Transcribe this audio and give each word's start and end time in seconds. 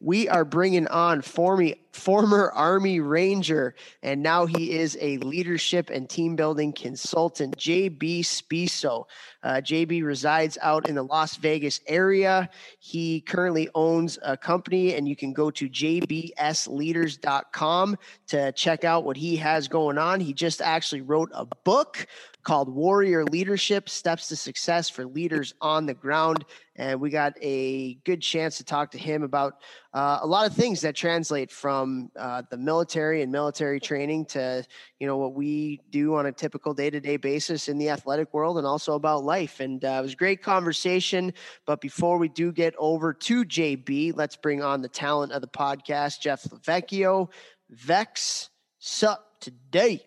we 0.00 0.28
are 0.28 0.44
bringing 0.44 0.86
on 0.88 1.22
former, 1.22 1.70
former 1.92 2.50
Army 2.52 3.00
Ranger, 3.00 3.74
and 4.02 4.22
now 4.22 4.44
he 4.44 4.72
is 4.72 4.98
a 5.00 5.16
leadership 5.18 5.88
and 5.88 6.06
team 6.08 6.34
building 6.36 6.74
consultant, 6.74 7.56
JB 7.56 8.20
Spisso. 8.20 9.06
Uh, 9.42 9.62
JB 9.62 10.04
resides 10.04 10.58
out 10.60 10.86
in 10.88 10.94
the 10.96 11.02
Las 11.02 11.36
Vegas 11.36 11.80
area. 11.86 12.50
He 12.78 13.22
currently 13.22 13.70
owns 13.74 14.18
a 14.22 14.36
company, 14.36 14.92
and 14.94 15.08
you 15.08 15.16
can 15.16 15.32
go 15.32 15.50
to 15.52 15.66
jbsleaders.com 15.68 17.98
to 18.26 18.52
check 18.52 18.84
out 18.84 19.04
what 19.04 19.16
he 19.16 19.36
has 19.36 19.68
going 19.68 19.96
on. 19.96 20.20
He 20.20 20.34
just 20.34 20.60
actually 20.60 21.00
wrote 21.00 21.30
a 21.32 21.46
book 21.64 22.06
called 22.46 22.72
Warrior 22.72 23.24
Leadership 23.24 23.88
Steps 23.88 24.28
to 24.28 24.36
Success 24.36 24.88
for 24.88 25.04
Leaders 25.04 25.52
on 25.60 25.84
the 25.84 25.94
Ground. 25.94 26.44
And 26.76 27.00
we 27.00 27.10
got 27.10 27.32
a 27.42 27.94
good 28.04 28.22
chance 28.22 28.56
to 28.58 28.64
talk 28.64 28.92
to 28.92 28.98
him 28.98 29.24
about 29.24 29.54
uh, 29.92 30.20
a 30.22 30.26
lot 30.28 30.46
of 30.46 30.54
things 30.54 30.80
that 30.82 30.94
translate 30.94 31.50
from 31.50 32.08
uh, 32.16 32.42
the 32.48 32.56
military 32.56 33.22
and 33.22 33.32
military 33.32 33.80
training 33.80 34.26
to, 34.26 34.64
you 35.00 35.08
know, 35.08 35.16
what 35.16 35.34
we 35.34 35.80
do 35.90 36.14
on 36.14 36.26
a 36.26 36.32
typical 36.32 36.72
day 36.72 36.88
to 36.88 37.00
day 37.00 37.16
basis 37.16 37.66
in 37.66 37.78
the 37.78 37.90
athletic 37.90 38.32
world 38.32 38.58
and 38.58 38.66
also 38.66 38.94
about 38.94 39.24
life. 39.24 39.58
And 39.58 39.84
uh, 39.84 39.96
it 39.98 40.02
was 40.02 40.12
a 40.12 40.16
great 40.16 40.40
conversation. 40.40 41.32
But 41.66 41.80
before 41.80 42.16
we 42.16 42.28
do 42.28 42.52
get 42.52 42.76
over 42.78 43.12
to 43.12 43.44
JB, 43.44 44.12
let's 44.14 44.36
bring 44.36 44.62
on 44.62 44.82
the 44.82 44.88
talent 44.88 45.32
of 45.32 45.40
the 45.40 45.48
podcast, 45.48 46.20
Jeff 46.20 46.44
Lavecchio. 46.44 47.28
Vex, 47.70 48.50
sup 48.78 49.40
today? 49.40 50.06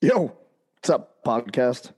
Yo, 0.00 0.34
what's 0.78 0.90
up, 0.90 1.24
podcast? 1.24 1.90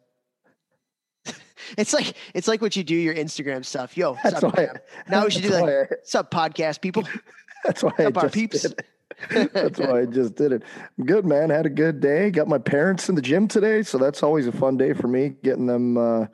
it's 1.77 1.93
like 1.93 2.15
it's 2.35 2.49
like 2.49 2.63
what 2.63 2.75
you 2.77 2.83
do 2.83 2.95
your 2.95 3.15
Instagram 3.15 3.63
stuff. 3.63 3.95
Yo, 3.95 4.17
that's 4.25 4.43
why. 4.43 4.69
I, 4.73 4.79
now 5.11 5.25
we 5.25 5.31
should 5.31 5.43
do 5.43 5.51
like, 5.51 5.65
I, 5.65 5.87
what's 5.91 6.15
up, 6.15 6.31
podcast 6.31 6.81
people? 6.81 7.05
That's 7.65 7.83
why 7.83 7.93
I 7.99 8.11
just 8.11 8.33
peeps. 8.33 8.63
Did 8.63 8.73
it. 8.73 9.53
that's 9.53 9.79
why 9.79 10.01
I 10.01 10.07
just 10.07 10.35
did 10.35 10.53
it. 10.53 10.63
I'm 10.99 11.05
good, 11.05 11.27
man. 11.27 11.51
Had 11.51 11.67
a 11.67 11.71
good 11.71 12.01
day. 12.01 12.31
Got 12.31 12.49
my 12.49 12.57
parents 12.57 13.11
in 13.11 13.17
the 13.17 13.21
gym 13.21 13.49
today, 13.49 13.83
so 13.83 13.99
that's 13.99 14.23
always 14.23 14.47
a 14.47 14.53
fun 14.53 14.79
day 14.79 14.95
for 14.95 15.09
me. 15.09 15.35
Getting 15.43 15.67
them 15.67 15.99
uh, 15.99 16.27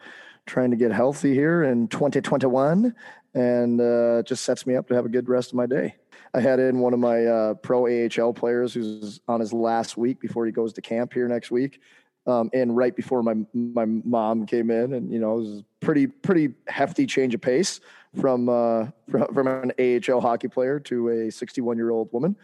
trying 0.47 0.71
to 0.71 0.77
get 0.77 0.93
healthy 0.93 1.35
here 1.35 1.65
in 1.65 1.89
2021, 1.89 2.95
and 3.35 3.81
uh, 3.81 4.23
just 4.23 4.45
sets 4.45 4.69
me 4.69 4.77
up 4.77 4.87
to 4.87 4.95
have 4.95 5.05
a 5.05 5.09
good 5.09 5.29
rest 5.29 5.51
of 5.51 5.57
my 5.57 5.67
day. 5.67 5.97
I 6.33 6.39
had 6.39 6.61
in 6.61 6.79
one 6.79 6.95
of 6.95 7.01
my 7.01 7.27
uh, 7.27 7.55
pro 7.55 7.87
AHL 7.87 8.33
players 8.35 8.73
who's 8.73 9.19
on 9.27 9.41
his 9.41 9.53
last 9.53 9.97
week 9.97 10.21
before 10.21 10.47
he 10.47 10.53
goes 10.53 10.75
to 10.75 10.81
camp 10.81 11.13
here 11.13 11.27
next 11.27 11.51
week 11.51 11.81
um, 12.27 12.51
and 12.53 12.77
right 12.77 12.95
before 12.95 13.23
my 13.23 13.35
my 13.53 13.85
mom 13.85 14.47
came 14.47 14.71
in, 14.71 14.95
and 14.95 15.13
you 15.13 15.19
know 15.19 15.39
it 15.39 15.41
was 15.41 15.63
pretty 15.81 16.07
pretty 16.07 16.55
hefty 16.67 17.07
change 17.07 17.35
of 17.35 17.41
pace 17.41 17.81
from 18.21 18.49
uh, 18.49 18.87
from, 19.11 19.33
from 19.35 19.47
an 19.47 19.73
AHL 19.79 20.21
hockey 20.21 20.49
player 20.49 20.81
to 20.81 21.09
a 21.09 21.31
61 21.31 21.77
year 21.77 21.91
old 21.91 22.13
woman. 22.13 22.37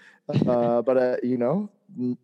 Uh, 0.47 0.83
but 0.83 0.97
uh, 0.97 1.17
you 1.23 1.37
know, 1.37 1.71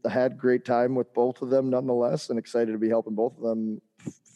I 0.06 0.08
had 0.08 0.38
great 0.38 0.64
time 0.64 0.94
with 0.94 1.12
both 1.14 1.42
of 1.42 1.50
them 1.50 1.70
nonetheless, 1.70 2.30
and 2.30 2.38
excited 2.38 2.72
to 2.72 2.78
be 2.78 2.88
helping 2.88 3.14
both 3.14 3.36
of 3.36 3.42
them. 3.42 3.80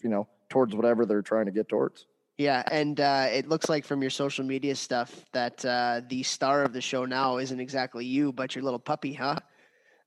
You 0.02 0.10
know, 0.10 0.26
towards 0.48 0.74
whatever 0.74 1.06
they're 1.06 1.22
trying 1.22 1.46
to 1.46 1.52
get 1.52 1.68
towards. 1.68 2.06
Yeah, 2.38 2.62
and 2.70 2.98
uh, 2.98 3.28
it 3.30 3.48
looks 3.48 3.68
like 3.68 3.84
from 3.84 4.00
your 4.00 4.10
social 4.10 4.44
media 4.44 4.74
stuff 4.74 5.24
that 5.32 5.64
uh, 5.64 6.00
the 6.08 6.22
star 6.24 6.64
of 6.64 6.72
the 6.72 6.80
show 6.80 7.04
now 7.04 7.36
isn't 7.36 7.60
exactly 7.60 8.04
you, 8.04 8.32
but 8.32 8.54
your 8.56 8.64
little 8.64 8.80
puppy, 8.80 9.12
huh? 9.12 9.36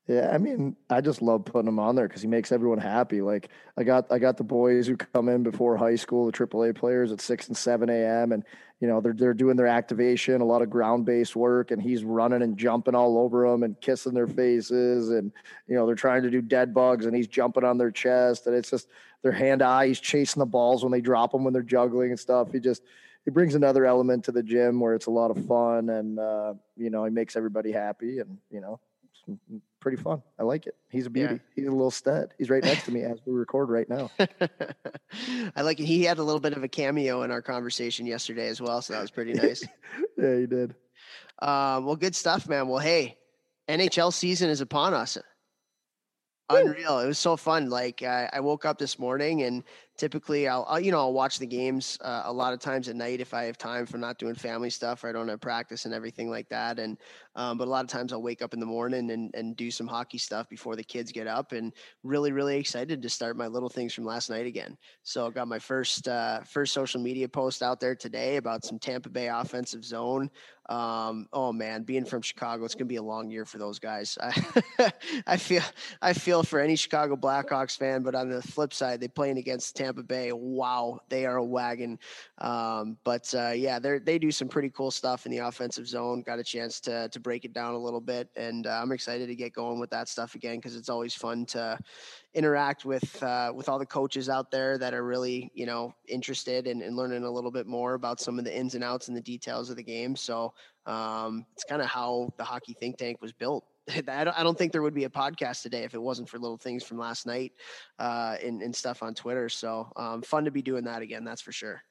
Yeah, 0.08 0.30
I 0.32 0.38
mean, 0.38 0.76
I 0.88 1.02
just 1.02 1.24
love 1.24 1.46
putting 1.46 1.68
him 1.68 1.80
on 1.80 1.96
there 1.96 2.08
because 2.08 2.22
he 2.22 2.28
makes 2.28 2.52
everyone 2.52 2.78
happy. 2.78 3.22
Like 3.22 3.50
I 3.76 3.84
got, 3.84 4.12
I 4.12 4.20
got 4.20 4.38
the 4.38 4.44
boys 4.44 4.86
who 4.86 4.96
come 4.96 5.30
in 5.30 5.42
before 5.42 5.78
high 5.78 5.96
school, 5.96 6.28
the 6.28 6.32
AAA 6.32 6.76
players 6.76 7.12
at 7.12 7.22
six 7.22 7.48
and 7.48 7.58
seven 7.58 7.90
a.m. 7.90 8.32
and 8.32 8.44
you 8.80 8.88
know 8.88 9.02
they're 9.02 9.14
they're 9.14 9.34
doing 9.34 9.56
their 9.56 9.68
activation, 9.68 10.42
a 10.42 10.46
lot 10.46 10.62
of 10.62 10.70
ground 10.70 11.06
based 11.06 11.36
work, 11.36 11.72
and 11.72 11.82
he's 11.82 12.04
running 12.04 12.44
and 12.44 12.56
jumping 12.56 12.94
all 12.94 13.18
over 13.18 13.50
them 13.50 13.64
and 13.64 13.82
kissing 13.82 14.14
their 14.14 14.28
faces, 14.28 15.10
and 15.10 15.32
you 15.68 15.76
know 15.76 15.88
they're 15.88 15.96
trying 15.96 16.22
to 16.22 16.30
do 16.30 16.42
dead 16.42 16.72
bugs, 16.72 17.08
and 17.08 17.16
he's 17.16 17.28
jumping 17.28 17.64
on 17.64 17.80
their 17.80 17.92
chest, 17.92 18.46
and 18.46 18.56
it's 18.56 18.70
just 18.70 18.88
their 19.24 19.32
hand 19.32 19.64
eye. 19.64 19.88
He's 19.88 20.00
chasing 20.00 20.40
the 20.40 20.46
balls 20.46 20.84
when 20.84 20.92
they 20.92 21.02
drop 21.02 21.32
them 21.32 21.44
when 21.44 21.54
they're 21.54 21.64
juggling 21.64 22.12
and 22.12 22.20
stuff. 22.20 22.52
He 22.52 22.60
just 22.60 22.84
he 23.24 23.32
brings 23.32 23.56
another 23.56 23.86
element 23.86 24.26
to 24.26 24.32
the 24.32 24.44
gym 24.44 24.80
where 24.80 24.94
it's 24.94 25.08
a 25.08 25.12
lot 25.12 25.32
of 25.32 25.44
fun, 25.48 25.90
and 25.90 26.20
uh, 26.20 26.54
you 26.78 26.92
know 26.92 27.06
he 27.06 27.12
makes 27.12 27.36
everybody 27.36 27.72
happy, 27.72 28.20
and 28.20 28.38
you 28.52 28.62
know 28.62 28.80
pretty 29.85 30.01
fun. 30.01 30.19
I 30.40 30.41
like 30.41 30.66
it. 30.66 30.73
He's 30.90 31.06
a 31.06 31.12
beauty. 31.12 31.35
Yeah. 31.35 31.40
He's 31.56 31.68
a 31.68 31.72
little 31.72 31.91
stud. 31.91 32.34
He's 32.40 32.50
right 32.50 32.63
next 32.63 32.85
to 32.85 32.91
me 32.91 33.03
as 33.03 33.19
we 33.23 33.34
record 33.34 33.69
right 33.69 33.88
now. 33.88 34.09
I 35.56 35.62
like 35.62 35.79
it. 35.79 35.85
He 35.85 36.03
had 36.03 36.18
a 36.18 36.23
little 36.23 36.40
bit 36.40 36.53
of 36.53 36.63
a 36.63 36.68
cameo 36.68 37.22
in 37.22 37.29
our 37.29 37.44
conversation 37.44 38.07
yesterday 38.07 38.47
as 38.47 38.59
well, 38.59 38.81
so 38.81 38.94
that 38.94 39.01
was 39.01 39.12
pretty 39.12 39.34
nice. 39.44 39.63
yeah, 40.18 40.38
he 40.38 40.47
did. 40.47 40.74
Um, 41.40 41.85
well, 41.85 41.95
good 41.95 42.16
stuff, 42.16 42.50
man. 42.50 42.68
Well, 42.68 42.79
hey, 42.79 43.16
NHL 43.69 44.12
season 44.12 44.50
is 44.50 44.59
upon 44.59 44.95
us. 44.95 45.19
Unreal. 46.50 46.97
It 46.97 47.06
was 47.06 47.19
so 47.19 47.38
fun. 47.38 47.69
Like 47.69 48.01
I, 48.01 48.28
I 48.34 48.40
woke 48.40 48.66
up 48.66 48.79
this 48.79 48.97
morning 48.97 49.44
and 49.44 49.63
typically 49.97 50.47
I'll, 50.47 50.66
I'll, 50.67 50.79
you 50.79 50.91
know 50.91 51.00
I'll 51.00 51.13
watch 51.13 51.39
the 51.39 51.45
games 51.45 51.97
uh, 52.01 52.23
a 52.25 52.33
lot 52.33 52.53
of 52.53 52.59
times 52.59 52.89
at 52.89 52.95
night 52.95 53.22
if 53.22 53.33
I 53.33 53.44
have 53.44 53.57
time 53.57 53.85
for 53.85 53.97
not 53.97 54.17
doing 54.17 54.35
family 54.35 54.69
stuff 54.69 55.03
or 55.03 55.09
I 55.09 55.11
don't 55.11 55.28
have 55.28 55.41
practice 55.41 55.85
and 55.85 55.94
everything 55.94 56.29
like 56.29 56.50
that 56.50 56.79
and 56.79 56.97
um, 57.35 57.57
but 57.57 57.67
a 57.67 57.72
lot 57.72 57.83
of 57.83 57.89
times 57.89 58.13
I'll 58.13 58.22
wake 58.22 58.41
up 58.41 58.53
in 58.53 58.59
the 58.59 58.66
morning 58.66 59.11
and, 59.11 59.33
and 59.33 59.56
do 59.56 59.72
some 59.72 59.88
hockey 59.88 60.17
stuff 60.17 60.50
before 60.50 60.75
the 60.75 60.83
kids 60.83 61.11
get 61.11 61.28
up 61.28 61.51
and 61.51 61.73
really 62.03 62.31
really 62.31 62.57
excited 62.57 63.01
to 63.01 63.09
start 63.09 63.38
my 63.38 63.47
little 63.47 63.69
things 63.69 63.94
from 63.94 64.06
last 64.06 64.29
night 64.29 64.45
again. 64.45 64.78
So 65.03 65.28
I 65.28 65.29
got 65.29 65.47
my 65.47 65.59
first 65.59 66.07
uh, 66.07 66.41
first 66.41 66.73
social 66.73 67.01
media 67.01 67.27
post 67.27 67.63
out 67.63 67.79
there 67.79 67.95
today 67.95 68.38
about 68.38 68.66
some 68.66 68.79
Tampa 68.79 69.09
Bay 69.09 69.27
offensive 69.27 69.83
zone 69.83 70.29
um, 70.70 71.28
oh 71.34 71.52
man 71.52 71.84
being 71.84 72.06
from 72.06 72.22
Chicago 72.22 72.66
it's 72.66 72.76
gonna 72.76 72.86
be 72.86 72.96
a 72.98 73.03
long 73.03 73.30
year 73.30 73.46
for 73.46 73.58
those 73.58 73.80
guys 73.80 74.18
I, 74.22 74.44
I 75.28 75.38
feel 75.38 75.64
I 76.02 76.14
feel 76.14 76.44
for 76.44 76.59
any 76.59 76.76
Chicago 76.76 77.16
Blackhawks 77.16 77.78
fan 77.78 78.03
but 78.03 78.16
on 78.16 78.30
the 78.30 78.42
flip 78.42 78.74
side 78.74 79.00
they 79.00 79.08
playing 79.08 79.38
against 79.38 79.75
Tampa 79.75 80.04
Bay. 80.04 80.31
Wow, 80.31 81.00
they 81.09 81.25
are 81.25 81.38
a 81.38 81.44
wagon. 81.44 81.98
Um, 82.40 82.98
but 83.04 83.34
uh, 83.34 83.52
yeah, 83.52 83.80
they 83.80 84.00
they 84.00 84.20
do 84.20 84.31
some 84.31 84.48
pretty 84.48 84.70
cool 84.70 84.92
stuff 84.92 85.25
in 85.25 85.31
the 85.31 85.40
offensive 85.40 85.88
zone. 85.88 86.22
Got 86.22 86.40
a 86.40 86.44
chance 86.44 86.80
to 86.81 87.09
to 87.09 87.20
break 87.20 87.46
it 87.46 87.54
down 87.54 87.74
a 87.74 87.78
little 87.78 88.02
bit, 88.02 88.30
and 88.36 88.68
uh, 88.68 88.80
I'm 88.81 88.92
excited 88.92 89.28
to 89.28 89.36
get 89.36 89.54
going 89.54 89.80
with 89.80 89.90
that 89.92 90.09
stuff 90.09 90.36
again 90.36 90.58
because 90.58 90.75
it's 90.75 90.90
always 90.90 91.14
fun 91.14 91.46
to 91.48 91.80
interact 92.34 92.84
with 92.84 93.22
uh, 93.24 93.52
with 93.56 93.70
all 93.70 93.80
the 93.80 93.86
coaches 93.86 94.30
out 94.30 94.52
there 94.52 94.78
that 94.78 94.94
are 94.94 95.04
really 95.04 95.52
you 95.54 95.66
know 95.66 95.94
interested 96.08 96.68
in, 96.68 96.81
in 96.81 96.96
learning 96.96 97.24
a 97.24 97.31
little 97.31 97.52
bit 97.52 97.66
more 97.66 97.94
about 97.94 98.20
some 98.20 98.38
of 98.38 98.46
the 98.46 98.56
ins 98.56 98.75
and 98.75 98.84
outs 98.84 99.08
and 99.08 99.16
the 99.16 99.22
details 99.22 99.70
of 99.70 99.78
the 99.78 99.84
game. 99.84 100.16
So 100.16 100.54
um, 100.85 101.46
it's 101.53 101.63
kind 101.63 101.81
of 101.81 101.88
how 101.88 102.34
the 102.38 102.44
hockey 102.44 102.75
think 102.79 102.97
tank 102.97 103.22
was 103.22 103.34
built. 103.34 103.66
I 104.07 104.23
don't 104.23 104.57
think 104.57 104.72
there 104.72 104.81
would 104.81 104.94
be 104.94 105.03
a 105.03 105.09
podcast 105.09 105.62
today 105.62 105.83
if 105.83 105.94
it 105.94 106.01
wasn't 106.01 106.30
for 106.30 106.39
little 106.39 106.57
things 106.57 106.83
from 106.83 106.98
last 106.98 107.25
night 107.25 107.54
uh, 108.00 108.36
and, 108.44 108.62
and 108.62 108.75
stuff 108.75 109.04
on 109.04 109.13
Twitter. 109.13 109.48
So 109.50 109.92
um, 109.95 110.21
fun 110.21 110.45
to 110.45 110.51
be 110.51 110.62
doing 110.62 110.86
that 110.86 111.01
again. 111.01 111.24
That's 111.24 111.42
for 111.42 111.51
sure. 111.51 111.81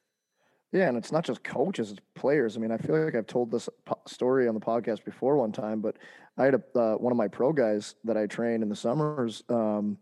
Yeah, 0.73 0.89
and 0.89 0.99
it's 0.99 1.13
not 1.13 1.25
just 1.25 1.45
coaches; 1.45 1.93
it's 1.93 2.01
players. 2.17 2.57
I 2.57 2.61
mean, 2.61 2.73
I 2.73 2.79
feel 2.79 3.05
like 3.05 3.15
I've 3.15 3.29
told 3.29 3.53
this 3.53 3.69
story 4.09 4.49
on 4.49 4.55
the 4.55 4.61
podcast 4.61 5.05
before 5.05 5.37
one 5.37 5.53
time, 5.53 5.81
but 5.81 5.97
I 6.37 6.47
had 6.47 6.55
a, 6.55 6.79
uh, 6.79 6.95
one 6.97 7.13
of 7.13 7.17
my 7.17 7.29
pro 7.29 7.53
guys 7.53 7.95
that 8.03 8.17
I 8.17 8.27
train 8.27 8.61
in 8.61 8.69
the 8.69 8.75
summers 8.75 9.45
um, 9.49 9.99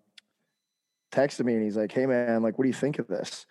texted 1.12 1.44
me, 1.44 1.52
and 1.52 1.62
he's 1.62 1.76
like, 1.76 1.92
"Hey, 1.92 2.06
man, 2.06 2.42
like, 2.42 2.56
what 2.56 2.62
do 2.62 2.70
you 2.70 2.74
think 2.74 2.98
of 2.98 3.06
this?" 3.06 3.44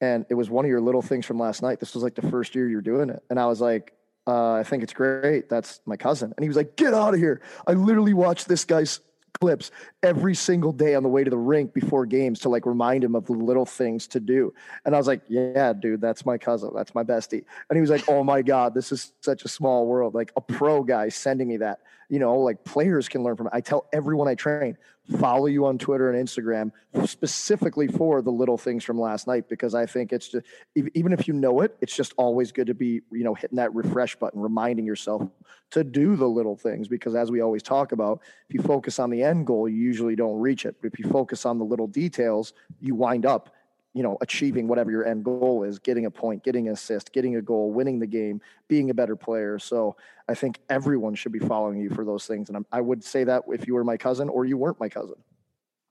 And 0.00 0.24
it 0.30 0.34
was 0.34 0.50
one 0.50 0.64
of 0.64 0.68
your 0.68 0.80
little 0.80 1.02
things 1.02 1.26
from 1.26 1.40
last 1.40 1.62
night. 1.62 1.80
This 1.80 1.94
was 1.94 2.04
like 2.04 2.14
the 2.14 2.30
first 2.30 2.54
year 2.54 2.68
you're 2.68 2.80
doing 2.80 3.10
it, 3.10 3.24
and 3.28 3.40
I 3.40 3.46
was 3.46 3.60
like, 3.60 3.92
uh, 4.28 4.52
I 4.52 4.62
think 4.62 4.82
it's 4.82 4.92
great. 4.92 5.48
That's 5.48 5.80
my 5.86 5.96
cousin. 5.96 6.34
And 6.36 6.44
he 6.44 6.48
was 6.48 6.56
like, 6.56 6.76
get 6.76 6.92
out 6.92 7.14
of 7.14 7.20
here. 7.20 7.40
I 7.66 7.72
literally 7.72 8.14
watch 8.14 8.44
this 8.44 8.64
guy's 8.66 9.00
clips 9.40 9.70
every 10.02 10.34
single 10.34 10.72
day 10.72 10.94
on 10.96 11.02
the 11.02 11.08
way 11.08 11.22
to 11.22 11.30
the 11.30 11.38
rink 11.38 11.72
before 11.72 12.04
games 12.04 12.40
to 12.40 12.48
like 12.48 12.66
remind 12.66 13.04
him 13.04 13.14
of 13.14 13.24
the 13.26 13.32
little 13.32 13.64
things 13.64 14.06
to 14.08 14.20
do. 14.20 14.52
And 14.84 14.94
I 14.94 14.98
was 14.98 15.06
like, 15.06 15.22
yeah, 15.28 15.72
dude, 15.72 16.00
that's 16.00 16.26
my 16.26 16.36
cousin. 16.38 16.72
That's 16.74 16.94
my 16.94 17.04
bestie. 17.04 17.44
And 17.70 17.76
he 17.76 17.80
was 17.80 17.90
like, 17.90 18.04
oh 18.08 18.24
my 18.24 18.42
God, 18.42 18.74
this 18.74 18.90
is 18.92 19.12
such 19.22 19.44
a 19.44 19.48
small 19.48 19.86
world. 19.86 20.12
Like 20.14 20.32
a 20.36 20.40
pro 20.40 20.82
guy 20.82 21.08
sending 21.08 21.48
me 21.48 21.58
that. 21.58 21.78
you 22.08 22.18
know, 22.18 22.38
like 22.38 22.64
players 22.64 23.08
can 23.08 23.22
learn 23.22 23.36
from 23.36 23.46
it. 23.48 23.52
I 23.52 23.60
tell 23.60 23.86
everyone 23.92 24.28
I 24.28 24.34
train, 24.34 24.76
follow 25.16 25.46
you 25.46 25.64
on 25.66 25.78
Twitter 25.78 26.10
and 26.10 26.28
Instagram 26.28 26.70
specifically 27.06 27.88
for 27.88 28.20
the 28.20 28.30
little 28.30 28.58
things 28.58 28.84
from 28.84 29.00
last 29.00 29.26
night 29.26 29.48
because 29.48 29.74
I 29.74 29.86
think 29.86 30.12
it's 30.12 30.28
just 30.28 30.46
even 30.74 31.12
if 31.12 31.26
you 31.26 31.34
know 31.34 31.60
it, 31.60 31.76
it's 31.80 31.96
just 31.96 32.12
always 32.16 32.52
good 32.52 32.66
to 32.66 32.74
be, 32.74 33.00
you 33.10 33.24
know, 33.24 33.34
hitting 33.34 33.56
that 33.56 33.74
refresh 33.74 34.16
button, 34.16 34.40
reminding 34.40 34.84
yourself 34.84 35.22
to 35.70 35.84
do 35.84 36.16
the 36.16 36.26
little 36.26 36.56
things 36.56 36.88
because 36.88 37.14
as 37.14 37.30
we 37.30 37.40
always 37.40 37.62
talk 37.62 37.92
about, 37.92 38.20
if 38.48 38.54
you 38.54 38.62
focus 38.62 38.98
on 38.98 39.10
the 39.10 39.22
end 39.22 39.46
goal, 39.46 39.68
you 39.68 39.76
usually 39.76 40.16
don't 40.16 40.38
reach 40.38 40.66
it. 40.66 40.76
But 40.80 40.92
if 40.92 40.98
you 40.98 41.08
focus 41.10 41.46
on 41.46 41.58
the 41.58 41.64
little 41.64 41.86
details, 41.86 42.52
you 42.80 42.94
wind 42.94 43.24
up 43.24 43.54
you 43.98 44.04
know, 44.04 44.16
achieving 44.20 44.68
whatever 44.68 44.92
your 44.92 45.04
end 45.04 45.24
goal 45.24 45.64
is, 45.64 45.80
getting 45.80 46.06
a 46.06 46.10
point, 46.10 46.44
getting 46.44 46.68
an 46.68 46.74
assist, 46.74 47.12
getting 47.12 47.34
a 47.34 47.42
goal, 47.42 47.72
winning 47.72 47.98
the 47.98 48.06
game, 48.06 48.40
being 48.68 48.90
a 48.90 48.94
better 48.94 49.16
player. 49.16 49.58
So 49.58 49.96
I 50.28 50.34
think 50.34 50.60
everyone 50.70 51.16
should 51.16 51.32
be 51.32 51.40
following 51.40 51.80
you 51.80 51.90
for 51.90 52.04
those 52.04 52.24
things. 52.24 52.48
And 52.48 52.56
I'm, 52.56 52.66
i 52.70 52.80
would 52.80 53.02
say 53.02 53.24
that 53.24 53.42
if 53.48 53.66
you 53.66 53.74
were 53.74 53.82
my 53.82 53.96
cousin 53.96 54.28
or 54.28 54.44
you 54.44 54.56
weren't 54.56 54.78
my 54.78 54.88
cousin. 54.88 55.16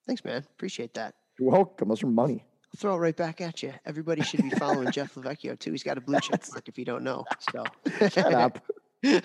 Thanks, 0.05 0.23
man. 0.23 0.45
Appreciate 0.55 0.93
that. 0.93 1.15
You're 1.37 1.51
welcome. 1.51 1.89
Those 1.89 2.01
are 2.01 2.07
money. 2.07 2.45
I'll 2.67 2.79
throw 2.79 2.95
it 2.95 2.99
right 2.99 3.17
back 3.17 3.41
at 3.41 3.61
you. 3.61 3.73
Everybody 3.85 4.21
should 4.21 4.41
be 4.41 4.51
following 4.51 4.89
Jeff 4.89 5.15
Lavecchio 5.15 5.59
too. 5.59 5.71
He's 5.71 5.83
got 5.83 5.97
a 5.97 6.01
blue 6.01 6.21
chip 6.21 6.41
mark 6.53 6.69
if 6.69 6.77
you 6.77 6.85
don't 6.85 7.03
know. 7.03 7.25
So 7.51 7.65
shut 8.09 8.33
up. 8.33 8.63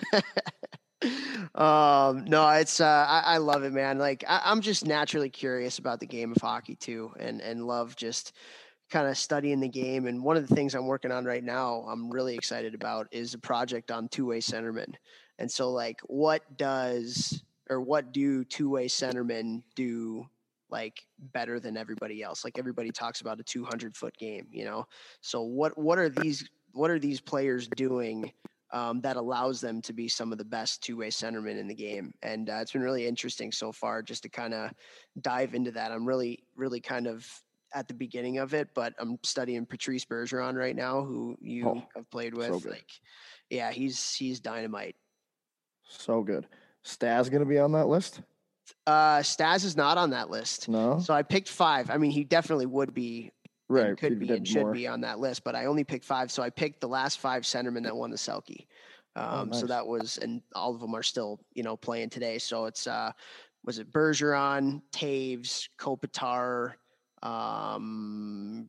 um 1.55 2.23
no 2.25 2.47
it's 2.49 2.79
uh 2.79 3.05
I, 3.07 3.33
I, 3.33 3.37
love 3.37 3.63
it 3.63 3.73
man 3.73 3.97
like 3.97 4.23
I, 4.27 4.41
i'm 4.45 4.61
just 4.61 4.85
naturally 4.85 5.29
curious 5.29 5.77
about 5.77 5.99
the 5.99 6.05
game 6.05 6.31
of 6.31 6.41
hockey 6.41 6.75
too 6.75 7.11
and 7.19 7.41
and 7.41 7.67
love 7.67 7.95
just 7.95 8.33
kind 8.89 9.07
of 9.07 9.17
studying 9.17 9.59
the 9.59 9.67
game. 9.67 10.07
And 10.07 10.23
one 10.23 10.37
of 10.37 10.47
the 10.47 10.55
things 10.55 10.75
I'm 10.75 10.87
working 10.87 11.11
on 11.11 11.25
right 11.25 11.43
now, 11.43 11.85
I'm 11.89 12.09
really 12.09 12.35
excited 12.35 12.75
about, 12.75 13.07
is 13.11 13.33
a 13.33 13.39
project 13.39 13.91
on 13.91 14.07
two 14.07 14.27
way 14.27 14.39
centermen. 14.39 14.93
And 15.39 15.51
so, 15.51 15.71
like, 15.71 15.99
what 16.05 16.57
does 16.57 17.43
or 17.69 17.81
what 17.81 18.11
do 18.11 18.43
two 18.43 18.69
way 18.69 18.87
centermen 18.87 19.63
do 19.75 20.27
like 20.69 21.05
better 21.33 21.59
than 21.59 21.77
everybody 21.77 22.21
else? 22.21 22.43
Like 22.43 22.57
everybody 22.57 22.91
talks 22.91 23.21
about 23.21 23.39
a 23.39 23.43
200 23.43 23.95
foot 23.95 24.17
game, 24.17 24.47
you 24.51 24.65
know. 24.65 24.85
So 25.21 25.41
what 25.41 25.77
what 25.77 25.97
are 25.97 26.09
these 26.09 26.47
what 26.73 26.89
are 26.89 26.99
these 26.99 27.21
players 27.21 27.67
doing 27.75 28.31
um, 28.71 29.01
that 29.01 29.17
allows 29.17 29.61
them 29.61 29.81
to 29.83 29.93
be 29.93 30.07
some 30.07 30.31
of 30.31 30.39
the 30.39 30.45
best 30.45 30.81
two 30.81 30.97
way 30.97 31.09
centermen 31.09 31.59
in 31.59 31.67
the 31.67 31.75
game? 31.75 32.13
And 32.21 32.49
uh, 32.49 32.59
it's 32.61 32.71
been 32.71 32.81
really 32.81 33.07
interesting 33.07 33.51
so 33.51 33.71
far 33.71 34.01
just 34.01 34.23
to 34.23 34.29
kind 34.29 34.53
of 34.53 34.71
dive 35.21 35.53
into 35.53 35.71
that. 35.71 35.91
I'm 35.91 36.05
really 36.05 36.43
really 36.55 36.81
kind 36.81 37.07
of 37.07 37.25
at 37.73 37.87
the 37.87 37.93
beginning 37.93 38.37
of 38.37 38.53
it, 38.53 38.69
but 38.73 38.93
I'm 38.99 39.17
studying 39.23 39.65
Patrice 39.65 40.05
Bergeron 40.05 40.55
right 40.55 40.75
now, 40.75 41.03
who 41.03 41.37
you 41.41 41.67
oh, 41.67 41.83
have 41.95 42.09
played 42.11 42.33
with. 42.33 42.61
So 42.61 42.69
like, 42.69 42.89
yeah, 43.49 43.71
he's 43.71 44.13
he's 44.13 44.39
dynamite. 44.39 44.95
So 45.87 46.21
good. 46.21 46.47
Stas 46.83 47.29
going 47.29 47.41
to 47.43 47.49
be 47.49 47.59
on 47.59 47.71
that 47.73 47.87
list? 47.87 48.21
Uh, 48.85 49.21
Stas 49.21 49.63
is 49.63 49.77
not 49.77 49.97
on 49.97 50.09
that 50.11 50.29
list. 50.29 50.69
No. 50.69 50.99
So 50.99 51.13
I 51.13 51.23
picked 51.23 51.49
five. 51.49 51.89
I 51.89 51.97
mean, 51.97 52.11
he 52.11 52.23
definitely 52.23 52.65
would 52.65 52.93
be. 52.93 53.31
Right. 53.69 53.97
Could 53.97 54.19
be 54.19 54.29
and 54.29 54.47
should 54.47 54.63
more. 54.63 54.73
be 54.73 54.87
on 54.87 55.01
that 55.01 55.19
list, 55.19 55.43
but 55.43 55.55
I 55.55 55.65
only 55.65 55.83
picked 55.83 56.05
five. 56.05 56.31
So 56.31 56.43
I 56.43 56.49
picked 56.49 56.81
the 56.81 56.87
last 56.87 57.19
five 57.19 57.43
centermen 57.43 57.83
that 57.83 57.95
won 57.95 58.11
the 58.11 58.17
Selke. 58.17 58.67
Oh, 59.15 59.21
um, 59.21 59.29
oh, 59.33 59.43
nice. 59.45 59.59
So 59.61 59.67
that 59.67 59.87
was, 59.87 60.19
and 60.21 60.41
all 60.53 60.75
of 60.75 60.81
them 60.81 60.93
are 60.93 61.03
still, 61.03 61.39
you 61.53 61.63
know, 61.63 61.77
playing 61.77 62.09
today. 62.09 62.37
So 62.37 62.65
it's, 62.65 62.87
uh, 62.87 63.11
was 63.63 63.79
it 63.79 63.91
Bergeron, 63.91 64.81
Toews, 64.91 65.69
Kopitar, 65.79 66.73
um, 67.23 68.67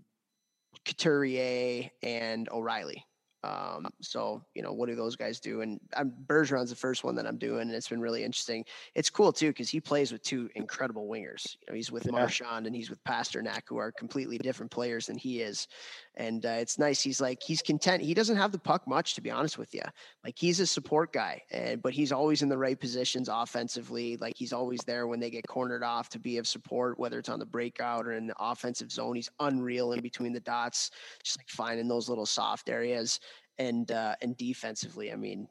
Couturier, 0.84 1.90
and 2.02 2.48
O'Reilly. 2.50 3.04
Um, 3.44 3.86
so 4.00 4.42
you 4.54 4.62
know, 4.62 4.72
what 4.72 4.88
do 4.88 4.94
those 4.94 5.16
guys 5.16 5.38
do? 5.38 5.60
And 5.60 5.78
I'm, 5.94 6.14
Bergeron's 6.26 6.70
the 6.70 6.76
first 6.76 7.04
one 7.04 7.14
that 7.16 7.26
I'm 7.26 7.36
doing, 7.36 7.62
and 7.62 7.72
it's 7.72 7.88
been 7.88 8.00
really 8.00 8.24
interesting. 8.24 8.64
It's 8.94 9.10
cool 9.10 9.32
too 9.32 9.48
because 9.48 9.68
he 9.68 9.80
plays 9.80 10.12
with 10.12 10.22
two 10.22 10.48
incredible 10.54 11.08
wingers. 11.08 11.56
You 11.60 11.66
know, 11.68 11.74
he's 11.74 11.92
with 11.92 12.06
yeah. 12.06 12.12
Marchand 12.12 12.66
and 12.66 12.74
he's 12.74 12.88
with 12.88 13.04
Pastrnak, 13.04 13.62
who 13.68 13.76
are 13.76 13.92
completely 13.92 14.38
different 14.38 14.72
players 14.72 15.06
than 15.06 15.18
he 15.18 15.42
is. 15.42 15.68
And 16.16 16.46
uh, 16.46 16.50
it's 16.60 16.78
nice. 16.78 17.02
He's 17.02 17.20
like 17.20 17.42
he's 17.42 17.60
content. 17.60 18.02
He 18.02 18.14
doesn't 18.14 18.36
have 18.36 18.52
the 18.52 18.58
puck 18.58 18.86
much, 18.86 19.14
to 19.14 19.20
be 19.20 19.30
honest 19.30 19.58
with 19.58 19.74
you. 19.74 19.82
Like 20.22 20.38
he's 20.38 20.60
a 20.60 20.66
support 20.66 21.12
guy, 21.12 21.42
and 21.50 21.82
but 21.82 21.92
he's 21.92 22.12
always 22.12 22.42
in 22.42 22.48
the 22.48 22.56
right 22.56 22.78
positions 22.78 23.28
offensively. 23.28 24.16
Like 24.18 24.36
he's 24.36 24.52
always 24.52 24.80
there 24.86 25.08
when 25.08 25.18
they 25.18 25.30
get 25.30 25.46
cornered 25.48 25.82
off 25.82 26.08
to 26.10 26.20
be 26.20 26.38
of 26.38 26.46
support, 26.46 27.00
whether 27.00 27.18
it's 27.18 27.28
on 27.28 27.40
the 27.40 27.46
breakout 27.46 28.06
or 28.06 28.12
in 28.12 28.28
the 28.28 28.36
offensive 28.38 28.92
zone. 28.92 29.16
He's 29.16 29.30
unreal 29.40 29.92
in 29.92 30.02
between 30.02 30.32
the 30.32 30.40
dots, 30.40 30.92
just 31.24 31.38
like 31.38 31.48
finding 31.48 31.88
those 31.88 32.08
little 32.08 32.26
soft 32.26 32.68
areas 32.68 33.18
and 33.58 33.90
uh, 33.90 34.14
and 34.20 34.36
defensively, 34.36 35.12
I 35.12 35.16
mean, 35.16 35.48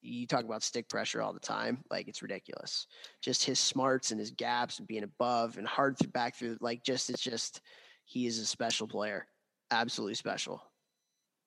you 0.00 0.26
talk 0.26 0.44
about 0.44 0.62
stick 0.62 0.88
pressure 0.88 1.22
all 1.22 1.32
the 1.32 1.40
time. 1.40 1.84
Like 1.90 2.08
it's 2.08 2.22
ridiculous. 2.22 2.86
Just 3.20 3.44
his 3.44 3.58
smarts 3.58 4.10
and 4.10 4.20
his 4.20 4.30
gaps 4.30 4.78
and 4.78 4.88
being 4.88 5.04
above 5.04 5.58
and 5.58 5.66
hard 5.66 5.98
through 5.98 6.10
back 6.10 6.36
through. 6.36 6.58
Like 6.60 6.84
just 6.84 7.10
it's 7.10 7.22
just 7.22 7.60
he 8.04 8.26
is 8.26 8.38
a 8.38 8.46
special 8.46 8.86
player, 8.86 9.26
absolutely 9.72 10.14
special. 10.14 10.62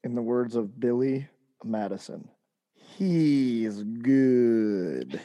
In 0.04 0.16
the 0.16 0.22
words 0.22 0.56
of 0.56 0.80
Billy 0.80 1.28
Madison, 1.64 2.30
he's 2.74 3.84
good. 3.84 5.20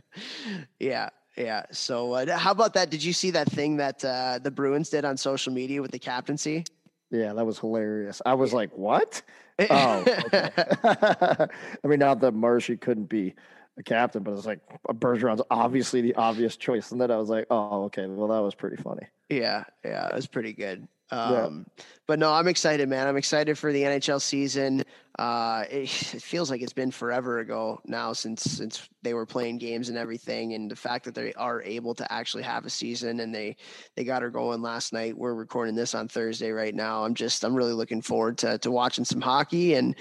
yeah. 0.80 1.10
Yeah. 1.36 1.64
So, 1.70 2.12
uh, 2.14 2.36
how 2.36 2.50
about 2.50 2.74
that? 2.74 2.90
Did 2.90 3.02
you 3.02 3.12
see 3.12 3.30
that 3.30 3.50
thing 3.50 3.76
that 3.76 4.04
uh, 4.04 4.40
the 4.42 4.50
Bruins 4.50 4.90
did 4.90 5.04
on 5.04 5.16
social 5.16 5.52
media 5.52 5.80
with 5.80 5.90
the 5.90 5.98
captaincy? 5.98 6.64
Yeah, 7.10 7.32
that 7.32 7.44
was 7.44 7.58
hilarious. 7.58 8.22
I 8.24 8.34
was 8.34 8.52
like, 8.52 8.70
"What?" 8.76 9.22
Oh, 9.68 10.04
okay. 10.06 10.50
I 10.84 11.48
mean, 11.84 11.98
not 11.98 12.20
that 12.20 12.32
Marshy 12.32 12.78
couldn't 12.78 13.10
be 13.10 13.34
a 13.78 13.82
captain, 13.82 14.22
but 14.22 14.32
it's 14.32 14.46
like 14.46 14.60
Bergeron's 14.88 15.42
obviously 15.50 16.00
the 16.00 16.14
obvious 16.14 16.56
choice, 16.56 16.92
and 16.92 17.00
then 17.00 17.10
I 17.10 17.16
was 17.16 17.28
like, 17.28 17.46
"Oh, 17.50 17.84
okay, 17.84 18.06
well, 18.06 18.28
that 18.28 18.40
was 18.40 18.54
pretty 18.54 18.76
funny." 18.76 19.06
Yeah, 19.28 19.64
yeah, 19.84 20.08
it 20.08 20.14
was 20.14 20.26
pretty 20.26 20.54
good. 20.54 20.88
Um, 21.10 21.66
yeah. 21.76 21.84
But 22.06 22.18
no, 22.18 22.32
I'm 22.32 22.48
excited, 22.48 22.88
man. 22.88 23.06
I'm 23.06 23.16
excited 23.16 23.56
for 23.56 23.72
the 23.72 23.82
NHL 23.82 24.20
season. 24.20 24.82
Uh, 25.18 25.64
it, 25.70 25.82
it, 26.14 26.22
feels 26.22 26.50
like 26.50 26.60
it's 26.60 26.72
been 26.72 26.90
forever 26.90 27.40
ago 27.40 27.80
now 27.84 28.12
since 28.12 28.42
since 28.42 28.88
they 29.02 29.12
were 29.12 29.26
playing 29.26 29.58
games 29.58 29.88
and 29.88 29.98
everything, 29.98 30.54
and 30.54 30.70
the 30.70 30.76
fact 30.76 31.04
that 31.04 31.14
they 31.14 31.32
are 31.34 31.62
able 31.62 31.94
to 31.94 32.12
actually 32.12 32.42
have 32.42 32.64
a 32.64 32.70
season 32.70 33.20
and 33.20 33.34
they 33.34 33.56
they 33.96 34.02
got 34.02 34.22
her 34.22 34.30
going 34.30 34.62
last 34.62 34.92
night. 34.92 35.16
We're 35.16 35.34
recording 35.34 35.74
this 35.74 35.94
on 35.94 36.08
Thursday 36.08 36.50
right 36.50 36.74
now. 36.74 37.04
I'm 37.04 37.14
just 37.14 37.44
I'm 37.44 37.54
really 37.54 37.74
looking 37.74 38.02
forward 38.02 38.38
to 38.38 38.58
to 38.58 38.70
watching 38.70 39.04
some 39.04 39.20
hockey 39.20 39.74
and 39.74 39.94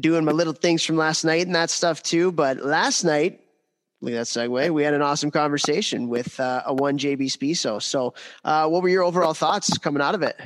doing 0.00 0.24
my 0.24 0.32
little 0.32 0.52
things 0.52 0.82
from 0.82 0.96
last 0.96 1.24
night 1.24 1.46
and 1.46 1.54
that 1.54 1.70
stuff 1.70 2.02
too. 2.02 2.32
But 2.32 2.64
last 2.64 3.04
night 3.04 3.41
Look 4.02 4.14
at 4.14 4.16
that 4.16 4.26
segue. 4.26 4.70
We 4.70 4.82
had 4.82 4.94
an 4.94 5.02
awesome 5.02 5.30
conversation 5.30 6.08
with 6.08 6.38
uh, 6.40 6.64
a 6.66 6.74
one 6.74 6.98
JB 6.98 7.30
Spisso. 7.30 7.80
So, 7.80 8.14
uh, 8.44 8.68
what 8.68 8.82
were 8.82 8.88
your 8.88 9.04
overall 9.04 9.32
thoughts 9.32 9.78
coming 9.78 10.02
out 10.02 10.16
of 10.16 10.22
it? 10.22 10.36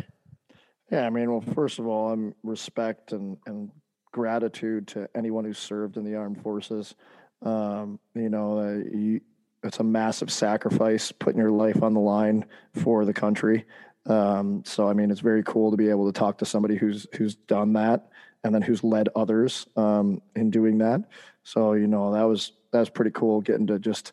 Yeah, 0.93 1.07
I 1.07 1.11
mean, 1.11 1.31
well, 1.31 1.41
first 1.41 1.79
of 1.79 1.87
all, 1.87 2.13
I'm 2.13 2.35
respect 2.43 3.13
and 3.13 3.39
and 3.47 3.71
gratitude 4.13 4.89
to 4.89 5.09
anyone 5.15 5.47
who 5.47 5.55
served 5.55 5.97
in 5.97 6.05
the 6.05 6.17
armed 6.17 6.43
forces. 6.43 6.95
Um, 7.41 7.99
you 8.15 8.29
know, 8.29 8.59
uh, 8.59 8.97
you, 8.97 9.23
it's 9.63 9.81
a 9.81 9.85
massive 9.85 10.31
sacrifice 10.31 11.11
putting 11.11 11.41
your 11.41 11.51
life 11.51 11.83
on 11.83 11.95
the 11.95 12.01
line 12.01 12.45
for 12.75 13.07
the 13.07 13.15
country. 13.15 13.65
Um, 14.05 14.65
so, 14.67 14.87
I 14.87 14.93
mean, 14.93 15.11
it's 15.11 15.21
very 15.21 15.43
cool 15.43 15.71
to 15.71 15.79
be 15.79 15.89
able 15.89 16.13
to 16.13 16.19
talk 16.19 16.37
to 16.39 16.45
somebody 16.45 16.77
who's 16.77 17.07
who's 17.15 17.37
done 17.37 17.73
that 17.73 18.11
and 18.45 18.55
then 18.55 18.61
who's 18.61 18.85
led 18.85 19.09
others 19.17 19.67
um, 19.77 20.21
in 20.35 20.51
doing 20.51 20.77
that. 20.79 21.01
So, 21.47 21.75
you 21.75 21.87
know, 21.87 22.13
that 22.13 22.25
was 22.25 22.51
that 22.73 22.81
was 22.81 22.91
pretty 22.91 23.13
cool 23.13 23.41
getting 23.41 23.69
to 23.69 23.79
just 23.79 24.13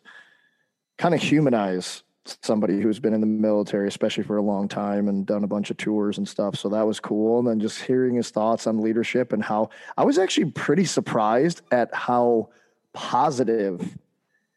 kind 0.98 1.16
of 1.16 1.20
humanize 1.20 2.04
somebody 2.42 2.80
who's 2.80 3.00
been 3.00 3.12
in 3.12 3.20
the 3.20 3.26
military, 3.26 3.88
especially 3.88 4.22
for 4.22 4.36
a 4.36 4.42
long 4.42 4.68
time 4.68 5.08
and 5.08 5.26
done 5.26 5.42
a 5.42 5.48
bunch 5.48 5.72
of 5.72 5.76
tours 5.76 6.16
and 6.16 6.28
stuff. 6.28 6.54
So 6.54 6.68
that 6.68 6.86
was 6.86 7.00
cool. 7.00 7.40
And 7.40 7.48
then 7.48 7.58
just 7.58 7.82
hearing 7.82 8.14
his 8.14 8.30
thoughts 8.30 8.68
on 8.68 8.80
leadership 8.80 9.32
and 9.32 9.42
how 9.42 9.70
I 9.98 10.04
was 10.04 10.16
actually 10.16 10.52
pretty 10.52 10.84
surprised 10.84 11.62
at 11.72 11.92
how 11.92 12.50
positive 12.92 13.98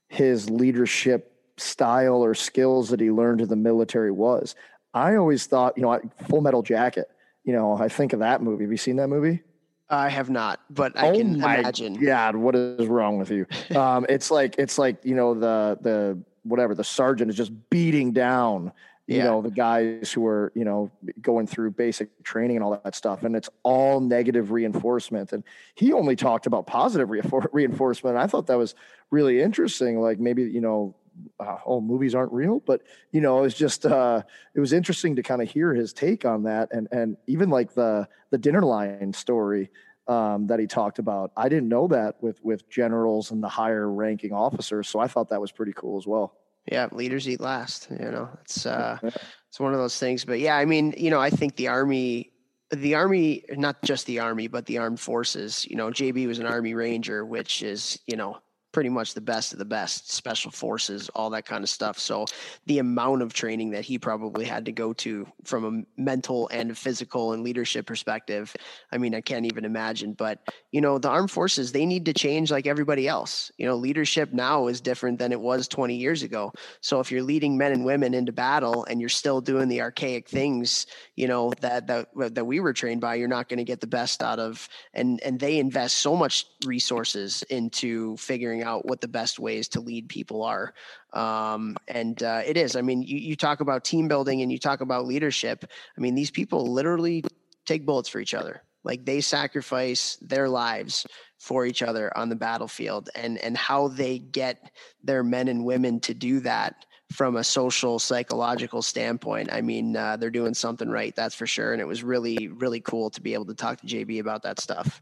his 0.07 0.48
leadership 0.48 1.34
style 1.57 2.24
or 2.24 2.36
skills 2.36 2.89
that 2.89 3.00
he 3.00 3.10
learned 3.10 3.41
in 3.41 3.48
the 3.48 3.55
military 3.55 4.12
was. 4.12 4.55
I 4.93 5.15
always 5.15 5.48
thought, 5.48 5.75
you 5.77 5.81
know, 5.81 6.00
Full 6.29 6.41
Metal 6.41 6.62
Jacket, 6.62 7.10
you 7.43 7.53
know, 7.53 7.74
I 7.74 7.89
think 7.89 8.13
of 8.13 8.19
that 8.19 8.43
movie. 8.43 8.65
Have 8.65 8.72
you 8.72 8.77
seen 8.77 8.98
that 8.98 9.07
movie? 9.07 9.41
I 9.89 10.10
have 10.10 10.29
not, 10.29 10.60
but 10.70 10.98
I 10.98 11.10
oh 11.10 11.17
can 11.17 11.36
imagine. 11.36 11.94
God, 11.94 12.36
what 12.36 12.56
is 12.56 12.88
wrong 12.88 13.17
with 13.17 13.32
you? 13.32 13.46
um, 13.75 14.06
it's 14.10 14.29
like 14.29 14.56
it's 14.58 14.77
like 14.77 15.03
you 15.03 15.15
know 15.15 15.34
the 15.34 15.77
the 15.82 16.20
whatever 16.44 16.75
the 16.75 16.84
sergeant 16.84 17.29
is 17.29 17.38
just 17.38 17.51
beating 17.70 18.12
down 18.12 18.72
you 19.08 19.17
yeah. 19.17 19.24
know 19.24 19.41
the 19.41 19.50
guys 19.50 20.12
who 20.12 20.25
are 20.25 20.51
you 20.53 20.65
know 20.65 20.91
going 21.22 21.48
through 21.48 21.72
basic 21.72 22.10
training 22.24 22.58
and 22.58 22.63
all 22.63 22.79
that 22.84 22.94
stuff 22.94 23.24
and 23.24 23.36
it's 23.36 23.50
all 23.63 24.00
negative 24.00 24.51
reinforcement 24.51 25.32
and 25.32 25.44
he 25.75 25.94
only 25.94 26.15
talked 26.15 26.46
about 26.46 26.67
positive 26.67 27.10
reinforcement 27.10 28.17
i 28.17 28.27
thought 28.27 28.48
that 28.48 28.58
was 28.58 28.75
really 29.10 29.41
interesting 29.41 30.00
like 30.00 30.20
maybe 30.20 30.44
you 30.44 30.62
know 30.62 30.94
uh, 31.39 31.57
oh 31.65 31.81
movies 31.81 32.13
aren't 32.13 32.31
real 32.31 32.59
but 32.59 32.81
you 33.12 33.21
know 33.21 33.43
it's 33.43 33.55
just 33.55 33.86
uh 33.86 34.21
it 34.55 34.59
was 34.59 34.74
interesting 34.74 35.15
to 35.15 35.24
kind 35.24 35.41
of 35.41 35.50
hear 35.50 35.74
his 35.74 35.93
take 35.93 36.25
on 36.25 36.43
that 36.43 36.69
and 36.71 36.88
and 36.91 37.17
even 37.27 37.50
like 37.50 37.74
the 37.74 38.07
the 38.29 38.38
dinner 38.38 38.62
line 38.62 39.12
story 39.13 39.69
um, 40.07 40.47
that 40.47 40.59
he 40.59 40.67
talked 40.67 41.00
about. 41.00 41.31
I 41.36 41.50
didn't 41.50 41.69
know 41.69 41.88
that 41.89 42.15
with 42.21 42.43
with 42.43 42.69
generals 42.69 43.31
and 43.31 43.43
the 43.43 43.50
higher 43.50 43.89
ranking 43.91 44.33
officers, 44.33 44.88
so 44.88 45.00
I 45.00 45.07
thought 45.07 45.29
that 45.29 45.41
was 45.41 45.51
pretty 45.51 45.74
cool 45.74 45.97
as 45.97 46.07
well. 46.07 46.33
Yeah, 46.71 46.88
leaders 46.91 47.27
eat 47.29 47.39
last. 47.39 47.88
You 47.91 48.12
know, 48.12 48.29
it's 48.41 48.65
uh, 48.65 48.97
it's 49.03 49.59
one 49.59 49.74
of 49.74 49.79
those 49.79 49.97
things. 50.00 50.25
But 50.25 50.39
yeah, 50.39 50.57
I 50.57 50.65
mean, 50.65 50.93
you 50.97 51.09
know, 51.09 51.19
I 51.19 51.29
think 51.29 51.55
the 51.55 51.67
army, 51.67 52.31
the 52.71 52.95
army, 52.95 53.43
not 53.51 53.81
just 53.83 54.05
the 54.05 54.19
army, 54.19 54.47
but 54.47 54.65
the 54.65 54.77
armed 54.77 55.00
forces. 55.00 55.65
You 55.69 55.75
know, 55.75 55.89
JB 55.89 56.27
was 56.27 56.39
an 56.39 56.45
army 56.45 56.74
ranger, 56.74 57.25
which 57.25 57.63
is 57.63 58.00
you 58.07 58.15
know 58.15 58.39
pretty 58.77 58.89
much 58.91 59.15
the 59.15 59.22
best 59.22 59.53
of 59.53 59.57
the 59.57 59.65
best, 59.65 60.12
special 60.12 60.51
forces, 60.51 61.10
all 61.15 61.31
that 61.31 61.48
kind 61.48 61.63
of 61.63 61.69
stuff. 61.69 61.98
So 61.98 62.27
the 62.67 62.77
amount 62.77 63.24
of 63.24 63.34
training 63.34 63.72
that 63.72 63.84
he 63.84 63.98
probably 63.98 64.46
had 64.46 64.65
to 64.65 64.72
go 64.72 64.93
to 64.93 65.25
from 65.46 65.65
a 65.65 66.00
mental 66.00 66.48
and 66.50 66.77
physical 66.77 67.34
and 67.34 67.41
leadership 67.41 67.88
perspective, 67.88 68.55
I 68.91 69.00
mean, 69.00 69.15
I 69.15 69.22
can't 69.22 69.48
even 69.48 69.65
imagine. 69.65 70.13
But, 70.13 70.41
you 70.72 70.79
know, 70.79 71.00
the 71.00 71.10
armed 71.10 71.31
forces, 71.31 71.72
they 71.72 71.88
need 71.88 72.05
to 72.05 72.13
change 72.13 72.51
like 72.51 72.67
everybody 72.67 73.07
else. 73.07 73.51
You 73.57 73.65
know, 73.65 73.75
leadership 73.75 74.31
now 74.31 74.67
is 74.67 74.79
different 74.79 75.17
than 75.17 75.31
it 75.31 75.41
was 75.41 75.67
20 75.67 75.96
years 75.96 76.22
ago. 76.22 76.53
So 76.81 77.00
if 77.00 77.12
you're 77.12 77.24
leading 77.24 77.57
men 77.57 77.72
and 77.72 77.84
women 77.84 78.13
into 78.13 78.31
battle 78.31 78.86
and 78.86 79.00
you're 79.00 79.10
still 79.10 79.41
doing 79.41 79.69
the 79.69 79.81
archaic 79.81 80.29
things, 80.29 80.86
you 81.15 81.27
know, 81.27 81.51
that 81.62 81.88
that 81.88 82.10
that 82.15 82.46
we 82.46 82.60
were 82.60 82.74
trained 82.74 83.01
by, 83.01 83.15
you're 83.15 83.27
not 83.27 83.50
going 83.50 83.57
to 83.57 83.63
get 83.63 83.81
the 83.81 83.88
best 83.88 84.22
out 84.22 84.38
of 84.38 84.69
and 84.93 85.19
and 85.24 85.39
they 85.39 85.57
invest 85.57 85.98
so 85.98 86.15
much 86.15 86.46
resources 86.63 87.41
into 87.50 88.15
figuring 88.17 88.62
out 88.62 88.66
what 88.75 89.01
the 89.01 89.07
best 89.07 89.39
ways 89.39 89.67
to 89.69 89.79
lead 89.79 90.09
people 90.09 90.43
are. 90.43 90.74
Um, 91.13 91.77
and 91.88 92.21
uh, 92.21 92.41
it 92.45 92.57
is. 92.57 92.75
I 92.75 92.81
mean, 92.81 93.01
you, 93.01 93.17
you 93.17 93.36
talk 93.36 93.59
about 93.59 93.83
team 93.83 94.07
building 94.07 94.41
and 94.41 94.51
you 94.51 94.59
talk 94.59 94.81
about 94.81 95.05
leadership. 95.05 95.65
I 95.97 96.01
mean, 96.01 96.15
these 96.15 96.31
people 96.31 96.71
literally 96.71 97.24
take 97.65 97.86
bullets 97.86 98.09
for 98.09 98.19
each 98.19 98.33
other. 98.33 98.62
Like 98.83 99.05
they 99.05 99.21
sacrifice 99.21 100.17
their 100.21 100.47
lives 100.47 101.05
for 101.39 101.65
each 101.65 101.83
other 101.83 102.15
on 102.17 102.29
the 102.29 102.36
battlefield, 102.36 103.09
and 103.15 103.38
and 103.39 103.57
how 103.57 103.89
they 103.89 104.17
get 104.17 104.71
their 105.03 105.24
men 105.24 105.50
and 105.50 105.65
women 105.65 106.00
to 106.01 106.13
do 106.13 106.39
that 106.39 106.86
from 107.12 107.38
a 107.38 107.43
social 107.43 108.00
psychological 108.00 108.81
standpoint 108.81 109.50
i 109.51 109.62
mean 109.62 109.95
uh, 109.95 110.17
they're 110.17 110.29
doing 110.29 110.53
something 110.53 110.89
right 110.89 111.15
that's 111.15 111.36
for 111.36 111.47
sure 111.47 111.71
and 111.71 111.81
it 111.81 111.88
was 111.88 112.03
really 112.03 112.50
really 112.50 112.81
cool 112.81 113.09
to 113.09 113.21
be 113.21 113.33
able 113.33 113.45
to 113.45 113.53
talk 113.53 113.79
to 113.79 113.88
jb 113.88 114.19
about 114.19 114.43
that 114.43 114.59
stuff 114.59 115.01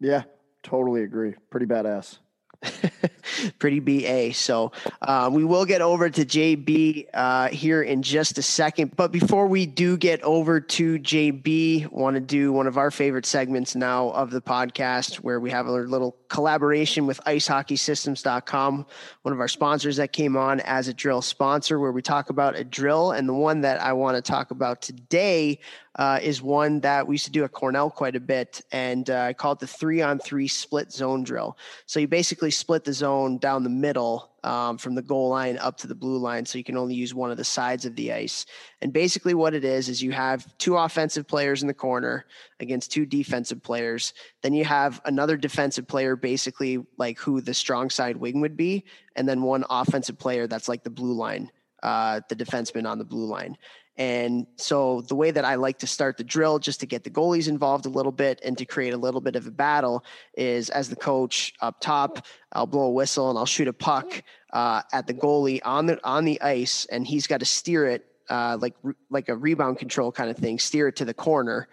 yeah 0.00 0.24
totally 0.62 1.02
agree 1.02 1.34
pretty 1.50 1.66
badass 1.66 2.18
pretty 3.58 3.80
BA. 3.80 4.34
So 4.34 4.72
uh, 5.02 5.30
we 5.32 5.44
will 5.44 5.64
get 5.64 5.80
over 5.80 6.10
to 6.10 6.24
JB 6.24 7.06
uh, 7.14 7.48
here 7.48 7.82
in 7.82 8.02
just 8.02 8.38
a 8.38 8.42
second. 8.42 8.96
But 8.96 9.12
before 9.12 9.46
we 9.46 9.66
do 9.66 9.96
get 9.96 10.22
over 10.22 10.60
to 10.60 10.98
JB, 10.98 11.90
want 11.92 12.14
to 12.14 12.20
do 12.20 12.52
one 12.52 12.66
of 12.66 12.76
our 12.76 12.90
favorite 12.90 13.26
segments 13.26 13.76
now 13.76 14.10
of 14.10 14.30
the 14.30 14.40
podcast 14.40 15.16
where 15.16 15.40
we 15.40 15.50
have 15.50 15.66
a 15.66 15.72
little 15.72 16.16
collaboration 16.28 17.06
with 17.06 17.20
icehockeysystems.com, 17.24 18.86
one 19.22 19.32
of 19.32 19.40
our 19.40 19.48
sponsors 19.48 19.96
that 19.96 20.12
came 20.12 20.36
on 20.36 20.60
as 20.60 20.88
a 20.88 20.94
drill 20.94 21.22
sponsor, 21.22 21.78
where 21.78 21.92
we 21.92 22.02
talk 22.02 22.30
about 22.30 22.56
a 22.56 22.64
drill. 22.64 23.12
And 23.12 23.28
the 23.28 23.34
one 23.34 23.60
that 23.60 23.80
I 23.80 23.92
want 23.92 24.16
to 24.16 24.22
talk 24.22 24.50
about 24.50 24.82
today 24.82 25.60
uh, 25.98 26.20
is 26.22 26.40
one 26.40 26.78
that 26.80 27.06
we 27.06 27.14
used 27.14 27.24
to 27.24 27.32
do 27.32 27.42
at 27.42 27.50
Cornell 27.50 27.90
quite 27.90 28.14
a 28.14 28.20
bit, 28.20 28.62
and 28.70 29.10
uh, 29.10 29.22
I 29.22 29.32
call 29.32 29.52
it 29.52 29.58
the 29.58 29.66
three 29.66 30.00
on 30.00 30.20
three 30.20 30.46
split 30.46 30.92
zone 30.92 31.24
drill. 31.24 31.58
So 31.86 31.98
you 31.98 32.06
basically 32.06 32.52
split 32.52 32.84
the 32.84 32.92
zone 32.92 33.38
down 33.38 33.64
the 33.64 33.70
middle 33.70 34.30
um, 34.44 34.78
from 34.78 34.94
the 34.94 35.02
goal 35.02 35.28
line 35.30 35.58
up 35.58 35.76
to 35.78 35.88
the 35.88 35.96
blue 35.96 36.18
line. 36.18 36.46
So 36.46 36.56
you 36.56 36.62
can 36.62 36.76
only 36.76 36.94
use 36.94 37.14
one 37.14 37.32
of 37.32 37.36
the 37.36 37.44
sides 37.44 37.84
of 37.84 37.96
the 37.96 38.12
ice. 38.12 38.46
And 38.80 38.92
basically, 38.92 39.34
what 39.34 39.54
it 39.54 39.64
is, 39.64 39.88
is 39.88 40.00
you 40.00 40.12
have 40.12 40.56
two 40.58 40.76
offensive 40.76 41.26
players 41.26 41.62
in 41.62 41.68
the 41.68 41.74
corner 41.74 42.26
against 42.60 42.92
two 42.92 43.04
defensive 43.04 43.60
players. 43.60 44.14
Then 44.42 44.54
you 44.54 44.64
have 44.64 45.00
another 45.04 45.36
defensive 45.36 45.88
player, 45.88 46.14
basically 46.14 46.78
like 46.96 47.18
who 47.18 47.40
the 47.40 47.54
strong 47.54 47.90
side 47.90 48.16
wing 48.16 48.40
would 48.40 48.56
be. 48.56 48.84
And 49.16 49.28
then 49.28 49.42
one 49.42 49.64
offensive 49.68 50.16
player 50.16 50.46
that's 50.46 50.68
like 50.68 50.84
the 50.84 50.90
blue 50.90 51.14
line, 51.14 51.50
uh, 51.82 52.20
the 52.28 52.36
defenseman 52.36 52.88
on 52.88 52.98
the 52.98 53.04
blue 53.04 53.26
line. 53.26 53.58
And 53.98 54.46
so 54.56 55.00
the 55.00 55.16
way 55.16 55.32
that 55.32 55.44
I 55.44 55.56
like 55.56 55.80
to 55.80 55.86
start 55.88 56.16
the 56.16 56.24
drill, 56.24 56.60
just 56.60 56.78
to 56.80 56.86
get 56.86 57.02
the 57.02 57.10
goalies 57.10 57.48
involved 57.48 57.84
a 57.84 57.88
little 57.88 58.12
bit 58.12 58.40
and 58.44 58.56
to 58.56 58.64
create 58.64 58.94
a 58.94 58.96
little 58.96 59.20
bit 59.20 59.34
of 59.34 59.48
a 59.48 59.50
battle, 59.50 60.04
is 60.34 60.70
as 60.70 60.88
the 60.88 60.96
coach 60.96 61.52
up 61.60 61.80
top, 61.80 62.24
I'll 62.52 62.68
blow 62.68 62.84
a 62.84 62.92
whistle 62.92 63.28
and 63.28 63.36
I'll 63.36 63.44
shoot 63.44 63.66
a 63.66 63.72
puck 63.72 64.22
uh, 64.52 64.82
at 64.92 65.08
the 65.08 65.14
goalie 65.14 65.60
on 65.64 65.86
the 65.86 65.98
on 66.06 66.24
the 66.24 66.40
ice, 66.40 66.86
and 66.86 67.06
he's 67.06 67.26
got 67.26 67.40
to 67.40 67.46
steer 67.46 67.86
it 67.86 68.06
uh, 68.30 68.56
like 68.60 68.74
like 69.10 69.28
a 69.28 69.36
rebound 69.36 69.78
control 69.78 70.12
kind 70.12 70.30
of 70.30 70.36
thing, 70.36 70.60
steer 70.60 70.88
it 70.88 70.96
to 70.96 71.04
the 71.04 71.12
corner, 71.12 71.68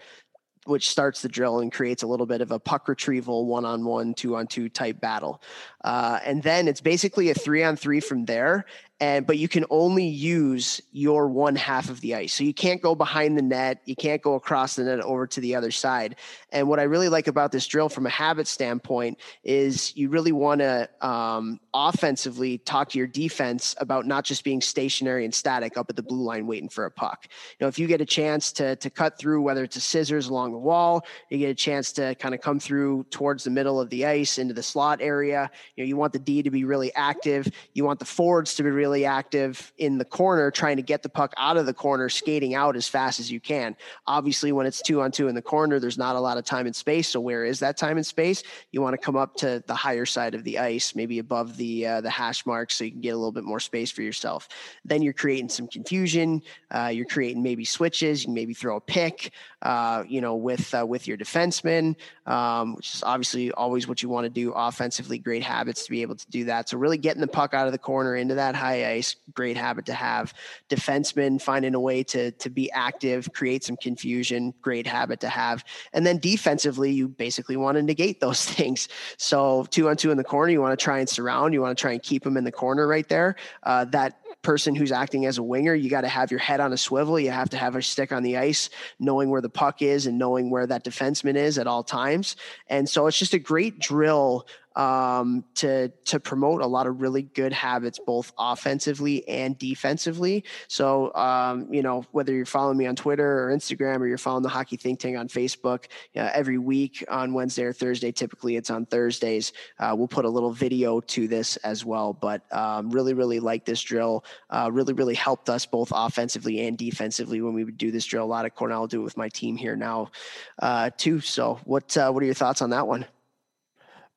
which 0.65 0.89
starts 0.89 1.21
the 1.21 1.29
drill 1.29 1.59
and 1.59 1.71
creates 1.71 2.01
a 2.03 2.07
little 2.07 2.25
bit 2.25 2.41
of 2.41 2.51
a 2.51 2.59
puck 2.59 2.87
retrieval, 2.87 3.45
one 3.45 3.65
on 3.65 3.85
one, 3.85 4.13
two 4.13 4.35
on 4.35 4.47
two 4.47 4.67
type 4.67 4.99
battle. 4.99 5.41
Uh, 5.83 6.19
and 6.25 6.41
then 6.41 6.67
it's 6.67 6.81
basically 6.81 7.29
a 7.29 7.33
three 7.35 7.63
on 7.63 7.75
three 7.75 7.99
from 7.99 8.25
there 8.25 8.65
and 9.01 9.27
but 9.27 9.37
you 9.37 9.47
can 9.47 9.65
only 9.69 10.07
use 10.07 10.81
your 10.93 11.27
one 11.27 11.55
half 11.55 11.89
of 11.89 11.99
the 11.99 12.15
ice. 12.15 12.33
So 12.33 12.43
you 12.43 12.53
can't 12.53 12.81
go 12.81 12.95
behind 12.95 13.37
the 13.37 13.41
net. 13.41 13.81
You 13.85 13.95
can't 13.95 14.21
go 14.21 14.35
across 14.35 14.77
the 14.77 14.83
net 14.83 15.01
over 15.01 15.27
to 15.27 15.41
the 15.41 15.55
other 15.55 15.71
side. 15.71 16.15
And 16.51 16.69
what 16.69 16.79
i 16.79 16.83
really 16.83 17.09
like 17.09 17.27
about 17.27 17.51
this 17.51 17.67
drill 17.67 17.89
from 17.89 18.05
a 18.05 18.09
habit 18.09 18.47
standpoint 18.47 19.19
is 19.43 19.95
you 19.97 20.09
really 20.09 20.31
want 20.31 20.61
to 20.61 20.89
um, 21.01 21.59
offensively 21.73 22.57
talk 22.59 22.89
to 22.89 22.97
your 22.97 23.07
defense 23.07 23.75
about 23.79 24.05
not 24.05 24.23
just 24.23 24.43
being 24.45 24.61
stationary 24.61 25.25
and 25.25 25.33
static 25.33 25.77
up 25.77 25.89
at 25.89 25.97
the 25.97 26.03
blue 26.03 26.23
line 26.23 26.47
waiting 26.47 26.69
for 26.69 26.85
a 26.85 26.91
puck. 26.91 27.27
You 27.27 27.65
know 27.65 27.67
if 27.67 27.77
you 27.77 27.87
get 27.87 27.99
a 27.99 28.05
chance 28.05 28.53
to 28.53 28.77
to 28.77 28.89
cut 28.89 29.17
through 29.17 29.41
whether 29.41 29.63
it's 29.63 29.75
a 29.75 29.81
scissors 29.81 30.27
along 30.27 30.53
the 30.53 30.57
wall 30.57 31.05
you 31.29 31.37
get 31.37 31.49
a 31.49 31.55
chance 31.55 31.91
to 31.93 32.15
kind 32.15 32.33
of 32.33 32.39
come 32.39 32.59
through 32.59 33.05
towards 33.09 33.43
the 33.43 33.49
middle 33.49 33.81
of 33.81 33.89
the 33.89 34.05
ice 34.05 34.37
into 34.37 34.53
the 34.53 34.63
slot 34.63 34.99
area. 35.01 35.51
You 35.75 35.83
know 35.83 35.87
you 35.87 35.97
want 35.97 36.13
the 36.13 36.19
d 36.19 36.41
to 36.41 36.49
be 36.49 36.63
really 36.63 36.93
active. 36.95 37.51
You 37.73 37.83
want 37.83 37.99
the 37.99 38.05
forwards 38.05 38.55
to 38.55 38.63
be 38.63 38.69
really 38.69 38.85
really 38.95 39.05
active 39.05 39.73
in 39.77 39.97
the 39.97 40.05
corner, 40.05 40.49
trying 40.49 40.77
to 40.77 40.81
get 40.81 41.03
the 41.03 41.09
puck 41.09 41.33
out 41.37 41.57
of 41.57 41.65
the 41.65 41.73
corner, 41.73 42.07
skating 42.07 42.55
out 42.55 42.77
as 42.77 42.87
fast 42.87 43.19
as 43.19 43.29
you 43.29 43.41
can. 43.41 43.75
Obviously, 44.07 44.53
when 44.53 44.65
it's 44.65 44.81
two 44.81 45.01
on 45.01 45.11
two 45.11 45.27
in 45.27 45.35
the 45.35 45.41
corner, 45.41 45.79
there's 45.79 45.97
not 45.97 46.15
a 46.15 46.19
lot 46.19 46.37
of 46.37 46.45
time 46.45 46.65
and 46.65 46.75
space. 46.75 47.09
So 47.09 47.19
where 47.19 47.43
is 47.43 47.59
that 47.59 47.75
time 47.75 47.97
and 47.97 48.05
space? 48.05 48.43
You 48.71 48.81
want 48.81 48.93
to 48.93 48.97
come 48.97 49.17
up 49.17 49.35
to 49.37 49.61
the 49.67 49.75
higher 49.75 50.05
side 50.05 50.33
of 50.33 50.45
the 50.45 50.59
ice, 50.59 50.95
maybe 50.95 51.19
above 51.19 51.57
the 51.57 51.85
uh, 51.85 52.01
the 52.01 52.09
hash 52.09 52.45
mark, 52.45 52.71
so 52.71 52.85
you 52.85 52.91
can 52.91 53.01
get 53.01 53.09
a 53.09 53.17
little 53.17 53.33
bit 53.33 53.43
more 53.43 53.59
space 53.59 53.91
for 53.91 54.01
yourself. 54.01 54.47
Then 54.85 55.01
you're 55.01 55.13
creating 55.13 55.49
some 55.49 55.67
confusion. 55.67 56.41
Uh, 56.71 56.91
you're 56.93 57.05
creating 57.05 57.43
maybe 57.43 57.65
switches. 57.65 58.25
You 58.25 58.33
maybe 58.33 58.53
throw 58.53 58.77
a 58.77 58.81
pick, 58.81 59.31
uh, 59.61 60.03
you 60.07 60.21
know, 60.21 60.35
with 60.35 60.73
uh, 60.73 60.85
with 60.85 61.05
your 61.05 61.17
defenseman, 61.17 61.95
um, 62.27 62.75
which 62.75 62.95
is 62.95 63.03
obviously 63.03 63.51
always 63.51 63.89
what 63.89 64.01
you 64.01 64.07
want 64.07 64.23
to 64.23 64.29
do 64.29 64.53
offensively. 64.53 65.17
Great 65.17 65.43
habits 65.43 65.83
to 65.83 65.91
be 65.91 66.01
able 66.01 66.15
to 66.15 66.27
do 66.29 66.45
that. 66.45 66.69
So 66.69 66.77
really 66.77 66.97
getting 66.97 67.21
the 67.21 67.27
puck 67.27 67.53
out 67.53 67.65
of 67.65 67.73
the 67.73 67.77
corner 67.77 68.15
into 68.15 68.35
that 68.35 68.55
high 68.55 68.74
ice, 68.83 69.15
great 69.33 69.57
habit 69.57 69.85
to 69.85 69.93
have. 69.93 70.33
Defensemen 70.69 71.41
finding 71.41 71.75
a 71.75 71.79
way 71.79 72.03
to 72.03 72.31
to 72.31 72.49
be 72.49 72.71
active, 72.71 73.31
create 73.33 73.63
some 73.63 73.77
confusion, 73.77 74.53
great 74.61 74.87
habit 74.87 75.19
to 75.21 75.29
have. 75.29 75.63
And 75.93 76.05
then 76.05 76.17
defensively, 76.17 76.91
you 76.91 77.07
basically 77.07 77.57
want 77.57 77.77
to 77.77 77.83
negate 77.83 78.19
those 78.19 78.45
things. 78.55 78.87
So 79.17 79.65
two 79.69 79.89
on 79.89 79.97
two 79.97 80.11
in 80.11 80.17
the 80.17 80.23
corner, 80.23 80.51
you 80.51 80.61
want 80.61 80.77
to 80.77 80.83
try 80.83 80.99
and 80.99 81.07
surround. 81.07 81.53
You 81.53 81.61
want 81.61 81.77
to 81.77 81.81
try 81.81 81.91
and 81.91 82.01
keep 82.01 82.23
them 82.23 82.37
in 82.37 82.43
the 82.43 82.51
corner 82.51 82.87
right 82.87 83.07
there. 83.07 83.35
Uh, 83.63 83.85
that 83.85 84.19
person 84.41 84.75
who's 84.75 84.91
acting 84.91 85.25
as 85.25 85.37
a 85.39 85.43
winger, 85.43 85.73
you 85.73 85.89
got 85.89 86.01
to 86.01 86.07
have 86.07 86.31
your 86.31 86.39
head 86.39 86.59
on 86.59 86.71
a 86.71 86.77
swivel. 86.77 87.19
You 87.19 87.31
have 87.31 87.49
to 87.49 87.57
have 87.57 87.75
a 87.75 87.81
stick 87.81 88.11
on 88.11 88.23
the 88.23 88.37
ice, 88.37 88.69
knowing 88.99 89.29
where 89.29 89.41
the 89.41 89.49
puck 89.49 89.81
is 89.81 90.05
and 90.05 90.17
knowing 90.17 90.49
where 90.49 90.67
that 90.67 90.83
defenseman 90.85 91.35
is 91.35 91.57
at 91.57 91.67
all 91.67 91.83
times. 91.83 92.35
And 92.67 92.87
so 92.87 93.07
it's 93.07 93.17
just 93.17 93.33
a 93.33 93.39
great 93.39 93.79
drill 93.79 94.47
um, 94.75 95.43
to 95.55 95.89
to 96.05 96.19
promote 96.19 96.61
a 96.61 96.67
lot 96.67 96.87
of 96.87 97.01
really 97.01 97.23
good 97.23 97.53
habits, 97.53 97.99
both 97.99 98.33
offensively 98.37 99.27
and 99.27 99.57
defensively. 99.57 100.43
So, 100.67 101.13
um, 101.15 101.73
you 101.73 101.81
know, 101.81 102.05
whether 102.11 102.33
you're 102.33 102.45
following 102.45 102.77
me 102.77 102.85
on 102.87 102.95
Twitter 102.95 103.43
or 103.43 103.55
Instagram, 103.55 103.99
or 103.99 104.07
you're 104.07 104.17
following 104.17 104.43
the 104.43 104.49
Hockey 104.49 104.77
Think 104.77 104.99
Tank 104.99 105.17
on 105.17 105.27
Facebook, 105.27 105.85
every 106.15 106.57
week 106.57 107.03
on 107.09 107.33
Wednesday 107.33 107.63
or 107.63 107.73
Thursday, 107.73 108.11
typically 108.11 108.55
it's 108.55 108.69
on 108.69 108.85
Thursdays. 108.85 109.53
Uh, 109.79 109.93
we'll 109.97 110.07
put 110.07 110.25
a 110.25 110.29
little 110.29 110.51
video 110.51 110.99
to 111.01 111.27
this 111.27 111.57
as 111.57 111.85
well. 111.85 112.13
But 112.13 112.41
um, 112.53 112.89
really, 112.89 113.13
really 113.13 113.39
like 113.39 113.65
this 113.65 113.81
drill. 113.81 114.25
Uh, 114.49 114.69
really, 114.71 114.93
really 114.93 115.15
helped 115.15 115.49
us 115.49 115.65
both 115.65 115.91
offensively 115.93 116.67
and 116.67 116.77
defensively 116.77 117.41
when 117.41 117.53
we 117.53 117.63
would 117.63 117.77
do 117.77 117.91
this 117.91 118.05
drill. 118.05 118.25
A 118.25 118.25
lot 118.25 118.45
of 118.45 118.55
Cornell 118.55 118.87
do 118.87 119.01
it 119.01 119.03
with 119.03 119.17
my 119.17 119.29
team 119.29 119.55
here 119.55 119.75
now, 119.75 120.11
uh, 120.59 120.89
too. 120.97 121.21
So, 121.21 121.59
what 121.63 121.95
uh, 121.97 122.11
what 122.11 122.21
are 122.23 122.25
your 122.25 122.35
thoughts 122.35 122.61
on 122.61 122.71
that 122.71 122.87
one? 122.87 123.05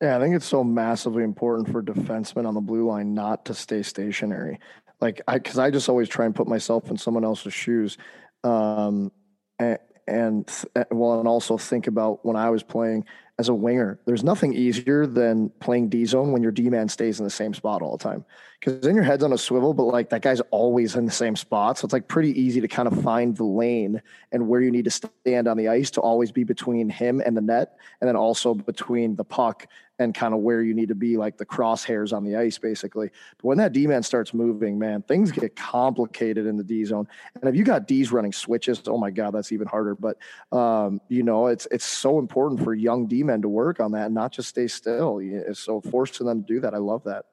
Yeah, 0.00 0.16
I 0.16 0.20
think 0.20 0.36
it's 0.36 0.46
so 0.46 0.62
massively 0.62 1.24
important 1.24 1.70
for 1.70 1.82
defensemen 1.82 2.46
on 2.46 2.54
the 2.54 2.60
blue 2.60 2.86
line 2.86 3.14
not 3.14 3.44
to 3.46 3.54
stay 3.54 3.82
stationary. 3.82 4.60
Like 5.00 5.20
I, 5.26 5.38
because 5.38 5.58
I 5.58 5.70
just 5.70 5.88
always 5.88 6.08
try 6.08 6.24
and 6.24 6.34
put 6.34 6.46
myself 6.46 6.90
in 6.90 6.96
someone 6.96 7.24
else's 7.24 7.54
shoes, 7.54 7.98
um, 8.44 9.10
and, 9.58 9.78
and 10.06 10.48
well, 10.90 11.18
and 11.18 11.28
also 11.28 11.58
think 11.58 11.86
about 11.86 12.24
when 12.24 12.36
I 12.36 12.50
was 12.50 12.62
playing 12.62 13.04
as 13.38 13.48
a 13.48 13.54
winger, 13.54 14.00
there's 14.04 14.24
nothing 14.24 14.52
easier 14.52 15.06
than 15.06 15.50
playing 15.60 15.88
D 15.88 16.04
zone 16.04 16.32
when 16.32 16.42
your 16.42 16.50
D 16.50 16.68
man 16.70 16.88
stays 16.88 17.20
in 17.20 17.24
the 17.24 17.30
same 17.30 17.54
spot 17.54 17.82
all 17.82 17.96
the 17.96 18.02
time. 18.02 18.24
Because 18.58 18.80
then 18.80 18.96
your 18.96 19.04
head's 19.04 19.22
on 19.22 19.32
a 19.32 19.38
swivel, 19.38 19.74
but 19.74 19.84
like 19.84 20.10
that 20.10 20.22
guy's 20.22 20.40
always 20.50 20.96
in 20.96 21.04
the 21.04 21.12
same 21.12 21.36
spot. 21.36 21.78
So 21.78 21.84
it's 21.84 21.92
like 21.92 22.08
pretty 22.08 22.40
easy 22.40 22.60
to 22.60 22.66
kind 22.66 22.88
of 22.88 23.00
find 23.02 23.36
the 23.36 23.44
lane 23.44 24.02
and 24.32 24.48
where 24.48 24.60
you 24.60 24.72
need 24.72 24.86
to 24.86 24.90
stand 24.90 25.46
on 25.46 25.56
the 25.56 25.68
ice 25.68 25.90
to 25.92 26.00
always 26.00 26.32
be 26.32 26.42
between 26.42 26.88
him 26.88 27.22
and 27.24 27.36
the 27.36 27.40
net, 27.40 27.76
and 28.00 28.08
then 28.08 28.16
also 28.16 28.54
between 28.54 29.14
the 29.14 29.24
puck 29.24 29.68
and 29.98 30.14
kind 30.14 30.32
of 30.32 30.40
where 30.40 30.62
you 30.62 30.74
need 30.74 30.88
to 30.88 30.94
be, 30.94 31.16
like 31.16 31.36
the 31.36 31.46
crosshairs 31.46 32.16
on 32.16 32.24
the 32.24 32.36
ice, 32.36 32.58
basically. 32.58 33.10
But 33.36 33.44
when 33.44 33.58
that 33.58 33.72
D 33.72 33.86
man 33.86 34.02
starts 34.02 34.32
moving, 34.32 34.78
man, 34.78 35.02
things 35.02 35.32
get 35.32 35.56
complicated 35.56 36.46
in 36.46 36.56
the 36.56 36.64
D 36.64 36.84
zone. 36.84 37.08
And 37.34 37.48
if 37.48 37.56
you 37.56 37.64
got 37.64 37.86
D's 37.86 38.12
running 38.12 38.32
switches, 38.32 38.82
oh 38.86 38.98
my 38.98 39.10
God, 39.10 39.32
that's 39.32 39.52
even 39.52 39.66
harder. 39.66 39.94
But 39.94 40.18
um, 40.52 41.00
you 41.08 41.22
know, 41.22 41.46
it's 41.46 41.66
it's 41.70 41.84
so 41.84 42.18
important 42.18 42.62
for 42.62 42.74
young 42.74 43.06
D 43.06 43.22
men 43.22 43.42
to 43.42 43.48
work 43.48 43.80
on 43.80 43.92
that 43.92 44.06
and 44.06 44.14
not 44.14 44.32
just 44.32 44.48
stay 44.48 44.68
still. 44.68 45.20
So 45.54 45.80
forcing 45.80 46.26
them 46.26 46.42
to 46.42 46.46
do 46.46 46.60
that, 46.60 46.74
I 46.74 46.78
love 46.78 47.04
that. 47.04 47.24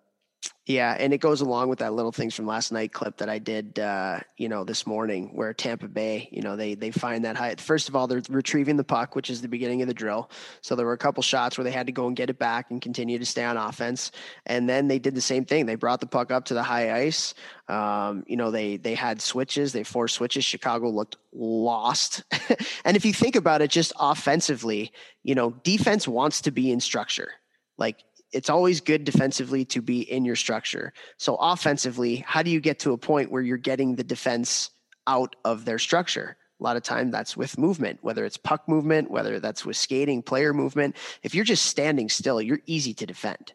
Yeah, 0.66 0.96
and 1.00 1.14
it 1.14 1.20
goes 1.20 1.42
along 1.42 1.70
with 1.70 1.80
that 1.80 1.94
little 1.94 2.12
things 2.12 2.34
from 2.34 2.48
last 2.48 2.72
night 2.72 2.92
clip 2.92 3.18
that 3.18 3.30
I 3.30 3.38
did, 3.38 3.78
uh, 3.78 4.20
you 4.38 4.50
know, 4.50 4.64
this 4.64 4.88
morning, 4.88 5.30
where 5.36 5.54
Tampa 5.54 5.88
Bay, 5.88 6.28
you 6.32 6.42
know, 6.42 6.56
they 6.56 6.74
they 6.74 6.90
find 6.90 7.24
that 7.25 7.36
high. 7.36 7.54
First 7.56 7.88
of 7.88 7.96
all, 7.96 8.08
they're 8.08 8.24
retrieving 8.30 8.75
the 8.75 8.84
puck, 8.84 9.16
which 9.16 9.30
is 9.30 9.42
the 9.44 9.48
beginning 9.48 9.84
of 9.84 9.88
the 9.88 9.94
drill. 9.94 10.32
So 10.62 10.75
there 10.75 10.88
were 10.88 10.94
a 10.94 10.98
couple 10.98 11.22
shots 11.22 11.58
where 11.58 11.64
they 11.64 11.72
had 11.72 11.86
to 11.86 11.92
go 11.92 12.08
and 12.08 12.16
get 12.16 12.32
it 12.32 12.40
back 12.40 12.72
and 12.72 12.82
continue 12.82 13.20
to 13.20 13.25
stay 13.25 13.44
on 13.44 13.58
offense. 13.58 14.12
And 14.48 14.68
then 14.68 14.88
they 14.88 14.98
did 14.98 15.14
the 15.14 15.22
same 15.22 15.46
thing. 15.46 15.68
They 15.68 15.75
brought 15.75 16.00
the 16.00 16.08
puck 16.08 16.32
up 16.32 16.46
to 16.46 16.56
the 16.56 16.64
high 16.64 17.00
ice. 17.00 17.36
Um, 17.68 18.24
you 18.25 18.36
know, 18.36 18.50
they 18.50 18.78
they 18.78 18.96
had 18.96 19.22
switches. 19.22 19.72
They 19.72 19.84
forced 19.84 20.16
switches. 20.16 20.44
Chicago 20.44 20.90
looked 20.90 21.18
lost. 21.32 22.24
and 22.86 22.98
if 22.98 23.06
you 23.06 23.14
think 23.14 23.36
about 23.36 23.62
it, 23.62 23.70
just 23.70 23.94
offensively, 24.00 24.92
you 25.24 25.36
know, 25.36 25.52
defense 25.64 26.08
wants 26.08 26.42
to 26.42 26.52
be 26.52 26.72
in 26.72 26.80
structure. 26.80 27.30
Like 27.78 28.04
it's 28.36 28.50
always 28.50 28.82
good 28.82 29.06
defensively 29.06 29.63
to 29.63 29.82
be 29.82 30.01
in 30.01 30.25
your 30.25 30.36
structure. 30.36 30.92
So 31.18 31.36
offensively, 31.36 32.18
how 32.27 32.44
do 32.44 32.51
you 32.51 32.60
get 32.60 32.80
to 32.80 32.92
a 32.92 32.98
point 32.98 33.32
where 33.32 33.42
you're 33.42 33.58
getting 33.58 33.96
the 33.96 34.04
defense 34.04 34.72
out 35.08 35.38
of 35.46 35.63
their 35.63 35.80
structure? 35.80 36.36
A 36.60 36.63
lot 36.63 36.77
of 36.77 36.84
time 36.84 37.12
that's 37.12 37.36
with 37.36 37.58
movement, 37.58 38.00
whether 38.01 38.25
it's 38.25 38.38
puck 38.38 38.68
movement, 38.68 39.10
whether 39.10 39.39
that's 39.39 39.65
with 39.65 39.77
skating, 39.77 40.22
player 40.22 40.54
movement. 40.54 40.96
If 41.24 41.34
you're 41.34 41.46
just 41.46 41.65
standing 41.65 42.10
still, 42.10 42.42
you're 42.42 42.62
easy 42.65 42.94
to 42.94 43.06
defend. 43.06 43.54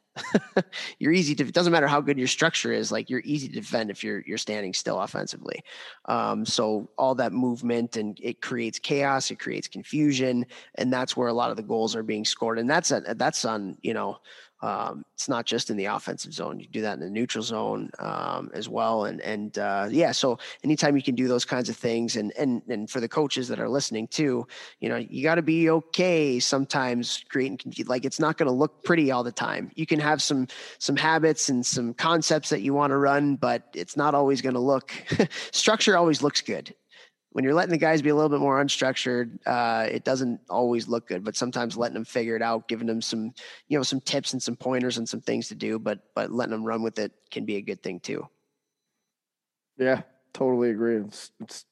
you're 0.99 1.13
easy 1.13 1.35
to. 1.35 1.45
It 1.45 1.55
doesn't 1.55 1.73
matter 1.73 1.87
how 1.87 2.03
good 2.03 2.19
your 2.19 2.29
structure 2.29 2.73
is. 2.73 2.93
Like 2.93 3.09
you're 3.09 3.23
easy 3.25 3.49
to 3.49 3.55
defend 3.55 3.91
if 3.91 4.05
you're 4.05 4.23
you're 4.27 4.37
standing 4.37 4.75
still 4.75 5.01
offensively. 5.01 5.63
Um, 6.07 6.45
so 6.45 6.91
all 6.99 7.15
that 7.15 7.33
movement 7.33 7.97
and 7.97 8.19
it 8.23 8.43
creates 8.43 8.79
chaos. 8.79 9.31
It 9.31 9.39
creates 9.39 9.69
confusion, 9.69 10.45
and 10.75 10.93
that's 10.93 11.17
where 11.17 11.29
a 11.29 11.33
lot 11.33 11.51
of 11.51 11.57
the 11.57 11.63
goals 11.63 11.97
are 11.97 12.03
being 12.03 12.27
scored. 12.27 12.59
And 12.59 12.69
that's 12.69 12.91
a, 12.91 13.03
that's 13.17 13.47
on 13.47 13.79
you 13.81 13.95
know 13.95 14.19
um, 14.63 15.05
it's 15.15 15.29
not 15.29 15.47
just 15.47 15.71
in 15.71 15.77
the 15.77 15.87
offensive 15.87 16.33
zone. 16.33 16.61
You 16.61 16.67
do 16.67 16.83
that 16.83 16.95
in 16.95 17.01
the 17.01 17.11
neutral 17.11 17.43
zone 17.43 17.91
um, 17.99 18.51
as 18.53 18.69
well. 18.69 19.05
And 19.05 19.21
and 19.21 19.59
uh, 19.59 19.89
yeah, 19.91 20.13
so 20.13 20.39
anytime 20.63 20.97
you 20.97 21.03
can 21.03 21.15
do 21.15 21.29
those 21.29 21.45
kinds 21.45 21.69
of 21.69 21.77
things, 21.77 22.17
and 22.17 22.33
and 22.39 22.63
and 22.69 22.89
for 22.91 23.01
the 23.01 23.09
coaches 23.09 23.49
that 23.49 23.59
are 23.59 23.69
listening 23.69 24.09
too, 24.09 24.47
you 24.81 24.89
know, 24.89 24.97
you 24.97 25.23
got 25.23 25.37
to 25.37 25.43
be 25.43 25.71
okay 25.71 26.39
sometimes 26.41 27.25
creating 27.29 27.59
like 27.87 28.05
it's 28.05 28.21
not 28.21 28.37
going 28.37 28.49
to 28.49 28.55
look 28.55 28.85
pretty 28.85 29.11
all 29.11 29.25
the 29.25 29.33
time. 29.33 29.71
You 29.75 29.87
can 29.87 30.01
have 30.01 30.21
some 30.21 30.47
some 30.79 30.97
habits 30.97 31.49
and 31.49 31.65
some 31.65 31.95
concepts 31.95 32.51
that 32.51 32.61
you 32.61 32.75
want 32.75 32.91
to 32.91 32.97
run, 32.97 33.37
but 33.37 33.63
it's 33.75 33.97
not 33.97 34.15
always 34.15 34.43
going 34.43 34.55
to 34.55 34.61
look. 34.61 34.93
structure 35.53 35.97
always 35.97 36.23
looks 36.23 36.41
good 36.41 36.75
when 37.33 37.45
you're 37.45 37.55
letting 37.55 37.71
the 37.71 37.79
guys 37.79 38.03
be 38.03 38.11
a 38.11 38.15
little 38.15 38.29
bit 38.29 38.41
more 38.41 38.63
unstructured, 38.63 39.39
uh, 39.47 39.87
it 39.89 40.05
doesn't 40.05 40.41
always 40.51 40.89
look 40.89 41.07
good. 41.07 41.25
But 41.25 41.37
sometimes 41.37 41.77
letting 41.77 41.95
them 41.95 42.05
figure 42.05 42.35
it 42.37 42.43
out, 42.43 42.69
giving 42.69 42.87
them 42.87 43.01
some, 43.01 43.33
you 43.69 43.79
know, 43.79 43.83
some 43.83 44.01
tips 44.01 44.33
and 44.33 44.43
some 44.43 44.57
pointers 44.57 44.99
and 44.99 45.09
some 45.09 45.21
things 45.21 45.49
to 45.49 45.55
do, 45.55 45.79
but 45.79 46.01
but 46.15 46.33
letting 46.33 46.51
them 46.53 46.65
run 46.65 46.83
with 46.83 46.99
it 46.99 47.13
can 47.31 47.45
be 47.45 47.57
a 47.57 47.63
good 47.63 47.83
thing 47.83 48.01
too. 48.01 48.27
Yeah, 49.79 50.03
totally 50.33 50.71
agree. 50.71 50.97
It's 50.97 51.31
it's 51.41 51.65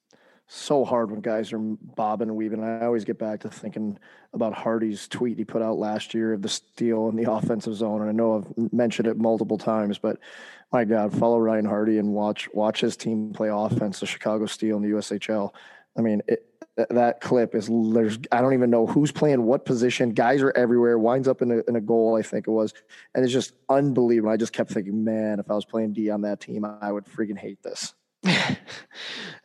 so 0.48 0.82
hard 0.82 1.10
when 1.10 1.20
guys 1.20 1.52
are 1.52 1.58
bobbing 1.58 2.28
and 2.28 2.36
weaving. 2.36 2.64
I 2.64 2.84
always 2.84 3.04
get 3.04 3.18
back 3.18 3.40
to 3.40 3.50
thinking 3.50 3.98
about 4.32 4.54
Hardy's 4.54 5.06
tweet 5.06 5.36
he 5.36 5.44
put 5.44 5.62
out 5.62 5.76
last 5.76 6.14
year 6.14 6.32
of 6.32 6.40
the 6.40 6.48
steal 6.48 7.08
in 7.08 7.16
the 7.16 7.30
offensive 7.30 7.74
zone, 7.74 8.00
and 8.00 8.08
I 8.08 8.12
know 8.12 8.38
I've 8.38 8.72
mentioned 8.72 9.08
it 9.08 9.18
multiple 9.18 9.58
times, 9.58 9.98
but 9.98 10.18
my 10.72 10.84
God, 10.84 11.12
follow 11.12 11.38
Ryan 11.38 11.66
Hardy 11.66 11.98
and 11.98 12.14
watch 12.14 12.48
watch 12.54 12.80
his 12.80 12.96
team 12.96 13.32
play 13.34 13.50
offense, 13.52 14.00
the 14.00 14.06
Chicago 14.06 14.46
Steel 14.46 14.76
in 14.78 14.82
the 14.82 14.96
USHL. 14.96 15.52
I 15.96 16.00
mean, 16.00 16.22
it, 16.26 16.44
that 16.90 17.20
clip 17.20 17.54
is 17.54 17.68
there's 17.68 18.18
I 18.32 18.40
don't 18.40 18.54
even 18.54 18.70
know 18.70 18.86
who's 18.86 19.12
playing 19.12 19.42
what 19.42 19.66
position. 19.66 20.10
Guys 20.10 20.42
are 20.42 20.52
everywhere. 20.56 20.98
Winds 20.98 21.28
up 21.28 21.42
in 21.42 21.50
a, 21.50 21.58
in 21.68 21.76
a 21.76 21.80
goal, 21.80 22.16
I 22.16 22.22
think 22.22 22.48
it 22.48 22.52
was, 22.52 22.72
and 23.14 23.22
it's 23.22 23.32
just 23.32 23.52
unbelievable. 23.68 24.32
I 24.32 24.38
just 24.38 24.54
kept 24.54 24.70
thinking, 24.70 25.04
man, 25.04 25.40
if 25.40 25.50
I 25.50 25.54
was 25.54 25.66
playing 25.66 25.92
D 25.92 26.08
on 26.08 26.22
that 26.22 26.40
team, 26.40 26.64
I 26.64 26.90
would 26.90 27.04
freaking 27.04 27.36
hate 27.36 27.62
this. 27.62 27.94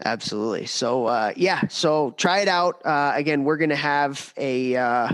Absolutely. 0.05 0.65
So 0.65 1.05
uh, 1.05 1.33
yeah, 1.35 1.67
so 1.67 2.11
try 2.11 2.39
it 2.39 2.47
out. 2.47 2.85
Uh, 2.85 3.13
again, 3.15 3.43
we're 3.43 3.57
gonna 3.57 3.75
have 3.75 4.33
a. 4.37 4.75
Uh, 4.75 5.09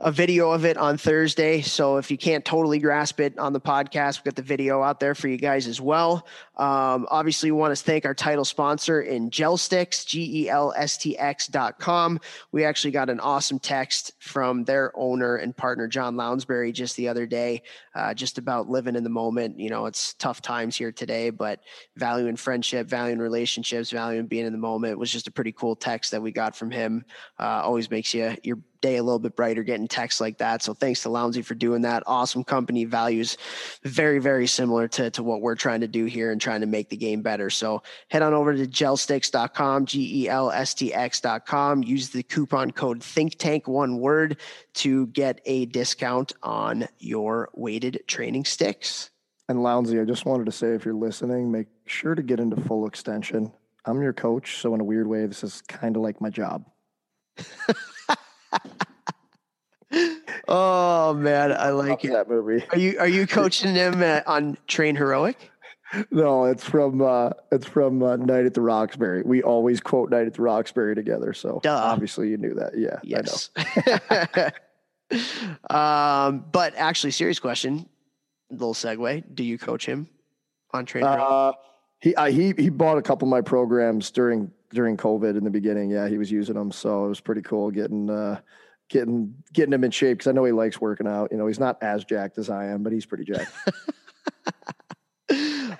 a 0.00 0.12
video 0.12 0.52
of 0.52 0.64
it 0.64 0.76
on 0.76 0.96
Thursday. 0.96 1.60
So 1.60 1.96
if 1.96 2.08
you 2.08 2.16
can't 2.16 2.44
totally 2.44 2.78
grasp 2.78 3.18
it 3.18 3.36
on 3.36 3.52
the 3.52 3.60
podcast, 3.60 4.18
we've 4.18 4.24
got 4.24 4.36
the 4.36 4.42
video 4.42 4.80
out 4.80 5.00
there 5.00 5.14
for 5.14 5.26
you 5.26 5.36
guys 5.36 5.66
as 5.66 5.80
well. 5.80 6.24
Um, 6.56 7.06
obviously, 7.10 7.50
we 7.50 7.58
want 7.58 7.76
to 7.76 7.82
thank 7.82 8.04
our 8.04 8.14
title 8.14 8.44
sponsor 8.44 9.02
in 9.02 9.30
GELSTX, 9.30 10.06
G 10.06 10.44
E 10.44 10.48
L 10.48 10.72
S 10.76 10.98
T 10.98 11.18
X.com. 11.18 12.20
We 12.52 12.64
actually 12.64 12.92
got 12.92 13.10
an 13.10 13.18
awesome 13.18 13.58
text 13.58 14.12
from 14.20 14.64
their 14.64 14.92
owner 14.96 15.36
and 15.36 15.56
partner, 15.56 15.88
John 15.88 16.16
Lounsbury, 16.16 16.72
just 16.72 16.96
the 16.96 17.08
other 17.08 17.26
day, 17.26 17.62
uh, 17.94 18.14
just 18.14 18.38
about 18.38 18.68
living 18.68 18.94
in 18.94 19.02
the 19.02 19.10
moment. 19.10 19.58
You 19.58 19.70
know, 19.70 19.86
it's 19.86 20.14
tough 20.14 20.40
times 20.42 20.76
here 20.76 20.92
today, 20.92 21.30
but 21.30 21.60
value 21.96 22.26
in 22.26 22.36
friendship, 22.36 22.86
value 22.86 23.12
in 23.12 23.20
relationships, 23.20 23.90
value 23.90 24.20
in 24.20 24.26
being 24.26 24.46
in 24.46 24.52
the 24.52 24.58
moment 24.58 24.98
was 24.98 25.10
just 25.10 25.26
a 25.26 25.32
pretty 25.32 25.52
cool 25.52 25.74
text 25.74 26.12
that 26.12 26.22
we 26.22 26.30
got 26.30 26.54
from 26.54 26.70
him. 26.70 27.04
Uh, 27.38 27.62
always 27.64 27.90
makes 27.90 28.14
you 28.14 28.36
your 28.44 28.58
day 28.80 28.96
a 28.96 29.02
little 29.02 29.18
bit 29.18 29.36
brighter 29.36 29.62
getting 29.62 29.88
texts 29.88 30.20
like 30.20 30.38
that. 30.38 30.62
So 30.62 30.74
thanks 30.74 31.02
to 31.02 31.08
Lounsy 31.08 31.44
for 31.44 31.54
doing 31.54 31.82
that. 31.82 32.02
Awesome 32.06 32.44
company 32.44 32.84
values, 32.84 33.36
very, 33.82 34.18
very 34.18 34.46
similar 34.46 34.88
to, 34.88 35.10
to 35.10 35.22
what 35.22 35.40
we're 35.40 35.54
trying 35.54 35.80
to 35.80 35.88
do 35.88 36.04
here 36.04 36.32
and 36.32 36.40
trying 36.40 36.60
to 36.60 36.66
make 36.66 36.88
the 36.88 36.96
game 36.96 37.22
better. 37.22 37.50
So 37.50 37.82
head 38.08 38.22
on 38.22 38.34
over 38.34 38.54
to 38.54 38.66
gelstx.com, 38.66 39.86
G 39.86 40.24
E 40.24 40.28
L 40.28 40.50
S 40.50 40.74
T 40.74 40.92
X.com. 40.92 41.82
Use 41.82 42.10
the 42.10 42.22
coupon 42.22 42.70
code 42.70 43.02
Think 43.02 43.36
Tank, 43.38 43.68
one 43.68 43.98
word, 43.98 44.38
to 44.74 45.06
get 45.08 45.40
a 45.44 45.66
discount 45.66 46.32
on 46.42 46.88
your 46.98 47.50
weighted 47.54 48.02
training 48.06 48.44
sticks. 48.44 49.10
And 49.48 49.60
Lounsy, 49.60 50.00
I 50.00 50.04
just 50.04 50.26
wanted 50.26 50.44
to 50.46 50.52
say 50.52 50.74
if 50.74 50.84
you're 50.84 50.94
listening, 50.94 51.50
make 51.50 51.68
sure 51.86 52.14
to 52.14 52.22
get 52.22 52.38
into 52.38 52.60
full 52.60 52.86
extension. 52.86 53.50
I'm 53.86 54.02
your 54.02 54.12
coach, 54.12 54.58
so 54.58 54.74
in 54.74 54.80
a 54.80 54.84
weird 54.84 55.06
way, 55.06 55.24
this 55.24 55.42
is 55.42 55.62
kind 55.62 55.96
of 55.96 56.02
like 56.02 56.20
my 56.20 56.28
job. 56.28 56.66
oh 60.48 61.14
man, 61.14 61.52
I 61.52 61.70
like 61.70 62.04
it. 62.04 62.12
That 62.12 62.28
movie. 62.28 62.64
Are 62.70 62.78
you 62.78 62.98
are 62.98 63.08
you 63.08 63.26
coaching 63.26 63.74
him 63.74 64.02
at, 64.02 64.26
on 64.26 64.56
TrainHeroic? 64.68 65.36
No, 66.10 66.44
it's 66.44 66.64
from 66.64 67.00
uh, 67.00 67.30
it's 67.50 67.66
from 67.66 68.02
uh, 68.02 68.16
Night 68.16 68.44
at 68.44 68.54
the 68.54 68.60
Roxbury. 68.60 69.22
We 69.24 69.42
always 69.42 69.80
quote 69.80 70.10
Night 70.10 70.26
at 70.26 70.34
the 70.34 70.42
Roxbury 70.42 70.94
together, 70.94 71.32
so 71.32 71.60
Duh. 71.62 71.74
obviously 71.74 72.28
you 72.28 72.36
knew 72.36 72.54
that. 72.54 72.76
Yeah, 72.76 72.98
yes. 73.02 73.50
um, 75.70 76.44
but 76.52 76.74
actually, 76.76 77.12
serious 77.12 77.38
question, 77.38 77.88
little 78.50 78.74
segue. 78.74 79.34
Do 79.34 79.42
you 79.42 79.56
coach 79.56 79.86
him 79.86 80.08
on 80.72 80.84
TrainHeroic? 80.84 81.50
Uh, 81.50 81.52
he 82.00 82.14
I, 82.16 82.30
he 82.32 82.52
he 82.58 82.68
bought 82.68 82.98
a 82.98 83.02
couple 83.02 83.26
of 83.26 83.30
my 83.30 83.40
programs 83.40 84.10
during 84.10 84.52
during 84.70 84.96
COVID 84.96 85.36
in 85.36 85.44
the 85.44 85.50
beginning. 85.50 85.90
Yeah, 85.90 86.08
he 86.08 86.18
was 86.18 86.30
using 86.30 86.54
them, 86.54 86.72
so 86.72 87.04
it 87.04 87.08
was 87.08 87.20
pretty 87.20 87.42
cool 87.42 87.70
getting 87.70 88.10
uh, 88.10 88.40
getting 88.88 89.34
getting 89.52 89.72
him 89.72 89.84
in 89.84 89.90
shape 89.90 90.18
because 90.18 90.28
I 90.28 90.32
know 90.32 90.44
he 90.44 90.52
likes 90.52 90.80
working 90.80 91.06
out. 91.06 91.30
You 91.30 91.38
know, 91.38 91.46
he's 91.46 91.60
not 91.60 91.82
as 91.82 92.04
jacked 92.04 92.38
as 92.38 92.50
I 92.50 92.66
am, 92.66 92.82
but 92.82 92.92
he's 92.92 93.06
pretty 93.06 93.24
jacked. 93.24 93.52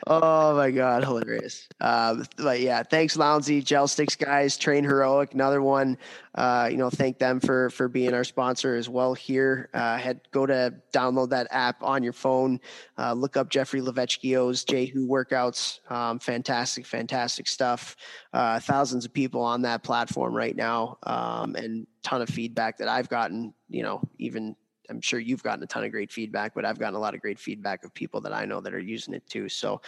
oh 0.07 0.55
my 0.57 0.71
god, 0.71 1.05
hilarious! 1.05 1.69
Um, 1.81 2.25
but 2.37 2.61
yeah, 2.61 2.83
thanks, 2.83 3.17
Lounsy, 3.17 3.63
GELSTX 3.63 4.19
guys, 4.19 4.59
TrainHeroic, 4.59 5.33
another 5.33 5.63
one. 5.63 5.97
Uh, 6.35 6.69
you 6.71 6.77
know, 6.77 6.91
thank 6.91 7.19
them 7.19 7.41
for 7.41 7.71
for 7.71 7.89
being 7.89 8.13
our 8.13 8.25
sponsor 8.25 8.77
as 8.77 8.89
well. 8.89 9.15
Here, 9.15 9.71
uh, 9.73 9.97
head 9.97 10.21
go 10.31 10.45
to 10.45 10.75
download 10.93 11.31
that 11.31 11.47
app 11.51 11.83
on 11.83 12.03
your 12.03 12.13
phone. 12.13 12.61
Uh, 12.99 13.15
look 13.15 13.37
up 13.37 13.49
Jeffrey 13.49 13.81
Lavecchio's 13.81 14.65
Jehu 14.65 15.09
workouts. 15.09 15.81
Um, 15.91 16.19
fantastic, 16.19 16.85
fantastic 16.85 17.49
stuff. 17.49 17.97
Uh, 18.33 18.61
thousands 18.61 19.05
of 19.05 19.13
people 19.13 19.41
on 19.41 19.63
that 19.63 19.83
platform 19.83 20.35
right 20.35 20.57
now, 20.57 20.99
um, 21.05 21.55
and 21.55 21.87
ton 22.03 22.21
of 22.21 22.29
feedback 22.29 22.79
that 22.79 22.89
I've 22.89 23.09
gotten. 23.09 23.55
You 23.69 23.83
know, 23.83 24.03
even 24.19 24.57
I'm 24.89 25.01
sure 25.01 25.21
you've 25.21 25.43
gotten 25.43 25.63
a 25.63 25.67
ton 25.67 25.85
of 25.85 25.91
great 25.91 26.13
feedback, 26.13 26.55
but 26.55 26.65
I've 26.65 26.79
gotten 26.79 26.95
a 26.95 26.99
lot 26.99 27.15
of 27.15 27.21
great 27.21 27.39
feedback 27.39 27.85
of 27.85 27.93
people 27.95 28.21
that 28.23 28.33
I 28.33 28.45
know 28.45 28.61
that 28.61 28.75
are 28.75 28.79
using 28.79 29.15
it 29.15 29.27
too. 29.29 29.49
So, 29.49 29.81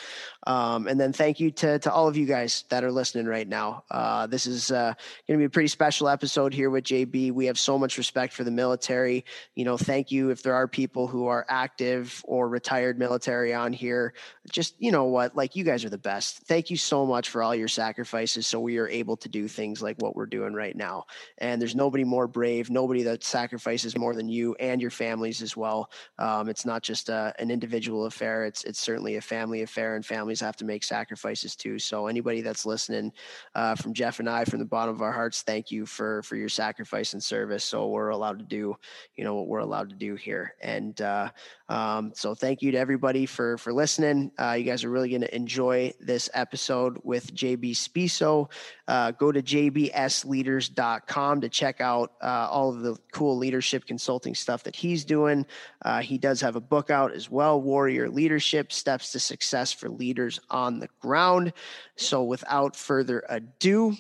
um, 0.46 0.86
and 0.86 0.98
then 0.98 1.12
thank 1.12 1.40
you 1.40 1.50
to, 1.52 1.78
to 1.78 1.92
all 1.92 2.08
of 2.08 2.16
you 2.16 2.26
guys 2.26 2.64
that 2.68 2.84
are 2.84 2.92
listening 2.92 3.26
right 3.26 3.48
now. 3.48 3.84
Uh, 3.90 4.26
this 4.26 4.46
is 4.46 4.70
uh, 4.70 4.94
going 5.26 5.38
to 5.38 5.42
be 5.42 5.44
a 5.44 5.50
pretty 5.50 5.68
special 5.68 6.08
episode 6.08 6.52
here 6.52 6.70
with 6.70 6.84
JB. 6.84 7.32
We 7.32 7.46
have 7.46 7.58
so 7.58 7.78
much 7.78 7.98
respect 7.98 8.32
for 8.32 8.44
the 8.44 8.50
military. 8.50 9.24
You 9.54 9.64
know, 9.64 9.76
thank 9.76 10.10
you 10.10 10.30
if 10.30 10.42
there 10.42 10.54
are 10.54 10.68
people 10.68 11.06
who 11.06 11.26
are 11.26 11.46
active 11.48 12.22
or 12.24 12.48
retired 12.48 12.98
military 12.98 13.54
on 13.54 13.72
here. 13.72 14.14
Just, 14.50 14.74
you 14.78 14.92
know 14.92 15.04
what, 15.04 15.36
like 15.36 15.56
you 15.56 15.64
guys 15.64 15.84
are 15.84 15.90
the 15.90 15.98
best. 15.98 16.38
Thank 16.46 16.70
you 16.70 16.76
so 16.76 17.06
much 17.06 17.28
for 17.28 17.42
all 17.42 17.54
your 17.54 17.68
sacrifices 17.68 18.46
so 18.46 18.60
we 18.60 18.78
are 18.78 18.88
able 18.88 19.16
to 19.16 19.28
do 19.28 19.48
things 19.48 19.82
like 19.82 19.96
what 20.00 20.16
we're 20.16 20.26
doing 20.26 20.54
right 20.54 20.76
now. 20.76 21.04
And 21.38 21.60
there's 21.60 21.74
nobody 21.74 22.04
more 22.04 22.26
brave, 22.26 22.70
nobody 22.70 23.02
that 23.04 23.24
sacrifices 23.24 23.96
more 23.96 24.14
than 24.14 24.28
you 24.28 24.54
and 24.56 24.80
your 24.80 24.89
families 24.90 25.42
as 25.42 25.56
well. 25.56 25.90
Um, 26.18 26.48
it's 26.48 26.66
not 26.66 26.82
just 26.82 27.08
a, 27.08 27.14
uh, 27.14 27.32
an 27.38 27.50
individual 27.50 28.06
affair. 28.06 28.44
It's, 28.44 28.64
it's 28.64 28.80
certainly 28.80 29.16
a 29.16 29.20
family 29.20 29.62
affair 29.62 29.96
and 29.96 30.04
families 30.04 30.40
have 30.40 30.56
to 30.56 30.64
make 30.64 30.84
sacrifices 30.84 31.56
too. 31.56 31.78
So 31.78 32.06
anybody 32.06 32.40
that's 32.40 32.66
listening 32.66 33.12
uh, 33.54 33.74
from 33.74 33.94
Jeff 33.94 34.18
and 34.20 34.28
I, 34.28 34.44
from 34.44 34.58
the 34.58 34.64
bottom 34.64 34.94
of 34.94 35.02
our 35.02 35.12
hearts, 35.12 35.42
thank 35.42 35.70
you 35.70 35.86
for, 35.86 36.22
for 36.22 36.36
your 36.36 36.48
sacrifice 36.48 37.12
and 37.12 37.22
service. 37.22 37.64
So 37.64 37.88
we're 37.88 38.10
allowed 38.10 38.38
to 38.38 38.44
do, 38.44 38.76
you 39.16 39.24
know, 39.24 39.34
what 39.34 39.48
we're 39.48 39.58
allowed 39.60 39.90
to 39.90 39.96
do 39.96 40.14
here. 40.14 40.54
And 40.60 41.00
uh, 41.00 41.30
um, 41.68 42.12
so 42.14 42.34
thank 42.34 42.62
you 42.62 42.72
to 42.72 42.78
everybody 42.78 43.26
for, 43.26 43.56
for 43.58 43.72
listening. 43.72 44.32
Uh, 44.38 44.52
you 44.52 44.64
guys 44.64 44.84
are 44.84 44.90
really 44.90 45.08
going 45.08 45.20
to 45.20 45.34
enjoy 45.34 45.92
this 46.00 46.28
episode 46.34 46.98
with 47.04 47.34
JB 47.34 47.72
Spisso. 47.72 48.50
Uh, 48.90 49.12
go 49.12 49.30
to 49.30 49.40
jbsleaders.com 49.40 51.40
to 51.40 51.48
check 51.48 51.80
out 51.80 52.12
uh, 52.20 52.48
all 52.50 52.70
of 52.70 52.80
the 52.80 52.96
cool 53.12 53.38
leadership 53.38 53.86
consulting 53.86 54.34
stuff 54.34 54.64
that 54.64 54.74
he's 54.74 55.04
doing. 55.04 55.46
Uh, 55.84 56.00
he 56.00 56.18
does 56.18 56.40
have 56.40 56.56
a 56.56 56.60
book 56.60 56.90
out 56.90 57.12
as 57.12 57.30
well 57.30 57.62
Warrior 57.62 58.10
Leadership 58.10 58.72
Steps 58.72 59.12
to 59.12 59.20
Success 59.20 59.72
for 59.72 59.88
Leaders 59.88 60.40
on 60.50 60.80
the 60.80 60.88
Ground. 60.98 61.52
So 61.94 62.24
without 62.24 62.74
further 62.74 63.22
ado, 63.28 63.94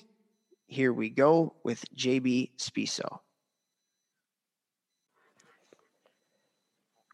here 0.66 0.92
we 0.92 1.08
go 1.08 1.54
with 1.62 1.84
JB 1.96 2.50
Spisso. 2.58 3.20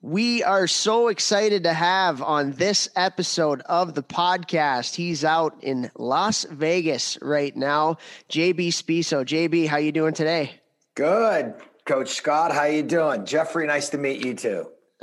We 0.06 0.44
are 0.44 0.68
so 0.68 1.08
excited 1.08 1.64
to 1.64 1.72
have 1.72 2.22
on 2.22 2.52
this 2.52 2.88
episode 2.94 3.60
of 3.62 3.94
the 3.96 4.04
podcast. 4.04 4.94
He's 4.94 5.24
out 5.24 5.56
in 5.62 5.90
Las 5.96 6.44
Vegas 6.44 7.18
right 7.20 7.56
now. 7.56 7.96
JB 8.30 8.68
Spisso. 8.68 9.24
JB, 9.24 9.66
how 9.66 9.78
you 9.78 9.90
doing 9.90 10.14
today? 10.14 10.60
Good. 10.94 11.54
Coach 11.86 12.10
Scott, 12.10 12.52
how 12.52 12.66
you 12.66 12.84
doing? 12.84 13.26
Jeffrey, 13.26 13.66
nice 13.66 13.88
to 13.88 13.98
meet 13.98 14.24
you 14.24 14.34
too. 14.34 14.68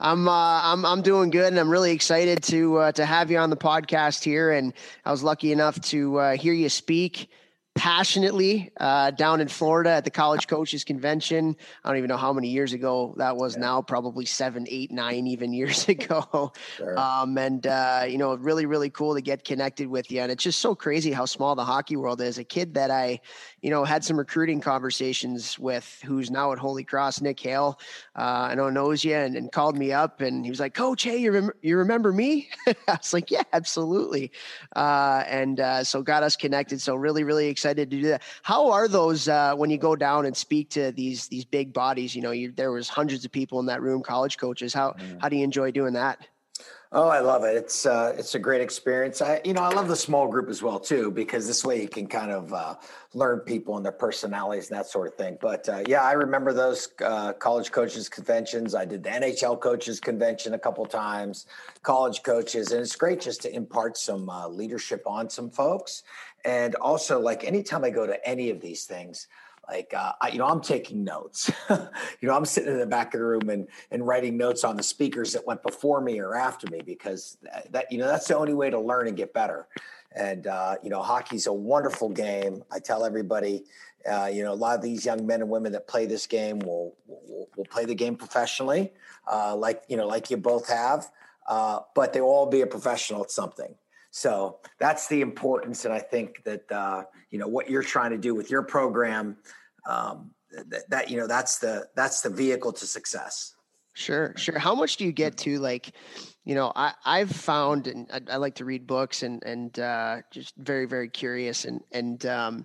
I'm 0.00 0.26
uh, 0.26 0.60
I'm 0.64 0.84
I'm 0.84 1.02
doing 1.02 1.30
good, 1.30 1.46
and 1.46 1.60
I'm 1.60 1.70
really 1.70 1.92
excited 1.92 2.42
to 2.42 2.78
uh, 2.78 2.92
to 2.92 3.06
have 3.06 3.30
you 3.30 3.38
on 3.38 3.50
the 3.50 3.56
podcast 3.56 4.24
here. 4.24 4.50
And 4.50 4.72
I 5.04 5.12
was 5.12 5.22
lucky 5.22 5.52
enough 5.52 5.80
to 5.82 6.16
uh, 6.18 6.36
hear 6.36 6.54
you 6.54 6.68
speak 6.70 7.30
passionately 7.76 8.72
uh, 8.78 9.10
down 9.12 9.40
in 9.40 9.48
Florida 9.48 9.90
at 9.90 10.04
the 10.04 10.10
College 10.10 10.48
Coaches 10.48 10.82
Convention. 10.82 11.54
I 11.84 11.88
don't 11.88 11.98
even 11.98 12.08
know 12.08 12.16
how 12.16 12.32
many 12.32 12.48
years 12.48 12.72
ago 12.72 13.14
that 13.18 13.36
was 13.36 13.54
yeah. 13.54 13.60
now, 13.60 13.82
probably 13.82 14.24
seven, 14.24 14.66
eight, 14.68 14.90
nine 14.90 15.26
even 15.26 15.52
years 15.52 15.86
ago. 15.88 16.52
Sure. 16.76 16.98
Um, 16.98 17.36
and, 17.36 17.66
uh, 17.66 18.04
you 18.08 18.16
know, 18.16 18.34
really, 18.36 18.64
really 18.64 18.88
cool 18.88 19.14
to 19.14 19.20
get 19.20 19.44
connected 19.44 19.88
with 19.88 20.10
you. 20.10 20.20
And 20.22 20.32
it's 20.32 20.42
just 20.42 20.60
so 20.60 20.74
crazy 20.74 21.12
how 21.12 21.26
small 21.26 21.54
the 21.54 21.64
hockey 21.64 21.96
world 21.96 22.20
is. 22.22 22.38
A 22.38 22.44
kid 22.44 22.74
that 22.74 22.90
I, 22.90 23.20
you 23.60 23.68
know, 23.68 23.84
had 23.84 24.02
some 24.02 24.18
recruiting 24.18 24.60
conversations 24.60 25.58
with 25.58 26.02
who's 26.04 26.30
now 26.30 26.52
at 26.52 26.58
Holy 26.58 26.82
Cross, 26.82 27.20
Nick 27.20 27.38
Hale, 27.38 27.78
uh, 28.16 28.48
I 28.50 28.54
know 28.54 28.70
knows 28.70 29.04
you 29.04 29.14
and, 29.14 29.36
and, 29.36 29.52
called 29.52 29.76
me 29.76 29.92
up 29.92 30.22
and 30.22 30.44
he 30.44 30.50
was 30.50 30.60
like, 30.60 30.74
Coach, 30.74 31.02
hey, 31.02 31.18
you 31.18 31.30
remember, 31.30 31.56
you 31.62 31.76
remember 31.76 32.12
me? 32.12 32.48
I 32.66 32.74
was 32.88 33.12
like, 33.12 33.30
yeah, 33.30 33.42
absolutely. 33.52 34.32
Uh, 34.74 35.22
and 35.26 35.60
uh, 35.60 35.84
so 35.84 36.02
got 36.02 36.22
us 36.22 36.36
connected. 36.36 36.80
So 36.80 36.94
really, 36.94 37.22
really 37.22 37.48
excited 37.48 37.65
to 37.74 37.86
do 37.86 38.02
that. 38.02 38.22
How 38.42 38.70
are 38.70 38.88
those 38.88 39.28
uh, 39.28 39.54
when 39.54 39.70
you 39.70 39.78
go 39.78 39.96
down 39.96 40.26
and 40.26 40.36
speak 40.36 40.70
to 40.70 40.92
these 40.92 41.28
these 41.28 41.44
big 41.44 41.72
bodies? 41.72 42.14
You 42.14 42.22
know, 42.22 42.32
you, 42.32 42.52
there 42.52 42.72
was 42.72 42.88
hundreds 42.88 43.24
of 43.24 43.32
people 43.32 43.60
in 43.60 43.66
that 43.66 43.82
room, 43.82 44.02
college 44.02 44.38
coaches. 44.38 44.72
How 44.74 44.92
mm. 44.92 45.20
how 45.20 45.28
do 45.28 45.36
you 45.36 45.44
enjoy 45.44 45.70
doing 45.70 45.94
that? 45.94 46.26
Oh, 46.92 47.08
I 47.08 47.18
love 47.18 47.42
it. 47.42 47.56
It's 47.56 47.84
uh, 47.84 48.14
it's 48.16 48.36
a 48.36 48.38
great 48.38 48.60
experience. 48.60 49.20
I 49.20 49.40
you 49.44 49.52
know 49.52 49.62
I 49.62 49.74
love 49.74 49.88
the 49.88 49.96
small 49.96 50.28
group 50.28 50.48
as 50.48 50.62
well 50.62 50.78
too 50.78 51.10
because 51.10 51.46
this 51.46 51.64
way 51.64 51.82
you 51.82 51.88
can 51.88 52.06
kind 52.06 52.30
of 52.30 52.52
uh, 52.54 52.76
learn 53.12 53.40
people 53.40 53.76
and 53.76 53.84
their 53.84 53.92
personalities 53.92 54.70
and 54.70 54.78
that 54.78 54.86
sort 54.86 55.08
of 55.08 55.14
thing. 55.14 55.36
But 55.40 55.68
uh, 55.68 55.82
yeah, 55.88 56.02
I 56.02 56.12
remember 56.12 56.52
those 56.52 56.88
uh, 57.04 57.32
college 57.32 57.72
coaches 57.72 58.08
conventions. 58.08 58.74
I 58.74 58.84
did 58.84 59.02
the 59.02 59.10
NHL 59.10 59.60
coaches 59.60 59.98
convention 59.98 60.54
a 60.54 60.58
couple 60.58 60.86
times, 60.86 61.46
college 61.82 62.22
coaches, 62.22 62.70
and 62.70 62.80
it's 62.80 62.94
great 62.94 63.20
just 63.20 63.42
to 63.42 63.54
impart 63.54 63.98
some 63.98 64.30
uh, 64.30 64.46
leadership 64.46 65.02
on 65.06 65.28
some 65.28 65.50
folks. 65.50 66.04
And 66.46 66.76
also, 66.76 67.18
like 67.18 67.44
anytime 67.44 67.84
I 67.84 67.90
go 67.90 68.06
to 68.06 68.26
any 68.26 68.50
of 68.50 68.60
these 68.60 68.84
things, 68.84 69.26
like 69.68 69.92
uh, 69.92 70.12
I, 70.20 70.28
you 70.28 70.38
know 70.38 70.46
i'm 70.46 70.60
taking 70.60 71.04
notes. 71.04 71.50
You 72.20 72.28
know 72.28 72.36
i'm 72.36 72.44
sitting 72.44 72.72
in 72.72 72.78
the 72.78 72.86
back 72.86 73.14
of 73.14 73.20
the 73.20 73.26
room 73.26 73.50
and 73.50 73.66
and 73.90 74.06
writing 74.06 74.36
notes 74.36 74.64
on 74.64 74.76
the 74.76 74.82
speakers 74.82 75.32
that 75.32 75.46
went 75.46 75.62
before 75.62 76.00
me 76.00 76.20
or 76.20 76.34
after 76.36 76.70
me 76.70 76.80
because 76.84 77.36
that, 77.42 77.72
that 77.72 77.92
you 77.92 77.98
know 77.98 78.06
that's 78.06 78.28
the 78.28 78.36
only 78.36 78.54
way 78.54 78.70
to 78.70 78.80
learn 78.80 79.08
and 79.08 79.16
get 79.16 79.32
better. 79.32 79.66
And 80.14 80.46
uh, 80.46 80.76
you 80.82 80.90
know 80.90 81.02
hockey's 81.02 81.46
a 81.46 81.52
wonderful 81.52 82.10
game. 82.10 82.62
I 82.70 82.78
tell 82.78 83.04
everybody 83.04 83.64
uh, 84.10 84.30
you 84.32 84.44
know 84.44 84.52
a 84.52 84.54
lot 84.54 84.76
of 84.76 84.82
these 84.82 85.04
young 85.04 85.26
men 85.26 85.40
and 85.40 85.50
women 85.50 85.72
that 85.72 85.88
play 85.88 86.06
this 86.06 86.26
game 86.26 86.60
will 86.60 86.94
will, 87.06 87.48
will 87.56 87.66
play 87.66 87.84
the 87.84 87.94
game 87.94 88.14
professionally 88.14 88.92
uh, 89.30 89.54
like 89.56 89.82
you 89.88 89.96
know 89.96 90.06
like 90.06 90.30
you 90.30 90.36
both 90.36 90.68
have 90.68 91.10
uh, 91.48 91.80
but 91.94 92.12
they 92.12 92.20
will 92.20 92.28
all 92.28 92.46
be 92.46 92.60
a 92.60 92.66
professional 92.66 93.22
at 93.22 93.30
something 93.30 93.74
so 94.16 94.60
that's 94.78 95.08
the 95.08 95.20
importance, 95.20 95.84
and 95.84 95.92
I 95.92 95.98
think 95.98 96.42
that 96.44 96.72
uh, 96.72 97.02
you 97.30 97.38
know 97.38 97.48
what 97.48 97.68
you're 97.68 97.82
trying 97.82 98.12
to 98.12 98.16
do 98.16 98.34
with 98.34 98.50
your 98.50 98.62
program. 98.62 99.36
Um, 99.86 100.30
that, 100.68 100.88
that 100.88 101.10
you 101.10 101.18
know 101.18 101.26
that's 101.26 101.58
the 101.58 101.86
that's 101.94 102.22
the 102.22 102.30
vehicle 102.30 102.72
to 102.72 102.86
success. 102.86 103.54
Sure, 103.92 104.32
sure. 104.38 104.58
How 104.58 104.74
much 104.74 104.96
do 104.96 105.04
you 105.04 105.12
get 105.12 105.36
to 105.38 105.58
like, 105.58 105.92
you 106.46 106.54
know, 106.54 106.72
I 106.74 106.94
I've 107.04 107.30
found 107.30 107.88
and 107.88 108.10
I, 108.10 108.20
I 108.32 108.36
like 108.38 108.54
to 108.54 108.64
read 108.64 108.86
books 108.86 109.22
and 109.22 109.42
and 109.44 109.78
uh, 109.78 110.22
just 110.30 110.56
very 110.56 110.86
very 110.86 111.10
curious 111.10 111.66
and 111.66 111.82
and 111.92 112.24
um, 112.24 112.64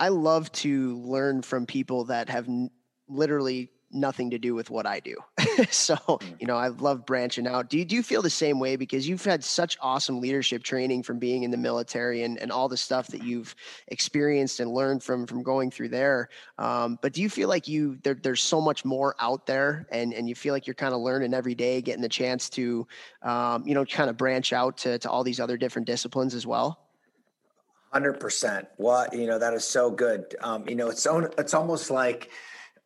I 0.00 0.08
love 0.08 0.50
to 0.64 0.98
learn 0.98 1.42
from 1.42 1.64
people 1.64 2.06
that 2.06 2.28
have 2.28 2.48
n- 2.48 2.70
literally 3.08 3.70
nothing 3.92 4.30
to 4.30 4.38
do 4.38 4.56
with 4.56 4.68
what 4.68 4.84
I 4.84 4.98
do. 4.98 5.14
so, 5.70 5.94
mm. 5.96 6.40
you 6.40 6.46
know, 6.46 6.56
I 6.56 6.68
love 6.68 7.06
branching 7.06 7.46
out. 7.46 7.68
Do 7.68 7.78
you, 7.78 7.84
do 7.84 7.94
you 7.94 8.02
feel 8.02 8.22
the 8.22 8.30
same 8.30 8.58
way? 8.58 8.76
Because 8.76 9.08
you've 9.08 9.24
had 9.24 9.42
such 9.44 9.76
awesome 9.80 10.20
leadership 10.20 10.62
training 10.62 11.02
from 11.02 11.18
being 11.18 11.42
in 11.42 11.50
the 11.50 11.56
military 11.56 12.22
and, 12.22 12.38
and 12.38 12.52
all 12.52 12.68
the 12.68 12.76
stuff 12.76 13.08
that 13.08 13.22
you've 13.22 13.54
experienced 13.88 14.60
and 14.60 14.72
learned 14.72 15.02
from, 15.02 15.26
from 15.26 15.42
going 15.42 15.70
through 15.70 15.88
there. 15.88 16.28
Um, 16.58 16.98
but 17.02 17.12
do 17.12 17.22
you 17.22 17.30
feel 17.30 17.48
like 17.48 17.68
you, 17.68 17.98
there, 18.02 18.14
there's 18.14 18.42
so 18.42 18.60
much 18.60 18.84
more 18.84 19.14
out 19.18 19.46
there 19.46 19.86
and, 19.90 20.12
and 20.12 20.28
you 20.28 20.34
feel 20.34 20.54
like 20.54 20.66
you're 20.66 20.74
kind 20.74 20.94
of 20.94 21.00
learning 21.00 21.34
every 21.34 21.54
day, 21.54 21.80
getting 21.80 22.02
the 22.02 22.08
chance 22.08 22.48
to, 22.50 22.86
um, 23.22 23.66
you 23.66 23.74
know, 23.74 23.84
kind 23.84 24.10
of 24.10 24.16
branch 24.16 24.52
out 24.52 24.78
to, 24.78 24.98
to 24.98 25.10
all 25.10 25.24
these 25.24 25.40
other 25.40 25.56
different 25.56 25.86
disciplines 25.86 26.34
as 26.34 26.46
well? 26.46 26.80
Hundred 27.92 28.20
percent. 28.20 28.68
What, 28.76 29.14
you 29.14 29.26
know, 29.26 29.38
that 29.38 29.54
is 29.54 29.64
so 29.64 29.90
good. 29.90 30.36
Um, 30.42 30.68
you 30.68 30.74
know, 30.74 30.88
it's, 30.88 31.02
so, 31.02 31.30
it's 31.38 31.54
almost 31.54 31.90
like, 31.90 32.30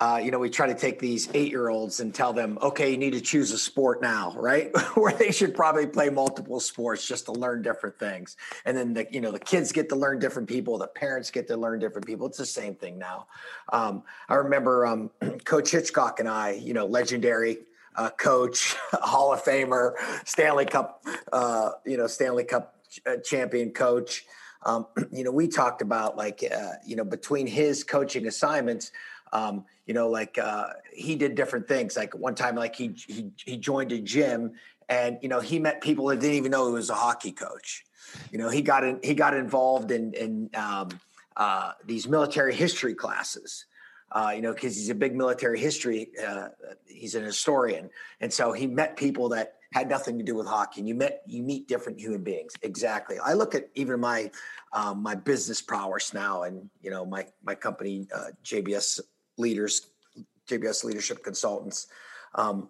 uh, 0.00 0.20
you 0.22 0.30
know, 0.30 0.38
we 0.38 0.50
try 0.50 0.66
to 0.66 0.74
take 0.74 0.98
these 0.98 1.28
eight 1.34 1.50
year 1.50 1.68
olds 1.68 2.00
and 2.00 2.14
tell 2.14 2.32
them, 2.32 2.58
okay, 2.62 2.90
you 2.90 2.96
need 2.96 3.12
to 3.12 3.20
choose 3.20 3.52
a 3.52 3.58
sport 3.58 4.02
now, 4.02 4.32
right? 4.36 4.70
Where 4.94 5.12
they 5.12 5.32
should 5.32 5.54
probably 5.54 5.86
play 5.86 6.10
multiple 6.10 6.60
sports 6.60 7.06
just 7.06 7.26
to 7.26 7.32
learn 7.32 7.62
different 7.62 7.98
things. 7.98 8.36
And 8.64 8.76
then 8.76 8.94
the, 8.94 9.06
you 9.10 9.20
know, 9.20 9.30
the 9.30 9.38
kids 9.38 9.72
get 9.72 9.88
to 9.90 9.96
learn 9.96 10.18
different 10.18 10.48
people, 10.48 10.78
the 10.78 10.88
parents 10.88 11.30
get 11.30 11.46
to 11.48 11.56
learn 11.56 11.78
different 11.78 12.06
people. 12.06 12.26
It's 12.26 12.38
the 12.38 12.46
same 12.46 12.74
thing 12.74 12.98
now. 12.98 13.26
Um, 13.72 14.02
I 14.28 14.34
remember 14.36 14.86
um, 14.86 15.10
Coach 15.44 15.70
Hitchcock 15.70 16.20
and 16.20 16.28
I, 16.28 16.52
you 16.52 16.74
know, 16.74 16.86
legendary 16.86 17.58
uh, 17.96 18.10
coach, 18.10 18.74
Hall 18.92 19.32
of 19.32 19.44
Famer, 19.44 19.94
Stanley 20.24 20.64
Cup, 20.64 21.04
uh, 21.32 21.72
you 21.84 21.96
know, 21.96 22.06
Stanley 22.06 22.44
Cup 22.44 22.76
uh, 23.06 23.16
champion 23.24 23.70
coach. 23.70 24.24
Um, 24.64 24.86
you 25.12 25.24
know, 25.24 25.30
we 25.30 25.48
talked 25.48 25.82
about 25.82 26.16
like, 26.16 26.44
uh, 26.54 26.72
you 26.86 26.96
know, 26.96 27.04
between 27.04 27.46
his 27.46 27.84
coaching 27.84 28.26
assignments, 28.26 28.92
um, 29.32 29.64
you 29.86 29.94
know, 29.94 30.08
like 30.08 30.38
uh, 30.38 30.68
he 30.92 31.16
did 31.16 31.34
different 31.34 31.66
things. 31.66 31.96
Like 31.96 32.14
one 32.14 32.34
time, 32.34 32.54
like 32.54 32.76
he, 32.76 32.94
he 33.06 33.30
he 33.36 33.56
joined 33.56 33.92
a 33.92 33.98
gym, 33.98 34.52
and 34.88 35.18
you 35.22 35.28
know, 35.28 35.40
he 35.40 35.58
met 35.58 35.80
people 35.80 36.06
that 36.06 36.20
didn't 36.20 36.36
even 36.36 36.50
know 36.50 36.66
he 36.68 36.72
was 36.72 36.90
a 36.90 36.94
hockey 36.94 37.32
coach. 37.32 37.84
You 38.30 38.38
know, 38.38 38.48
he 38.48 38.62
got 38.62 38.84
in, 38.84 39.00
he 39.02 39.14
got 39.14 39.34
involved 39.34 39.90
in 39.90 40.12
in 40.14 40.50
um, 40.54 40.88
uh, 41.36 41.72
these 41.84 42.06
military 42.06 42.54
history 42.54 42.94
classes. 42.94 43.66
Uh, 44.14 44.30
you 44.36 44.42
know, 44.42 44.52
because 44.52 44.76
he's 44.76 44.90
a 44.90 44.94
big 44.94 45.16
military 45.16 45.58
history. 45.58 46.10
Uh, 46.22 46.48
he's 46.84 47.14
an 47.14 47.24
historian, 47.24 47.88
and 48.20 48.30
so 48.30 48.52
he 48.52 48.66
met 48.66 48.94
people 48.94 49.30
that 49.30 49.54
had 49.72 49.88
nothing 49.88 50.18
to 50.18 50.24
do 50.24 50.34
with 50.34 50.46
hockey. 50.46 50.80
And 50.82 50.88
you 50.88 50.94
met 50.94 51.22
you 51.26 51.42
meet 51.42 51.66
different 51.66 51.98
human 51.98 52.22
beings. 52.22 52.52
Exactly. 52.60 53.18
I 53.18 53.32
look 53.32 53.54
at 53.54 53.70
even 53.74 53.98
my 54.00 54.30
um, 54.74 55.02
my 55.02 55.14
business 55.14 55.62
prowess 55.62 56.12
now, 56.12 56.42
and 56.42 56.68
you 56.82 56.90
know 56.90 57.06
my 57.06 57.26
my 57.42 57.54
company 57.54 58.06
uh, 58.14 58.32
JBS 58.44 59.00
leaders 59.36 59.92
JBS 60.48 60.84
Leadership 60.84 61.22
Consultants. 61.22 61.86
Um, 62.34 62.68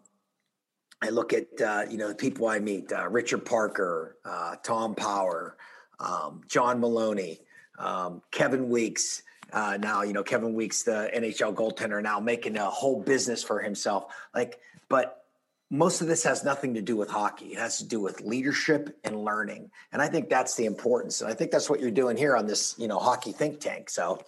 I 1.03 1.09
look 1.09 1.33
at 1.33 1.49
uh, 1.61 1.85
you 1.91 1.99
know 1.99 2.09
the 2.09 2.15
people 2.15 2.47
I 2.47 2.59
meet: 2.59 2.93
uh, 2.93 3.09
Richard 3.09 3.45
Parker, 3.45 4.17
uh, 4.25 4.57
Tom 4.63 4.95
Power, 4.95 5.57
um, 5.99 6.43
John 6.47 6.81
Maloney, 6.81 7.41
um, 7.79 8.23
Kevin 8.31 8.69
Weeks. 8.69 9.23
Uh, 9.53 9.77
now 9.81 10.03
you 10.03 10.13
know 10.13 10.23
Kevin 10.23 10.55
Weeks, 10.55 10.83
the 10.83 11.11
NHL 11.15 11.55
goaltender, 11.55 12.03
now 12.03 12.21
making 12.21 12.57
a 12.57 12.71
whole 12.71 13.01
business 13.01 13.43
for 13.43 13.61
himself. 13.61 14.15
Like, 14.35 14.61
but 14.89 15.25
most 15.71 16.03
of 16.03 16.07
this 16.07 16.23
has 16.23 16.45
nothing 16.45 16.75
to 16.75 16.83
do 16.83 16.97
with 16.97 17.11
hockey. 17.11 17.47
It 17.47 17.59
has 17.59 17.79
to 17.79 17.85
do 17.85 17.99
with 17.99 18.21
leadership 18.21 18.97
and 19.05 19.25
learning, 19.25 19.71
and 19.93 20.01
I 20.01 20.07
think 20.07 20.29
that's 20.29 20.55
the 20.55 20.67
importance. 20.67 21.21
And 21.21 21.31
I 21.31 21.35
think 21.35 21.51
that's 21.51 21.69
what 21.69 21.81
you're 21.81 21.91
doing 21.91 22.17
here 22.17 22.37
on 22.37 22.47
this, 22.47 22.77
you 22.79 22.87
know, 22.87 22.99
hockey 22.99 23.33
think 23.33 23.59
tank. 23.59 23.91
So 23.91 24.23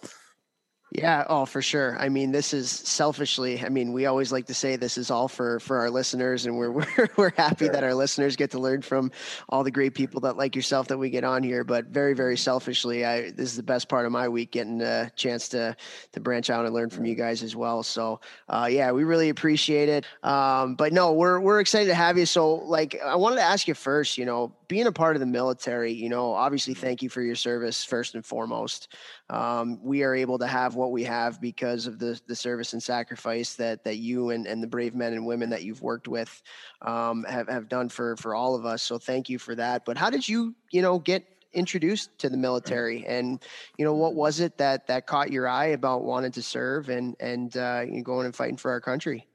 yeah, 0.97 1.25
oh, 1.27 1.45
for 1.45 1.61
sure. 1.61 1.97
I 1.99 2.09
mean, 2.09 2.31
this 2.31 2.53
is 2.53 2.69
selfishly. 2.71 3.63
I 3.63 3.69
mean, 3.69 3.91
we 3.91 4.05
always 4.05 4.31
like 4.31 4.45
to 4.47 4.53
say 4.53 4.75
this 4.75 4.97
is 4.97 5.11
all 5.11 5.27
for 5.27 5.59
for 5.59 5.77
our 5.79 5.89
listeners, 5.89 6.45
and 6.45 6.57
we're 6.57 6.71
we're, 6.97 7.09
we're 7.17 7.33
happy 7.35 7.65
sure. 7.65 7.73
that 7.73 7.83
our 7.83 7.93
listeners 7.93 8.35
get 8.35 8.51
to 8.51 8.59
learn 8.59 8.81
from 8.81 9.11
all 9.49 9.63
the 9.63 9.71
great 9.71 9.93
people 9.93 10.21
that 10.21 10.37
like 10.37 10.55
yourself 10.55 10.87
that 10.87 10.97
we 10.97 11.09
get 11.09 11.23
on 11.23 11.43
here. 11.43 11.63
But 11.63 11.87
very, 11.87 12.13
very 12.13 12.37
selfishly, 12.37 13.05
I 13.05 13.31
this 13.31 13.49
is 13.49 13.55
the 13.57 13.63
best 13.63 13.89
part 13.89 14.05
of 14.05 14.11
my 14.11 14.29
week, 14.29 14.51
getting 14.51 14.81
a 14.81 15.11
chance 15.15 15.49
to 15.49 15.75
to 16.13 16.19
branch 16.19 16.49
out 16.49 16.65
and 16.65 16.73
learn 16.73 16.89
from 16.89 17.05
you 17.05 17.15
guys 17.15 17.43
as 17.43 17.55
well. 17.55 17.83
So, 17.83 18.21
uh, 18.47 18.67
yeah, 18.71 18.91
we 18.91 19.03
really 19.03 19.29
appreciate 19.29 19.89
it. 19.89 20.05
Um, 20.23 20.75
but 20.75 20.93
no, 20.93 21.13
we're 21.13 21.39
we're 21.39 21.59
excited 21.59 21.89
to 21.89 21.95
have 21.95 22.17
you. 22.17 22.25
So, 22.25 22.53
like, 22.55 22.99
I 23.03 23.15
wanted 23.15 23.37
to 23.37 23.43
ask 23.43 23.67
you 23.67 23.73
first. 23.73 24.17
You 24.17 24.25
know, 24.25 24.53
being 24.67 24.87
a 24.87 24.91
part 24.91 25.15
of 25.15 25.19
the 25.19 25.25
military, 25.25 25.91
you 25.91 26.09
know, 26.09 26.33
obviously, 26.33 26.73
thank 26.73 27.01
you 27.01 27.09
for 27.09 27.21
your 27.21 27.35
service 27.35 27.83
first 27.83 28.15
and 28.15 28.25
foremost. 28.25 28.93
Um, 29.29 29.79
we 29.83 30.03
are 30.03 30.15
able 30.15 30.37
to 30.39 30.47
have 30.47 30.75
what 30.75 30.91
we 30.91 31.03
have 31.03 31.41
because 31.41 31.87
of 31.87 31.99
the 31.99 32.19
the 32.27 32.35
service 32.35 32.73
and 32.73 32.81
sacrifice 32.81 33.55
that 33.55 33.83
that 33.83 33.97
you 33.97 34.29
and, 34.29 34.47
and 34.47 34.61
the 34.61 34.67
brave 34.67 34.95
men 34.95 35.13
and 35.13 35.25
women 35.25 35.49
that 35.49 35.63
you've 35.63 35.81
worked 35.81 36.07
with 36.07 36.41
um, 36.81 37.23
have 37.29 37.47
have 37.47 37.69
done 37.69 37.89
for 37.89 38.15
for 38.17 38.35
all 38.35 38.55
of 38.55 38.65
us. 38.65 38.81
So 38.83 38.97
thank 38.97 39.29
you 39.29 39.39
for 39.39 39.55
that. 39.55 39.85
But 39.85 39.97
how 39.97 40.09
did 40.09 40.27
you 40.27 40.55
you 40.71 40.81
know 40.81 40.99
get 40.99 41.25
introduced 41.53 42.17
to 42.19 42.29
the 42.29 42.37
military 42.37 43.05
and 43.05 43.41
you 43.77 43.85
know 43.85 43.93
what 43.93 44.13
was 44.13 44.41
it 44.41 44.57
that 44.57 44.85
that 44.87 45.07
caught 45.07 45.31
your 45.31 45.47
eye 45.47 45.67
about 45.67 46.03
wanting 46.03 46.31
to 46.33 46.41
serve 46.41 46.89
and 46.89 47.15
and 47.19 47.55
uh, 47.55 47.85
going 48.03 48.25
and 48.25 48.35
fighting 48.35 48.57
for 48.57 48.71
our 48.71 48.81
country 48.81 49.25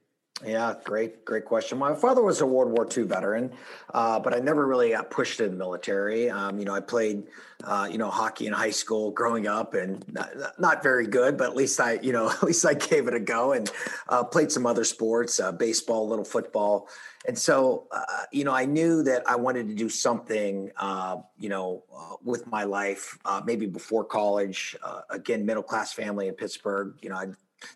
yeah, 0.45 0.73
great, 0.83 1.23
great 1.25 1.45
question. 1.45 1.77
My 1.77 1.93
father 1.93 2.21
was 2.21 2.41
a 2.41 2.45
World 2.45 2.71
War 2.71 2.87
II 2.95 3.03
veteran, 3.03 3.51
uh, 3.93 4.19
but 4.19 4.33
I 4.33 4.39
never 4.39 4.65
really 4.65 4.91
got 4.91 5.09
pushed 5.09 5.39
in 5.39 5.51
the 5.51 5.57
military. 5.57 6.29
Um, 6.29 6.57
you 6.57 6.65
know, 6.65 6.73
I 6.73 6.79
played, 6.79 7.23
uh, 7.63 7.87
you 7.91 7.97
know, 7.97 8.09
hockey 8.09 8.47
in 8.47 8.53
high 8.53 8.71
school 8.71 9.11
growing 9.11 9.47
up, 9.47 9.73
and 9.73 10.03
not, 10.11 10.59
not, 10.59 10.83
very 10.83 11.05
good, 11.05 11.37
but 11.37 11.49
at 11.49 11.55
least 11.55 11.79
I, 11.79 11.99
you 12.01 12.11
know, 12.11 12.29
at 12.31 12.43
least 12.43 12.65
I 12.65 12.73
gave 12.73 13.07
it 13.07 13.13
a 13.13 13.19
go 13.19 13.53
and 13.53 13.71
uh, 14.09 14.23
played 14.23 14.51
some 14.51 14.65
other 14.65 14.83
sports, 14.83 15.39
uh, 15.39 15.51
baseball, 15.51 16.07
a 16.07 16.09
little 16.09 16.25
football, 16.25 16.87
and 17.27 17.37
so, 17.37 17.87
uh, 17.91 18.23
you 18.31 18.43
know, 18.43 18.53
I 18.53 18.65
knew 18.65 19.03
that 19.03 19.23
I 19.29 19.35
wanted 19.35 19.67
to 19.67 19.75
do 19.75 19.89
something, 19.89 20.71
uh, 20.77 21.17
you 21.37 21.49
know, 21.49 21.83
with 22.23 22.47
my 22.47 22.63
life, 22.63 23.17
maybe 23.45 23.67
before 23.67 24.03
college. 24.03 24.75
again, 25.09 25.45
middle 25.45 25.63
class 25.63 25.93
family 25.93 26.27
in 26.27 26.33
Pittsburgh. 26.33 26.95
You 27.01 27.09
know, 27.09 27.15
I 27.15 27.27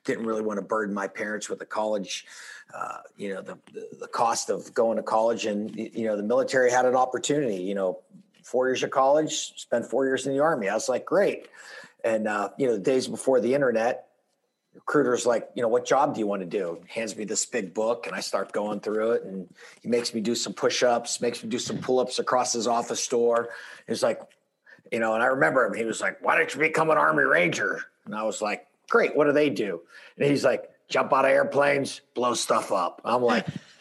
didn't 0.03 0.25
really 0.25 0.41
want 0.41 0.57
to 0.57 0.65
burden 0.65 0.93
my 0.93 1.07
parents 1.07 1.49
with 1.49 1.61
a 1.61 1.65
college 1.65 2.25
uh, 2.75 2.97
you 3.15 3.33
know 3.33 3.41
the, 3.41 3.57
the, 3.99 4.07
cost 4.07 4.49
of 4.49 4.73
going 4.73 4.97
to 4.97 5.03
college 5.03 5.45
and 5.45 5.75
you 5.75 6.05
know 6.05 6.17
the 6.17 6.23
military 6.23 6.69
had 6.69 6.85
an 6.85 6.95
opportunity 6.95 7.57
you 7.57 7.75
know 7.75 7.99
four 8.43 8.67
years 8.67 8.83
of 8.83 8.91
college 8.91 9.53
spent 9.59 9.85
four 9.85 10.05
years 10.05 10.27
in 10.27 10.33
the 10.33 10.39
army. 10.39 10.69
I 10.69 10.75
was 10.75 10.87
like 10.87 11.05
great. 11.05 11.47
And 12.03 12.27
uh, 12.27 12.49
you 12.57 12.67
know 12.67 12.73
the 12.73 12.79
days 12.79 13.07
before 13.07 13.41
the 13.41 13.53
internet 13.53 14.07
recruiter's 14.75 15.25
like 15.25 15.49
you 15.55 15.61
know 15.61 15.69
what 15.69 15.85
job 15.85 16.13
do 16.13 16.19
you 16.19 16.27
want 16.27 16.41
to 16.41 16.45
do? 16.47 16.79
Hands 16.87 17.15
me 17.15 17.23
this 17.23 17.45
big 17.45 17.73
book 17.73 18.07
and 18.07 18.15
i 18.15 18.19
start 18.19 18.51
going 18.51 18.81
through 18.81 19.11
it 19.13 19.23
and 19.23 19.47
he 19.81 19.87
makes 19.87 20.13
me 20.13 20.19
do 20.19 20.35
some 20.35 20.53
push-ups 20.53 21.21
makes 21.21 21.41
me 21.41 21.49
do 21.49 21.57
some 21.57 21.77
pull-ups 21.77 22.19
across 22.19 22.53
his 22.53 22.67
office 22.67 23.07
door. 23.07 23.49
He's 23.87 24.03
like 24.03 24.21
you 24.91 24.99
know 24.99 25.13
and 25.13 25.23
i 25.23 25.27
remember 25.27 25.65
him. 25.65 25.73
He 25.73 25.85
was 25.85 26.01
like 26.01 26.23
why 26.23 26.37
don't 26.37 26.53
you 26.53 26.59
become 26.59 26.89
an 26.89 26.97
army 26.97 27.23
ranger? 27.23 27.79
And 28.05 28.13
i 28.13 28.23
was 28.23 28.41
like 28.41 28.67
great. 28.89 29.15
What 29.15 29.25
do 29.25 29.31
they 29.31 29.49
do? 29.49 29.81
And 30.17 30.29
he's 30.29 30.43
like 30.43 30.69
jump 30.89 31.13
out 31.13 31.25
of 31.25 31.31
airplanes, 31.31 32.01
blow 32.13 32.33
stuff 32.33 32.71
up. 32.71 33.01
I'm 33.03 33.21
like, 33.21 33.47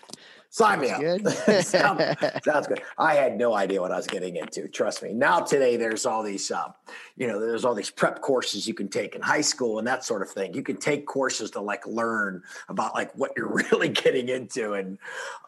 sign 0.54 0.80
me 0.80 0.90
up. 0.90 1.00
Good. 1.00 1.28
sounds 1.64 2.68
good. 2.68 2.80
I 2.96 3.14
had 3.14 3.36
no 3.36 3.54
idea 3.54 3.80
what 3.80 3.90
I 3.90 3.96
was 3.96 4.06
getting 4.06 4.36
into. 4.36 4.68
Trust 4.68 5.02
me. 5.02 5.12
Now 5.12 5.40
today, 5.40 5.76
there's 5.76 6.06
all 6.06 6.22
these, 6.22 6.48
uh, 6.52 6.68
you 7.16 7.26
know, 7.26 7.40
there's 7.40 7.64
all 7.64 7.74
these 7.74 7.90
prep 7.90 8.20
courses 8.20 8.68
you 8.68 8.72
can 8.72 8.88
take 8.88 9.16
in 9.16 9.20
high 9.20 9.40
school 9.40 9.80
and 9.80 9.86
that 9.88 10.04
sort 10.04 10.22
of 10.22 10.30
thing. 10.30 10.54
You 10.54 10.62
can 10.62 10.76
take 10.76 11.06
courses 11.06 11.50
to 11.52 11.60
like 11.60 11.84
learn 11.88 12.42
about 12.68 12.94
like 12.94 13.12
what 13.16 13.32
you're 13.36 13.52
really 13.72 13.88
getting 13.88 14.28
into. 14.28 14.74
And 14.74 14.98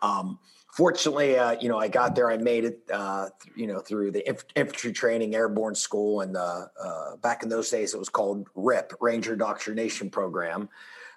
um, 0.02 0.40
fortunately, 0.72 1.38
uh, 1.38 1.56
you 1.60 1.68
know, 1.68 1.78
I 1.78 1.86
got 1.86 2.16
there. 2.16 2.28
I 2.28 2.36
made 2.36 2.64
it, 2.64 2.80
uh, 2.92 3.28
you 3.54 3.68
know, 3.68 3.78
through 3.78 4.10
the 4.10 4.28
inf- 4.28 4.44
infantry 4.56 4.92
training, 4.92 5.36
airborne 5.36 5.76
school, 5.76 6.22
and 6.22 6.36
uh, 6.36 6.66
uh, 6.82 7.16
back 7.18 7.44
in 7.44 7.48
those 7.48 7.70
days, 7.70 7.94
it 7.94 7.98
was 7.98 8.08
called 8.08 8.48
RIP, 8.56 8.92
Ranger 9.00 9.34
Indoctrination 9.34 10.10
Program 10.10 10.68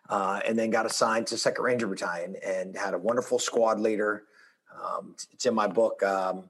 uh, 0.10 0.42
and 0.46 0.58
then 0.58 0.72
got 0.72 0.86
assigned 0.86 1.28
to 1.28 1.38
Second 1.38 1.64
Ranger 1.64 1.88
Battalion 1.88 2.36
and 2.44 2.76
had 2.76 2.94
a 2.94 2.98
wonderful 2.98 3.40
squad 3.40 3.80
leader. 3.80 4.24
Um, 4.84 5.16
it's 5.32 5.46
in 5.46 5.54
my 5.54 5.68
book, 5.68 6.02
um, 6.04 6.50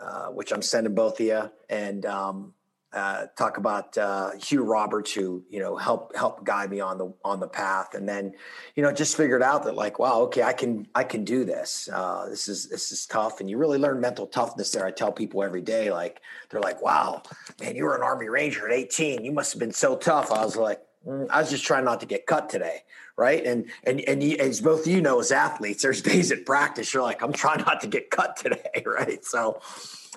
uh, 0.00 0.28
which 0.28 0.52
I'm 0.52 0.62
sending 0.62 0.94
both 0.94 1.20
of 1.20 1.26
you, 1.26 1.50
and 1.68 2.06
um, 2.06 2.54
uh, 2.92 3.26
talk 3.36 3.58
about 3.58 3.98
uh, 3.98 4.30
Hugh 4.42 4.62
Roberts, 4.62 5.12
who 5.12 5.44
you 5.50 5.60
know 5.60 5.76
help 5.76 6.16
help 6.16 6.44
guide 6.44 6.70
me 6.70 6.80
on 6.80 6.96
the 6.96 7.12
on 7.24 7.40
the 7.40 7.48
path, 7.48 7.94
and 7.94 8.08
then 8.08 8.32
you 8.74 8.82
know 8.82 8.90
just 8.90 9.16
figured 9.16 9.42
out 9.42 9.64
that 9.64 9.74
like 9.74 9.98
wow, 9.98 10.20
okay, 10.22 10.42
I 10.42 10.54
can 10.54 10.86
I 10.94 11.04
can 11.04 11.24
do 11.24 11.44
this. 11.44 11.90
Uh, 11.92 12.26
this 12.30 12.48
is 12.48 12.68
this 12.68 12.90
is 12.90 13.04
tough, 13.04 13.40
and 13.40 13.50
you 13.50 13.58
really 13.58 13.78
learn 13.78 14.00
mental 14.00 14.26
toughness 14.26 14.70
there. 14.70 14.86
I 14.86 14.92
tell 14.92 15.12
people 15.12 15.42
every 15.42 15.60
day, 15.60 15.90
like 15.90 16.20
they're 16.48 16.62
like, 16.62 16.80
wow, 16.80 17.22
man, 17.60 17.76
you 17.76 17.84
were 17.84 17.96
an 17.96 18.02
Army 18.02 18.28
Ranger 18.28 18.66
at 18.66 18.72
18, 18.72 19.24
you 19.24 19.32
must 19.32 19.52
have 19.52 19.60
been 19.60 19.72
so 19.72 19.96
tough. 19.96 20.32
I 20.32 20.42
was 20.42 20.56
like 20.56 20.80
Mm, 21.06 21.28
I 21.30 21.40
was 21.40 21.50
just 21.50 21.64
trying 21.64 21.84
not 21.84 22.00
to 22.00 22.06
get 22.06 22.26
cut 22.26 22.48
today, 22.48 22.82
right? 23.16 23.44
And 23.44 23.66
and 23.84 24.00
and 24.00 24.22
you, 24.22 24.36
as 24.38 24.60
both 24.60 24.86
you 24.86 25.00
know, 25.00 25.20
as 25.20 25.30
athletes, 25.30 25.82
there's 25.82 26.02
days 26.12 26.32
at 26.32 26.44
practice 26.44 26.92
you're 26.92 27.02
like, 27.02 27.22
I'm 27.22 27.32
trying 27.32 27.60
not 27.60 27.80
to 27.82 27.86
get 27.86 28.10
cut 28.10 28.36
today, 28.36 28.82
right? 28.86 29.24
So 29.24 29.60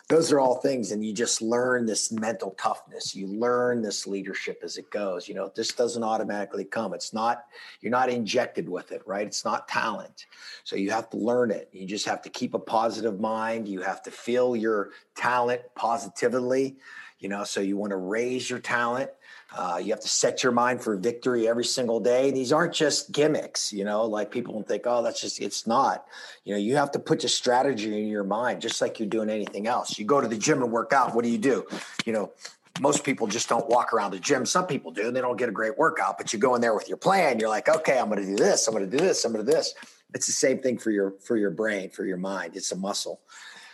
those 0.09 0.31
are 0.31 0.39
all 0.39 0.55
things, 0.55 0.91
and 0.91 1.05
you 1.05 1.13
just 1.13 1.41
learn 1.41 1.85
this 1.85 2.11
mental 2.11 2.51
toughness. 2.59 3.15
You 3.15 3.27
learn 3.27 3.81
this 3.81 4.07
leadership 4.07 4.61
as 4.63 4.77
it 4.77 4.89
goes. 4.89 5.27
You 5.27 5.35
know, 5.35 5.51
this 5.55 5.71
doesn't 5.71 6.03
automatically 6.03 6.65
come. 6.65 6.93
It's 6.93 7.13
not 7.13 7.45
you're 7.81 7.91
not 7.91 8.09
injected 8.09 8.67
with 8.67 8.91
it, 8.91 9.03
right? 9.05 9.27
It's 9.27 9.45
not 9.45 9.67
talent, 9.67 10.25
so 10.63 10.75
you 10.75 10.89
have 10.91 11.09
to 11.11 11.17
learn 11.17 11.51
it. 11.51 11.69
You 11.71 11.85
just 11.85 12.07
have 12.07 12.23
to 12.23 12.29
keep 12.29 12.55
a 12.55 12.59
positive 12.59 13.19
mind. 13.19 13.67
You 13.67 13.81
have 13.81 14.01
to 14.03 14.11
feel 14.11 14.55
your 14.55 14.89
talent 15.15 15.61
positively. 15.75 16.77
You 17.19 17.29
know, 17.29 17.43
so 17.43 17.61
you 17.61 17.77
want 17.77 17.91
to 17.91 17.97
raise 17.97 18.49
your 18.49 18.57
talent 18.57 19.11
uh, 19.53 19.79
you 19.83 19.91
have 19.91 19.99
to 19.99 20.07
set 20.07 20.43
your 20.43 20.51
mind 20.51 20.81
for 20.81 20.95
victory 20.95 21.47
every 21.47 21.65
single 21.65 21.99
day. 21.99 22.31
These 22.31 22.53
aren't 22.53 22.73
just 22.73 23.11
gimmicks, 23.11 23.73
you 23.73 23.83
know, 23.83 24.05
like 24.05 24.31
people 24.31 24.53
will 24.53 24.63
think, 24.63 24.83
oh, 24.85 25.03
that's 25.03 25.19
just, 25.19 25.41
it's 25.41 25.67
not. 25.67 26.05
You 26.45 26.53
know, 26.53 26.59
you 26.59 26.77
have 26.77 26.91
to 26.91 26.99
put 26.99 27.23
your 27.23 27.29
strategy 27.29 28.01
in 28.01 28.07
your 28.07 28.23
mind, 28.23 28.61
just 28.61 28.81
like 28.81 28.99
you're 28.99 29.09
doing 29.09 29.29
anything 29.29 29.67
else. 29.67 29.99
You 29.99 30.05
go 30.05 30.21
to 30.21 30.27
the 30.27 30.37
gym 30.37 30.61
and 30.63 30.71
work 30.71 30.93
out. 30.93 31.13
What 31.13 31.25
do 31.25 31.29
you 31.29 31.37
do? 31.37 31.65
You 32.05 32.13
know, 32.13 32.31
most 32.79 33.03
people 33.03 33.27
just 33.27 33.49
don't 33.49 33.67
walk 33.67 33.93
around 33.93 34.11
the 34.11 34.19
gym. 34.19 34.45
Some 34.45 34.67
people 34.67 34.91
do, 34.91 35.07
and 35.07 35.15
they 35.15 35.21
don't 35.21 35.37
get 35.37 35.49
a 35.49 35.51
great 35.51 35.77
workout, 35.77 36.17
but 36.17 36.31
you 36.31 36.39
go 36.39 36.55
in 36.55 36.61
there 36.61 36.73
with 36.73 36.87
your 36.87 36.97
plan. 36.97 37.37
You're 37.37 37.49
like, 37.49 37.67
okay, 37.67 37.99
I'm 37.99 38.09
going 38.09 38.21
to 38.21 38.25
do 38.25 38.37
this. 38.37 38.67
I'm 38.67 38.73
going 38.73 38.89
to 38.89 38.97
do 38.97 39.03
this. 39.03 39.25
I'm 39.25 39.33
going 39.33 39.45
to 39.45 39.51
do 39.51 39.55
this. 39.57 39.73
It's 40.13 40.27
the 40.27 40.33
same 40.33 40.59
thing 40.59 40.77
for 40.77 40.91
your, 40.91 41.13
for 41.19 41.35
your 41.35 41.51
brain, 41.51 41.89
for 41.89 42.05
your 42.05 42.17
mind. 42.17 42.55
It's 42.55 42.71
a 42.71 42.75
muscle 42.75 43.21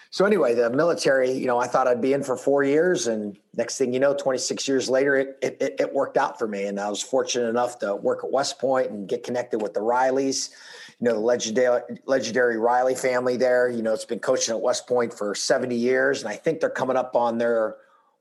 so 0.10 0.26
anyway, 0.26 0.54
the 0.54 0.70
military, 0.70 1.32
you 1.32 1.48
know, 1.48 1.58
I 1.58 1.68
thought 1.68 1.88
I'd 1.88 2.02
be 2.02 2.14
in 2.14 2.24
for 2.24 2.38
four 2.38 2.64
years, 2.64 3.08
and 3.08 3.38
next 3.56 3.78
thing 3.78 3.94
you 3.94 4.00
know, 4.00 4.14
26 4.14 4.68
years 4.68 4.90
later, 4.90 5.16
it 5.16 5.38
it, 5.42 5.76
it 5.80 5.94
worked 5.94 6.18
out 6.18 6.40
for 6.40 6.48
me, 6.48 6.66
and 6.66 6.80
I 6.80 6.90
was 6.90 7.02
fortunate 7.02 7.50
enough 7.50 7.80
to 7.80 7.96
work 7.96 8.24
at 8.24 8.32
West 8.32 8.60
Point 8.60 8.90
and 8.90 9.08
get 9.08 9.24
connected 9.24 9.62
with 9.62 9.74
the 9.74 9.82
Rileys, 9.82 10.52
you 11.00 11.08
know, 11.08 11.14
the 11.14 11.20
legendary 11.20 11.82
legendary 12.06 12.58
Riley 12.58 12.96
family 12.96 13.38
there. 13.38 13.70
You 13.70 13.82
know, 13.82 13.94
it's 13.94 14.06
been 14.06 14.20
coaching 14.20 14.56
at 14.56 14.62
West 14.62 14.88
Point 14.88 15.14
for 15.14 15.36
70 15.36 15.76
years, 15.76 16.24
and 16.24 16.30
I 16.30 16.36
think 16.36 16.62
they're 16.62 16.70
coming 16.70 16.96
up 16.96 17.16
on 17.16 17.38
their 17.38 17.76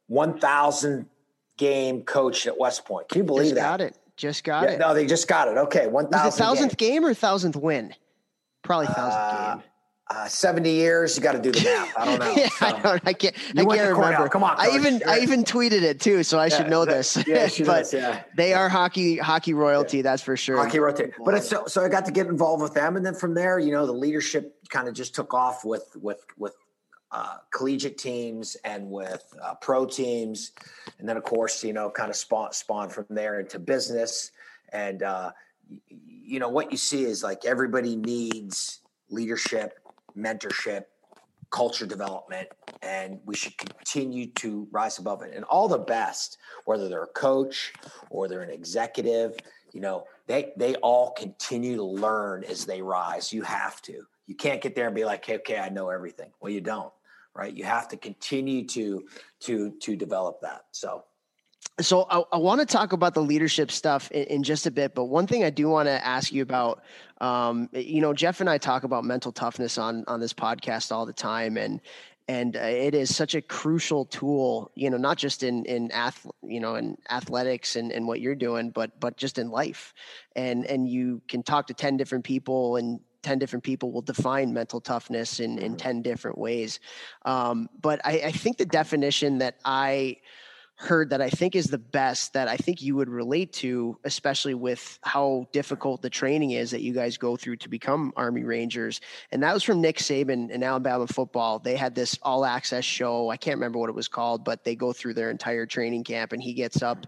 1,000 0.09 1.07
game 1.57 2.03
coach 2.03 2.46
at 2.46 2.59
West 2.59 2.85
Point. 2.85 3.09
Can 3.09 3.20
you 3.20 3.25
believe 3.25 3.44
just 3.44 3.55
that? 3.57 3.62
Got 3.62 3.81
it. 3.81 3.99
Just 4.16 4.44
got 4.44 4.64
yeah, 4.64 4.70
it. 4.75 4.79
No, 4.79 4.94
they 4.94 5.07
just 5.07 5.29
got 5.29 5.46
it. 5.49 5.59
Okay, 5.59 5.87
1,000. 5.87 6.38
Thousandth 6.38 6.77
game 6.79 7.05
or 7.05 7.12
thousandth 7.12 7.57
win? 7.57 7.94
Probably 8.62 8.87
thousandth 8.87 9.14
uh, 9.14 9.55
game 9.57 9.62
uh, 10.09 10.29
70 10.29 10.71
years, 10.71 11.16
you 11.16 11.23
got 11.23 11.33
to 11.33 11.40
do 11.40 11.51
the 11.51 11.64
math. 11.64 11.92
I 11.97 12.05
don't 12.05 12.19
know. 12.21 12.35
yeah, 12.37 12.49
so, 12.49 12.66
I, 12.66 12.81
don't, 12.81 13.03
I 13.07 13.12
can't, 13.12 13.35
I 13.57 13.64
can't 13.64 13.97
remember. 13.97 14.29
Come 14.29 14.45
on. 14.45 14.57
Coach. 14.57 14.69
I 14.69 14.77
even, 14.77 15.03
I 15.07 15.19
even 15.21 15.45
tweeted 15.45 15.83
it 15.83 16.01
too. 16.01 16.23
So 16.23 16.38
I 16.38 16.47
yeah, 16.47 16.57
should 16.57 16.71
know 16.71 16.85
that, 16.85 16.92
this, 16.92 17.16
yeah, 17.27 17.49
but 17.66 17.92
yeah. 17.92 18.23
they 18.37 18.55
are 18.55 18.69
hockey, 18.69 19.16
hockey 19.16 19.55
royalty. 19.55 20.03
That's 20.03 20.23
for 20.23 20.37
sure. 20.37 20.59
Hockey 20.59 20.79
royalty. 20.79 21.12
But 21.25 21.35
it's 21.35 21.49
so, 21.49 21.64
so 21.66 21.85
I 21.85 21.88
got 21.88 22.05
to 22.07 22.12
get 22.12 22.27
involved 22.27 22.62
with 22.62 22.75
them. 22.75 22.97
And 22.97 23.05
then 23.05 23.14
from 23.14 23.35
there, 23.35 23.59
you 23.59 23.73
know, 23.73 23.87
the 23.87 23.92
leadership 23.92 24.57
kind 24.69 24.88
of 24.88 24.95
just 24.95 25.14
took 25.14 25.35
off 25.35 25.64
with, 25.64 25.97
with, 26.01 26.25
with, 26.38 26.55
uh, 27.12 27.37
collegiate 27.53 27.97
teams 27.97 28.57
and 28.64 28.90
with 28.90 29.23
uh, 29.40 29.55
pro 29.55 29.87
teams, 29.87 30.51
and 30.99 31.09
then 31.09 31.16
of 31.16 31.23
course 31.23 31.62
you 31.62 31.73
know 31.73 31.88
kind 31.88 32.11
of 32.11 32.16
spawn 32.16 32.53
spawn 32.53 32.90
from 32.90 33.07
there 33.09 33.38
into 33.38 33.61
business 33.61 34.33
and 34.73 35.05
uh, 35.05 35.31
you 35.88 36.40
know, 36.40 36.49
what 36.49 36.71
you 36.73 36.77
see 36.77 37.05
is 37.05 37.23
like 37.23 37.45
everybody 37.45 37.97
needs 37.97 38.81
leadership, 39.11 39.79
mentorship, 40.16 40.85
culture 41.50 41.87
development, 41.87 42.48
and 42.83 43.20
we 43.24 43.35
should 43.35 43.57
continue 43.57 44.26
to 44.26 44.66
rise 44.70 44.98
above 44.98 45.22
it. 45.22 45.33
And 45.35 45.44
all 45.44 45.68
the 45.68 45.79
best, 45.79 46.38
whether 46.64 46.88
they're 46.88 47.05
a 47.05 47.09
coach 47.09 47.72
or 48.11 48.29
they're 48.29 48.42
an 48.42 48.50
executive, 48.50 49.37
you 49.72 49.81
know, 49.81 50.05
they 50.26 50.52
they 50.57 50.74
all 50.76 51.12
continue 51.12 51.76
to 51.76 51.85
learn 51.85 52.44
as 52.44 52.64
they 52.64 52.83
rise. 52.83 53.33
You 53.33 53.42
have 53.42 53.81
to. 53.83 54.07
You 54.26 54.35
can't 54.35 54.61
get 54.61 54.74
there 54.74 54.87
and 54.87 54.94
be 54.94 55.05
like, 55.05 55.24
hey, 55.24 55.37
okay, 55.37 55.59
I 55.59 55.68
know 55.68 55.90
everything. 55.90 56.31
Well, 56.40 56.52
you 56.52 56.61
don't, 56.61 56.92
right? 57.35 57.55
You 57.55 57.64
have 57.64 57.88
to 57.88 57.96
continue 57.96 58.64
to 58.68 59.07
to 59.40 59.70
to 59.70 59.96
develop 59.96 60.40
that. 60.42 60.64
So 60.72 61.05
so 61.81 62.07
I, 62.11 62.22
I 62.33 62.38
want 62.38 62.61
to 62.61 62.66
talk 62.66 62.92
about 62.92 63.14
the 63.14 63.22
leadership 63.22 63.70
stuff 63.70 64.11
in, 64.11 64.24
in, 64.24 64.42
just 64.42 64.66
a 64.66 64.70
bit, 64.70 64.94
but 64.94 65.05
one 65.05 65.26
thing 65.26 65.44
I 65.44 65.50
do 65.50 65.68
want 65.68 65.87
to 65.87 66.07
ask 66.07 66.33
you 66.33 66.42
about, 66.42 66.83
um, 67.20 67.68
you 67.72 68.00
know, 68.00 68.14
Jeff 68.14 68.40
and 68.40 68.48
I 68.48 68.59
talk 68.59 68.85
about 68.85 69.05
mental 69.05 69.33
toughness 69.33 69.79
on 69.79 70.05
on 70.07 70.20
this 70.20 70.33
podcast 70.33 70.90
all 70.92 71.05
the 71.05 71.12
time, 71.12 71.57
and 71.57 71.81
and 72.29 72.57
uh, 72.57 72.61
it 72.61 72.94
is 72.94 73.14
such 73.14 73.35
a 73.35 73.42
crucial 73.42 74.05
tool, 74.07 74.72
you 74.74 74.90
know, 74.90 74.96
not 74.96 75.18
just 75.18 75.42
in 75.42 75.64
in 75.66 75.90
ath, 75.92 76.26
you 76.42 76.61
know, 76.61 76.76
in 76.76 76.96
athletics 77.11 77.76
and, 77.76 77.92
and 77.92 78.07
what 78.07 78.20
you're 78.20 78.35
doing, 78.35 78.70
but 78.70 78.98
but 78.98 79.16
just 79.16 79.38
in 79.38 79.50
life, 79.50 79.92
and 80.35 80.64
and 80.66 80.88
you 80.88 81.20
can 81.29 81.42
talk 81.42 81.66
to 81.66 81.74
ten 81.74 81.96
different 81.96 82.24
people 82.24 82.76
and 82.76 83.00
10 83.22 83.40
different 83.40 83.64
people 83.64 83.90
will 83.90 84.02
define 84.02 84.52
mental 84.52 84.81
toughness 84.81 85.40
in, 85.40 85.59
in 85.59 85.72
mm-hmm. 85.72 85.79
10 85.79 86.02
different 86.02 86.38
ways. 86.38 86.79
Um, 87.24 87.68
but 87.83 88.00
I, 88.05 88.22
I, 88.26 88.31
think 88.31 88.57
the 88.57 88.64
definition 88.64 89.38
that 89.38 89.57
I 89.64 90.18
heard 90.77 91.09
that 91.11 91.23
I 91.23 91.31
think 91.31 91.57
is 91.57 91.67
the 91.67 91.79
best 91.79 92.35
that 92.35 92.49
I 92.49 92.57
think 92.57 92.83
you 92.83 92.95
would 92.97 93.09
relate 93.09 93.53
to, 93.55 93.99
especially 94.05 94.55
with 94.55 94.99
how 95.03 95.47
difficult 95.53 96.03
the 96.03 96.11
training 96.11 96.51
is 96.51 96.71
that 96.71 96.83
you 96.83 96.93
guys 96.93 97.17
go 97.17 97.35
through 97.35 97.57
to 97.57 97.69
become 97.71 98.12
Army 98.15 98.45
Rangers. 98.45 99.01
And 99.33 99.43
that 99.43 99.55
was 99.55 99.62
from 99.62 99.81
Nick 99.81 99.97
Saban 99.97 100.51
in 100.51 100.62
Alabama 100.62 101.07
football. 101.07 101.59
They 101.59 101.77
had 101.77 101.95
this 101.95 102.19
all 102.23 102.45
access 102.45 102.85
show. 102.85 103.31
I 103.31 103.39
can't 103.39 103.57
remember 103.57 103.79
what 103.79 103.89
it 103.89 103.95
was 103.95 104.09
called, 104.09 104.45
but 104.45 104.65
they 104.65 104.77
go 104.77 104.93
through 104.93 105.15
their 105.15 105.31
entire 105.31 105.65
training 105.65 106.05
camp 106.05 106.33
and 106.33 106.43
he 106.43 106.53
gets 106.53 106.83
up 106.83 107.07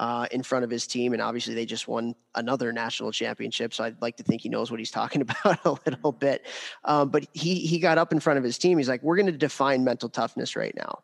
uh, 0.00 0.26
in 0.30 0.42
front 0.42 0.64
of 0.64 0.70
his 0.70 0.86
team. 0.86 1.12
And 1.12 1.20
obviously, 1.20 1.54
they 1.54 1.66
just 1.66 1.86
won 1.86 2.14
another 2.34 2.72
national 2.72 3.12
championship. 3.12 3.74
So 3.74 3.84
I'd 3.84 4.00
like 4.00 4.16
to 4.16 4.22
think 4.22 4.40
he 4.40 4.48
knows 4.48 4.70
what 4.70 4.80
he's 4.80 4.90
talking 5.00 5.20
about 5.20 5.64
a 5.64 5.76
little 5.86 6.10
bit. 6.10 6.46
Um, 6.84 7.10
but 7.10 7.26
he, 7.34 7.56
he 7.66 7.78
got 7.78 7.98
up 7.98 8.10
in 8.10 8.18
front 8.18 8.38
of 8.38 8.44
his 8.44 8.58
team. 8.58 8.78
He's 8.78 8.88
like, 8.88 9.02
We're 9.02 9.16
going 9.16 9.26
to 9.26 9.32
define 9.32 9.84
mental 9.84 10.08
toughness 10.08 10.56
right 10.56 10.74
now. 10.74 11.02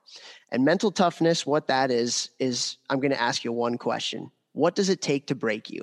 And 0.51 0.65
mental 0.65 0.91
toughness, 0.91 1.45
what 1.45 1.67
that 1.69 1.91
is, 1.91 2.31
is 2.39 2.79
I'm 2.89 2.99
going 2.99 3.13
to 3.13 3.21
ask 3.21 3.45
you 3.45 3.53
one 3.53 3.77
question 3.77 4.31
What 4.53 4.75
does 4.75 4.89
it 4.89 5.03
take 5.03 5.27
to 5.27 5.35
break 5.35 5.71
you? 5.71 5.83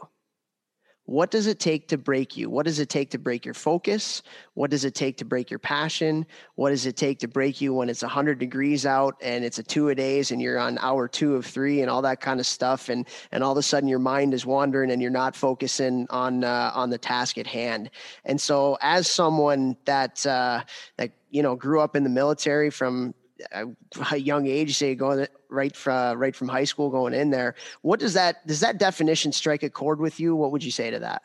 What 1.06 1.32
does 1.32 1.48
it 1.48 1.60
take 1.60 1.90
to 1.90 1.98
break 1.98 2.38
you? 2.38 2.50
What 2.50 2.66
does 2.66 2.80
it 2.80 2.88
take 2.88 3.12
to 3.12 3.18
break 3.18 3.44
your 3.44 3.54
focus? 3.54 4.24
What 4.54 4.72
does 4.72 4.86
it 4.86 4.96
take 4.96 5.18
to 5.18 5.26
break 5.26 5.50
your 5.50 5.60
passion? 5.60 6.26
What 6.56 6.70
does 6.70 6.86
it 6.86 6.96
take 6.96 7.20
to 7.20 7.28
break 7.28 7.60
you 7.60 7.74
when 7.74 7.90
it's 7.90 8.04
100 8.04 8.40
degrees 8.40 8.86
out 8.86 9.18
and 9.22 9.44
it's 9.44 9.60
a 9.60 9.64
two 9.64 9.90
a 9.90 9.96
days 9.96 10.32
and 10.32 10.42
you're 10.42 10.58
on 10.58 10.78
hour 10.78 11.10
two 11.10 11.36
of 11.36 11.46
three 11.46 11.82
and 11.82 11.90
all 11.90 12.02
that 12.04 12.22
kind 12.22 12.40
of 12.40 12.46
stuff 12.46 12.88
and 12.88 13.06
and 13.34 13.44
all 13.44 13.52
of 13.52 13.58
a 13.58 13.62
sudden 13.64 13.90
your 13.90 14.00
mind 14.00 14.34
is 14.34 14.46
wandering 14.46 14.92
and 14.92 15.02
you're 15.02 15.12
not 15.12 15.36
focusing 15.36 16.08
on 16.10 16.46
uh, 16.46 16.72
on 16.74 16.90
the 16.90 16.98
task 16.98 17.38
at 17.38 17.48
hand. 17.48 17.90
And 18.24 18.40
so 18.40 18.78
as 18.80 19.12
someone 19.12 19.76
that 19.84 20.26
uh, 20.26 20.64
that 20.96 21.12
you 21.32 21.44
know 21.44 21.58
grew 21.58 21.82
up 21.82 21.98
in 21.98 22.04
the 22.04 22.10
military 22.10 22.70
from 22.70 23.14
a 23.52 24.18
young 24.18 24.48
age, 24.48 24.76
say 24.76 24.96
going 24.96 25.28
right 25.50 25.76
from 25.76 26.18
right 26.18 26.36
from 26.36 26.48
high 26.48 26.64
school 26.64 26.90
going 26.90 27.14
in 27.14 27.30
there. 27.30 27.56
What 27.82 28.00
does 28.00 28.14
that 28.14 28.46
does 28.48 28.60
that 28.62 28.78
definition 28.78 29.32
strike 29.32 29.64
a 29.64 29.70
chord 29.70 30.00
with 30.00 30.20
you? 30.20 30.36
What 30.36 30.52
would 30.52 30.64
you 30.64 30.72
say 30.72 30.92
to 30.92 31.00
that? 31.00 31.22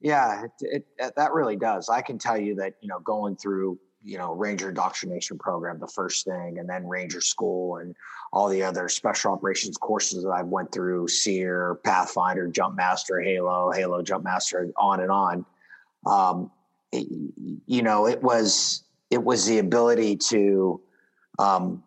Yeah, 0.00 0.44
it, 0.60 0.86
it, 0.98 1.14
that 1.16 1.32
really 1.32 1.56
does. 1.56 1.88
I 1.88 2.00
can 2.00 2.18
tell 2.18 2.38
you 2.38 2.54
that 2.56 2.74
you 2.80 2.88
know 2.88 3.00
going 3.00 3.36
through 3.36 3.78
you 4.02 4.18
know 4.18 4.32
Ranger 4.32 4.70
indoctrination 4.70 5.38
program 5.38 5.78
the 5.78 5.88
first 5.88 6.24
thing, 6.24 6.58
and 6.58 6.68
then 6.68 6.86
Ranger 6.86 7.20
school 7.20 7.76
and 7.76 7.94
all 8.32 8.48
the 8.48 8.62
other 8.62 8.88
special 8.88 9.32
operations 9.32 9.76
courses 9.76 10.22
that 10.22 10.30
I 10.30 10.42
went 10.42 10.72
through, 10.72 11.08
SERE, 11.08 11.80
Pathfinder, 11.84 12.46
Jump 12.48 12.76
Master, 12.76 13.20
Halo, 13.20 13.72
Halo 13.72 14.02
Jump 14.02 14.24
Master, 14.24 14.70
on 14.76 15.00
and 15.00 15.10
on. 15.10 15.44
Um, 16.06 16.50
it, 16.92 17.06
you 17.66 17.82
know, 17.82 18.06
it 18.06 18.22
was 18.22 18.84
it 19.10 19.22
was 19.22 19.46
the 19.46 19.58
ability 19.58 20.16
to 20.16 20.80
um, 21.40 21.82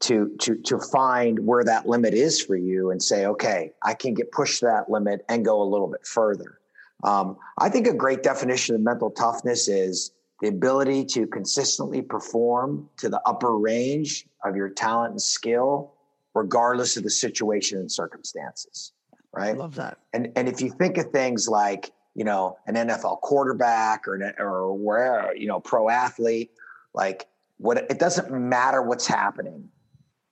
to 0.00 0.34
to 0.40 0.56
to 0.56 0.78
find 0.78 1.38
where 1.46 1.64
that 1.64 1.86
limit 1.86 2.14
is 2.14 2.40
for 2.40 2.56
you 2.56 2.90
and 2.90 3.02
say, 3.02 3.26
okay, 3.26 3.72
I 3.82 3.94
can 3.94 4.14
get 4.14 4.32
push 4.32 4.60
that 4.60 4.90
limit 4.90 5.24
and 5.28 5.44
go 5.44 5.62
a 5.62 5.64
little 5.64 5.88
bit 5.88 6.06
further. 6.06 6.58
Um, 7.04 7.36
I 7.58 7.68
think 7.68 7.86
a 7.86 7.94
great 7.94 8.22
definition 8.22 8.74
of 8.74 8.80
mental 8.80 9.10
toughness 9.10 9.68
is 9.68 10.12
the 10.40 10.48
ability 10.48 11.04
to 11.06 11.26
consistently 11.26 12.02
perform 12.02 12.88
to 12.98 13.08
the 13.08 13.20
upper 13.26 13.56
range 13.56 14.26
of 14.44 14.56
your 14.56 14.70
talent 14.70 15.12
and 15.12 15.22
skill, 15.22 15.92
regardless 16.34 16.96
of 16.96 17.02
the 17.02 17.10
situation 17.10 17.78
and 17.78 17.92
circumstances. 17.92 18.92
Right. 19.32 19.50
I 19.50 19.52
love 19.52 19.74
that. 19.76 19.98
And 20.12 20.32
and 20.36 20.48
if 20.48 20.60
you 20.60 20.70
think 20.70 20.96
of 20.98 21.10
things 21.10 21.48
like 21.48 21.92
you 22.14 22.24
know 22.24 22.56
an 22.66 22.74
NFL 22.74 23.20
quarterback 23.20 24.08
or 24.08 24.14
an, 24.16 24.34
or 24.38 24.74
where 24.74 25.36
you 25.36 25.46
know 25.46 25.60
pro 25.60 25.88
athlete, 25.88 26.50
like 26.94 27.26
what 27.64 27.78
it 27.78 27.98
doesn't 27.98 28.30
matter 28.30 28.82
what's 28.82 29.06
happening 29.06 29.70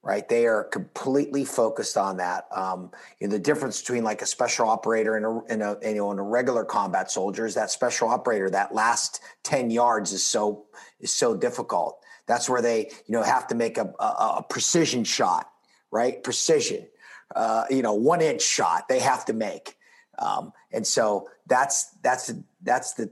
right? 0.05 0.29
They 0.29 0.47
are 0.47 0.65
completely 0.65 1.45
focused 1.45 1.97
on 1.97 2.17
that. 2.17 2.49
Um, 2.51 2.91
you 3.21 3.29
know, 3.29 3.33
the 3.35 3.39
difference 3.39 3.81
between 3.81 4.03
like 4.03 4.21
a 4.21 4.27
special 4.27 4.69
operator 4.69 5.17
and 5.17 5.25
a, 5.25 5.41
and 5.49 5.63
a, 5.63 5.79
you 5.81 5.95
know, 5.95 6.11
and 6.11 6.19
a 6.19 6.25
regular 6.25 6.65
combat 6.65 7.09
soldier 7.09 7.47
is 7.47 7.55
that 7.55 7.71
special 7.71 8.09
operator 8.09 8.51
that 8.51 8.75
last 8.75 9.21
10 9.45 9.71
yards 9.71 10.13
is 10.13 10.27
so 10.27 10.65
is 10.99 11.15
so 11.15 11.37
difficult. 11.37 12.01
That's 12.27 12.49
where 12.49 12.61
they 12.61 12.91
you 13.07 13.13
know 13.13 13.23
have 13.23 13.47
to 13.47 13.55
make 13.55 13.79
a, 13.79 13.95
a, 14.01 14.39
a 14.39 14.47
precision 14.49 15.05
shot 15.05 15.49
right? 15.93 16.25
Precision 16.25 16.89
uh, 17.37 17.65
you 17.71 17.83
know 17.83 17.95
one 17.95 18.21
inch 18.21 18.43
shot 18.43 18.89
they 18.89 18.99
have 18.99 19.25
to 19.27 19.33
make. 19.33 19.77
Um, 20.19 20.53
and 20.73 20.85
so 20.85 21.29
that's 21.47 21.91
that's 22.03 22.33
that's 22.63 22.95
the 22.95 23.11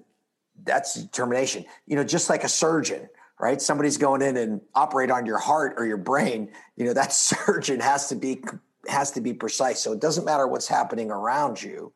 that's 0.65 0.95
determination. 0.95 1.65
You 1.87 1.97
know 1.97 2.05
just 2.05 2.29
like 2.29 2.43
a 2.43 2.49
surgeon 2.49 3.09
right? 3.41 3.61
Somebody's 3.61 3.97
going 3.97 4.21
in 4.23 4.37
and 4.37 4.61
operate 4.75 5.11
on 5.11 5.25
your 5.25 5.39
heart 5.39 5.75
or 5.79 5.87
your 5.87 5.97
brain. 5.97 6.51
You 6.77 6.85
know 6.85 6.93
that 6.93 7.13
surgeon 7.13 7.81
has 7.81 8.09
to 8.09 8.17
be 8.17 8.43
has 8.89 9.11
to 9.13 9.21
be 9.21 9.33
precise. 9.33 9.81
So 9.81 9.93
it 9.93 10.01
doesn't 10.01 10.25
matter 10.25 10.47
what's 10.47 10.69
happening 10.69 11.11
around 11.11 11.63
you. 11.63 11.93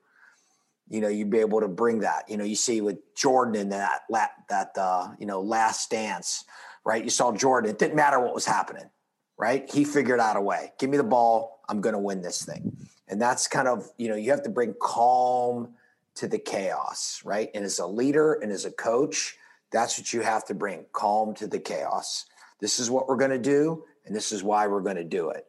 You 0.88 1.00
know, 1.00 1.08
you'd 1.08 1.30
be 1.30 1.38
able 1.38 1.60
to 1.60 1.68
bring 1.68 2.00
that. 2.00 2.28
You 2.28 2.36
know, 2.36 2.44
you 2.44 2.56
see 2.56 2.80
with 2.80 2.98
Jordan 3.14 3.54
in 3.54 3.68
that 3.70 4.02
that 4.10 4.72
uh, 4.76 5.08
you 5.18 5.26
know 5.26 5.40
last 5.40 5.90
dance, 5.90 6.44
right? 6.84 7.04
You 7.04 7.10
saw 7.10 7.32
Jordan. 7.32 7.70
It 7.70 7.78
didn't 7.78 7.96
matter 7.96 8.18
what 8.20 8.34
was 8.34 8.46
happening, 8.46 8.90
right? 9.38 9.70
He 9.70 9.84
figured 9.84 10.20
out 10.20 10.36
a 10.36 10.40
way. 10.40 10.72
Give 10.78 10.90
me 10.90 10.96
the 10.96 11.04
ball. 11.04 11.60
I'm 11.68 11.80
going 11.80 11.94
to 11.94 11.98
win 11.98 12.20
this 12.20 12.44
thing. 12.44 12.76
And 13.08 13.20
that's 13.20 13.48
kind 13.48 13.68
of 13.68 13.90
you 13.98 14.08
know 14.08 14.16
you 14.16 14.30
have 14.30 14.42
to 14.44 14.50
bring 14.50 14.74
calm 14.80 15.74
to 16.16 16.28
the 16.28 16.38
chaos, 16.38 17.20
right? 17.24 17.50
And 17.54 17.64
as 17.64 17.78
a 17.78 17.86
leader 17.86 18.34
and 18.34 18.52
as 18.52 18.64
a 18.64 18.70
coach, 18.70 19.36
that's 19.74 19.98
what 19.98 20.12
you 20.12 20.22
have 20.22 20.44
to 20.46 20.54
bring 20.54 20.86
calm 20.92 21.34
to 21.34 21.46
the 21.48 21.58
chaos. 21.58 22.26
This 22.60 22.78
is 22.78 22.90
what 22.90 23.08
we're 23.08 23.16
going 23.16 23.32
to 23.32 23.38
do, 23.38 23.84
and 24.06 24.14
this 24.14 24.30
is 24.30 24.42
why 24.42 24.68
we're 24.68 24.80
going 24.80 24.96
to 24.96 25.04
do 25.04 25.30
it. 25.30 25.46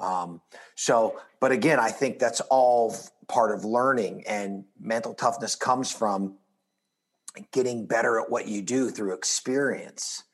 Um, 0.00 0.40
so, 0.74 1.20
but 1.38 1.52
again, 1.52 1.78
I 1.78 1.90
think 1.90 2.18
that's 2.18 2.40
all 2.40 2.96
part 3.28 3.54
of 3.54 3.64
learning, 3.64 4.24
and 4.26 4.64
mental 4.80 5.14
toughness 5.14 5.54
comes 5.54 5.92
from 5.92 6.38
getting 7.52 7.86
better 7.86 8.18
at 8.20 8.30
what 8.30 8.48
you 8.48 8.62
do 8.62 8.90
through 8.90 9.14
experience 9.14 10.24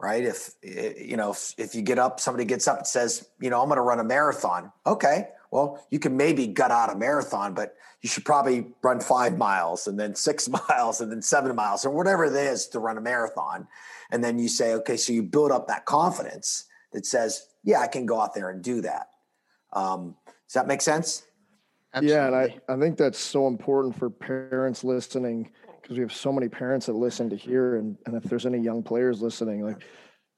right 0.00 0.24
if 0.24 0.50
you 0.62 1.16
know 1.16 1.30
if, 1.30 1.54
if 1.56 1.74
you 1.74 1.82
get 1.82 1.98
up 1.98 2.20
somebody 2.20 2.44
gets 2.44 2.66
up 2.68 2.78
and 2.78 2.86
says 2.86 3.28
you 3.40 3.50
know 3.50 3.60
i'm 3.60 3.68
going 3.68 3.76
to 3.76 3.82
run 3.82 4.00
a 4.00 4.04
marathon 4.04 4.70
okay 4.86 5.28
well, 5.54 5.80
you 5.88 6.00
can 6.00 6.16
maybe 6.16 6.48
gut 6.48 6.72
out 6.72 6.92
a 6.92 6.96
marathon, 6.96 7.54
but 7.54 7.76
you 8.02 8.08
should 8.08 8.24
probably 8.24 8.66
run 8.82 8.98
five 8.98 9.38
miles 9.38 9.86
and 9.86 9.96
then 9.96 10.12
six 10.16 10.48
miles 10.68 11.00
and 11.00 11.12
then 11.12 11.22
seven 11.22 11.54
miles 11.54 11.86
or 11.86 11.90
whatever 11.90 12.24
it 12.24 12.32
is 12.32 12.66
to 12.66 12.80
run 12.80 12.98
a 12.98 13.00
marathon. 13.00 13.68
And 14.10 14.22
then 14.22 14.40
you 14.40 14.48
say, 14.48 14.74
okay, 14.74 14.96
so 14.96 15.12
you 15.12 15.22
build 15.22 15.52
up 15.52 15.68
that 15.68 15.84
confidence 15.84 16.64
that 16.92 17.06
says, 17.06 17.46
yeah, 17.62 17.78
I 17.78 17.86
can 17.86 18.04
go 18.04 18.20
out 18.20 18.34
there 18.34 18.50
and 18.50 18.64
do 18.64 18.80
that. 18.80 19.10
Um, 19.72 20.16
does 20.26 20.54
that 20.54 20.66
make 20.66 20.82
sense? 20.82 21.22
Absolutely. 21.94 22.16
Yeah, 22.16 22.26
and 22.26 22.34
I, 22.34 22.72
I 22.74 22.76
think 22.76 22.98
that's 22.98 23.20
so 23.20 23.46
important 23.46 23.96
for 23.96 24.10
parents 24.10 24.82
listening 24.82 25.52
because 25.80 25.96
we 25.96 26.02
have 26.02 26.12
so 26.12 26.32
many 26.32 26.48
parents 26.48 26.86
that 26.86 26.94
listen 26.94 27.30
to 27.30 27.36
hear 27.36 27.76
and, 27.76 27.96
and 28.06 28.16
if 28.16 28.24
there's 28.24 28.44
any 28.44 28.58
young 28.58 28.82
players 28.82 29.22
listening, 29.22 29.64
like, 29.64 29.84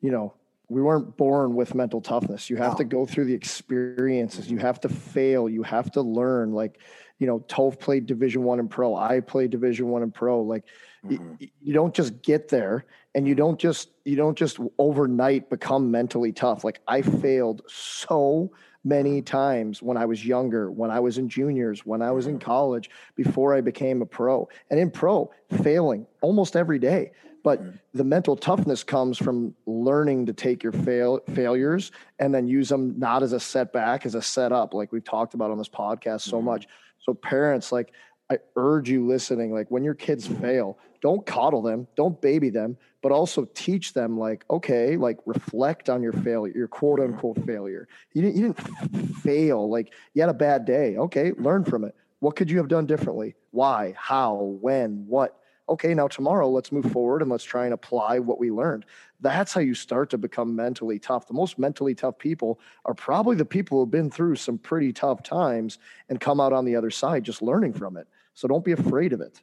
you 0.02 0.10
know, 0.10 0.34
we 0.68 0.82
weren't 0.82 1.16
born 1.16 1.54
with 1.54 1.74
mental 1.74 2.00
toughness. 2.00 2.50
You 2.50 2.56
have 2.56 2.72
no. 2.72 2.78
to 2.78 2.84
go 2.84 3.06
through 3.06 3.26
the 3.26 3.34
experiences. 3.34 4.50
You 4.50 4.58
have 4.58 4.80
to 4.80 4.88
fail. 4.88 5.48
You 5.48 5.62
have 5.62 5.92
to 5.92 6.02
learn. 6.02 6.52
Like, 6.52 6.80
you 7.18 7.26
know, 7.26 7.40
Toph 7.40 7.78
played 7.78 8.06
Division 8.06 8.42
One 8.42 8.58
and 8.58 8.68
Pro. 8.68 8.96
I 8.96 9.20
played 9.20 9.50
Division 9.50 9.88
One 9.88 10.02
and 10.02 10.12
Pro. 10.12 10.42
Like, 10.42 10.64
mm-hmm. 11.04 11.34
you, 11.38 11.48
you 11.62 11.72
don't 11.72 11.94
just 11.94 12.20
get 12.22 12.48
there, 12.48 12.84
and 13.14 13.28
you 13.28 13.34
don't 13.34 13.58
just 13.58 13.90
you 14.04 14.16
don't 14.16 14.36
just 14.36 14.58
overnight 14.78 15.48
become 15.50 15.90
mentally 15.90 16.32
tough. 16.32 16.64
Like, 16.64 16.80
I 16.88 17.02
failed 17.02 17.62
so 17.68 18.50
many 18.84 19.20
times 19.20 19.82
when 19.82 19.96
I 19.96 20.04
was 20.04 20.24
younger, 20.24 20.70
when 20.70 20.90
I 20.90 21.00
was 21.00 21.18
in 21.18 21.28
juniors, 21.28 21.84
when 21.84 22.02
I 22.02 22.10
was 22.10 22.26
in 22.26 22.38
mm-hmm. 22.38 22.46
college, 22.46 22.90
before 23.16 23.54
I 23.54 23.60
became 23.60 24.02
a 24.02 24.06
pro. 24.06 24.48
And 24.70 24.78
in 24.78 24.90
pro, 24.90 25.30
failing 25.62 26.06
almost 26.20 26.54
every 26.54 26.78
day. 26.78 27.12
But 27.46 27.62
mm-hmm. 27.62 27.76
the 27.94 28.02
mental 28.02 28.34
toughness 28.34 28.82
comes 28.82 29.16
from 29.16 29.54
learning 29.66 30.26
to 30.26 30.32
take 30.32 30.64
your 30.64 30.72
fail, 30.72 31.20
failures 31.32 31.92
and 32.18 32.34
then 32.34 32.48
use 32.48 32.68
them 32.68 32.98
not 32.98 33.22
as 33.22 33.32
a 33.32 33.38
setback, 33.38 34.04
as 34.04 34.16
a 34.16 34.20
setup, 34.20 34.74
like 34.74 34.90
we've 34.90 35.04
talked 35.04 35.32
about 35.32 35.52
on 35.52 35.56
this 35.56 35.68
podcast 35.68 36.22
so 36.22 36.38
mm-hmm. 36.38 36.46
much. 36.46 36.66
So, 36.98 37.14
parents, 37.14 37.70
like, 37.70 37.92
I 38.28 38.38
urge 38.56 38.90
you 38.90 39.06
listening, 39.06 39.52
like 39.52 39.70
when 39.70 39.84
your 39.84 39.94
kids 39.94 40.26
fail, 40.26 40.76
don't 41.00 41.24
coddle 41.24 41.62
them, 41.62 41.86
don't 41.94 42.20
baby 42.20 42.50
them, 42.50 42.78
but 43.00 43.12
also 43.12 43.46
teach 43.54 43.92
them, 43.92 44.18
like, 44.18 44.44
okay, 44.50 44.96
like 44.96 45.18
reflect 45.24 45.88
on 45.88 46.02
your 46.02 46.14
failure, 46.14 46.52
your 46.52 46.66
quote 46.66 46.98
unquote 46.98 47.46
failure. 47.46 47.86
You 48.12 48.22
didn't, 48.22 48.36
you 48.36 48.54
didn't 48.54 49.14
fail, 49.18 49.70
like 49.70 49.92
you 50.14 50.20
had 50.22 50.30
a 50.30 50.34
bad 50.34 50.64
day. 50.64 50.96
Okay, 50.96 51.30
learn 51.38 51.64
from 51.64 51.84
it. 51.84 51.94
What 52.18 52.34
could 52.34 52.50
you 52.50 52.58
have 52.58 52.66
done 52.66 52.86
differently? 52.86 53.36
Why? 53.52 53.94
How? 53.96 54.34
When? 54.60 55.06
What? 55.06 55.38
Okay, 55.68 55.94
now 55.94 56.06
tomorrow 56.06 56.48
let's 56.48 56.70
move 56.70 56.90
forward 56.92 57.22
and 57.22 57.30
let's 57.30 57.42
try 57.44 57.64
and 57.64 57.74
apply 57.74 58.20
what 58.20 58.38
we 58.38 58.52
learned. 58.52 58.84
That's 59.20 59.52
how 59.52 59.60
you 59.60 59.74
start 59.74 60.10
to 60.10 60.18
become 60.18 60.54
mentally 60.54 60.98
tough. 60.98 61.26
The 61.26 61.34
most 61.34 61.58
mentally 61.58 61.94
tough 61.94 62.18
people 62.18 62.60
are 62.84 62.94
probably 62.94 63.34
the 63.34 63.44
people 63.44 63.80
who've 63.80 63.90
been 63.90 64.10
through 64.10 64.36
some 64.36 64.58
pretty 64.58 64.92
tough 64.92 65.24
times 65.24 65.78
and 66.08 66.20
come 66.20 66.40
out 66.40 66.52
on 66.52 66.64
the 66.64 66.76
other 66.76 66.90
side 66.90 67.24
just 67.24 67.42
learning 67.42 67.72
from 67.72 67.96
it. 67.96 68.06
So 68.34 68.46
don't 68.46 68.64
be 68.64 68.72
afraid 68.72 69.12
of 69.12 69.20
it. 69.20 69.40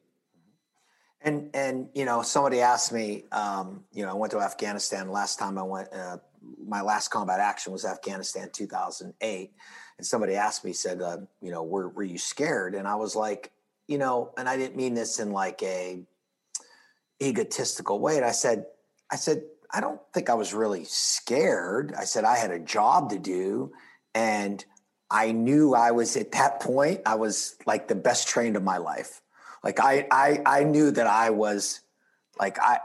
And 1.21 1.49
and 1.53 1.88
you 1.93 2.05
know, 2.05 2.21
somebody 2.21 2.59
asked 2.59 2.91
me, 2.91 3.24
um, 3.32 3.84
you 3.93 4.05
know, 4.05 4.11
I 4.11 4.13
went 4.13 4.32
to 4.32 4.39
Afghanistan 4.39 5.09
last 5.09 5.39
time 5.39 5.57
I 5.57 5.63
went. 5.63 5.91
Uh, 5.91 6.17
my 6.65 6.82
last 6.82 7.09
combat 7.09 7.39
action 7.39 7.71
was 7.71 7.86
Afghanistan 7.86 8.49
2008, 8.51 9.53
and 9.97 10.05
somebody 10.05 10.36
asked 10.36 10.65
me, 10.65 10.74
said, 10.74 11.01
uh, 11.01 11.19
you 11.41 11.49
know, 11.49 11.63
were 11.63 11.88
were 11.89 12.03
you 12.03 12.17
scared? 12.17 12.76
And 12.76 12.86
I 12.86 12.95
was 12.95 13.15
like, 13.15 13.51
you 13.88 13.97
know, 13.97 14.34
and 14.38 14.49
I 14.49 14.57
didn't 14.57 14.76
mean 14.76 14.93
this 14.93 15.19
in 15.19 15.32
like 15.32 15.63
a 15.63 16.01
egotistical 17.24 17.99
way. 17.99 18.17
And 18.17 18.26
I 18.26 18.32
said, 18.32 18.65
I 19.11 19.15
said, 19.15 19.43
I 19.71 19.82
don't 19.82 19.99
think 20.13 20.30
I 20.30 20.36
was 20.36 20.53
really 20.53 20.84
scared. 20.86 21.93
I 21.97 22.03
said 22.03 22.24
I 22.26 22.38
had 22.38 22.51
a 22.51 22.59
job 22.59 23.09
to 23.09 23.19
do, 23.19 23.71
and 24.13 24.63
I 25.09 25.32
knew 25.32 25.74
I 25.74 25.91
was 25.91 26.15
at 26.15 26.32
that 26.34 26.59
point. 26.59 27.01
I 27.05 27.15
was 27.15 27.55
like 27.65 27.88
the 27.88 27.95
best 27.95 28.28
trained 28.28 28.55
of 28.55 28.63
my 28.63 28.78
life. 28.78 29.21
Like 29.63 29.80
I, 29.80 30.07
I, 30.11 30.41
I 30.45 30.63
knew 30.63 30.91
that 30.91 31.07
I 31.07 31.32
was 31.32 31.82
like 32.39 32.59
I. 32.59 32.80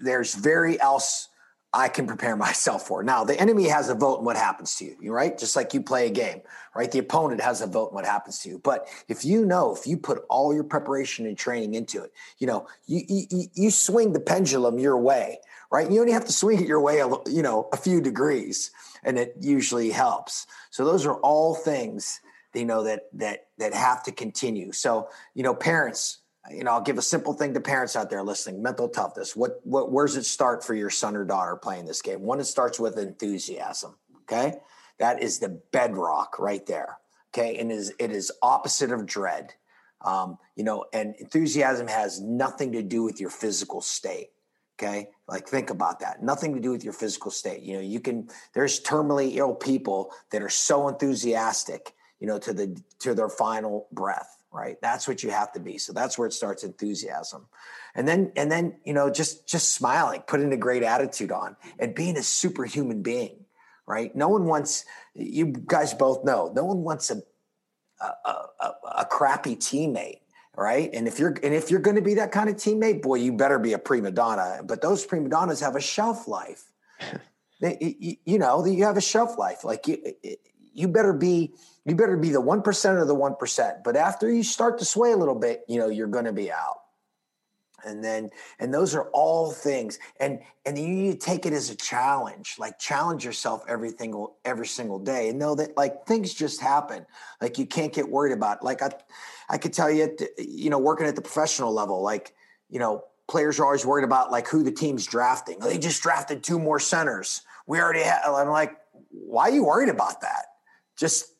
There's 0.00 0.34
very 0.34 0.80
else 0.80 1.28
I 1.72 1.88
can 1.88 2.06
prepare 2.06 2.36
myself 2.48 2.86
for. 2.86 3.02
Now 3.02 3.24
the 3.24 3.38
enemy 3.40 3.68
has 3.68 3.88
a 3.88 3.94
vote 3.94 4.18
in 4.18 4.24
what 4.24 4.36
happens 4.36 4.76
to 4.76 4.84
you. 4.84 5.12
Right, 5.12 5.36
just 5.36 5.56
like 5.56 5.74
you 5.74 5.82
play 5.82 6.06
a 6.06 6.10
game, 6.10 6.42
right? 6.74 6.90
The 6.90 6.98
opponent 6.98 7.40
has 7.40 7.60
a 7.60 7.66
vote 7.66 7.90
in 7.90 7.94
what 7.94 8.06
happens 8.06 8.40
to 8.40 8.48
you. 8.48 8.58
But 8.58 8.88
if 9.08 9.24
you 9.24 9.44
know, 9.44 9.74
if 9.74 9.86
you 9.86 9.96
put 9.96 10.24
all 10.28 10.54
your 10.54 10.64
preparation 10.64 11.26
and 11.26 11.36
training 11.36 11.74
into 11.74 12.02
it, 12.02 12.12
you 12.38 12.46
know, 12.46 12.66
you 12.86 13.02
you, 13.08 13.46
you 13.54 13.70
swing 13.70 14.12
the 14.12 14.20
pendulum 14.20 14.78
your 14.78 14.96
way, 14.96 15.38
right? 15.70 15.90
You 15.90 16.00
only 16.00 16.12
have 16.12 16.26
to 16.26 16.32
swing 16.32 16.60
it 16.60 16.68
your 16.68 16.80
way, 16.80 16.98
you 17.26 17.42
know, 17.42 17.68
a 17.72 17.76
few 17.76 18.00
degrees, 18.00 18.70
and 19.02 19.18
it 19.18 19.34
usually 19.40 19.90
helps. 19.90 20.46
So 20.70 20.84
those 20.84 21.06
are 21.06 21.16
all 21.16 21.54
things 21.54 22.20
you 22.54 22.64
know 22.64 22.84
that 22.84 23.04
that 23.14 23.46
that 23.58 23.74
have 23.74 24.02
to 24.04 24.12
continue. 24.12 24.72
So 24.72 25.08
you 25.34 25.42
know, 25.42 25.54
parents 25.54 26.18
you 26.50 26.64
know, 26.64 26.72
I'll 26.72 26.82
give 26.82 26.98
a 26.98 27.02
simple 27.02 27.34
thing 27.34 27.54
to 27.54 27.60
parents 27.60 27.94
out 27.94 28.10
there 28.10 28.22
listening: 28.22 28.62
mental 28.62 28.88
toughness. 28.88 29.36
What, 29.36 29.60
what, 29.64 29.92
where's 29.92 30.16
it 30.16 30.24
start 30.24 30.64
for 30.64 30.74
your 30.74 30.90
son 30.90 31.16
or 31.16 31.24
daughter 31.24 31.56
playing 31.56 31.86
this 31.86 32.02
game? 32.02 32.22
One, 32.22 32.40
it 32.40 32.44
starts 32.44 32.80
with 32.80 32.98
enthusiasm. 32.98 33.96
Okay, 34.22 34.54
that 34.98 35.22
is 35.22 35.38
the 35.38 35.60
bedrock 35.70 36.38
right 36.38 36.64
there. 36.66 36.98
Okay, 37.32 37.58
and 37.58 37.70
it 37.70 37.74
is 37.74 37.92
it 37.98 38.10
is 38.10 38.32
opposite 38.42 38.90
of 38.90 39.06
dread. 39.06 39.54
Um, 40.00 40.38
you 40.56 40.64
know, 40.64 40.84
and 40.92 41.14
enthusiasm 41.20 41.86
has 41.86 42.20
nothing 42.20 42.72
to 42.72 42.82
do 42.82 43.04
with 43.04 43.20
your 43.20 43.30
physical 43.30 43.80
state. 43.80 44.30
Okay, 44.80 45.10
like 45.28 45.46
think 45.46 45.70
about 45.70 46.00
that. 46.00 46.24
Nothing 46.24 46.54
to 46.54 46.60
do 46.60 46.72
with 46.72 46.82
your 46.82 46.92
physical 46.92 47.30
state. 47.30 47.62
You 47.62 47.74
know, 47.74 47.80
you 47.80 48.00
can. 48.00 48.28
There's 48.52 48.80
terminally 48.80 49.36
ill 49.36 49.54
people 49.54 50.10
that 50.30 50.42
are 50.42 50.48
so 50.48 50.88
enthusiastic. 50.88 51.94
You 52.18 52.26
know, 52.26 52.38
to 52.40 52.52
the 52.52 52.82
to 53.00 53.14
their 53.14 53.28
final 53.28 53.86
breath 53.92 54.41
right? 54.52 54.76
That's 54.80 55.08
what 55.08 55.22
you 55.22 55.30
have 55.30 55.52
to 55.52 55.60
be. 55.60 55.78
So 55.78 55.92
that's 55.92 56.18
where 56.18 56.28
it 56.28 56.32
starts 56.32 56.62
enthusiasm. 56.62 57.46
And 57.94 58.06
then 58.06 58.32
and 58.36 58.50
then 58.50 58.76
you 58.84 58.92
know 58.92 59.10
just 59.10 59.48
just 59.48 59.72
smiling 59.72 60.22
putting 60.26 60.52
a 60.52 60.56
great 60.56 60.82
attitude 60.82 61.32
on 61.32 61.56
and 61.78 61.94
being 61.94 62.16
a 62.16 62.22
superhuman 62.22 63.02
being 63.02 63.38
right? 63.86 64.14
No 64.14 64.28
one 64.28 64.44
wants 64.44 64.84
you 65.14 65.46
guys 65.46 65.92
both 65.92 66.24
know 66.24 66.52
no 66.54 66.64
one 66.64 66.82
wants 66.82 67.10
a 67.10 67.22
a, 68.00 68.30
a, 68.60 68.72
a 68.98 69.04
crappy 69.04 69.56
teammate 69.56 70.18
right? 70.56 70.90
And 70.92 71.08
if 71.08 71.18
you're 71.18 71.34
and 71.42 71.54
if 71.54 71.70
you're 71.70 71.80
going 71.80 71.96
to 71.96 72.02
be 72.02 72.14
that 72.14 72.32
kind 72.32 72.48
of 72.48 72.56
teammate 72.56 73.02
boy 73.02 73.16
you 73.16 73.32
better 73.32 73.58
be 73.58 73.72
a 73.72 73.78
prima 73.78 74.10
donna. 74.10 74.60
But 74.64 74.82
those 74.82 75.04
prima 75.04 75.28
donnas 75.28 75.60
have 75.60 75.76
a 75.76 75.80
shelf 75.80 76.28
life. 76.28 76.64
They, 77.60 77.96
you, 78.00 78.16
you 78.24 78.38
know 78.40 78.66
you 78.66 78.82
have 78.86 78.96
a 78.96 79.00
shelf 79.00 79.38
life. 79.38 79.62
Like 79.62 79.86
you 79.86 79.98
you 80.74 80.88
better 80.88 81.12
be 81.12 81.52
you 81.84 81.96
better 81.96 82.16
be 82.16 82.30
the 82.30 82.40
1% 82.40 82.94
or 82.94 83.04
the 83.04 83.14
1%. 83.14 83.84
But 83.84 83.96
after 83.96 84.32
you 84.32 84.42
start 84.42 84.78
to 84.78 84.84
sway 84.84 85.12
a 85.12 85.16
little 85.16 85.34
bit, 85.34 85.64
you 85.68 85.78
know, 85.78 85.88
you're 85.88 86.06
going 86.06 86.26
to 86.26 86.32
be 86.32 86.52
out. 86.52 86.76
And 87.84 88.04
then, 88.04 88.30
and 88.60 88.72
those 88.72 88.94
are 88.94 89.08
all 89.10 89.50
things. 89.50 89.98
And, 90.20 90.38
and 90.64 90.78
you 90.78 90.86
need 90.86 91.20
to 91.20 91.26
take 91.26 91.46
it 91.46 91.52
as 91.52 91.70
a 91.70 91.74
challenge, 91.74 92.54
like 92.56 92.78
challenge 92.78 93.24
yourself 93.24 93.64
every 93.66 93.90
single, 93.90 94.36
every 94.44 94.68
single 94.68 95.00
day 95.00 95.30
and 95.30 95.38
know 95.40 95.56
that 95.56 95.76
like 95.76 96.06
things 96.06 96.32
just 96.32 96.60
happen. 96.60 97.04
Like 97.40 97.58
you 97.58 97.66
can't 97.66 97.92
get 97.92 98.08
worried 98.08 98.32
about, 98.32 98.58
it. 98.58 98.64
like 98.64 98.82
I, 98.82 98.90
I 99.50 99.58
could 99.58 99.72
tell 99.72 99.90
you, 99.90 100.16
you 100.38 100.70
know, 100.70 100.78
working 100.78 101.08
at 101.08 101.16
the 101.16 101.22
professional 101.22 101.72
level, 101.72 102.00
like, 102.02 102.36
you 102.70 102.78
know, 102.78 103.02
players 103.28 103.58
are 103.58 103.64
always 103.64 103.84
worried 103.84 104.04
about 104.04 104.30
like 104.30 104.46
who 104.46 104.62
the 104.62 104.70
team's 104.70 105.04
drafting. 105.04 105.58
They 105.58 105.78
just 105.78 106.00
drafted 106.00 106.44
two 106.44 106.60
more 106.60 106.78
centers. 106.78 107.42
We 107.66 107.80
already 107.80 108.02
have, 108.02 108.22
I'm 108.26 108.50
like, 108.50 108.76
why 109.10 109.48
are 109.48 109.50
you 109.50 109.64
worried 109.64 109.88
about 109.88 110.20
that? 110.20 110.51
Just 111.02 111.34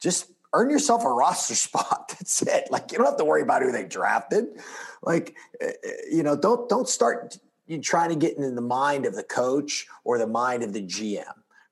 just 0.00 0.30
earn 0.52 0.70
yourself 0.70 1.04
a 1.04 1.08
roster 1.08 1.54
spot. 1.66 2.14
That's 2.16 2.42
it. 2.42 2.70
Like 2.70 2.92
you 2.92 2.98
don't 2.98 3.08
have 3.08 3.16
to 3.16 3.24
worry 3.24 3.42
about 3.42 3.62
who 3.62 3.72
they 3.72 3.84
drafted. 3.84 4.60
Like 5.02 5.34
eh, 5.60 5.72
eh, 5.82 5.90
you 6.12 6.22
know, 6.22 6.36
don't 6.36 6.68
don't 6.68 6.88
start 6.88 7.36
you 7.66 7.80
trying 7.80 8.10
to 8.10 8.14
get 8.14 8.36
into 8.36 8.52
the 8.52 8.60
mind 8.60 9.04
of 9.06 9.16
the 9.16 9.24
coach 9.24 9.88
or 10.04 10.16
the 10.16 10.28
mind 10.28 10.62
of 10.62 10.72
the 10.72 10.82
GM. 10.82 11.24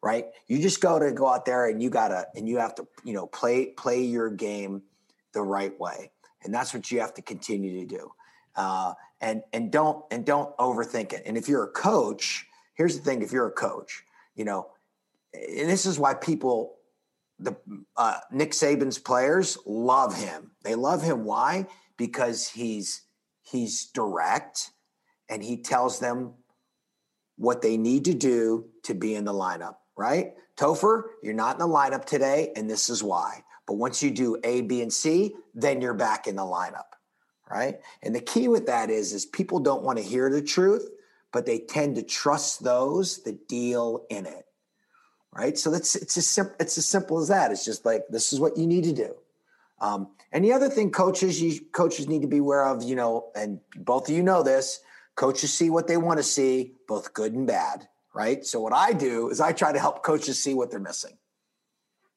Right? 0.02 0.26
You 0.48 0.60
just 0.60 0.80
go 0.80 0.98
to 0.98 1.12
go 1.12 1.28
out 1.28 1.44
there 1.44 1.68
and 1.68 1.80
you 1.80 1.90
gotta 1.90 2.26
and 2.34 2.48
you 2.48 2.58
have 2.58 2.74
to 2.74 2.88
you 3.04 3.12
know 3.12 3.28
play 3.28 3.66
play 3.66 4.02
your 4.02 4.30
game 4.30 4.82
the 5.32 5.42
right 5.42 5.78
way, 5.78 6.10
and 6.42 6.52
that's 6.52 6.74
what 6.74 6.90
you 6.90 6.98
have 6.98 7.14
to 7.14 7.22
continue 7.22 7.78
to 7.80 7.86
do. 7.86 8.12
Uh, 8.56 8.94
and 9.20 9.42
and 9.52 9.70
don't 9.70 10.04
and 10.10 10.26
don't 10.26 10.56
overthink 10.56 11.12
it. 11.12 11.22
And 11.24 11.36
if 11.36 11.48
you're 11.48 11.62
a 11.62 11.70
coach, 11.70 12.46
here's 12.74 12.98
the 12.98 13.04
thing: 13.04 13.22
if 13.22 13.30
you're 13.30 13.46
a 13.46 13.52
coach, 13.52 14.02
you 14.34 14.44
know, 14.44 14.68
and 15.34 15.68
this 15.68 15.86
is 15.86 15.98
why 15.98 16.14
people 16.14 16.77
the 17.38 17.56
uh, 17.96 18.18
Nick 18.32 18.52
Saban's 18.52 18.98
players 18.98 19.58
love 19.64 20.16
him. 20.16 20.50
They 20.62 20.74
love 20.74 21.02
him. 21.02 21.24
Why? 21.24 21.66
Because 21.96 22.48
he's 22.48 23.02
he's 23.42 23.86
direct 23.86 24.70
and 25.28 25.42
he 25.42 25.56
tells 25.62 26.00
them 26.00 26.34
what 27.36 27.62
they 27.62 27.76
need 27.76 28.04
to 28.06 28.14
do 28.14 28.66
to 28.84 28.94
be 28.94 29.14
in 29.14 29.24
the 29.24 29.32
lineup. 29.32 29.76
Right, 29.96 30.34
Topher, 30.56 31.04
you're 31.22 31.34
not 31.34 31.56
in 31.56 31.58
the 31.58 31.74
lineup 31.74 32.04
today, 32.04 32.52
and 32.56 32.70
this 32.70 32.88
is 32.88 33.02
why. 33.02 33.42
But 33.66 33.74
once 33.74 34.02
you 34.02 34.10
do 34.10 34.38
A, 34.44 34.62
B, 34.62 34.80
and 34.80 34.92
C, 34.92 35.34
then 35.54 35.80
you're 35.80 35.94
back 35.94 36.26
in 36.26 36.36
the 36.36 36.42
lineup. 36.42 36.84
Right, 37.50 37.80
and 38.02 38.14
the 38.14 38.20
key 38.20 38.48
with 38.48 38.66
that 38.66 38.90
is 38.90 39.12
is 39.12 39.26
people 39.26 39.60
don't 39.60 39.82
want 39.82 39.98
to 39.98 40.04
hear 40.04 40.30
the 40.30 40.42
truth, 40.42 40.88
but 41.32 41.46
they 41.46 41.60
tend 41.60 41.96
to 41.96 42.02
trust 42.02 42.62
those 42.62 43.22
that 43.22 43.48
deal 43.48 44.04
in 44.10 44.26
it 44.26 44.47
right? 45.38 45.56
So 45.56 45.70
that's 45.70 45.94
it's 45.94 46.16
as 46.18 46.26
simple 46.26 46.54
it's 46.58 46.76
as 46.78 46.86
simple 46.86 47.18
as 47.20 47.28
that. 47.28 47.52
It's 47.52 47.64
just 47.64 47.86
like 47.86 48.02
this 48.10 48.32
is 48.32 48.40
what 48.40 48.56
you 48.56 48.66
need 48.66 48.84
to 48.84 48.92
do. 48.92 49.14
Um, 49.80 50.08
and 50.32 50.44
the 50.44 50.52
other 50.52 50.68
thing, 50.68 50.90
coaches, 50.90 51.40
you 51.40 51.60
coaches 51.72 52.08
need 52.08 52.22
to 52.22 52.28
be 52.28 52.38
aware 52.38 52.64
of, 52.64 52.82
you 52.82 52.96
know, 52.96 53.30
and 53.36 53.60
both 53.76 54.08
of 54.08 54.14
you 54.16 54.22
know 54.22 54.42
this. 54.42 54.80
Coaches 55.14 55.52
see 55.52 55.70
what 55.70 55.86
they 55.86 55.96
want 55.96 56.18
to 56.18 56.24
see, 56.24 56.74
both 56.88 57.14
good 57.14 57.32
and 57.32 57.46
bad, 57.46 57.88
right? 58.14 58.44
So 58.44 58.60
what 58.60 58.72
I 58.72 58.92
do 58.92 59.30
is 59.30 59.40
I 59.40 59.52
try 59.52 59.72
to 59.72 59.78
help 59.78 60.02
coaches 60.02 60.42
see 60.42 60.54
what 60.54 60.70
they're 60.70 60.80
missing. 60.80 61.16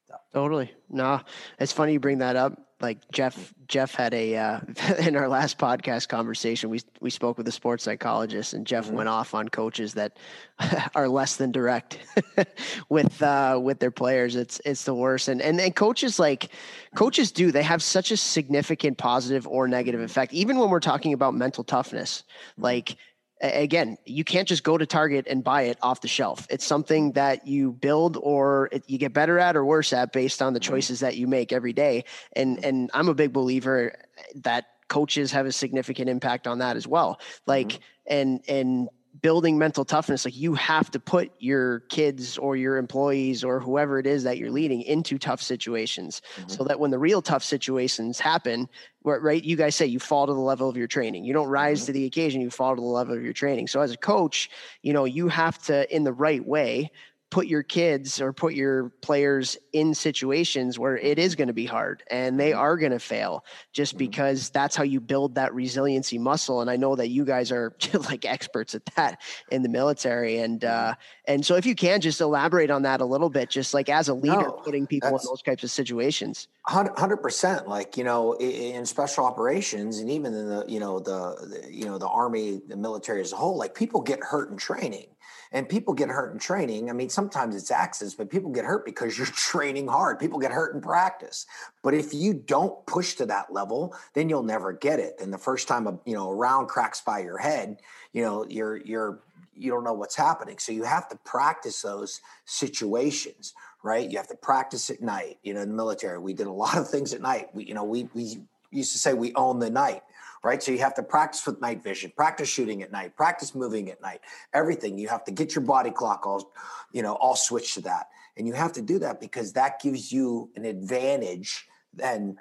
So. 0.07 0.15
Totally. 0.33 0.71
No, 0.89 1.21
it's 1.59 1.71
funny 1.71 1.93
you 1.93 1.99
bring 1.99 2.19
that 2.19 2.35
up. 2.35 2.59
Like 2.81 2.99
Jeff, 3.11 3.53
Jeff 3.67 3.93
had 3.93 4.13
a 4.13 4.35
uh, 4.35 4.59
in 4.99 5.15
our 5.15 5.27
last 5.27 5.57
podcast 5.57 6.07
conversation. 6.09 6.69
We 6.69 6.81
we 6.99 7.09
spoke 7.09 7.37
with 7.37 7.47
a 7.47 7.51
sports 7.51 7.83
psychologist, 7.83 8.53
and 8.53 8.65
Jeff 8.65 8.87
mm-hmm. 8.87 8.97
went 8.97 9.09
off 9.09 9.33
on 9.33 9.49
coaches 9.49 9.93
that 9.93 10.17
are 10.95 11.07
less 11.07 11.35
than 11.35 11.51
direct 11.51 11.99
with 12.89 13.21
uh, 13.21 13.59
with 13.61 13.79
their 13.79 13.91
players. 13.91 14.35
It's 14.35 14.59
it's 14.65 14.83
the 14.83 14.95
worst. 14.95 15.27
And 15.27 15.41
and 15.41 15.59
and 15.59 15.75
coaches 15.75 16.19
like 16.19 16.49
coaches 16.95 17.31
do. 17.31 17.51
They 17.51 17.63
have 17.63 17.83
such 17.83 18.11
a 18.11 18.17
significant 18.17 18.97
positive 18.97 19.47
or 19.47 19.67
negative 19.67 20.01
effect. 20.01 20.33
Even 20.33 20.57
when 20.57 20.69
we're 20.69 20.79
talking 20.79 21.13
about 21.13 21.35
mental 21.35 21.63
toughness, 21.63 22.23
mm-hmm. 22.53 22.63
like 22.63 22.97
again, 23.41 23.97
you 24.05 24.23
can't 24.23 24.47
just 24.47 24.63
go 24.63 24.77
to 24.77 24.85
Target 24.85 25.27
and 25.27 25.43
buy 25.43 25.63
it 25.63 25.77
off 25.81 26.01
the 26.01 26.07
shelf. 26.07 26.45
It's 26.49 26.65
something 26.65 27.13
that 27.13 27.47
you 27.47 27.71
build 27.73 28.17
or 28.21 28.69
it, 28.71 28.83
you 28.87 28.97
get 28.97 29.13
better 29.13 29.39
at 29.39 29.55
or 29.55 29.65
worse 29.65 29.93
at 29.93 30.13
based 30.13 30.41
on 30.41 30.53
the 30.53 30.59
mm-hmm. 30.59 30.73
choices 30.73 30.99
that 30.99 31.17
you 31.17 31.27
make 31.27 31.51
every 31.51 31.73
day. 31.73 32.05
And 32.33 32.57
mm-hmm. 32.57 32.67
and 32.67 32.91
I'm 32.93 33.09
a 33.09 33.13
big 33.13 33.33
believer 33.33 33.95
that 34.35 34.65
coaches 34.87 35.31
have 35.31 35.45
a 35.45 35.51
significant 35.51 36.09
impact 36.09 36.47
on 36.47 36.59
that 36.59 36.75
as 36.75 36.87
well. 36.87 37.19
Like 37.47 37.69
mm-hmm. 37.69 37.81
and 38.07 38.43
and 38.47 38.89
building 39.21 39.57
mental 39.57 39.83
toughness 39.83 40.23
like 40.23 40.37
you 40.37 40.53
have 40.53 40.89
to 40.89 40.99
put 40.99 41.31
your 41.39 41.81
kids 41.81 42.37
or 42.37 42.55
your 42.55 42.77
employees 42.77 43.43
or 43.43 43.59
whoever 43.59 43.99
it 43.99 44.07
is 44.07 44.23
that 44.23 44.37
you're 44.37 44.51
leading 44.51 44.81
into 44.83 45.17
tough 45.17 45.41
situations 45.41 46.21
mm-hmm. 46.35 46.47
so 46.47 46.63
that 46.63 46.79
when 46.79 46.91
the 46.91 46.97
real 46.97 47.21
tough 47.21 47.43
situations 47.43 48.19
happen 48.19 48.69
right 49.03 49.43
you 49.43 49.57
guys 49.57 49.75
say 49.75 49.85
you 49.85 49.99
fall 49.99 50.25
to 50.25 50.33
the 50.33 50.39
level 50.39 50.69
of 50.69 50.77
your 50.77 50.87
training 50.87 51.25
you 51.25 51.33
don't 51.33 51.49
rise 51.49 51.81
mm-hmm. 51.81 51.87
to 51.87 51.91
the 51.91 52.05
occasion 52.05 52.39
you 52.39 52.49
fall 52.49 52.73
to 52.73 52.81
the 52.81 52.87
level 52.87 53.15
of 53.15 53.21
your 53.21 53.33
training 53.33 53.67
so 53.67 53.81
as 53.81 53.91
a 53.91 53.97
coach 53.97 54.49
you 54.81 54.93
know 54.93 55.03
you 55.03 55.27
have 55.27 55.57
to 55.57 55.93
in 55.93 56.03
the 56.03 56.13
right 56.13 56.45
way 56.45 56.89
put 57.31 57.47
your 57.47 57.63
kids 57.63 58.19
or 58.19 58.33
put 58.33 58.53
your 58.53 58.89
players 59.01 59.57
in 59.71 59.95
situations 59.95 60.77
where 60.77 60.97
it 60.97 61.17
is 61.17 61.33
going 61.33 61.47
to 61.47 61.53
be 61.53 61.65
hard 61.65 62.03
and 62.11 62.37
they 62.37 62.51
mm-hmm. 62.51 62.59
are 62.59 62.75
going 62.75 62.91
to 62.91 62.99
fail 62.99 63.45
just 63.71 63.93
mm-hmm. 63.93 63.99
because 63.99 64.49
that's 64.49 64.75
how 64.75 64.83
you 64.83 64.99
build 64.99 65.33
that 65.33 65.53
resiliency 65.53 66.17
muscle 66.17 66.59
and 66.59 66.69
i 66.69 66.75
know 66.75 66.93
that 66.93 67.07
you 67.07 67.23
guys 67.23 67.49
are 67.49 67.73
like 68.09 68.25
experts 68.25 68.75
at 68.75 68.85
that 68.97 69.21
in 69.49 69.63
the 69.63 69.69
military 69.69 70.39
and 70.39 70.61
mm-hmm. 70.61 70.91
uh 70.91 70.93
and 71.25 71.45
so 71.45 71.55
if 71.55 71.65
you 71.65 71.73
can 71.73 72.01
just 72.01 72.19
elaborate 72.19 72.69
on 72.69 72.81
that 72.81 72.99
a 72.99 73.05
little 73.05 73.29
bit 73.29 73.49
just 73.49 73.73
like 73.73 73.87
as 73.87 74.09
a 74.09 74.13
leader 74.13 74.35
no, 74.35 74.51
putting 74.51 74.85
people 74.85 75.09
in 75.09 75.19
those 75.25 75.41
types 75.41 75.63
of 75.63 75.71
situations 75.71 76.49
100% 76.67 77.65
like 77.67 77.95
you 77.95 78.03
know 78.03 78.33
in 78.33 78.85
special 78.85 79.25
operations 79.25 79.99
and 79.99 80.09
even 80.09 80.33
in 80.33 80.49
the 80.49 80.65
you 80.67 80.81
know 80.81 80.99
the, 80.99 81.63
the 81.63 81.73
you 81.73 81.85
know 81.85 81.97
the 81.97 82.07
army 82.07 82.61
the 82.67 82.75
military 82.75 83.21
as 83.21 83.31
a 83.31 83.37
whole 83.37 83.57
like 83.57 83.73
people 83.73 84.01
get 84.01 84.19
hurt 84.21 84.51
in 84.51 84.57
training 84.57 85.07
and 85.51 85.67
people 85.67 85.93
get 85.93 86.09
hurt 86.09 86.33
in 86.33 86.39
training. 86.39 86.89
I 86.89 86.93
mean, 86.93 87.09
sometimes 87.09 87.55
it's 87.55 87.71
accidents, 87.71 88.15
but 88.15 88.29
people 88.29 88.51
get 88.51 88.65
hurt 88.65 88.85
because 88.85 89.17
you're 89.17 89.27
training 89.35 89.87
hard. 89.87 90.19
People 90.19 90.39
get 90.39 90.51
hurt 90.51 90.73
in 90.73 90.81
practice. 90.81 91.45
But 91.83 91.93
if 91.93 92.13
you 92.13 92.33
don't 92.33 92.85
push 92.85 93.15
to 93.15 93.25
that 93.27 93.51
level, 93.51 93.95
then 94.13 94.29
you'll 94.29 94.43
never 94.43 94.71
get 94.71 94.99
it. 94.99 95.15
And 95.19 95.33
the 95.33 95.37
first 95.37 95.67
time 95.67 95.87
a 95.87 95.99
you 96.05 96.13
know 96.13 96.29
a 96.29 96.35
round 96.35 96.67
cracks 96.67 97.01
by 97.01 97.19
your 97.19 97.37
head, 97.37 97.81
you 98.13 98.23
know 98.23 98.45
you're 98.47 98.77
you're 98.77 99.19
you 99.53 99.69
don't 99.69 99.83
know 99.83 99.93
what's 99.93 100.15
happening. 100.15 100.57
So 100.57 100.71
you 100.71 100.83
have 100.83 101.09
to 101.09 101.17
practice 101.17 101.81
those 101.81 102.21
situations, 102.45 103.53
right? 103.83 104.09
You 104.09 104.17
have 104.17 104.29
to 104.29 104.35
practice 104.35 104.89
at 104.89 105.01
night. 105.01 105.37
You 105.43 105.53
know, 105.53 105.61
in 105.61 105.69
the 105.69 105.75
military, 105.75 106.17
we 106.17 106.33
did 106.33 106.47
a 106.47 106.51
lot 106.51 106.77
of 106.77 106.89
things 106.89 107.13
at 107.13 107.21
night. 107.21 107.53
We, 107.53 107.65
you 107.65 107.73
know, 107.73 107.83
we 107.83 108.07
we 108.13 108.41
used 108.71 108.93
to 108.93 108.97
say 108.97 109.13
we 109.13 109.33
own 109.35 109.59
the 109.59 109.69
night 109.69 110.01
right? 110.43 110.61
So 110.61 110.71
you 110.71 110.79
have 110.79 110.95
to 110.95 111.03
practice 111.03 111.45
with 111.45 111.61
night 111.61 111.83
vision, 111.83 112.11
practice 112.15 112.49
shooting 112.49 112.81
at 112.81 112.91
night, 112.91 113.15
practice 113.15 113.53
moving 113.53 113.89
at 113.89 114.01
night, 114.01 114.21
everything. 114.53 114.97
You 114.97 115.07
have 115.09 115.23
to 115.25 115.31
get 115.31 115.55
your 115.55 115.63
body 115.63 115.91
clock 115.91 116.25
all, 116.25 116.51
you 116.91 117.01
know, 117.01 117.13
all 117.13 117.35
switched 117.35 117.75
to 117.75 117.81
that. 117.81 118.07
And 118.37 118.47
you 118.47 118.53
have 118.53 118.73
to 118.73 118.81
do 118.81 118.99
that 118.99 119.19
because 119.19 119.53
that 119.53 119.81
gives 119.81 120.11
you 120.11 120.49
an 120.55 120.65
advantage 120.65 121.67
then 121.93 122.37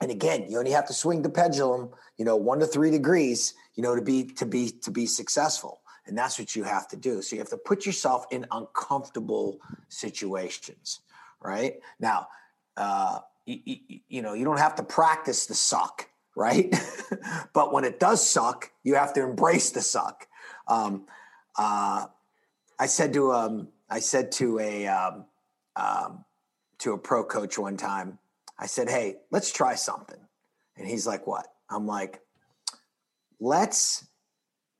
and 0.00 0.10
again 0.10 0.46
you 0.48 0.58
only 0.58 0.70
have 0.70 0.86
to 0.86 0.92
swing 0.92 1.22
the 1.22 1.28
pendulum 1.28 1.90
you 2.16 2.24
know 2.24 2.36
one 2.36 2.58
to 2.58 2.66
three 2.66 2.90
degrees 2.90 3.54
you 3.74 3.82
know 3.82 3.94
to 3.94 4.02
be 4.02 4.24
to 4.24 4.46
be 4.46 4.70
to 4.70 4.90
be 4.90 5.06
successful 5.06 5.80
and 6.06 6.16
that's 6.16 6.38
what 6.38 6.56
you 6.56 6.62
have 6.62 6.88
to 6.88 6.96
do 6.96 7.20
so 7.20 7.36
you 7.36 7.40
have 7.40 7.50
to 7.50 7.56
put 7.56 7.84
yourself 7.84 8.26
in 8.30 8.46
uncomfortable 8.50 9.60
situations 9.88 11.00
right 11.40 11.80
now 12.00 12.26
uh, 12.76 13.18
you, 13.46 13.76
you 14.08 14.22
know 14.22 14.34
you 14.34 14.44
don't 14.44 14.58
have 14.58 14.74
to 14.74 14.82
practice 14.82 15.46
the 15.46 15.54
suck 15.54 16.07
right? 16.38 16.72
but 17.52 17.72
when 17.72 17.84
it 17.84 17.98
does 17.98 18.24
suck, 18.24 18.70
you 18.84 18.94
have 18.94 19.12
to 19.14 19.22
embrace 19.22 19.70
the 19.70 19.82
suck. 19.82 20.28
Um, 20.68 21.06
uh, 21.58 22.06
I 22.78 22.86
said 22.86 23.12
to 23.14 23.32
um, 23.32 23.68
I 23.90 23.98
said 23.98 24.30
to 24.32 24.60
a 24.60 24.86
um, 24.86 25.24
um, 25.74 26.24
to 26.78 26.92
a 26.92 26.98
pro 26.98 27.24
coach 27.24 27.58
one 27.58 27.76
time, 27.76 28.20
I 28.56 28.66
said, 28.66 28.88
"Hey, 28.88 29.16
let's 29.32 29.52
try 29.52 29.74
something," 29.74 30.20
and 30.76 30.86
he's 30.86 31.06
like, 31.06 31.26
"What?" 31.26 31.46
I'm 31.68 31.86
like, 31.88 32.20
"Let's 33.40 34.06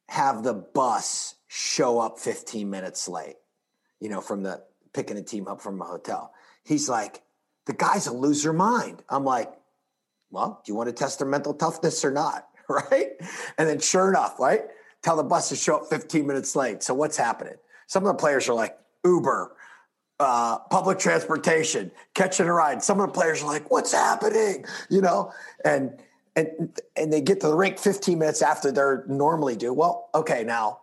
have 0.09 0.45
the 0.45 0.55
bus 0.55 1.35
show 1.49 1.99
up 1.99 2.19
15 2.19 2.71
minutes 2.71 3.09
late, 3.09 3.37
you 4.01 4.09
know, 4.09 4.21
from 4.21 4.43
the 4.45 4.63
picking 4.95 5.19
a 5.19 5.23
team 5.23 5.49
up 5.49 5.61
from 5.61 5.83
a 5.83 5.85
hotel." 5.85 6.33
He's 6.63 6.89
like, 6.89 7.23
"The 7.67 7.73
guy's 7.73 8.07
a 8.07 8.13
loser 8.13 8.53
mind." 8.53 9.03
I'm 9.09 9.25
like, 9.25 9.58
well, 10.31 10.63
do 10.65 10.73
you 10.73 10.77
want 10.77 10.89
to 10.89 10.93
test 10.93 11.19
their 11.19 11.29
mental 11.29 11.55
toughness 11.55 12.05
or 12.05 12.11
not? 12.11 12.47
Right. 12.71 13.13
And 13.57 13.67
then 13.67 13.81
sure 13.81 14.11
enough, 14.11 14.39
right? 14.39 14.61
Tell 15.03 15.17
the 15.17 15.23
bus 15.23 15.49
to 15.49 15.57
show 15.57 15.77
up 15.77 15.87
15 15.89 16.27
minutes 16.27 16.55
late. 16.55 16.83
So 16.83 16.93
what's 16.93 17.17
happening? 17.17 17.55
Some 17.87 18.05
of 18.05 18.09
the 18.09 18.21
players 18.21 18.47
are 18.51 18.53
like 18.53 18.77
Uber, 19.07 19.57
uh, 20.21 20.59
public 20.71 20.99
transportation, 20.99 21.91
catching 22.13 22.47
a 22.47 22.53
ride. 22.53 22.83
Some 22.83 23.01
of 23.01 23.07
the 23.07 23.13
players 23.15 23.43
are 23.43 23.47
like, 23.47 23.71
what's 23.71 23.93
happening? 23.93 24.67
You 24.91 25.01
know, 25.01 25.33
and 25.65 25.99
and 26.37 26.79
and 26.95 27.11
they 27.11 27.23
get 27.23 27.41
to 27.41 27.47
the 27.47 27.57
rink 27.57 27.79
15 27.79 28.19
minutes 28.19 28.43
after 28.43 28.71
they're 28.71 29.05
normally 29.09 29.57
due. 29.57 29.73
Well, 29.73 30.11
okay, 30.15 30.45
now 30.45 30.81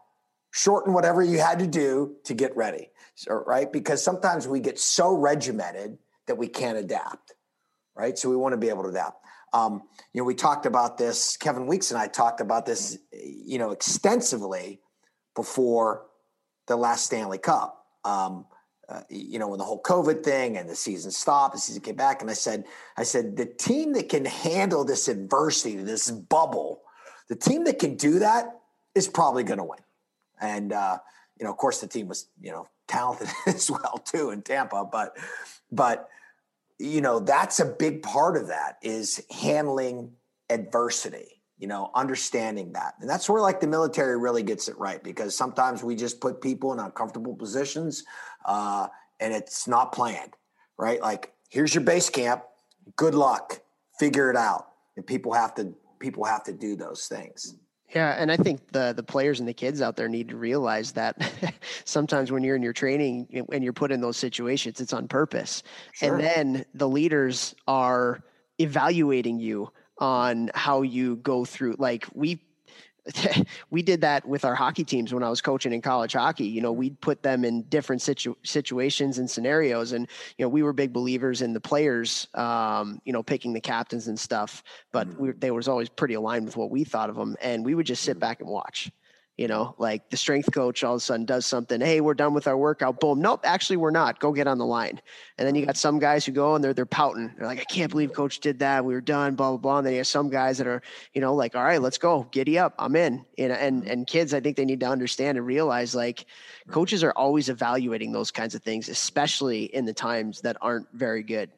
shorten 0.52 0.93
whatever 0.93 1.22
you 1.22 1.38
had 1.38 1.60
to 1.60 1.68
do 1.68 2.16
to 2.24 2.34
get 2.34 2.56
ready. 2.58 2.89
Right? 3.30 3.72
Because 3.72 4.04
sometimes 4.04 4.48
we 4.48 4.60
get 4.60 4.80
so 4.80 5.14
regimented 5.14 5.98
that 6.26 6.36
we 6.38 6.48
can't 6.48 6.78
adapt. 6.78 7.36
Right. 7.96 8.18
So 8.18 8.30
we 8.30 8.36
want 8.36 8.54
to 8.54 8.58
be 8.58 8.70
able 8.70 8.84
to 8.84 8.89
adapt. 8.89 9.25
Um, 9.56 9.84
you 10.12 10.20
know, 10.20 10.26
we 10.26 10.36
talked 10.36 10.66
about 10.66 10.97
this. 10.97 11.38
Kevin 11.38 11.66
Weekes 11.66 11.89
and 11.89 11.97
I 11.97 12.08
talked 12.08 12.41
about 12.41 12.66
this, 12.66 12.97
you 13.14 13.58
know, 13.58 13.72
extensively 13.72 14.82
before 15.34 16.08
the 16.68 16.76
last 16.76 17.06
Stanley 17.06 17.38
Cup. 17.38 17.86
Um, 18.03 18.47
uh, 18.89 19.01
you 19.10 19.39
know, 19.39 19.47
when 19.47 19.58
the 19.58 19.64
whole 19.64 19.82
COVID 19.82 20.24
thing 20.24 20.58
and 20.58 20.70
the 20.70 20.76
season 20.76 21.10
stopped, 21.10 21.56
the 21.56 21.62
season 21.62 21.82
came 21.82 21.95
back, 21.95 22.22
and 22.22 22.30
I 22.30 22.34
said, 22.34 22.66
I 22.97 23.03
said, 23.03 23.38
the 23.38 23.45
team 23.45 23.93
that 23.93 24.10
can 24.10 24.26
handle 24.26 24.84
this 24.84 25.08
adversity, 25.08 25.78
this 25.78 26.12
bubble, 26.12 26.82
the 27.30 27.36
team 27.36 27.64
that 27.64 27.80
can 27.80 27.95
do 27.95 28.20
that 28.20 28.60
is 28.93 29.08
probably 29.08 29.43
going 29.43 29.58
to 29.58 29.64
win. 29.64 29.80
And 30.39 30.74
uh, 30.74 30.99
you 31.39 31.45
know, 31.45 31.51
of 31.51 31.58
course, 31.58 31.80
the 31.80 31.88
team 31.88 32.10
was 32.10 32.28
you 32.41 32.51
know 32.51 32.68
talented 32.88 33.30
as 33.47 33.72
well 33.72 34.01
too 34.03 34.32
in 34.32 34.41
Tampa, 34.41 34.86
but 34.86 35.18
but 35.72 36.10
you 36.80 37.02
know 37.02 37.20
that's 37.20 37.60
a 37.60 37.66
big 37.66 38.04
part 38.04 38.38
of 38.38 38.48
that 38.48 38.78
is 38.82 39.24
handling 39.32 40.12
adversity 40.50 41.42
you 41.58 41.68
know 41.68 41.90
understanding 41.96 42.74
that. 42.74 42.96
And 43.00 43.10
that's 43.10 43.30
where 43.30 43.42
like 43.42 43.60
the 43.62 43.68
military 43.68 44.18
really 44.18 44.44
gets 44.44 44.68
it 44.68 44.78
right 44.78 45.02
because 45.02 45.36
sometimes 45.36 45.84
we 45.84 45.96
just 45.96 46.20
put 46.20 46.42
people 46.42 46.74
in 46.74 46.80
uncomfortable 46.80 47.36
positions 47.36 48.04
uh, 48.46 48.88
and 49.20 49.34
it's 49.34 49.68
not 49.68 49.92
planned 49.92 50.36
right? 50.78 51.02
Like 51.02 51.34
here's 51.50 51.74
your 51.74 51.84
base 51.84 52.10
camp. 52.10 52.44
Good 52.96 53.16
luck. 53.16 53.62
Figure 54.00 54.30
it 54.30 54.36
out. 54.36 54.68
And 54.96 55.06
people 55.06 55.34
have 55.34 55.56
to 55.56 55.74
people 56.00 56.24
have 56.26 56.44
to 56.44 56.54
do 56.54 56.76
those 56.76 57.08
things 57.08 57.56
yeah, 57.96 58.16
and 58.20 58.30
I 58.30 58.36
think 58.36 58.72
the 58.74 58.93
the 58.93 59.04
players 59.04 59.39
and 59.39 59.48
the 59.48 59.54
kids 59.54 59.82
out 59.82 59.96
there 59.96 60.10
need 60.10 60.28
to 60.30 60.36
realize 60.36 60.91
that 60.91 61.32
sometimes 61.86 62.30
when 62.30 62.43
you're 62.43 62.58
in 62.58 62.62
your 62.62 62.74
training 62.74 63.46
and 63.52 63.64
you're 63.64 63.74
put 63.74 63.91
in 63.91 64.02
those 64.02 64.18
situations, 64.18 64.82
it's 64.82 64.91
on 64.91 65.08
purpose. 65.08 65.64
Sure. 65.93 66.14
And 66.14 66.24
then 66.24 66.66
the 66.74 66.89
leaders 66.89 67.56
are 67.68 68.22
evaluating 68.60 69.39
you 69.39 69.72
on 69.98 70.52
how 70.54 70.82
you 70.82 71.16
go 71.18 71.46
through. 71.46 71.76
Like 71.80 72.06
we 72.14 72.41
we 73.70 73.82
did 73.82 74.01
that 74.01 74.28
with 74.28 74.45
our 74.45 74.56
hockey 74.56 74.84
teams 74.84 75.14
when 75.14 75.24
I 75.24 75.30
was 75.30 75.41
coaching 75.41 75.74
in 75.74 75.82
college 75.82 76.14
hockey. 76.14 76.45
You 76.45 76.62
know, 76.62 76.72
we'd 76.72 76.99
put 77.01 77.22
them 77.22 77.45
in 77.45 77.64
different 77.64 78.01
situ- 78.01 78.36
situations 78.43 79.20
and 79.20 79.30
scenarios, 79.30 79.91
and 79.91 80.08
you 80.38 80.45
know, 80.45 80.49
we 80.49 80.64
were 80.64 80.74
big 80.74 80.91
believers 80.91 81.41
in 81.41 81.53
the 81.53 81.62
players, 81.62 82.28
um, 82.34 82.99
you 83.06 83.14
know, 83.14 83.24
picking 83.24 83.53
the 83.53 83.62
captains 83.62 84.08
and 84.08 84.20
stuff. 84.20 84.64
But 84.91 85.08
mm-hmm. 85.10 85.24
we, 85.24 85.32
they 85.34 85.51
was 85.51 85.68
always 85.68 85.89
pretty 85.89 86.16
aligned 86.16 86.45
with 86.45 86.58
what 86.58 86.72
we 86.72 86.84
thought 86.84 87.10
of 87.10 87.16
them, 87.16 87.36
and 87.41 87.66
we 87.66 87.76
would 87.76 87.86
just 87.86 88.03
sit 88.03 88.14
mm-hmm. 88.14 88.20
back 88.20 88.41
and 88.41 88.49
watch. 88.49 88.91
You 89.38 89.50
know, 89.50 89.76
like 89.78 90.10
the 90.10 90.16
strength 90.16 90.50
coach 90.54 90.82
all 90.86 90.94
of 90.94 91.00
a 91.00 91.02
sudden 91.02 91.26
does 91.26 91.46
something. 91.46 91.82
Hey, 91.82 92.00
we're 92.00 92.14
done 92.14 92.34
with 92.34 92.48
our 92.48 92.58
workout. 92.58 93.02
Boom. 93.02 93.20
Nope, 93.20 93.42
actually 93.44 93.76
we're 93.76 93.92
not. 93.92 94.22
Go 94.22 94.32
get 94.32 94.48
on 94.48 94.58
the 94.58 94.66
line. 94.66 95.02
And 95.38 95.46
then 95.46 95.56
you 95.56 95.66
got 95.66 95.76
some 95.76 96.00
guys 96.00 96.26
who 96.26 96.32
go 96.32 96.56
and 96.56 96.64
they're 96.64 96.74
they're 96.74 96.86
pouting. 96.86 97.34
They're 97.38 97.46
like, 97.46 97.60
I 97.60 97.66
can't 97.66 97.92
believe 97.92 98.14
coach 98.14 98.40
did 98.40 98.60
that. 98.60 98.86
We 98.86 98.94
were 98.94 99.02
done. 99.02 99.36
Blah 99.36 99.50
blah 99.50 99.58
blah. 99.58 99.78
And 99.80 99.88
then 99.88 99.94
you 99.94 100.00
have 100.00 100.08
some 100.08 100.30
guys 100.30 100.58
that 100.60 100.68
are, 100.68 100.82
you 101.14 101.20
know, 101.20 101.36
like, 101.36 101.54
all 101.54 101.66
right, 101.66 101.82
let's 101.82 101.98
go. 101.98 102.26
Giddy 102.32 102.58
up. 102.58 102.76
I'm 102.80 102.96
in. 102.96 103.26
You 103.38 103.50
know, 103.50 103.56
and 103.56 103.86
and 103.86 104.08
kids, 104.08 104.34
I 104.34 104.40
think 104.40 104.56
they 104.56 104.64
need 104.64 104.80
to 104.80 104.88
understand 104.88 105.38
and 105.38 105.46
realize 105.46 105.94
like 105.94 106.28
coaches 106.70 107.04
are 107.04 107.12
always 107.12 107.50
evaluating 107.50 108.14
those 108.14 108.32
kinds 108.32 108.56
of 108.56 108.64
things, 108.64 108.88
especially 108.88 109.66
in 109.66 109.84
the 109.84 109.94
times 109.94 110.40
that 110.42 110.56
aren't 110.62 110.88
very 110.94 111.24
good, 111.24 111.50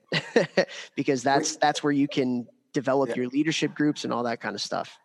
because 0.95 1.21
that's 1.21 1.57
that's 1.57 1.83
where 1.83 1.93
you 1.93 2.07
can 2.07 2.47
develop 2.73 3.09
yeah. 3.09 3.17
your 3.17 3.27
leadership 3.27 3.75
groups 3.75 4.03
and 4.03 4.11
all 4.11 4.23
that 4.23 4.41
kind 4.41 4.55
of 4.55 4.61
stuff. 4.61 4.97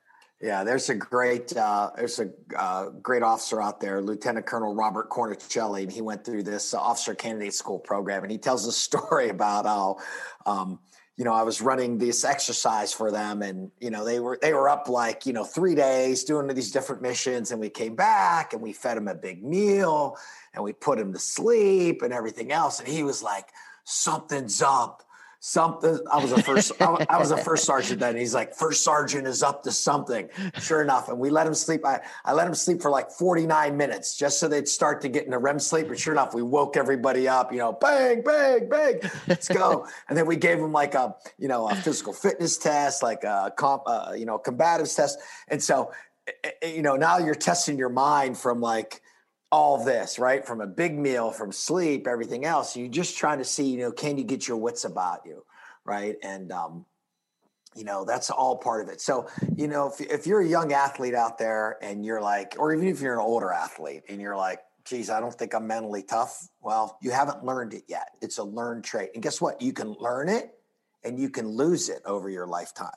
Yeah, 0.42 0.64
there's 0.64 0.90
a 0.90 0.94
great 0.96 1.56
uh, 1.56 1.90
there's 1.96 2.18
a 2.18 2.28
uh, 2.58 2.88
great 3.00 3.22
officer 3.22 3.62
out 3.62 3.80
there, 3.80 4.02
Lieutenant 4.02 4.44
Colonel 4.44 4.74
Robert 4.74 5.08
Cornicelli, 5.08 5.84
and 5.84 5.92
he 5.92 6.00
went 6.02 6.24
through 6.24 6.42
this 6.42 6.74
uh, 6.74 6.80
officer 6.80 7.14
candidate 7.14 7.54
school 7.54 7.78
program, 7.78 8.24
and 8.24 8.32
he 8.32 8.38
tells 8.38 8.66
a 8.66 8.72
story 8.88 9.28
about 9.28 9.66
how, 9.66 9.98
um, 10.44 10.80
you 11.16 11.24
know, 11.24 11.32
I 11.32 11.44
was 11.44 11.60
running 11.62 11.96
this 11.96 12.24
exercise 12.24 12.92
for 12.92 13.12
them, 13.12 13.42
and 13.42 13.70
you 13.78 13.90
know 13.90 14.04
they 14.04 14.18
were 14.18 14.36
they 14.42 14.52
were 14.52 14.68
up 14.68 14.88
like 14.88 15.26
you 15.26 15.32
know 15.32 15.44
three 15.44 15.76
days 15.76 16.24
doing 16.24 16.48
these 16.48 16.72
different 16.72 17.02
missions, 17.02 17.52
and 17.52 17.60
we 17.60 17.70
came 17.70 17.94
back 17.94 18.52
and 18.52 18.60
we 18.60 18.72
fed 18.72 18.96
him 18.96 19.06
a 19.06 19.14
big 19.14 19.44
meal, 19.44 20.18
and 20.54 20.64
we 20.64 20.72
put 20.72 20.98
him 20.98 21.12
to 21.12 21.20
sleep 21.20 22.02
and 22.02 22.12
everything 22.12 22.50
else, 22.50 22.80
and 22.80 22.88
he 22.88 23.04
was 23.04 23.22
like, 23.22 23.46
something's 23.84 24.60
up 24.60 25.04
something. 25.42 25.98
I 26.10 26.18
was 26.18 26.30
a 26.30 26.40
first. 26.40 26.72
I, 26.80 27.18
was 27.18 27.32
a 27.32 27.36
first 27.44 27.64
sergeant 27.64 27.98
then. 27.98 28.16
He's 28.16 28.32
like, 28.32 28.54
first 28.54 28.84
sergeant 28.84 29.26
is 29.26 29.42
up 29.42 29.64
to 29.64 29.72
something. 29.72 30.28
Sure 30.60 30.80
enough, 30.80 31.08
and 31.08 31.18
we 31.18 31.30
let 31.30 31.46
him 31.46 31.54
sleep. 31.54 31.84
I, 31.84 32.00
I 32.24 32.32
let 32.32 32.46
him 32.46 32.54
sleep 32.54 32.80
for 32.80 32.90
like 32.90 33.10
49 33.10 33.76
minutes 33.76 34.16
just 34.16 34.38
so 34.38 34.48
they'd 34.48 34.68
start 34.68 35.00
to 35.02 35.08
get 35.08 35.26
into 35.26 35.38
REM 35.38 35.58
sleep. 35.58 35.88
But 35.88 35.98
sure 35.98 36.14
enough, 36.14 36.32
we 36.32 36.42
woke 36.42 36.76
everybody 36.76 37.28
up. 37.28 37.52
You 37.52 37.58
know, 37.58 37.72
bang, 37.72 38.22
bang, 38.22 38.68
bang. 38.68 39.00
Let's 39.26 39.48
go. 39.48 39.86
and 40.08 40.16
then 40.16 40.26
we 40.26 40.36
gave 40.36 40.58
him 40.58 40.72
like 40.72 40.94
a 40.94 41.14
you 41.38 41.48
know 41.48 41.68
a 41.68 41.74
physical 41.74 42.12
fitness 42.12 42.56
test, 42.56 43.02
like 43.02 43.24
a 43.24 43.52
comp, 43.56 43.82
uh, 43.86 44.12
you 44.16 44.24
know, 44.24 44.38
combatives 44.38 44.96
test. 44.96 45.18
And 45.48 45.60
so, 45.60 45.92
eh, 46.28 46.50
eh, 46.62 46.68
you 46.68 46.82
know, 46.82 46.94
now 46.94 47.18
you're 47.18 47.34
testing 47.34 47.76
your 47.76 47.88
mind 47.88 48.38
from 48.38 48.60
like 48.60 49.01
all 49.52 49.84
this, 49.84 50.18
right? 50.18 50.44
From 50.44 50.62
a 50.62 50.66
big 50.66 50.98
meal, 50.98 51.30
from 51.30 51.52
sleep, 51.52 52.08
everything 52.08 52.46
else. 52.46 52.74
You're 52.74 52.88
just 52.88 53.18
trying 53.18 53.38
to 53.38 53.44
see, 53.44 53.68
you 53.68 53.78
know, 53.78 53.92
can 53.92 54.16
you 54.16 54.24
get 54.24 54.48
your 54.48 54.56
wits 54.56 54.84
about 54.84 55.20
you, 55.26 55.44
right? 55.84 56.16
And 56.22 56.50
um, 56.50 56.86
you 57.76 57.84
know, 57.84 58.04
that's 58.04 58.30
all 58.30 58.56
part 58.56 58.82
of 58.82 58.88
it. 58.88 59.00
So, 59.00 59.28
you 59.54 59.68
know, 59.68 59.92
if 59.92 60.00
if 60.00 60.26
you're 60.26 60.40
a 60.40 60.48
young 60.48 60.72
athlete 60.72 61.14
out 61.14 61.38
there 61.38 61.76
and 61.82 62.04
you're 62.04 62.20
like, 62.20 62.56
or 62.58 62.74
even 62.74 62.88
if 62.88 63.00
you're 63.00 63.14
an 63.14 63.20
older 63.20 63.52
athlete 63.52 64.02
and 64.08 64.20
you're 64.20 64.36
like, 64.36 64.60
geez, 64.84 65.10
I 65.10 65.20
don't 65.20 65.34
think 65.34 65.54
I'm 65.54 65.66
mentally 65.66 66.02
tough. 66.02 66.48
Well, 66.60 66.98
you 67.02 67.10
haven't 67.10 67.44
learned 67.44 67.74
it 67.74 67.84
yet. 67.88 68.08
It's 68.22 68.38
a 68.38 68.44
learned 68.44 68.84
trait. 68.84 69.10
And 69.14 69.22
guess 69.22 69.40
what? 69.40 69.60
You 69.60 69.72
can 69.72 69.94
learn 70.00 70.28
it 70.28 70.50
and 71.04 71.18
you 71.18 71.28
can 71.28 71.46
lose 71.46 71.88
it 71.90 72.02
over 72.06 72.30
your 72.30 72.46
lifetime 72.46 72.90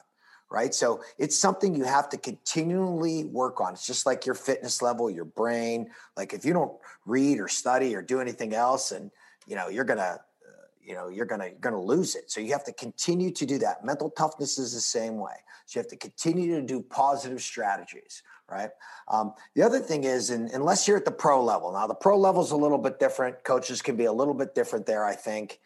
right? 0.49 0.73
So 0.73 1.01
it's 1.17 1.37
something 1.37 1.75
you 1.75 1.83
have 1.83 2.09
to 2.09 2.17
continually 2.17 3.25
work 3.25 3.59
on. 3.61 3.73
It's 3.73 3.85
just 3.85 4.05
like 4.05 4.25
your 4.25 4.35
fitness 4.35 4.81
level, 4.81 5.09
your 5.09 5.25
brain. 5.25 5.89
Like 6.15 6.33
if 6.33 6.45
you 6.45 6.53
don't 6.53 6.73
read 7.05 7.39
or 7.39 7.47
study 7.47 7.95
or 7.95 8.01
do 8.01 8.21
anything 8.21 8.53
else, 8.53 8.91
and 8.91 9.11
you 9.47 9.55
know 9.55 9.69
you're 9.69 9.83
gonna, 9.83 10.01
uh, 10.01 10.65
you 10.83 10.93
know 10.93 11.09
you're 11.09 11.25
gonna 11.25 11.47
you're 11.47 11.59
gonna 11.59 11.81
lose 11.81 12.15
it. 12.15 12.31
So 12.31 12.41
you 12.41 12.51
have 12.51 12.63
to 12.65 12.73
continue 12.73 13.31
to 13.31 13.45
do 13.45 13.57
that. 13.59 13.83
Mental 13.83 14.09
toughness 14.09 14.57
is 14.57 14.73
the 14.73 14.81
same 14.81 15.17
way. 15.17 15.35
So 15.65 15.79
you 15.79 15.81
have 15.81 15.89
to 15.89 15.97
continue 15.97 16.55
to 16.55 16.61
do 16.61 16.81
positive 16.81 17.41
strategies, 17.41 18.21
right? 18.49 18.69
Um, 19.07 19.33
the 19.55 19.63
other 19.63 19.79
thing 19.79 20.03
is, 20.03 20.29
in, 20.29 20.49
unless 20.53 20.87
you're 20.87 20.97
at 20.97 21.05
the 21.05 21.11
pro 21.11 21.43
level, 21.43 21.71
now 21.71 21.87
the 21.87 21.95
pro 21.95 22.17
level 22.17 22.43
is 22.43 22.51
a 22.51 22.57
little 22.57 22.77
bit 22.77 22.99
different. 22.99 23.43
Coaches 23.43 23.81
can 23.81 23.95
be 23.95 24.05
a 24.05 24.13
little 24.13 24.35
bit 24.35 24.53
different 24.53 24.85
there, 24.85 25.03
I 25.03 25.15
think 25.15 25.59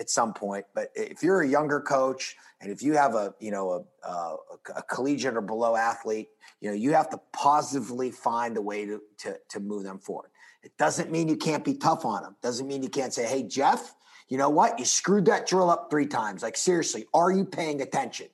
at 0.00 0.10
some 0.10 0.32
point. 0.32 0.64
But 0.74 0.90
if 0.96 1.22
you're 1.22 1.42
a 1.42 1.48
younger 1.48 1.80
coach 1.80 2.36
and 2.60 2.72
if 2.72 2.82
you 2.82 2.94
have 2.94 3.14
a 3.14 3.34
you 3.38 3.50
know 3.50 3.86
a, 4.02 4.08
a, 4.08 4.36
a, 4.76 4.82
collegiate 4.82 5.36
or 5.36 5.42
below 5.42 5.76
athlete, 5.76 6.30
you 6.60 6.70
know 6.70 6.74
you 6.74 6.94
have 6.94 7.10
to 7.10 7.20
positively 7.32 8.10
find 8.10 8.56
a 8.56 8.62
way 8.62 8.86
to, 8.86 9.00
to 9.18 9.36
to 9.50 9.60
move 9.60 9.84
them 9.84 9.98
forward. 9.98 10.30
It 10.62 10.76
doesn't 10.78 11.12
mean 11.12 11.28
you 11.28 11.36
can't 11.36 11.64
be 11.64 11.74
tough 11.74 12.04
on 12.04 12.22
them. 12.22 12.36
Doesn't 12.42 12.66
mean 12.66 12.82
you 12.82 12.88
can't 12.88 13.12
say, 13.12 13.26
"Hey, 13.26 13.42
Jeff, 13.42 13.94
you 14.28 14.38
know 14.38 14.50
what? 14.50 14.78
You 14.78 14.84
screwed 14.84 15.26
that 15.26 15.46
drill 15.46 15.70
up 15.70 15.90
three 15.90 16.06
times. 16.06 16.42
Like 16.42 16.56
seriously, 16.56 17.06
are 17.14 17.30
you 17.30 17.44
paying 17.44 17.82
attention?" 17.82 18.28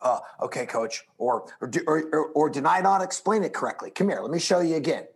Uh, 0.00 0.18
okay, 0.40 0.66
coach. 0.66 1.04
Or 1.18 1.46
or, 1.60 2.04
or 2.12 2.26
or 2.34 2.50
did 2.50 2.64
I 2.64 2.80
not 2.80 3.02
explain 3.02 3.42
it 3.42 3.52
correctly? 3.52 3.90
Come 3.90 4.08
here, 4.08 4.20
let 4.20 4.30
me 4.30 4.38
show 4.38 4.60
you 4.60 4.76
again. 4.76 5.06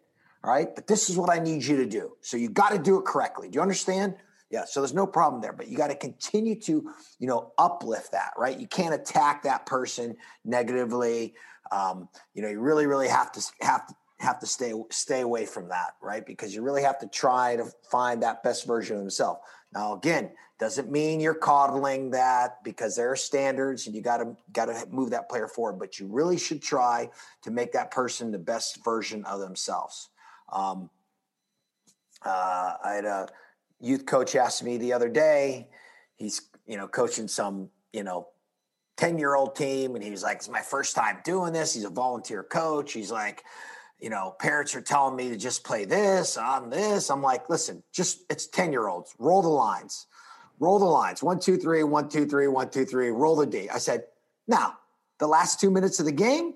All 0.44 0.52
right, 0.52 0.72
but 0.74 0.86
this 0.86 1.10
is 1.10 1.16
what 1.16 1.30
I 1.30 1.40
need 1.40 1.64
you 1.64 1.76
to 1.78 1.86
do. 1.86 2.16
So 2.20 2.36
you 2.36 2.48
got 2.48 2.70
to 2.70 2.78
do 2.78 2.98
it 2.98 3.04
correctly. 3.04 3.48
Do 3.48 3.56
you 3.56 3.62
understand? 3.62 4.14
Yeah, 4.50 4.64
so 4.64 4.80
there's 4.80 4.94
no 4.94 5.06
problem 5.06 5.42
there, 5.42 5.52
but 5.52 5.68
you 5.68 5.76
got 5.76 5.88
to 5.88 5.96
continue 5.96 6.54
to, 6.60 6.90
you 7.18 7.26
know, 7.26 7.52
uplift 7.58 8.12
that, 8.12 8.32
right? 8.38 8.58
You 8.58 8.68
can't 8.68 8.94
attack 8.94 9.42
that 9.42 9.66
person 9.66 10.16
negatively. 10.44 11.34
Um, 11.72 12.08
you 12.32 12.42
know, 12.42 12.48
you 12.48 12.60
really, 12.60 12.86
really 12.86 13.08
have 13.08 13.32
to 13.32 13.42
have 13.60 13.86
to 13.88 13.94
have 14.18 14.38
to 14.38 14.46
stay 14.46 14.72
stay 14.90 15.20
away 15.22 15.46
from 15.46 15.68
that, 15.68 15.94
right? 16.00 16.24
Because 16.24 16.54
you 16.54 16.62
really 16.62 16.82
have 16.82 16.98
to 17.00 17.08
try 17.08 17.56
to 17.56 17.66
find 17.90 18.22
that 18.22 18.42
best 18.44 18.66
version 18.66 18.96
of 18.96 19.02
himself. 19.02 19.38
Now, 19.74 19.94
again, 19.94 20.30
doesn't 20.58 20.90
mean 20.90 21.20
you're 21.20 21.34
coddling 21.34 22.10
that 22.12 22.62
because 22.64 22.96
there 22.96 23.10
are 23.10 23.16
standards 23.16 23.86
and 23.86 23.94
you 23.94 24.00
got 24.00 24.18
to 24.18 24.36
got 24.52 24.66
to 24.66 24.86
move 24.90 25.10
that 25.10 25.28
player 25.28 25.48
forward. 25.48 25.78
But 25.78 25.98
you 25.98 26.06
really 26.06 26.38
should 26.38 26.62
try 26.62 27.10
to 27.42 27.50
make 27.50 27.72
that 27.72 27.90
person 27.90 28.30
the 28.30 28.38
best 28.38 28.82
version 28.84 29.24
of 29.24 29.40
themselves. 29.40 30.08
Um, 30.52 30.88
uh, 32.24 32.74
I 32.82 32.92
had 32.94 33.04
a 33.04 33.28
youth 33.80 34.06
coach 34.06 34.34
asked 34.36 34.62
me 34.62 34.78
the 34.78 34.92
other 34.92 35.08
day. 35.08 35.68
He's 36.16 36.42
you 36.66 36.76
know 36.76 36.88
coaching 36.88 37.28
some 37.28 37.70
you 37.92 38.02
know 38.02 38.28
10 38.96 39.18
year 39.18 39.34
old 39.34 39.54
team 39.54 39.94
and 39.94 40.02
he's 40.02 40.22
like 40.22 40.38
it's 40.38 40.48
my 40.48 40.60
first 40.60 40.94
time 40.94 41.18
doing 41.24 41.52
this. 41.52 41.74
He's 41.74 41.84
a 41.84 41.90
volunteer 41.90 42.42
coach. 42.42 42.92
He's 42.92 43.10
like 43.10 43.44
you 43.98 44.10
know 44.10 44.34
parents 44.38 44.74
are 44.74 44.80
telling 44.80 45.16
me 45.16 45.28
to 45.28 45.36
just 45.36 45.64
play 45.64 45.84
this 45.84 46.36
on 46.36 46.70
this. 46.70 47.10
I'm 47.10 47.22
like 47.22 47.48
listen 47.50 47.82
just 47.92 48.24
it's 48.30 48.46
10 48.46 48.72
year 48.72 48.88
olds 48.88 49.14
roll 49.18 49.42
the 49.42 49.48
lines. 49.48 50.06
Roll 50.58 50.78
the 50.78 50.86
lines. 50.86 51.22
One 51.22 51.38
two 51.38 51.58
three 51.58 51.82
one 51.82 52.08
two 52.08 52.26
three 52.26 52.48
one 52.48 52.70
two 52.70 52.86
three. 52.86 53.10
Roll 53.10 53.36
the 53.36 53.46
d. 53.46 53.68
I 53.68 53.78
said 53.78 54.04
now 54.48 54.78
the 55.18 55.26
last 55.26 55.60
two 55.60 55.70
minutes 55.70 56.00
of 56.00 56.06
the 56.06 56.12
game 56.12 56.54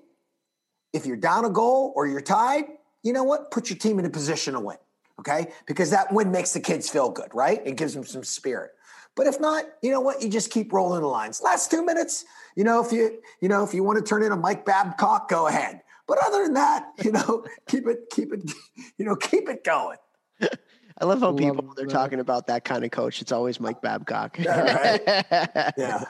if 0.91 1.05
you're 1.05 1.17
down 1.17 1.45
a 1.45 1.49
goal 1.49 1.93
or 1.95 2.07
you're 2.07 2.21
tied 2.21 2.65
you 3.03 3.13
know 3.13 3.23
what? 3.23 3.51
Put 3.51 3.69
your 3.69 3.77
team 3.77 3.99
in 3.99 4.05
a 4.05 4.09
position 4.09 4.53
to 4.53 4.59
win 4.59 4.77
okay? 5.21 5.51
Because 5.65 5.89
that 5.91 6.11
win 6.11 6.31
makes 6.31 6.53
the 6.53 6.59
kids 6.59 6.89
feel 6.89 7.09
good, 7.09 7.29
right? 7.33 7.61
It 7.65 7.77
gives 7.77 7.93
them 7.93 8.03
some 8.03 8.23
spirit. 8.23 8.71
But 9.15 9.27
if 9.27 9.39
not, 9.39 9.65
you 9.81 9.91
know 9.91 10.01
what? 10.01 10.21
You 10.21 10.29
just 10.29 10.51
keep 10.51 10.71
rolling 10.71 11.01
the 11.01 11.07
lines. 11.07 11.41
Last 11.41 11.69
two 11.69 11.85
minutes, 11.85 12.25
you 12.55 12.63
know, 12.63 12.83
if 12.83 12.91
you, 12.91 13.21
you 13.41 13.49
know, 13.49 13.63
if 13.63 13.73
you 13.73 13.83
want 13.83 13.97
to 13.99 14.03
turn 14.03 14.23
in 14.23 14.31
a 14.31 14.37
Mike 14.37 14.65
Babcock, 14.65 15.29
go 15.29 15.47
ahead. 15.47 15.81
But 16.07 16.17
other 16.25 16.43
than 16.43 16.53
that, 16.55 16.91
you 17.03 17.11
know, 17.11 17.45
keep 17.67 17.87
it, 17.87 18.09
keep 18.11 18.33
it, 18.33 18.51
you 18.97 19.05
know, 19.05 19.15
keep 19.15 19.49
it 19.49 19.63
going. 19.63 19.97
I 20.41 21.05
love 21.05 21.19
how 21.21 21.33
people 21.33 21.65
when 21.65 21.75
they're 21.75 21.87
talking 21.87 22.19
about 22.19 22.47
that 22.47 22.63
kind 22.63 22.83
of 22.85 22.91
coach, 22.91 23.21
it's 23.21 23.31
always 23.31 23.59
Mike 23.59 23.81
Babcock. 23.81 24.37
yeah, 24.37 24.61
right? 24.61 25.73
yeah, 25.75 26.03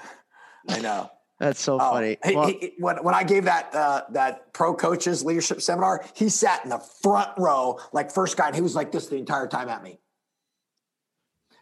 I 0.68 0.80
know. 0.82 1.10
That's 1.42 1.60
so 1.60 1.80
oh, 1.82 1.92
funny. 1.92 2.20
He, 2.24 2.36
well, 2.36 2.48
he, 2.48 2.74
when, 2.78 2.98
when 2.98 3.16
I 3.16 3.24
gave 3.24 3.46
that 3.46 3.74
uh, 3.74 4.04
that 4.12 4.54
pro 4.54 4.76
coaches 4.76 5.26
leadership 5.26 5.60
seminar, 5.60 6.06
he 6.14 6.30
sat 6.30 6.64
in 6.64 6.70
the 6.70 6.78
front 6.78 7.32
row, 7.36 7.80
like 7.92 8.12
first 8.12 8.38
guy, 8.38 8.46
and 8.46 8.56
he 8.56 8.62
was 8.62 8.76
like 8.76 8.92
this 8.92 9.08
the 9.08 9.16
entire 9.16 9.48
time 9.48 9.68
at 9.68 9.82
me. 9.82 9.98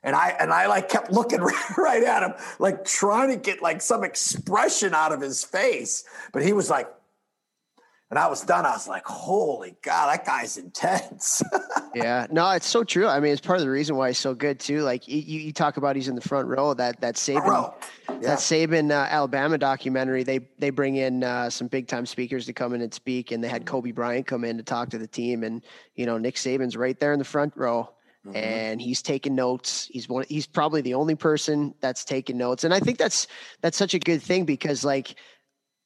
And 0.04 0.18
I 0.18 0.36
and 0.38 0.52
I 0.52 0.68
like 0.68 0.90
kept 0.90 1.14
looking 1.14 1.40
right 1.78 2.04
at 2.04 2.24
him, 2.24 2.34
like 2.60 2.84
trying 2.84 3.30
to 3.30 3.38
get 3.38 3.62
like 3.62 3.82
some 3.82 4.04
expression 4.04 4.94
out 4.94 5.14
of 5.14 5.22
his 5.22 5.46
face. 5.46 6.04
But 6.34 6.44
he 6.44 6.52
was 6.52 6.70
like, 6.70 6.90
and 8.10 8.18
I 8.18 8.28
was 8.28 8.42
done. 8.42 8.66
I 8.66 8.72
was 8.72 8.88
like, 8.88 9.06
holy 9.06 9.76
God, 9.84 10.08
that 10.08 10.26
guy's 10.26 10.58
intense. 10.58 11.44
yeah, 11.96 12.26
no, 12.32 12.50
it's 12.52 12.66
so 12.66 12.84
true. 12.84 13.08
I 13.08 13.20
mean, 13.20 13.32
it's 13.32 13.42
part 13.42 13.60
of 13.60 13.66
the 13.66 13.70
reason 13.70 13.96
why 13.96 14.08
he's 14.10 14.18
so 14.18 14.34
good 14.34 14.60
too. 14.60 14.82
Like 14.82 15.08
you, 15.08 15.20
you 15.20 15.54
talk 15.54 15.78
about, 15.78 15.96
he's 15.96 16.08
in 16.08 16.16
the 16.16 16.22
front 16.22 16.48
row. 16.48 16.74
That 16.74 17.00
that 17.02 17.16
Saban, 17.16 17.74
yeah. 18.10 18.16
that 18.22 18.40
Saban 18.40 18.90
uh, 18.92 19.08
Alabama 19.10 19.58
documentary. 19.58 20.24
They 20.24 20.40
they 20.58 20.72
bring 20.72 20.96
in 20.96 21.24
uh, 21.24 21.50
some 21.52 21.68
big 21.68 21.88
time 21.88 22.06
speakers 22.06 22.48
to 22.48 22.54
come 22.54 22.74
in 22.74 22.82
and 22.82 22.94
speak, 22.94 23.32
and 23.32 23.44
they 23.44 23.48
had 23.48 23.66
Kobe 23.66 23.92
Bryant 23.92 24.26
come 24.26 24.44
in 24.44 24.58
to 24.58 24.64
talk 24.64 24.90
to 24.90 24.98
the 24.98 25.08
team, 25.08 25.44
and 25.44 25.64
you 25.96 26.06
know 26.08 26.18
Nick 26.18 26.36
Saban's 26.36 26.76
right 26.76 27.00
there 27.00 27.14
in 27.14 27.20
the 27.20 27.26
front 27.26 27.56
row. 27.56 27.90
Mm-hmm. 28.28 28.36
and 28.36 28.82
he's 28.82 29.02
taking 29.02 29.34
notes. 29.34 29.88
He's 29.90 30.10
one. 30.10 30.26
He's 30.28 30.46
probably 30.46 30.82
the 30.82 30.94
only 30.94 31.16
person 31.16 31.74
that's 31.80 32.04
taking 32.04 32.38
notes, 32.38 32.66
and 32.66 32.74
I 32.74 32.82
think 32.82 32.98
that's 32.98 33.28
that's 33.62 33.78
such 33.78 33.94
a 33.94 34.00
good 34.00 34.22
thing 34.22 34.44
because 34.44 34.84
like 34.84 35.16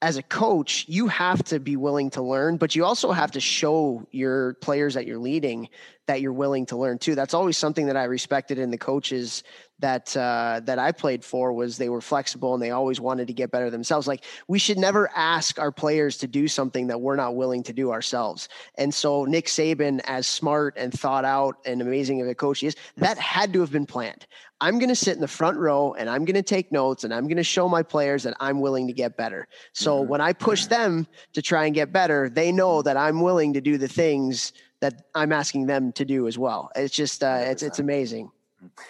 as 0.04 0.18
a 0.18 0.24
coach, 0.24 0.84
you 0.90 1.08
have 1.08 1.42
to 1.46 1.62
be 1.62 1.78
willing 1.78 2.10
to 2.10 2.22
learn, 2.22 2.58
but 2.58 2.76
you 2.76 2.84
also 2.84 3.14
have 3.14 3.32
to 3.32 3.40
show 3.40 4.06
your 4.12 4.56
players 4.56 4.96
that 4.96 5.08
you're 5.08 5.18
leading 5.18 5.70
that 6.08 6.20
you're 6.20 6.34
willing 6.34 6.66
to 6.66 6.76
learn 6.76 6.98
too. 6.98 7.16
That's 7.16 7.34
always 7.34 7.56
something 7.56 7.86
that 7.86 7.96
I 7.96 8.04
respected 8.04 8.60
in 8.60 8.70
the 8.70 8.78
coaches 8.78 9.44
that 9.84 10.16
uh, 10.16 10.62
that 10.64 10.80
I 10.80 10.94
played 10.94 11.26
for 11.26 11.52
was 11.52 11.78
they 11.78 11.90
were 11.90 12.00
flexible 12.00 12.54
and 12.54 12.64
they 12.64 12.72
always 12.72 13.02
wanted 13.02 13.28
to 13.28 13.34
get 13.34 13.52
better 13.52 13.70
themselves. 13.70 14.08
Like 14.08 14.24
we 14.48 14.58
should 14.58 14.78
never 14.78 15.10
ask 15.14 15.60
our 15.60 15.74
players 15.74 16.18
to 16.20 16.28
do 16.28 16.48
something 16.48 16.88
that 16.88 17.02
we're 17.02 17.18
not 17.18 17.36
willing 17.36 17.64
to 17.64 17.74
do 17.74 17.92
ourselves. 17.92 18.48
And 18.78 18.94
so 18.94 19.26
Nick 19.26 19.48
Saban, 19.48 20.00
as 20.06 20.26
smart 20.26 20.76
and 20.78 20.98
thought 20.98 21.26
out 21.26 21.58
and 21.66 21.82
amazing 21.82 22.22
of 22.22 22.30
a 22.30 22.34
coach 22.34 22.62
he 22.62 22.68
is, 22.68 22.78
that 22.96 23.18
had 23.18 23.52
to 23.52 23.60
have 23.60 23.74
been 23.74 23.86
planned. 23.86 24.26
I'm 24.62 24.80
going 24.80 24.88
to 24.88 24.96
sit 24.96 25.16
in 25.16 25.22
the 25.22 25.28
front 25.28 25.58
row 25.58 25.94
and 25.96 26.10
I'm 26.10 26.24
going 26.24 26.36
to 26.36 26.42
take 26.42 26.72
notes 26.72 27.04
and 27.04 27.14
I'm 27.14 27.28
going 27.28 27.36
to 27.36 27.44
show 27.44 27.68
my 27.68 27.84
players 27.84 28.24
that 28.24 28.38
I'm 28.40 28.62
willing 28.62 28.88
to 28.88 28.94
get 28.94 29.18
better. 29.18 29.50
So 29.74 30.00
mm-hmm. 30.00 30.10
when 30.10 30.22
I 30.22 30.32
push 30.32 30.68
them 30.68 31.06
to 31.34 31.42
try 31.42 31.66
and 31.66 31.76
get 31.76 31.92
better, 31.92 32.30
they 32.30 32.54
know 32.54 32.82
that 32.84 32.96
I'm 32.96 33.20
willing 33.20 33.52
to 33.52 33.60
do 33.60 33.78
the 33.78 33.90
things 33.90 34.54
that 34.80 35.04
I'm 35.14 35.34
asking 35.34 35.66
them 35.66 35.92
to 35.94 36.06
do 36.06 36.26
as 36.28 36.38
well. 36.38 36.72
It's 36.74 36.96
just 36.96 37.22
uh, 37.22 37.40
it's 37.42 37.64
it's 37.64 37.80
amazing. 37.80 38.32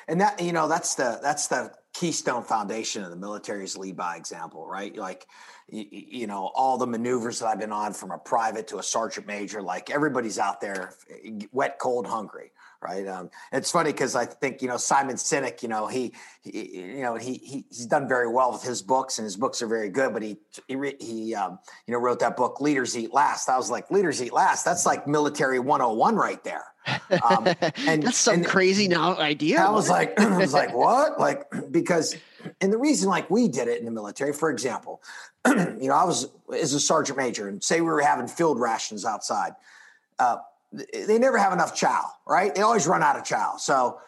And 0.07 0.21
that 0.21 0.41
you 0.41 0.53
know 0.53 0.67
that's 0.67 0.95
the 0.95 1.19
that's 1.21 1.47
the 1.47 1.71
keystone 1.93 2.43
foundation 2.43 3.03
of 3.03 3.11
the 3.11 3.15
military's 3.15 3.77
lead 3.77 3.95
by 3.95 4.15
example, 4.15 4.67
right? 4.67 4.95
Like 4.95 5.27
you, 5.69 5.85
you 5.89 6.27
know 6.27 6.51
all 6.55 6.77
the 6.77 6.87
maneuvers 6.87 7.39
that 7.39 7.47
I've 7.47 7.59
been 7.59 7.71
on 7.71 7.93
from 7.93 8.11
a 8.11 8.17
private 8.17 8.67
to 8.69 8.79
a 8.79 8.83
sergeant 8.83 9.27
major, 9.27 9.61
like 9.61 9.89
everybody's 9.89 10.39
out 10.39 10.59
there 10.61 10.95
eh, 11.09 11.45
wet, 11.51 11.79
cold, 11.79 12.07
hungry 12.07 12.51
right? 12.83 13.07
Um, 13.07 13.29
it's 13.51 13.71
funny 13.71 13.91
because 13.91 14.15
I 14.15 14.25
think 14.25 14.61
you 14.61 14.67
know 14.67 14.77
Simon 14.77 15.15
Sinek, 15.15 15.63
you 15.63 15.69
know 15.69 15.87
he, 15.87 16.13
he, 16.41 16.81
you 16.81 17.01
know 17.01 17.15
he, 17.15 17.33
he 17.35 17.65
he's 17.69 17.85
done 17.85 18.07
very 18.07 18.27
well 18.27 18.51
with 18.51 18.63
his 18.63 18.81
books, 18.81 19.17
and 19.17 19.23
his 19.23 19.35
books 19.35 19.61
are 19.61 19.67
very 19.67 19.89
good. 19.89 20.13
But 20.13 20.21
he 20.21 20.37
he, 20.67 20.77
he 20.99 21.35
um, 21.35 21.59
you 21.87 21.93
know 21.93 21.99
wrote 21.99 22.19
that 22.19 22.37
book 22.37 22.61
Leaders 22.61 22.97
Eat 22.97 23.13
Last. 23.13 23.49
I 23.49 23.57
was 23.57 23.69
like, 23.69 23.89
Leaders 23.91 24.21
Eat 24.21 24.33
Last. 24.33 24.65
That's 24.65 24.85
like 24.85 25.07
military 25.07 25.59
101 25.59 26.15
right 26.15 26.43
there. 26.43 26.65
Um, 27.23 27.47
and 27.87 28.03
that's 28.03 28.17
some 28.17 28.35
and, 28.35 28.45
crazy 28.45 28.87
now 28.87 29.17
idea. 29.17 29.61
I 29.61 29.69
was 29.69 29.89
like, 29.89 30.19
I 30.19 30.37
was 30.37 30.53
like, 30.53 30.73
what? 30.75 31.19
Like 31.19 31.45
because, 31.71 32.15
and 32.61 32.71
the 32.71 32.77
reason 32.77 33.09
like 33.09 33.29
we 33.29 33.47
did 33.47 33.67
it 33.67 33.79
in 33.79 33.85
the 33.85 33.91
military, 33.91 34.33
for 34.33 34.49
example, 34.49 35.01
you 35.47 35.87
know, 35.87 35.95
I 35.95 36.03
was 36.03 36.29
as 36.53 36.73
a 36.73 36.79
sergeant 36.79 37.17
major, 37.17 37.47
and 37.47 37.63
say 37.63 37.81
we 37.81 37.87
were 37.87 38.01
having 38.01 38.27
field 38.27 38.59
rations 38.59 39.05
outside. 39.05 39.53
Uh, 40.19 40.37
they 40.73 41.19
never 41.19 41.37
have 41.37 41.53
enough 41.53 41.75
chow, 41.75 42.03
right? 42.27 42.53
They 42.53 42.61
always 42.61 42.87
run 42.87 43.03
out 43.03 43.15
of 43.15 43.23
chow. 43.23 43.55
So, 43.57 43.99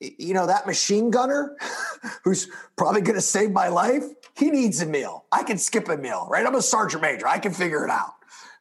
you 0.00 0.34
know, 0.34 0.46
that 0.46 0.66
machine 0.66 1.10
gunner 1.10 1.56
who's 2.24 2.48
probably 2.76 3.00
going 3.00 3.14
to 3.14 3.22
save 3.22 3.50
my 3.50 3.68
life, 3.68 4.04
he 4.36 4.50
needs 4.50 4.82
a 4.82 4.86
meal. 4.86 5.24
I 5.32 5.42
can 5.42 5.58
skip 5.58 5.88
a 5.88 5.96
meal, 5.96 6.26
right? 6.30 6.46
I'm 6.46 6.54
a 6.54 6.62
sergeant 6.62 7.02
major. 7.02 7.26
I 7.26 7.38
can 7.38 7.52
figure 7.52 7.84
it 7.84 7.90
out. 7.90 8.14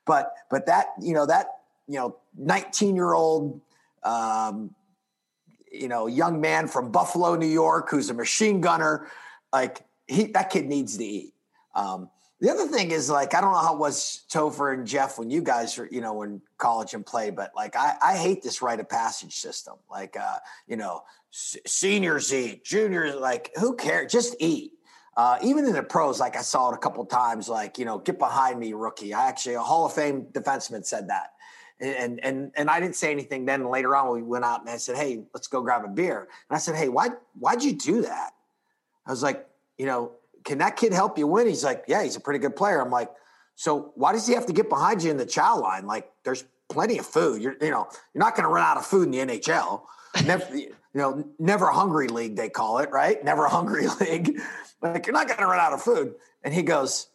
But, 0.05 0.33
but 0.49 0.65
that, 0.67 0.87
you 1.01 1.13
know, 1.13 1.25
that, 1.25 1.47
you 1.87 1.95
know, 1.95 2.17
19 2.37 2.95
year 2.95 3.13
old, 3.13 3.59
um, 4.03 4.73
you 5.71 5.87
know, 5.87 6.07
young 6.07 6.41
man 6.41 6.67
from 6.67 6.91
Buffalo, 6.91 7.35
New 7.35 7.47
York, 7.47 7.89
who's 7.89 8.09
a 8.09 8.13
machine 8.13 8.61
gunner, 8.61 9.07
like 9.51 9.81
he, 10.07 10.25
that 10.27 10.49
kid 10.49 10.67
needs 10.67 10.97
to 10.97 11.05
eat. 11.05 11.33
Um, 11.75 12.09
the 12.41 12.49
other 12.49 12.67
thing 12.67 12.89
is 12.89 13.09
like 13.09 13.35
I 13.35 13.39
don't 13.39 13.53
know 13.53 13.59
how 13.59 13.75
it 13.75 13.79
was 13.79 14.23
Topher 14.29 14.73
and 14.73 14.85
Jeff 14.85 15.19
when 15.19 15.29
you 15.29 15.41
guys 15.41 15.77
were 15.77 15.87
you 15.91 16.01
know 16.01 16.15
when 16.15 16.41
college 16.57 16.95
and 16.95 17.05
play, 17.05 17.29
but 17.29 17.51
like 17.55 17.75
I, 17.75 17.95
I 18.01 18.17
hate 18.17 18.41
this 18.41 18.61
rite 18.63 18.79
of 18.79 18.89
passage 18.89 19.35
system. 19.35 19.75
Like 19.89 20.17
uh, 20.17 20.37
you 20.67 20.75
know 20.75 21.03
s- 21.31 21.57
seniors 21.67 22.33
eat, 22.33 22.65
juniors 22.65 23.15
like 23.15 23.51
who 23.59 23.75
cares? 23.75 24.11
Just 24.11 24.35
eat. 24.39 24.73
Uh, 25.15 25.37
even 25.43 25.65
in 25.65 25.73
the 25.73 25.83
pros, 25.83 26.19
like 26.19 26.35
I 26.35 26.41
saw 26.41 26.71
it 26.71 26.73
a 26.73 26.79
couple 26.79 27.05
times, 27.05 27.47
like 27.47 27.77
you 27.77 27.85
know 27.85 27.99
get 27.99 28.17
behind 28.17 28.59
me, 28.59 28.73
rookie. 28.73 29.13
I 29.13 29.27
actually 29.27 29.55
a 29.55 29.61
Hall 29.61 29.85
of 29.85 29.93
Fame 29.93 30.25
defenseman 30.31 30.83
said 30.83 31.09
that. 31.09 31.33
And 31.79 32.19
and 32.23 32.51
and 32.55 32.71
I 32.71 32.79
didn't 32.79 32.95
say 32.95 33.11
anything. 33.11 33.45
Then 33.45 33.69
later 33.69 33.95
on, 33.95 34.13
we 34.13 34.23
went 34.23 34.45
out 34.45 34.61
and 34.61 34.69
I 34.69 34.77
said, 34.77 34.97
"Hey, 34.97 35.23
let's 35.33 35.47
go 35.47 35.61
grab 35.61 35.85
a 35.85 35.87
beer." 35.87 36.21
And 36.49 36.55
I 36.55 36.59
said, 36.59 36.75
"Hey, 36.75 36.89
why 36.89 37.09
why'd 37.39 37.63
you 37.63 37.73
do 37.73 38.01
that?" 38.01 38.31
I 39.05 39.11
was 39.11 39.23
like, 39.23 39.47
you 39.77 39.87
know, 39.87 40.11
can 40.43 40.59
that 40.59 40.77
kid 40.77 40.93
help 40.93 41.17
you 41.17 41.27
win? 41.27 41.47
He's 41.47 41.63
like, 41.63 41.85
yeah, 41.87 42.03
he's 42.03 42.15
a 42.15 42.19
pretty 42.19 42.39
good 42.39 42.55
player. 42.55 42.81
I'm 42.81 42.91
like, 42.91 43.11
so 43.55 43.91
why 43.95 44.11
does 44.11 44.27
he 44.27 44.33
have 44.33 44.45
to 44.47 44.53
get 44.53 44.69
behind 44.69 45.03
you 45.03 45.11
in 45.11 45.17
the 45.17 45.25
chow 45.25 45.59
line? 45.59 45.85
Like, 45.85 46.09
there's 46.23 46.43
plenty 46.69 46.97
of 46.97 47.05
food. 47.05 47.41
You're, 47.41 47.55
you 47.61 47.69
know, 47.69 47.87
you're 48.13 48.23
not 48.23 48.35
going 48.35 48.47
to 48.47 48.53
run 48.53 48.65
out 48.65 48.77
of 48.77 48.85
food 48.85 49.03
in 49.03 49.11
the 49.11 49.37
NHL. 49.37 49.83
Never, 50.25 50.55
you 50.57 50.73
know, 50.93 51.23
never 51.39 51.67
hungry 51.67 52.07
league 52.07 52.35
they 52.35 52.49
call 52.49 52.79
it, 52.79 52.89
right? 52.91 53.23
Never 53.23 53.47
hungry 53.47 53.87
league. 53.99 54.39
Like, 54.81 55.05
you're 55.05 55.13
not 55.13 55.27
going 55.27 55.39
to 55.39 55.45
run 55.45 55.59
out 55.59 55.73
of 55.73 55.81
food. 55.81 56.15
And 56.43 56.53
he 56.53 56.63
goes, 56.63 57.07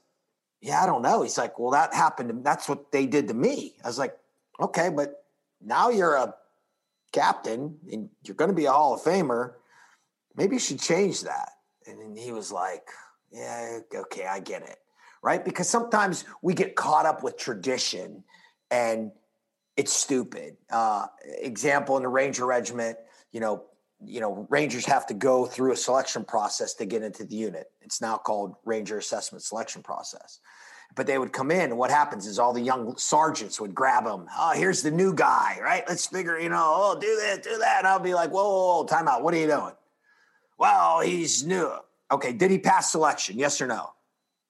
yeah, 0.60 0.82
I 0.82 0.86
don't 0.86 1.02
know. 1.02 1.22
He's 1.22 1.38
like, 1.38 1.58
well, 1.58 1.72
that 1.72 1.94
happened. 1.94 2.28
To, 2.28 2.36
That's 2.42 2.68
what 2.68 2.92
they 2.92 3.06
did 3.06 3.28
to 3.28 3.34
me. 3.34 3.74
I 3.84 3.88
was 3.88 3.98
like, 3.98 4.16
okay, 4.60 4.88
but 4.88 5.24
now 5.60 5.90
you're 5.90 6.14
a 6.14 6.34
captain 7.12 7.78
and 7.90 8.08
you're 8.24 8.34
going 8.34 8.50
to 8.50 8.56
be 8.56 8.66
a 8.66 8.72
Hall 8.72 8.94
of 8.94 9.00
Famer. 9.00 9.54
Maybe 10.36 10.56
you 10.56 10.60
should 10.60 10.80
change 10.80 11.22
that. 11.22 11.50
And 11.86 12.00
then 12.00 12.16
he 12.16 12.32
was 12.32 12.52
like, 12.52 12.88
yeah, 13.36 13.78
okay, 13.94 14.26
I 14.26 14.40
get 14.40 14.62
it. 14.62 14.78
Right? 15.22 15.44
Because 15.44 15.68
sometimes 15.68 16.24
we 16.40 16.54
get 16.54 16.76
caught 16.76 17.04
up 17.04 17.22
with 17.22 17.36
tradition 17.36 18.22
and 18.70 19.10
it's 19.76 19.92
stupid. 19.92 20.56
Uh, 20.70 21.06
example 21.40 21.96
in 21.96 22.02
the 22.02 22.08
Ranger 22.08 22.46
Regiment, 22.46 22.96
you 23.32 23.40
know, 23.40 23.64
you 24.04 24.20
know, 24.20 24.46
Rangers 24.50 24.84
have 24.86 25.06
to 25.06 25.14
go 25.14 25.46
through 25.46 25.72
a 25.72 25.76
selection 25.76 26.24
process 26.24 26.74
to 26.74 26.86
get 26.86 27.02
into 27.02 27.24
the 27.24 27.34
unit. 27.34 27.70
It's 27.80 28.00
now 28.00 28.16
called 28.16 28.54
Ranger 28.64 28.98
Assessment 28.98 29.42
Selection 29.42 29.82
Process. 29.82 30.40
But 30.94 31.06
they 31.06 31.18
would 31.18 31.32
come 31.32 31.50
in, 31.50 31.70
and 31.70 31.78
what 31.78 31.90
happens 31.90 32.26
is 32.26 32.38
all 32.38 32.52
the 32.52 32.60
young 32.60 32.96
sergeants 32.96 33.60
would 33.60 33.74
grab 33.74 34.04
them. 34.04 34.26
Oh, 34.38 34.52
here's 34.54 34.82
the 34.82 34.90
new 34.90 35.12
guy, 35.14 35.58
right? 35.62 35.82
Let's 35.88 36.06
figure, 36.06 36.38
you 36.38 36.48
know, 36.48 36.72
oh, 36.76 36.98
do 36.98 37.06
this, 37.06 37.38
do 37.38 37.58
that. 37.58 37.78
And 37.78 37.86
I'll 37.86 37.98
be 37.98 38.14
like, 38.14 38.30
whoa, 38.30 38.48
whoa, 38.48 38.76
whoa 38.78 38.84
time 38.84 39.08
out. 39.08 39.22
What 39.22 39.34
are 39.34 39.38
you 39.38 39.46
doing? 39.46 39.74
Well, 40.58 41.00
he's 41.00 41.44
new. 41.44 41.72
Okay, 42.10 42.32
did 42.32 42.50
he 42.50 42.58
pass 42.58 42.92
selection? 42.92 43.38
Yes 43.38 43.60
or 43.60 43.66
no? 43.66 43.90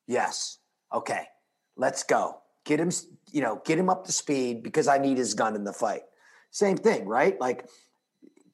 Yes. 0.06 0.58
Okay, 0.92 1.24
let's 1.76 2.02
go. 2.02 2.40
Get 2.64 2.80
him, 2.80 2.90
you 3.32 3.40
know, 3.40 3.60
get 3.64 3.78
him 3.78 3.88
up 3.88 4.04
to 4.06 4.12
speed 4.12 4.62
because 4.62 4.88
I 4.88 4.98
need 4.98 5.18
his 5.18 5.34
gun 5.34 5.54
in 5.54 5.64
the 5.64 5.72
fight. 5.72 6.02
Same 6.50 6.76
thing, 6.76 7.06
right? 7.06 7.40
Like, 7.40 7.68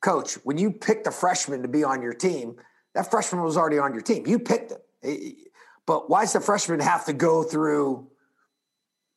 coach, 0.01 0.35
when 0.45 0.59
you 0.59 0.71
picked 0.71 1.07
a 1.07 1.11
freshman 1.11 1.63
to 1.63 1.69
be 1.69 1.85
on 1.85 2.03
your 2.03 2.13
team, 2.13 2.57
that 2.95 3.11
freshman 3.11 3.43
was 3.43 3.57
already 3.57 3.79
on 3.79 3.93
your 3.93 4.03
team. 4.03 4.27
You 4.27 4.39
picked 4.39 4.73
him. 4.73 5.35
But 5.87 6.09
why 6.09 6.23
does 6.23 6.35
the 6.35 6.41
freshman 6.41 6.81
have 6.81 7.07
to 7.07 7.13
go 7.13 7.43
through, 7.43 8.09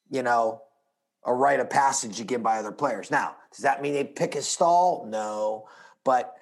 you 0.09 0.23
know, 0.23 0.61
a 1.25 1.33
rite 1.33 1.59
of 1.59 1.69
passage 1.69 2.19
again 2.19 2.41
by 2.41 2.57
other 2.57 2.71
players? 2.71 3.11
Now, 3.11 3.35
does 3.51 3.63
that 3.63 3.81
mean 3.81 3.93
they 3.93 4.03
pick 4.03 4.33
his 4.33 4.47
stall? 4.47 5.05
No. 5.09 5.67
But 6.03 6.33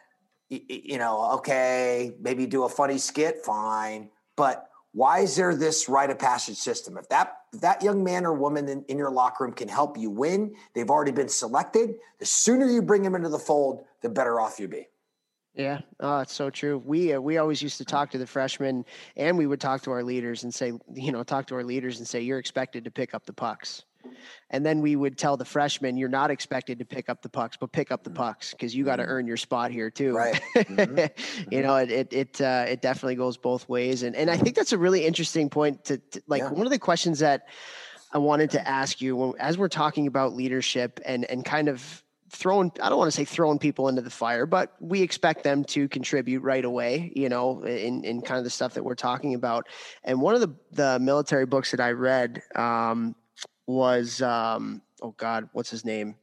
you 0.67 0.97
know, 0.97 1.33
okay, 1.33 2.13
maybe 2.19 2.45
do 2.45 2.63
a 2.63 2.69
funny 2.69 2.97
skit, 2.97 3.37
fine. 3.45 4.09
But 4.35 4.69
why 4.93 5.19
is 5.19 5.35
there 5.35 5.55
this 5.55 5.89
rite 5.89 6.09
of 6.09 6.19
passage 6.19 6.57
system? 6.57 6.97
If 6.97 7.09
that 7.09 7.37
if 7.53 7.61
that 7.61 7.83
young 7.83 8.03
man 8.03 8.25
or 8.25 8.33
woman 8.33 8.67
in, 8.67 8.83
in 8.87 8.97
your 8.97 9.11
locker 9.11 9.43
room 9.43 9.53
can 9.53 9.67
help 9.67 9.97
you 9.97 10.09
win, 10.09 10.55
they've 10.73 10.89
already 10.89 11.11
been 11.11 11.29
selected. 11.29 11.95
The 12.19 12.25
sooner 12.25 12.67
you 12.67 12.81
bring 12.81 13.01
them 13.03 13.15
into 13.15 13.29
the 13.29 13.39
fold, 13.39 13.85
the 14.01 14.09
better 14.09 14.39
off 14.39 14.59
you 14.59 14.67
be. 14.67 14.87
Yeah, 15.55 15.81
oh, 15.99 16.19
it's 16.19 16.33
so 16.33 16.49
true. 16.49 16.81
We 16.83 17.13
uh, 17.13 17.19
we 17.21 17.37
always 17.37 17.61
used 17.61 17.77
to 17.77 17.85
talk 17.85 18.09
to 18.11 18.17
the 18.17 18.25
freshmen, 18.25 18.85
and 19.15 19.37
we 19.37 19.45
would 19.45 19.61
talk 19.61 19.83
to 19.83 19.91
our 19.91 20.03
leaders 20.03 20.43
and 20.43 20.53
say, 20.53 20.73
you 20.93 21.11
know, 21.11 21.23
talk 21.23 21.45
to 21.47 21.55
our 21.55 21.63
leaders 21.63 21.99
and 21.99 22.07
say, 22.07 22.21
you're 22.21 22.39
expected 22.39 22.83
to 22.85 22.91
pick 22.91 23.13
up 23.13 23.25
the 23.25 23.33
pucks. 23.33 23.83
And 24.49 24.65
then 24.65 24.81
we 24.81 24.95
would 24.95 25.17
tell 25.17 25.37
the 25.37 25.45
freshmen, 25.45 25.97
you're 25.97 26.09
not 26.09 26.31
expected 26.31 26.79
to 26.79 26.85
pick 26.85 27.09
up 27.09 27.21
the 27.21 27.29
pucks, 27.29 27.57
but 27.57 27.71
pick 27.71 27.91
up 27.91 28.03
the 28.03 28.09
mm-hmm. 28.09 28.17
pucks 28.17 28.51
because 28.51 28.75
you 28.75 28.85
got 28.85 28.97
to 28.97 29.03
mm-hmm. 29.03 29.11
earn 29.11 29.27
your 29.27 29.37
spot 29.37 29.71
here 29.71 29.89
too. 29.89 30.15
Right. 30.15 30.41
Mm-hmm. 30.73 31.51
you 31.51 31.61
know, 31.61 31.75
it 31.75 31.91
it 31.91 32.13
it, 32.13 32.41
uh, 32.41 32.65
it 32.67 32.81
definitely 32.81 33.15
goes 33.15 33.37
both 33.37 33.67
ways, 33.67 34.03
and 34.03 34.15
and 34.15 34.29
I 34.29 34.37
think 34.37 34.55
that's 34.55 34.71
a 34.71 34.77
really 34.77 35.05
interesting 35.05 35.49
point. 35.49 35.85
To, 35.85 35.97
to 35.97 36.21
like 36.27 36.41
yeah. 36.41 36.49
one 36.49 36.65
of 36.65 36.71
the 36.71 36.79
questions 36.79 37.19
that 37.19 37.47
I 38.11 38.17
wanted 38.17 38.51
to 38.51 38.67
ask 38.67 39.01
you 39.01 39.15
when, 39.15 39.33
as 39.39 39.57
we're 39.57 39.69
talking 39.69 40.07
about 40.07 40.33
leadership 40.33 40.99
and 41.05 41.25
and 41.25 41.43
kind 41.43 41.67
of 41.67 42.03
throwing 42.33 42.71
i 42.81 42.89
don't 42.89 42.97
want 42.97 43.07
to 43.07 43.15
say 43.15 43.23
throwing 43.23 43.59
people 43.59 43.87
into 43.87 44.01
the 44.01 44.09
fire 44.09 44.47
but 44.47 44.73
we 44.79 45.03
expect 45.03 45.43
them 45.43 45.63
to 45.63 45.87
contribute 45.87 46.41
right 46.41 46.65
away 46.65 47.11
you 47.15 47.29
know 47.29 47.61
in, 47.63 48.03
in 48.03 48.21
kind 48.21 48.39
of 48.39 48.43
the 48.43 48.49
stuff 48.49 48.73
that 48.73 48.83
we're 48.83 48.95
talking 48.95 49.35
about 49.35 49.67
and 50.03 50.19
one 50.19 50.33
of 50.33 50.41
the 50.41 50.49
the 50.71 50.99
military 50.99 51.45
books 51.45 51.69
that 51.69 51.79
i 51.79 51.91
read 51.91 52.41
um, 52.55 53.15
was 53.67 54.21
um, 54.21 54.81
oh 55.01 55.13
god, 55.17 55.49
what's 55.53 55.69
his 55.69 55.85
name? 55.85 56.15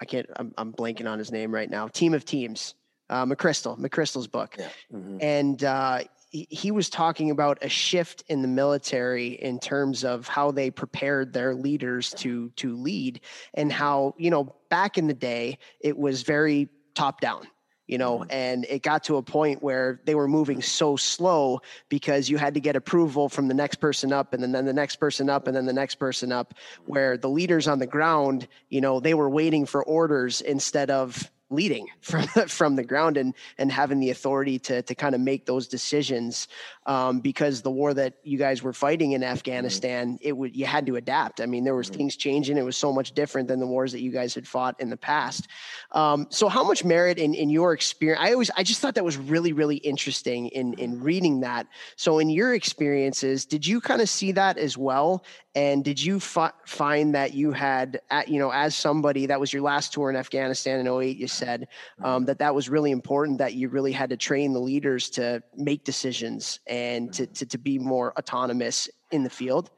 I 0.00 0.04
can't. 0.04 0.26
I'm, 0.36 0.52
I'm 0.58 0.72
blanking 0.72 1.10
on 1.10 1.18
his 1.18 1.32
name 1.32 1.52
right 1.52 1.70
now. 1.70 1.88
Team 1.88 2.14
of 2.14 2.24
Teams, 2.24 2.74
uh, 3.08 3.24
McChrystal, 3.24 3.78
McChrystal's 3.78 4.26
book, 4.26 4.56
yeah. 4.58 4.68
mm-hmm. 4.92 5.18
and 5.20 5.64
uh, 5.64 6.00
he, 6.30 6.46
he 6.50 6.70
was 6.70 6.90
talking 6.90 7.30
about 7.30 7.58
a 7.62 7.68
shift 7.68 8.24
in 8.28 8.42
the 8.42 8.48
military 8.48 9.28
in 9.28 9.58
terms 9.58 10.04
of 10.04 10.28
how 10.28 10.50
they 10.50 10.70
prepared 10.70 11.32
their 11.32 11.54
leaders 11.54 12.10
to 12.14 12.50
to 12.56 12.76
lead, 12.76 13.20
and 13.54 13.72
how 13.72 14.14
you 14.18 14.30
know 14.30 14.54
back 14.70 14.98
in 14.98 15.06
the 15.06 15.14
day 15.14 15.58
it 15.80 15.96
was 15.96 16.22
very 16.22 16.68
top 16.94 17.20
down 17.20 17.46
you 17.86 17.98
know, 17.98 18.18
mm-hmm. 18.18 18.30
and 18.30 18.64
it 18.68 18.82
got 18.82 19.04
to 19.04 19.16
a 19.16 19.22
point 19.22 19.62
where 19.62 20.00
they 20.04 20.14
were 20.14 20.28
moving 20.28 20.60
so 20.62 20.96
slow 20.96 21.60
because 21.88 22.28
you 22.28 22.36
had 22.36 22.54
to 22.54 22.60
get 22.60 22.76
approval 22.76 23.28
from 23.28 23.48
the 23.48 23.54
next 23.54 23.76
person 23.76 24.12
up 24.12 24.32
and 24.32 24.42
then, 24.42 24.52
then 24.52 24.64
the 24.64 24.72
next 24.72 24.96
person 24.96 25.30
up 25.30 25.46
and 25.46 25.56
then 25.56 25.66
the 25.66 25.72
next 25.72 25.96
person 25.96 26.32
up, 26.32 26.54
where 26.86 27.16
the 27.16 27.28
leaders 27.28 27.68
on 27.68 27.78
the 27.78 27.86
ground, 27.86 28.48
you 28.68 28.80
know, 28.80 29.00
they 29.00 29.14
were 29.14 29.30
waiting 29.30 29.66
for 29.66 29.84
orders 29.84 30.40
instead 30.40 30.90
of 30.90 31.30
leading 31.50 31.86
from 32.00 32.26
from 32.48 32.76
the 32.76 32.84
ground 32.84 33.16
and 33.16 33.34
and 33.58 33.70
having 33.70 34.00
the 34.00 34.10
authority 34.10 34.58
to 34.58 34.82
to 34.82 34.94
kind 34.94 35.14
of 35.14 35.20
make 35.20 35.46
those 35.46 35.68
decisions 35.68 36.48
um, 36.86 37.20
because 37.20 37.62
the 37.62 37.70
war 37.70 37.94
that 37.94 38.14
you 38.22 38.38
guys 38.38 38.62
were 38.62 38.72
fighting 38.72 39.12
in 39.12 39.20
mm-hmm. 39.20 39.32
Afghanistan 39.32 40.14
mm-hmm. 40.14 40.28
it 40.28 40.36
would 40.36 40.56
you 40.56 40.66
had 40.66 40.86
to 40.86 40.96
adapt 40.96 41.40
I 41.40 41.46
mean 41.46 41.64
there 41.64 41.74
was 41.74 41.88
mm-hmm. 41.88 41.98
things 41.98 42.16
changing 42.16 42.56
it 42.56 42.64
was 42.64 42.76
so 42.76 42.92
much 42.92 43.12
different 43.12 43.48
than 43.48 43.60
the 43.60 43.66
wars 43.66 43.92
that 43.92 44.00
you 44.00 44.10
guys 44.10 44.34
had 44.34 44.46
fought 44.46 44.80
in 44.80 44.90
the 44.90 44.96
past 44.96 45.48
um, 45.92 46.26
so 46.30 46.48
how 46.48 46.64
much 46.64 46.84
merit 46.84 47.18
in 47.18 47.34
in 47.34 47.50
your 47.50 47.72
experience 47.72 48.20
I 48.22 48.32
always 48.32 48.50
I 48.56 48.62
just 48.62 48.80
thought 48.80 48.94
that 48.94 49.04
was 49.04 49.16
really 49.16 49.52
really 49.52 49.76
interesting 49.76 50.48
in 50.48 50.74
in 50.74 50.94
mm-hmm. 50.94 51.04
reading 51.04 51.40
that 51.40 51.66
so 51.96 52.18
in 52.18 52.28
your 52.28 52.54
experiences 52.54 53.46
did 53.46 53.66
you 53.66 53.80
kind 53.80 54.00
of 54.00 54.08
see 54.08 54.32
that 54.32 54.58
as 54.58 54.76
well 54.76 55.24
and 55.56 55.82
did 55.82 56.00
you 56.00 56.20
fi- 56.20 56.52
find 56.66 57.14
that 57.14 57.32
you 57.32 57.50
had 57.50 57.98
at, 58.10 58.28
you 58.28 58.38
know 58.38 58.50
as 58.50 58.76
somebody 58.76 59.26
that 59.26 59.40
was 59.40 59.52
your 59.52 59.62
last 59.62 59.92
tour 59.92 60.10
in 60.10 60.16
Afghanistan 60.16 60.78
in 60.78 60.86
08 60.86 61.16
you 61.16 61.26
said 61.26 61.66
um, 62.04 62.24
that 62.26 62.38
that 62.38 62.54
was 62.54 62.68
really 62.68 62.92
important 62.92 63.38
that 63.38 63.54
you 63.54 63.68
really 63.68 63.92
had 63.92 64.10
to 64.10 64.16
train 64.16 64.52
the 64.52 64.60
leaders 64.60 65.10
to 65.10 65.42
make 65.56 65.82
decisions 65.82 66.60
and 66.68 67.12
to, 67.12 67.26
to, 67.26 67.46
to 67.46 67.58
be 67.58 67.78
more 67.78 68.12
autonomous 68.18 68.88
in 69.10 69.24
the 69.24 69.30
field 69.30 69.70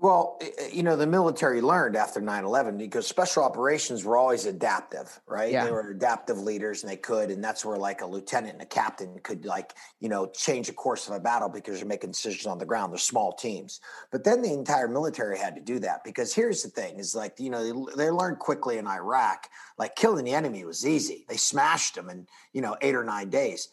well, 0.00 0.38
eh, 0.40 0.48
eh, 0.58 0.68
you 0.72 0.82
know, 0.82 0.96
the 0.96 1.06
military 1.06 1.60
learned 1.60 1.94
after 1.94 2.20
9 2.20 2.44
11 2.44 2.78
because 2.78 3.06
special 3.06 3.44
operations 3.44 4.04
were 4.04 4.16
always 4.16 4.46
adaptive, 4.46 5.20
right? 5.26 5.52
Yeah. 5.52 5.66
They 5.66 5.70
were 5.70 5.90
adaptive 5.90 6.38
leaders 6.38 6.82
and 6.82 6.90
they 6.90 6.96
could. 6.96 7.30
And 7.30 7.44
that's 7.44 7.64
where, 7.64 7.76
like, 7.76 8.00
a 8.00 8.06
lieutenant 8.06 8.54
and 8.54 8.62
a 8.62 8.66
captain 8.66 9.18
could, 9.22 9.44
like, 9.44 9.74
you 10.00 10.08
know, 10.08 10.26
change 10.26 10.68
the 10.68 10.72
course 10.72 11.06
of 11.08 11.14
a 11.14 11.20
battle 11.20 11.50
because 11.50 11.78
you're 11.78 11.88
making 11.88 12.12
decisions 12.12 12.46
on 12.46 12.58
the 12.58 12.64
ground. 12.64 12.92
They're 12.92 12.98
small 12.98 13.32
teams. 13.32 13.80
But 14.10 14.24
then 14.24 14.40
the 14.40 14.52
entire 14.52 14.88
military 14.88 15.38
had 15.38 15.54
to 15.56 15.60
do 15.60 15.78
that 15.80 16.02
because 16.02 16.34
here's 16.34 16.62
the 16.62 16.70
thing 16.70 16.98
is 16.98 17.14
like, 17.14 17.38
you 17.38 17.50
know, 17.50 17.62
they, 17.62 18.04
they 18.04 18.10
learned 18.10 18.38
quickly 18.38 18.78
in 18.78 18.86
Iraq, 18.86 19.48
like, 19.78 19.96
killing 19.96 20.24
the 20.24 20.34
enemy 20.34 20.64
was 20.64 20.86
easy. 20.86 21.26
They 21.28 21.36
smashed 21.36 21.94
them 21.94 22.08
in, 22.08 22.26
you 22.54 22.62
know, 22.62 22.76
eight 22.80 22.94
or 22.94 23.04
nine 23.04 23.28
days. 23.28 23.68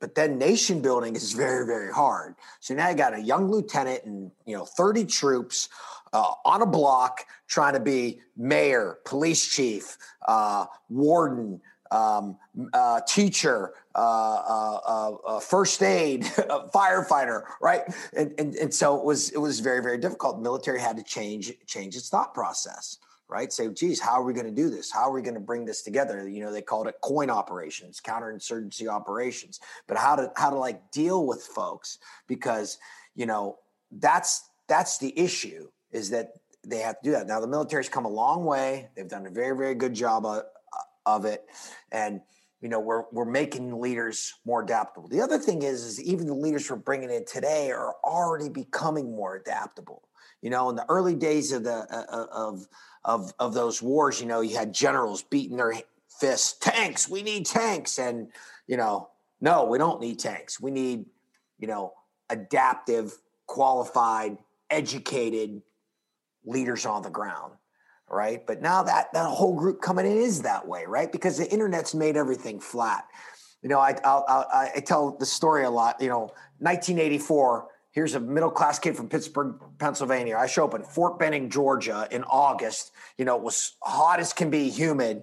But 0.00 0.14
then 0.14 0.38
nation 0.38 0.80
building 0.80 1.16
is 1.16 1.32
very, 1.32 1.66
very 1.66 1.92
hard. 1.92 2.36
So 2.60 2.74
now 2.74 2.88
you 2.88 2.96
got 2.96 3.14
a 3.14 3.20
young 3.20 3.50
lieutenant 3.50 4.04
and 4.04 4.30
you 4.46 4.56
know 4.56 4.64
30 4.64 5.04
troops 5.04 5.68
uh, 6.12 6.32
on 6.44 6.62
a 6.62 6.66
block 6.66 7.26
trying 7.46 7.74
to 7.74 7.80
be 7.80 8.20
mayor, 8.36 8.98
police 9.04 9.46
chief, 9.46 9.96
uh, 10.26 10.66
warden, 10.88 11.60
um, 11.90 12.36
uh, 12.74 13.00
teacher, 13.08 13.72
uh, 13.94 13.98
uh, 13.98 15.16
uh, 15.26 15.40
first 15.40 15.82
aid, 15.82 16.22
firefighter, 16.74 17.42
right? 17.60 17.82
And, 18.16 18.34
and 18.38 18.54
and 18.54 18.72
so 18.72 18.96
it 18.98 19.04
was 19.04 19.30
it 19.30 19.38
was 19.38 19.60
very 19.60 19.82
very 19.82 19.98
difficult. 19.98 20.36
The 20.36 20.42
military 20.42 20.80
had 20.80 20.96
to 20.96 21.02
change 21.02 21.52
change 21.66 21.96
its 21.96 22.08
thought 22.08 22.34
process 22.34 22.98
right? 23.28 23.52
Say, 23.52 23.68
geez, 23.68 24.00
how 24.00 24.12
are 24.12 24.24
we 24.24 24.32
going 24.32 24.46
to 24.46 24.52
do 24.52 24.70
this? 24.70 24.90
How 24.90 25.02
are 25.02 25.12
we 25.12 25.22
going 25.22 25.34
to 25.34 25.40
bring 25.40 25.64
this 25.64 25.82
together? 25.82 26.28
You 26.28 26.42
know, 26.42 26.52
they 26.52 26.62
called 26.62 26.88
it 26.88 26.94
coin 27.02 27.30
operations, 27.30 28.00
counterinsurgency 28.00 28.88
operations, 28.88 29.60
but 29.86 29.96
how 29.96 30.16
to 30.16 30.32
how 30.36 30.50
to 30.50 30.56
like 30.56 30.90
deal 30.90 31.26
with 31.26 31.42
folks 31.42 31.98
because 32.26 32.78
you 33.14 33.26
know 33.26 33.58
that's 33.92 34.48
that's 34.68 34.98
the 34.98 35.18
issue 35.18 35.68
is 35.92 36.10
that 36.10 36.32
they 36.66 36.78
have 36.78 37.00
to 37.00 37.04
do 37.04 37.10
that. 37.12 37.26
Now 37.26 37.40
the 37.40 37.46
military's 37.46 37.88
come 37.88 38.04
a 38.04 38.10
long 38.10 38.44
way; 38.44 38.88
they've 38.96 39.08
done 39.08 39.26
a 39.26 39.30
very 39.30 39.56
very 39.56 39.74
good 39.74 39.94
job 39.94 40.24
of, 40.24 40.42
of 41.06 41.24
it, 41.24 41.44
and 41.92 42.20
you 42.60 42.68
know 42.68 42.80
we're 42.80 43.04
we're 43.12 43.24
making 43.24 43.80
leaders 43.80 44.34
more 44.44 44.62
adaptable. 44.62 45.08
The 45.08 45.20
other 45.20 45.38
thing 45.38 45.62
is, 45.62 45.84
is 45.84 46.02
even 46.02 46.26
the 46.26 46.34
leaders 46.34 46.70
we're 46.70 46.76
bringing 46.76 47.10
in 47.10 47.24
today 47.24 47.70
are 47.70 47.94
already 48.04 48.48
becoming 48.48 49.14
more 49.14 49.36
adaptable. 49.36 50.08
You 50.42 50.50
know, 50.50 50.70
in 50.70 50.76
the 50.76 50.86
early 50.88 51.14
days 51.14 51.52
of 51.52 51.64
the 51.64 51.86
uh, 51.90 52.04
uh 52.10 52.26
of 52.32 52.66
of 53.08 53.32
of 53.38 53.54
those 53.54 53.82
wars, 53.82 54.20
you 54.20 54.26
know, 54.26 54.42
you 54.42 54.54
had 54.54 54.72
generals 54.72 55.22
beating 55.22 55.56
their 55.56 55.72
fists, 56.20 56.58
tanks, 56.60 57.08
we 57.08 57.22
need 57.22 57.46
tanks. 57.46 57.98
And, 57.98 58.28
you 58.66 58.76
know, 58.76 59.08
no, 59.40 59.64
we 59.64 59.78
don't 59.78 60.00
need 60.00 60.18
tanks. 60.18 60.60
We 60.60 60.70
need, 60.70 61.06
you 61.58 61.66
know, 61.66 61.94
adaptive, 62.28 63.16
qualified, 63.46 64.36
educated 64.68 65.62
leaders 66.44 66.84
on 66.84 67.02
the 67.02 67.10
ground. 67.10 67.54
Right. 68.10 68.46
But 68.46 68.60
now 68.62 68.82
that 68.82 69.12
that 69.14 69.26
whole 69.26 69.54
group 69.54 69.80
coming 69.80 70.06
in 70.06 70.18
is 70.18 70.42
that 70.42 70.66
way, 70.66 70.84
right? 70.86 71.10
Because 71.10 71.38
the 71.38 71.50
internet's 71.50 71.94
made 71.94 72.16
everything 72.16 72.60
flat. 72.60 73.04
You 73.62 73.70
know, 73.70 73.80
I 73.80 73.98
I'll, 74.04 74.24
I'll, 74.28 74.46
I 74.76 74.80
tell 74.80 75.16
the 75.18 75.26
story 75.26 75.64
a 75.64 75.70
lot. 75.70 76.00
You 76.00 76.08
know, 76.08 76.20
1984 76.60 77.68
Here's 77.90 78.14
a 78.14 78.20
middle 78.20 78.50
class 78.50 78.78
kid 78.78 78.96
from 78.96 79.08
Pittsburgh, 79.08 79.54
Pennsylvania. 79.78 80.36
I 80.36 80.46
show 80.46 80.64
up 80.64 80.74
in 80.74 80.82
Fort 80.82 81.18
Benning, 81.18 81.50
Georgia 81.50 82.06
in 82.10 82.22
August. 82.24 82.92
You 83.16 83.24
know, 83.24 83.36
it 83.36 83.42
was 83.42 83.72
hot 83.82 84.20
as 84.20 84.32
can 84.32 84.50
be, 84.50 84.68
humid. 84.68 85.22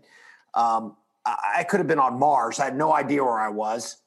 Um, 0.53 0.95
I, 1.25 1.57
I 1.57 1.63
could 1.63 1.79
have 1.79 1.87
been 1.87 1.99
on 1.99 2.19
Mars. 2.19 2.59
I 2.59 2.65
had 2.65 2.75
no 2.75 2.93
idea 2.93 3.23
where 3.23 3.39
I 3.39 3.49
was. 3.49 3.97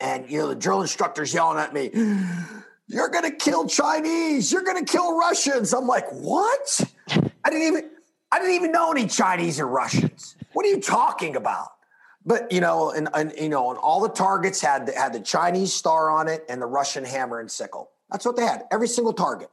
And, 0.00 0.30
you 0.30 0.38
know, 0.38 0.48
the 0.48 0.54
drill 0.54 0.80
instructor's 0.80 1.34
yelling 1.34 1.58
at 1.58 1.74
me, 1.74 1.90
You're 2.86 3.10
going 3.10 3.30
to 3.30 3.36
kill 3.36 3.66
Chinese. 3.66 4.50
You're 4.50 4.62
going 4.62 4.82
to 4.82 4.90
kill 4.90 5.18
Russians. 5.18 5.74
I'm 5.74 5.86
like, 5.86 6.08
What? 6.10 6.80
I 7.10 7.50
didn't 7.50 7.66
even. 7.66 7.90
I 8.30 8.38
didn't 8.38 8.56
even 8.56 8.72
know 8.72 8.90
any 8.90 9.06
Chinese 9.06 9.58
or 9.58 9.66
Russians. 9.66 10.36
What 10.52 10.66
are 10.66 10.68
you 10.68 10.82
talking 10.82 11.34
about? 11.34 11.68
But 12.28 12.52
you 12.52 12.60
know, 12.60 12.90
and, 12.90 13.08
and 13.14 13.32
you 13.40 13.48
know, 13.48 13.70
and 13.70 13.78
all 13.78 14.02
the 14.02 14.10
targets 14.10 14.60
had 14.60 14.84
the, 14.84 14.92
had 14.92 15.14
the 15.14 15.20
Chinese 15.20 15.72
star 15.72 16.10
on 16.10 16.28
it 16.28 16.44
and 16.50 16.60
the 16.60 16.66
Russian 16.66 17.02
hammer 17.02 17.40
and 17.40 17.50
sickle. 17.50 17.90
That's 18.10 18.26
what 18.26 18.36
they 18.36 18.44
had. 18.44 18.64
Every 18.70 18.86
single 18.86 19.14
target. 19.14 19.48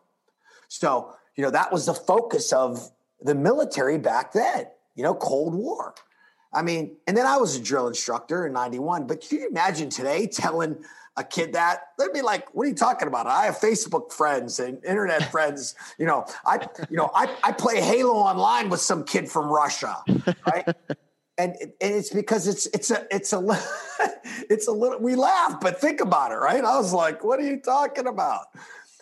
So 0.68 1.16
you 1.38 1.44
know, 1.44 1.52
that 1.52 1.72
was 1.72 1.86
the 1.86 1.94
focus 1.94 2.52
of 2.52 2.92
the 3.22 3.34
military 3.34 3.98
back 3.98 4.34
then. 4.34 4.66
You 4.94 5.04
know, 5.04 5.16
Cold 5.16 5.56
War. 5.56 5.96
I 6.54 6.64
mean, 6.64 6.98
and 7.08 7.16
then 7.16 7.26
I 7.26 7.38
was 7.38 7.56
a 7.56 7.62
drill 7.62 7.88
instructor 7.88 8.46
in 8.46 8.52
'91. 8.52 9.08
But 9.08 9.22
can 9.22 9.40
you 9.40 9.48
imagine 9.48 9.90
today 9.90 10.28
telling 10.28 10.76
a 11.16 11.24
kid 11.24 11.54
that 11.54 11.80
they'd 11.98 12.12
be 12.12 12.22
like, 12.22 12.54
"What 12.54 12.66
are 12.66 12.70
you 12.70 12.76
talking 12.76 13.08
about?" 13.08 13.26
I 13.26 13.46
have 13.46 13.58
Facebook 13.58 14.12
friends 14.12 14.60
and 14.60 14.84
internet 14.84 15.24
friends. 15.32 15.76
You 15.98 16.08
know, 16.08 16.26
I 16.46 16.68
you 16.90 16.98
know 16.98 17.10
I 17.16 17.34
I 17.42 17.54
play 17.54 17.80
Halo 17.80 18.16
online 18.16 18.68
with 18.68 18.82
some 18.82 19.06
kid 19.06 19.32
from 19.32 19.48
Russia, 19.48 20.04
right? 20.46 20.68
And 21.38 21.56
and 21.60 21.74
it's 21.82 22.10
because 22.10 22.48
it's 22.48 22.66
it's 22.68 22.92
a 22.92 23.06
it's 23.12 23.34
a 23.34 23.40
it's 24.50 24.68
a 24.68 24.72
little 24.72 25.00
we 25.00 25.16
laugh 25.16 25.60
but 25.60 25.80
think 25.80 26.02
about 26.02 26.32
it 26.32 26.36
right? 26.36 26.64
I 26.64 26.78
was 26.78 26.94
like 26.94 27.24
what 27.24 27.40
are 27.40 27.44
you 27.44 27.60
talking 27.60 28.08
about? 28.08 28.46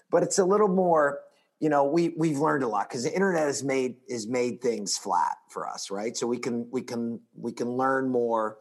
But 0.10 0.24
it's 0.24 0.40
a 0.40 0.46
little 0.46 0.68
more 0.68 1.20
you 1.60 1.70
know 1.70 1.86
we 1.86 2.10
we've 2.18 2.40
learned 2.40 2.64
a 2.64 2.68
lot 2.68 2.90
because 2.90 3.04
the 3.04 3.14
internet 3.14 3.44
has 3.44 3.64
made 3.64 3.96
has 4.10 4.28
made 4.28 4.62
things 4.62 4.98
flat 4.98 5.38
for 5.50 5.68
us 5.68 5.92
right? 5.92 6.16
So 6.18 6.28
we 6.28 6.38
can 6.38 6.68
we 6.72 6.82
can 6.82 7.20
we 7.36 7.52
can 7.52 7.70
learn 7.70 8.10
more 8.10 8.58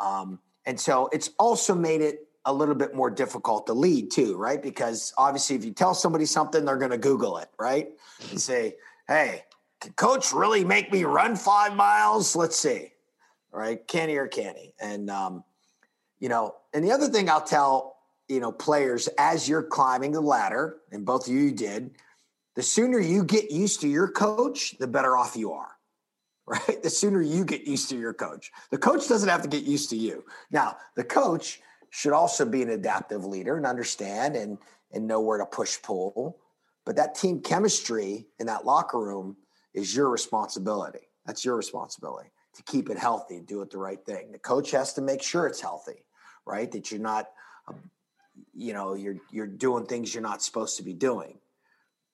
um, 0.00 0.38
and 0.64 0.78
so 0.78 1.08
it's 1.12 1.30
also 1.38 1.74
made 1.74 2.02
it 2.02 2.28
a 2.44 2.52
little 2.52 2.74
bit 2.74 2.94
more 2.94 3.10
difficult 3.10 3.66
to 3.66 3.72
lead 3.72 4.10
too 4.10 4.36
right? 4.36 4.62
Because 4.62 5.12
obviously 5.18 5.56
if 5.56 5.64
you 5.64 5.72
tell 5.72 5.94
somebody 5.94 6.24
something 6.24 6.64
they're 6.64 6.76
going 6.76 6.92
to 6.92 6.98
google 6.98 7.38
it 7.38 7.48
right? 7.58 7.88
You 8.30 8.38
say 8.38 8.76
hey 9.08 9.42
can 9.80 9.92
coach 9.92 10.32
really 10.32 10.64
make 10.64 10.92
me 10.92 11.04
run 11.04 11.34
five 11.34 11.74
miles? 11.74 12.36
Let's 12.36 12.56
see 12.56 12.92
right? 13.52 13.86
Canny 13.86 14.16
or 14.16 14.28
canny. 14.28 14.74
And, 14.80 15.10
um, 15.10 15.44
you 16.18 16.28
know, 16.28 16.54
and 16.72 16.84
the 16.84 16.92
other 16.92 17.08
thing 17.08 17.30
I'll 17.30 17.40
tell, 17.40 17.96
you 18.28 18.40
know, 18.40 18.52
players 18.52 19.08
as 19.18 19.48
you're 19.48 19.62
climbing 19.62 20.12
the 20.12 20.20
ladder, 20.20 20.76
and 20.92 21.04
both 21.04 21.26
of 21.28 21.32
you 21.32 21.52
did, 21.52 21.92
the 22.56 22.62
sooner 22.62 22.98
you 22.98 23.24
get 23.24 23.50
used 23.50 23.80
to 23.82 23.88
your 23.88 24.08
coach, 24.08 24.76
the 24.78 24.86
better 24.86 25.16
off 25.16 25.36
you 25.36 25.52
are, 25.52 25.70
right? 26.46 26.82
The 26.82 26.90
sooner 26.90 27.22
you 27.22 27.44
get 27.44 27.66
used 27.66 27.88
to 27.90 27.96
your 27.96 28.14
coach. 28.14 28.50
The 28.70 28.78
coach 28.78 29.08
doesn't 29.08 29.28
have 29.28 29.42
to 29.42 29.48
get 29.48 29.64
used 29.64 29.90
to 29.90 29.96
you. 29.96 30.24
Now, 30.50 30.76
the 30.96 31.04
coach 31.04 31.60
should 31.90 32.12
also 32.12 32.44
be 32.44 32.62
an 32.62 32.70
adaptive 32.70 33.24
leader 33.24 33.56
and 33.56 33.64
understand 33.64 34.36
and, 34.36 34.58
and 34.92 35.06
know 35.06 35.20
where 35.20 35.38
to 35.38 35.46
push 35.46 35.80
pull. 35.82 36.38
But 36.84 36.96
that 36.96 37.14
team 37.14 37.40
chemistry 37.40 38.26
in 38.38 38.46
that 38.46 38.66
locker 38.66 38.98
room 38.98 39.36
is 39.72 39.94
your 39.94 40.10
responsibility. 40.10 41.08
That's 41.24 41.44
your 41.44 41.56
responsibility 41.56 42.30
to 42.58 42.62
keep 42.64 42.90
it 42.90 42.98
healthy 42.98 43.36
and 43.36 43.46
do 43.46 43.62
it 43.62 43.70
the 43.70 43.78
right 43.78 44.04
thing. 44.04 44.32
The 44.32 44.38
coach 44.38 44.72
has 44.72 44.92
to 44.94 45.00
make 45.00 45.22
sure 45.22 45.46
it's 45.46 45.60
healthy, 45.60 46.04
right? 46.44 46.70
That 46.72 46.90
you're 46.90 47.00
not, 47.00 47.30
um, 47.68 47.76
you 48.52 48.72
know, 48.72 48.94
you're 48.94 49.16
you're 49.30 49.46
doing 49.46 49.86
things 49.86 50.12
you're 50.12 50.22
not 50.22 50.42
supposed 50.42 50.76
to 50.76 50.82
be 50.82 50.92
doing. 50.92 51.38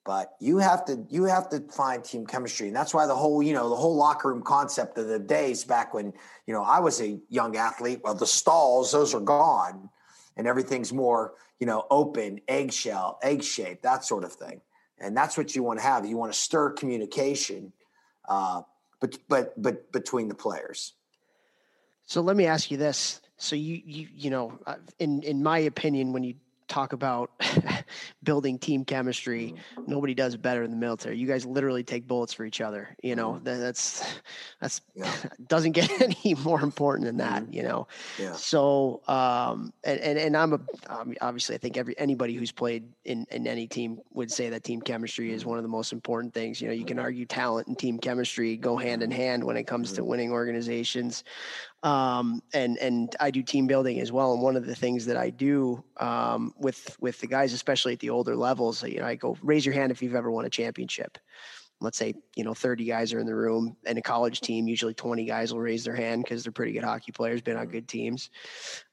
But 0.05 0.35
you 0.39 0.59
have 0.59 0.85
to 0.85 1.07
you 1.09 1.25
have 1.25 1.49
to 1.49 1.61
find 1.61 2.05
team 2.05 2.27
chemistry, 2.27 2.67
and 2.67 2.77
that's 2.77 2.93
why 2.93 3.07
the 3.07 3.15
whole 3.15 3.43
you 3.43 3.55
know 3.55 3.71
the 3.71 3.75
whole 3.75 3.97
locker 3.97 4.29
room 4.29 4.43
concept 4.43 4.99
of 4.99 5.07
the 5.07 5.19
days 5.19 5.65
back 5.65 5.95
when 5.95 6.13
you 6.47 6.53
know 6.53 6.63
I 6.63 6.81
was 6.81 7.01
a 7.01 7.19
young 7.31 7.57
athlete. 7.57 8.03
Well, 8.05 8.15
the 8.15 8.27
stalls 8.27 8.93
those 8.93 9.15
are 9.15 9.21
gone, 9.21 9.89
and 10.37 10.47
everything's 10.47 10.93
more 10.93 11.33
you 11.59 11.67
know 11.67 11.87
open, 11.91 12.43
eggshell, 12.49 13.19
egg 13.23 13.43
shape, 13.43 13.81
that 13.81 14.05
sort 14.05 14.25
of 14.25 14.35
thing. 14.35 14.61
And 14.99 15.17
that's 15.17 15.39
what 15.39 15.57
you 15.57 15.63
want 15.63 15.79
to 15.79 15.83
have. 15.85 16.05
You 16.05 16.19
want 16.19 16.35
to 16.35 16.39
stir 16.39 16.71
communication. 16.73 17.73
Uh, 18.29 18.61
but 19.05 19.19
but 19.29 19.63
but 19.63 19.93
between 19.93 20.29
the 20.29 20.35
players. 20.35 20.95
So 22.07 22.21
let 22.21 22.37
me 22.37 22.47
ask 22.47 22.71
you 22.71 22.77
this. 22.77 23.21
So 23.37 23.57
you 23.57 23.81
you 23.85 24.09
you 24.15 24.31
know, 24.31 24.59
uh, 24.67 24.77
in 24.99 25.23
in 25.23 25.43
my 25.43 25.59
opinion, 25.59 26.13
when 26.13 26.25
you 26.25 26.35
talk 26.75 26.93
about 26.93 27.31
building 28.25 28.59
team 28.59 28.85
chemistry. 28.85 29.55
Mm-hmm. 29.77 29.91
Nobody 29.91 30.12
does 30.12 30.37
better 30.37 30.64
in 30.64 30.72
the 30.72 30.77
military. 30.77 31.16
You 31.16 31.29
guys 31.29 31.47
literally 31.47 31.85
take 31.85 32.09
bullets 32.09 32.33
for 32.33 32.45
each 32.45 32.61
other. 32.61 32.97
You 33.03 33.14
know 33.14 33.35
mm-hmm. 33.35 33.45
that's 33.45 34.05
that's 34.61 34.81
yeah. 34.95 35.12
doesn't 35.47 35.72
get 35.72 35.89
any 36.01 36.35
more 36.35 36.61
important 36.61 37.07
than 37.07 37.18
that. 37.18 37.45
Mm-hmm. 37.45 37.53
You 37.53 37.62
know. 37.62 37.89
Yeah. 38.18 38.33
So 38.33 39.03
um 39.07 39.72
and 39.85 40.01
and, 40.01 40.18
and 40.18 40.37
I'm 40.37 40.55
a 40.55 40.61
um, 40.89 41.14
obviously 41.20 41.55
I 41.55 41.59
think 41.59 41.77
every 41.77 41.97
anybody 41.97 42.35
who's 42.35 42.51
played 42.51 42.89
in 43.05 43.27
in 43.31 43.47
any 43.47 43.68
team 43.68 44.01
would 44.12 44.33
say 44.33 44.51
that 44.51 44.64
team 44.64 44.83
chemistry 44.83 45.33
is 45.33 45.47
one 45.47 45.59
of 45.59 45.62
the 45.62 45.68
most 45.68 45.93
important 45.93 46.35
things. 46.35 46.61
You 46.61 46.66
know 46.66 46.75
you 46.75 46.85
can 46.85 46.99
argue 46.99 47.25
talent 47.25 47.68
and 47.68 47.79
team 47.79 47.99
chemistry 47.99 48.57
go 48.57 48.77
hand 48.77 49.03
in 49.03 49.12
hand 49.12 49.45
when 49.45 49.57
it 49.57 49.64
comes 49.64 49.93
to 49.93 50.05
winning 50.05 50.33
organizations 50.33 51.22
um, 51.85 52.43
and 52.55 52.78
and 52.78 53.14
I 53.20 53.30
do 53.30 53.43
team 53.43 53.66
building 53.66 54.01
as 54.01 54.11
well. 54.11 54.32
And 54.32 54.43
one 54.43 54.57
of 54.57 54.66
the 54.66 54.74
things 54.74 55.05
that 55.07 55.18
I 55.18 55.30
do 55.30 55.85
um, 55.99 56.55
with 56.59 56.97
with 56.99 57.20
the 57.20 57.26
guys, 57.26 57.53
especially 57.53 57.93
at 57.93 58.01
the 58.01 58.11
older 58.11 58.35
levels, 58.35 58.82
you 58.82 59.01
know, 59.01 59.07
I 59.07 59.14
go 59.14 59.37
raise 59.43 59.64
your 59.64 59.74
hand 59.74 59.93
if 59.93 60.03
you've 60.03 60.14
ever 60.14 60.30
won 60.30 60.47
a 60.47 60.51
championship. 60.51 61.18
Let's 61.80 61.99
say 61.99 62.14
you 62.35 62.45
know 62.45 62.55
30 62.55 62.87
guys 62.87 63.12
are 63.12 63.20
in 63.20 63.26
the 63.26 63.35
room, 63.35 63.76
and 63.85 63.99
a 63.99 64.03
college 64.03 64.41
team 64.41 64.66
usually 64.66 64.95
20 64.95 65.26
guys 65.26 65.53
will 65.53 65.61
raise 65.61 65.85
their 65.85 65.95
hand 65.95 66.24
because 66.24 66.43
they're 66.43 66.53
pretty 66.53 66.72
good 66.72 66.85
hockey 66.85 67.12
players, 67.12 67.43
been 67.43 67.59
on 67.59 67.66
good 67.66 67.87
teams. 67.87 68.30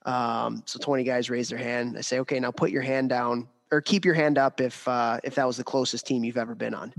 Um, 0.06 0.62
so 0.66 0.78
20 0.78 1.06
guys 1.06 1.30
raise 1.30 1.48
their 1.48 1.60
hand. 1.60 1.98
I 1.98 2.02
say, 2.02 2.20
okay, 2.20 2.40
now 2.42 2.52
put 2.52 2.72
your 2.72 2.82
hand 2.82 3.08
down 3.08 3.48
or 3.72 3.80
keep 3.80 4.04
your 4.04 4.16
hand 4.16 4.38
up 4.38 4.60
if 4.60 4.86
uh, 4.86 5.20
if 5.24 5.36
that 5.36 5.48
was 5.48 5.56
the 5.56 5.64
closest 5.64 6.06
team 6.06 6.26
you've 6.26 6.38
ever 6.38 6.56
been 6.56 6.74
on, 6.74 6.94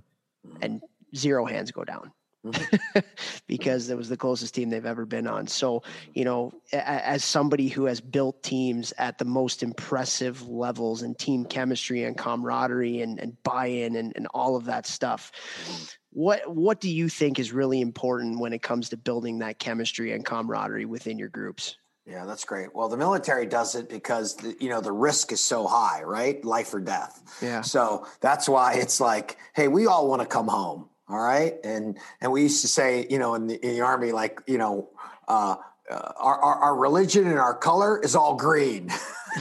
and 0.62 0.80
zero 1.14 1.45
hands 1.45 1.70
go 1.70 1.84
down 1.84 2.11
mm-hmm. 2.11 2.22
because 3.47 3.88
it 3.88 3.97
was 3.97 4.09
the 4.09 4.16
closest 4.16 4.55
team 4.55 4.70
they've 4.70 4.86
ever 4.86 5.07
been 5.07 5.26
on. 5.26 5.47
So, 5.47 5.82
you 6.12 6.24
know, 6.24 6.53
as 6.72 7.24
somebody 7.24 7.68
who 7.68 7.84
has 7.84 8.01
built 8.01 8.43
teams 8.43 8.93
at 8.99 9.18
the 9.18 9.24
most 9.24 9.62
impressive 9.62 10.47
levels 10.49 11.03
and 11.03 11.18
team 11.18 11.45
chemistry 11.45 12.05
and 12.05 12.16
camaraderie 12.16 13.01
and, 13.01 13.18
and 13.20 13.40
buy-in 13.43 13.97
and, 13.97 14.12
and 14.16 14.26
all 14.34 14.57
of 14.57 14.64
that 14.64 14.86
stuff, 14.86 15.30
mm-hmm. 15.64 15.84
what 16.11 16.55
what 16.55 16.80
do 16.80 16.90
you 16.90 17.09
think 17.09 17.38
is 17.38 17.53
really 17.53 17.80
important 17.80 18.40
when 18.40 18.53
it 18.53 18.62
comes 18.62 18.88
to 18.88 18.97
building 18.97 19.38
that 19.38 19.59
chemistry 19.59 20.12
and 20.12 20.24
camaraderie 20.24 20.86
within 20.86 21.18
your 21.18 21.28
groups? 21.28 21.76
Yeah, 22.05 22.24
that's 22.24 22.45
great. 22.45 22.74
Well, 22.74 22.88
the 22.88 22.97
military 22.97 23.47
does 23.47 23.76
it 23.76 23.88
because 23.88 24.34
the, 24.34 24.57
you 24.59 24.68
know 24.68 24.80
the 24.80 24.90
risk 24.90 25.30
is 25.30 25.40
so 25.40 25.68
high, 25.68 26.03
right? 26.03 26.45
Life 26.45 26.74
or 26.74 26.80
death. 26.80 27.22
Yeah. 27.40 27.61
So 27.61 28.09
that's 28.20 28.49
why 28.49 28.74
it's 28.74 29.01
like, 29.01 29.38
hey, 29.55 29.68
we 29.68 29.86
all 29.86 30.09
want 30.09 30.20
to 30.22 30.26
come 30.26 30.49
home 30.49 30.88
all 31.13 31.21
right. 31.21 31.55
And, 31.65 31.99
and 32.21 32.33
we 32.33 32.43
used 32.43 32.63
to 32.63 32.69
say, 32.69 33.07
you 33.11 33.19
know, 33.19 33.35
in 33.35 33.47
the, 33.47 33.65
in 33.65 33.75
the 33.75 33.81
army, 33.83 34.13
like, 34.13 34.41
you 34.47 34.59
know, 34.59 34.89
uh, 35.29 35.57
uh, 35.91 36.13
our, 36.17 36.39
our, 36.39 36.55
our, 36.57 36.77
religion 36.77 37.27
and 37.27 37.39
our 37.39 37.55
color 37.55 38.01
is 38.01 38.15
all 38.15 38.35
green. 38.35 38.89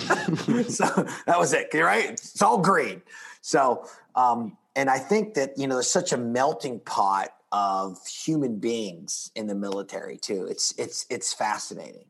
so 0.68 0.86
that 1.26 1.36
was 1.38 1.54
it. 1.54 1.74
Right. 1.74 2.10
It's 2.10 2.42
all 2.42 2.58
green. 2.58 3.02
So, 3.42 3.88
um, 4.16 4.58
and 4.76 4.90
I 4.90 5.00
think 5.00 5.36
that, 5.36 5.58
you 5.58 5.68
know, 5.68 5.76
there's 5.76 5.92
such 5.92 6.14
a 6.14 6.18
melting 6.18 6.80
pot 6.82 7.30
of 7.52 8.06
human 8.08 8.58
beings 8.58 9.32
in 9.36 9.48
the 9.48 9.56
military 9.56 10.18
too. 10.18 10.48
It's, 10.50 10.74
it's, 10.78 11.06
it's 11.10 11.34
fascinating, 11.34 12.06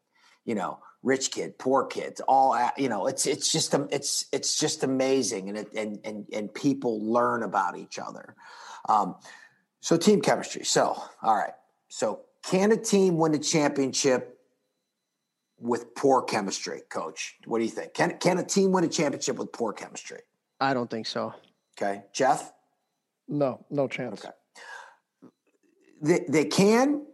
you 0.45 0.55
know, 0.55 0.80
rich 1.03 1.32
kid, 1.32 1.57
poor 1.57 1.86
kids, 1.86 2.22
all, 2.28 2.57
you 2.78 2.89
know, 2.89 3.07
it's, 3.07 3.26
it's 3.26 3.51
just, 3.51 3.74
it's, 3.91 4.26
it's 4.32 4.57
just 4.57 4.84
amazing. 4.84 5.49
And 5.49 5.57
it, 5.57 5.74
and, 5.74 5.99
and, 6.03 6.26
and 6.32 6.53
people 6.53 7.03
learn 7.03 7.43
about 7.43 7.78
each 7.78 7.97
other. 7.97 8.36
Um, 8.88 9.16
so 9.82 9.97
team 9.97 10.21
chemistry. 10.21 10.63
So, 10.63 10.95
all 11.21 11.36
right. 11.36 11.53
So 11.89 12.21
can 12.43 12.71
a 12.71 12.77
team 12.77 13.17
win 13.17 13.34
a 13.34 13.39
championship 13.39 14.38
with 15.59 15.93
poor 15.95 16.21
chemistry, 16.21 16.82
coach? 16.89 17.36
What 17.45 17.57
do 17.57 17.65
you 17.65 17.69
think? 17.69 17.93
Can 17.93 18.17
can 18.19 18.38
a 18.38 18.43
team 18.43 18.71
win 18.71 18.84
a 18.84 18.88
championship 18.88 19.38
with 19.38 19.51
poor 19.51 19.73
chemistry? 19.73 20.21
I 20.59 20.73
don't 20.73 20.89
think 20.89 21.07
so. 21.07 21.34
Okay. 21.77 22.03
Jeff? 22.13 22.53
No, 23.27 23.65
no 23.69 23.88
chance. 23.88 24.23
Okay. 24.23 24.34
They, 26.01 26.25
they 26.27 26.45
can 26.45 27.05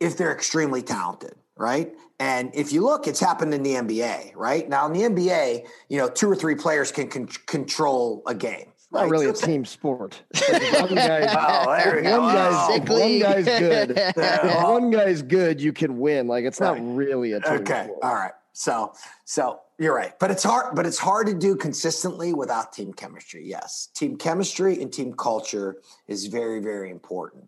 if 0.00 0.16
they're 0.16 0.32
extremely 0.32 0.82
talented, 0.82 1.34
right? 1.56 1.92
And 2.18 2.50
if 2.54 2.72
you 2.72 2.82
look, 2.82 3.06
it's 3.06 3.20
happened 3.20 3.54
in 3.54 3.62
the 3.62 3.74
NBA, 3.74 4.36
right? 4.36 4.68
Now 4.68 4.86
in 4.86 4.92
the 4.92 5.02
NBA, 5.02 5.66
you 5.88 5.98
know, 5.98 6.08
two 6.08 6.30
or 6.30 6.36
three 6.36 6.54
players 6.54 6.92
can 6.92 7.08
con- 7.08 7.28
control 7.46 8.22
a 8.26 8.34
game 8.34 8.71
not 8.92 9.08
really 9.08 9.26
a 9.26 9.32
team 9.32 9.64
sport. 9.64 10.22
one 10.48 10.94
guy, 10.94 11.20
one, 11.64 12.34
guy's, 12.34 12.88
one 12.88 13.18
guy's 13.18 13.44
good. 13.44 13.92
if 14.16 14.62
one 14.62 14.90
guy's 14.90 15.22
good, 15.22 15.60
you 15.60 15.72
can 15.72 15.98
win. 15.98 16.26
Like 16.26 16.44
it's 16.44 16.60
right. 16.60 16.80
not 16.82 16.94
really 16.94 17.32
a 17.32 17.40
team 17.40 17.52
okay. 17.60 17.84
Sport. 17.84 17.98
All 18.02 18.14
right. 18.14 18.32
So 18.52 18.92
so 19.24 19.60
you're 19.78 19.94
right. 19.94 20.18
But 20.18 20.30
it's 20.30 20.42
hard, 20.42 20.76
but 20.76 20.86
it's 20.86 20.98
hard 20.98 21.26
to 21.28 21.34
do 21.34 21.56
consistently 21.56 22.34
without 22.34 22.72
team 22.72 22.92
chemistry. 22.92 23.44
Yes. 23.46 23.88
Team 23.94 24.16
chemistry 24.16 24.80
and 24.80 24.92
team 24.92 25.14
culture 25.14 25.76
is 26.06 26.26
very, 26.26 26.60
very 26.60 26.90
important. 26.90 27.44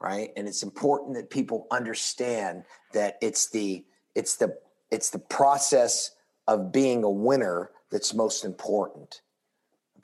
Right. 0.00 0.30
And 0.36 0.48
it's 0.48 0.62
important 0.62 1.14
that 1.16 1.30
people 1.30 1.66
understand 1.70 2.64
that 2.92 3.16
it's 3.22 3.50
the 3.50 3.84
it's 4.14 4.36
the 4.36 4.56
it's 4.90 5.10
the 5.10 5.18
process 5.18 6.12
of 6.48 6.72
being 6.72 7.02
a 7.02 7.10
winner 7.10 7.70
that's 7.90 8.14
most 8.14 8.44
important 8.44 9.20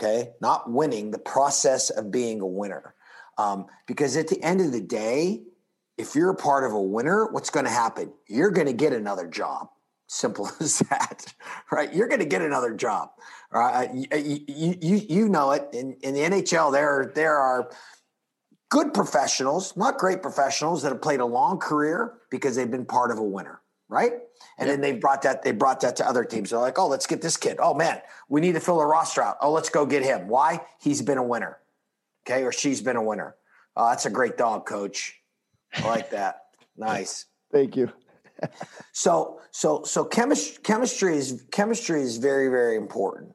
okay? 0.02 0.30
Not 0.40 0.70
winning, 0.70 1.10
the 1.10 1.18
process 1.18 1.90
of 1.90 2.10
being 2.10 2.40
a 2.40 2.46
winner. 2.46 2.94
Um, 3.38 3.66
because 3.86 4.16
at 4.16 4.28
the 4.28 4.42
end 4.42 4.60
of 4.60 4.72
the 4.72 4.80
day, 4.80 5.42
if 5.98 6.14
you're 6.14 6.30
a 6.30 6.36
part 6.36 6.64
of 6.64 6.72
a 6.72 6.80
winner, 6.80 7.30
what's 7.30 7.50
going 7.50 7.66
to 7.66 7.72
happen? 7.72 8.12
You're 8.28 8.50
going 8.50 8.66
to 8.66 8.72
get 8.72 8.92
another 8.92 9.26
job. 9.26 9.68
Simple 10.08 10.50
as 10.60 10.80
that, 10.90 11.32
right? 11.70 11.92
You're 11.94 12.08
going 12.08 12.20
to 12.20 12.26
get 12.26 12.42
another 12.42 12.74
job. 12.74 13.10
Right? 13.50 13.88
Uh, 13.88 14.16
you, 14.16 14.44
you, 14.48 14.76
you, 14.80 14.96
you 14.96 15.28
know 15.28 15.52
it. 15.52 15.68
In, 15.72 15.96
in 16.02 16.14
the 16.14 16.20
NHL, 16.20 16.72
there, 16.72 17.12
there 17.14 17.36
are 17.36 17.70
good 18.70 18.94
professionals, 18.94 19.76
not 19.76 19.98
great 19.98 20.22
professionals, 20.22 20.82
that 20.82 20.92
have 20.92 21.02
played 21.02 21.20
a 21.20 21.26
long 21.26 21.58
career 21.58 22.14
because 22.30 22.56
they've 22.56 22.70
been 22.70 22.86
part 22.86 23.10
of 23.10 23.18
a 23.18 23.22
winner, 23.22 23.60
right? 23.88 24.12
And 24.62 24.70
then 24.70 24.80
they 24.80 24.92
brought 24.92 25.22
that 25.22 25.42
they 25.42 25.52
brought 25.52 25.80
that 25.80 25.96
to 25.96 26.08
other 26.08 26.24
teams. 26.24 26.50
They're 26.50 26.58
like, 26.58 26.78
oh, 26.78 26.88
let's 26.88 27.06
get 27.06 27.22
this 27.22 27.36
kid. 27.36 27.58
Oh 27.60 27.74
man, 27.74 28.00
we 28.28 28.40
need 28.40 28.52
to 28.52 28.60
fill 28.60 28.80
a 28.80 28.86
roster 28.86 29.22
out. 29.22 29.36
Oh, 29.40 29.52
let's 29.52 29.68
go 29.68 29.86
get 29.86 30.02
him. 30.02 30.28
Why? 30.28 30.60
He's 30.80 31.02
been 31.02 31.18
a 31.18 31.22
winner. 31.22 31.58
Okay, 32.26 32.44
or 32.44 32.52
she's 32.52 32.80
been 32.80 32.96
a 32.96 33.02
winner. 33.02 33.34
Oh, 33.76 33.88
that's 33.88 34.06
a 34.06 34.10
great 34.10 34.36
dog, 34.36 34.66
coach. 34.66 35.20
I 35.74 35.86
like 35.86 36.10
that. 36.10 36.42
nice. 36.76 37.26
Thank 37.50 37.76
you. 37.76 37.90
so 38.92 39.40
so 39.50 39.82
so 39.84 40.04
chemistry 40.04 40.62
chemistry 40.62 41.16
is 41.16 41.44
chemistry 41.50 42.02
is 42.02 42.18
very 42.18 42.48
very 42.48 42.76
important. 42.76 43.34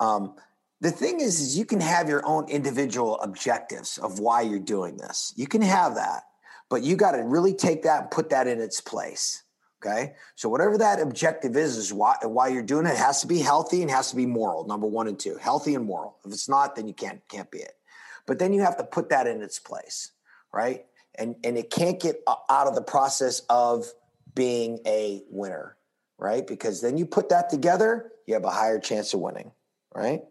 Um, 0.00 0.34
the 0.80 0.90
thing 0.90 1.20
is, 1.20 1.40
is 1.40 1.56
you 1.56 1.64
can 1.64 1.80
have 1.80 2.08
your 2.08 2.26
own 2.26 2.48
individual 2.48 3.20
objectives 3.20 3.98
of 3.98 4.18
why 4.18 4.40
you're 4.40 4.58
doing 4.58 4.96
this. 4.96 5.32
You 5.36 5.46
can 5.46 5.62
have 5.62 5.94
that, 5.94 6.24
but 6.68 6.82
you 6.82 6.96
got 6.96 7.12
to 7.12 7.22
really 7.22 7.54
take 7.54 7.84
that 7.84 8.02
and 8.02 8.10
put 8.10 8.30
that 8.30 8.48
in 8.48 8.60
its 8.60 8.80
place. 8.80 9.44
Okay. 9.84 10.14
So 10.36 10.48
whatever 10.48 10.78
that 10.78 11.00
objective 11.00 11.56
is, 11.56 11.76
is 11.76 11.92
why, 11.92 12.14
why 12.22 12.48
you're 12.48 12.62
doing 12.62 12.86
it, 12.86 12.90
it 12.90 12.98
has 12.98 13.20
to 13.22 13.26
be 13.26 13.40
healthy 13.40 13.82
and 13.82 13.90
has 13.90 14.10
to 14.10 14.16
be 14.16 14.26
moral. 14.26 14.64
Number 14.64 14.86
one 14.86 15.08
and 15.08 15.18
two, 15.18 15.36
healthy 15.36 15.74
and 15.74 15.84
moral. 15.84 16.18
If 16.24 16.32
it's 16.32 16.48
not, 16.48 16.76
then 16.76 16.86
you 16.86 16.94
can't, 16.94 17.20
can't 17.28 17.50
be 17.50 17.58
it. 17.58 17.74
But 18.24 18.38
then 18.38 18.52
you 18.52 18.60
have 18.60 18.76
to 18.76 18.84
put 18.84 19.08
that 19.08 19.26
in 19.26 19.42
its 19.42 19.58
place. 19.58 20.12
Right. 20.52 20.86
And, 21.16 21.34
and 21.42 21.58
it 21.58 21.70
can't 21.70 22.00
get 22.00 22.22
out 22.48 22.68
of 22.68 22.76
the 22.76 22.82
process 22.82 23.40
of 23.50 23.86
being 24.34 24.78
a 24.86 25.22
winner. 25.28 25.76
Right. 26.16 26.46
Because 26.46 26.80
then 26.80 26.96
you 26.96 27.04
put 27.04 27.30
that 27.30 27.50
together, 27.50 28.12
you 28.26 28.34
have 28.34 28.44
a 28.44 28.50
higher 28.50 28.78
chance 28.78 29.12
of 29.14 29.20
winning. 29.20 29.50
Right. 29.92 30.22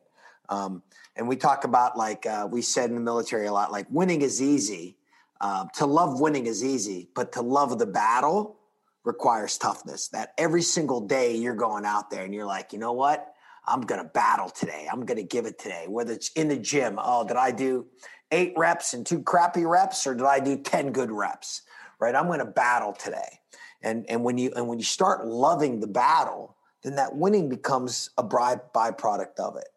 Um, 0.47 0.81
and 1.17 1.27
we 1.27 1.35
talk 1.35 1.65
about 1.65 1.97
like 1.97 2.25
uh, 2.25 2.47
we 2.49 2.61
said 2.61 2.89
in 2.89 2.95
the 2.95 3.01
military 3.01 3.47
a 3.47 3.53
lot, 3.53 3.71
like 3.71 3.87
winning 3.89 4.21
is 4.21 4.41
easy. 4.41 4.97
Uh, 5.41 5.65
to 5.75 5.85
love 5.85 6.21
winning 6.21 6.45
is 6.45 6.63
easy, 6.63 7.09
but 7.15 7.31
to 7.33 7.41
love 7.41 7.77
the 7.79 7.85
battle 7.85 8.57
requires 9.03 9.57
toughness. 9.57 10.09
That 10.09 10.33
every 10.37 10.61
single 10.61 11.01
day 11.01 11.35
you're 11.35 11.55
going 11.55 11.85
out 11.85 12.09
there 12.09 12.23
and 12.23 12.33
you're 12.33 12.45
like, 12.45 12.73
you 12.73 12.79
know 12.79 12.93
what? 12.93 13.33
I'm 13.65 13.81
going 13.81 14.01
to 14.01 14.09
battle 14.09 14.49
today. 14.49 14.87
I'm 14.91 15.05
going 15.05 15.17
to 15.17 15.23
give 15.23 15.45
it 15.45 15.59
today. 15.59 15.85
Whether 15.87 16.13
it's 16.13 16.31
in 16.31 16.47
the 16.47 16.57
gym, 16.57 16.97
oh, 17.01 17.27
did 17.27 17.37
I 17.37 17.51
do 17.51 17.85
eight 18.31 18.53
reps 18.57 18.93
and 18.93 19.05
two 19.05 19.21
crappy 19.21 19.65
reps, 19.65 20.07
or 20.07 20.15
did 20.15 20.25
I 20.25 20.39
do 20.39 20.57
10 20.57 20.91
good 20.91 21.11
reps? 21.11 21.61
Right? 21.99 22.15
I'm 22.15 22.27
going 22.27 22.39
to 22.39 22.45
battle 22.45 22.93
today. 22.93 23.39
And, 23.83 24.05
and 24.09 24.23
when 24.23 24.37
you 24.37 24.51
and 24.55 24.67
when 24.67 24.77
you 24.77 24.85
start 24.85 25.25
loving 25.25 25.79
the 25.79 25.87
battle, 25.87 26.55
then 26.83 26.95
that 26.95 27.15
winning 27.15 27.49
becomes 27.49 28.09
a 28.17 28.23
byproduct 28.23 29.39
of 29.39 29.55
it. 29.55 29.69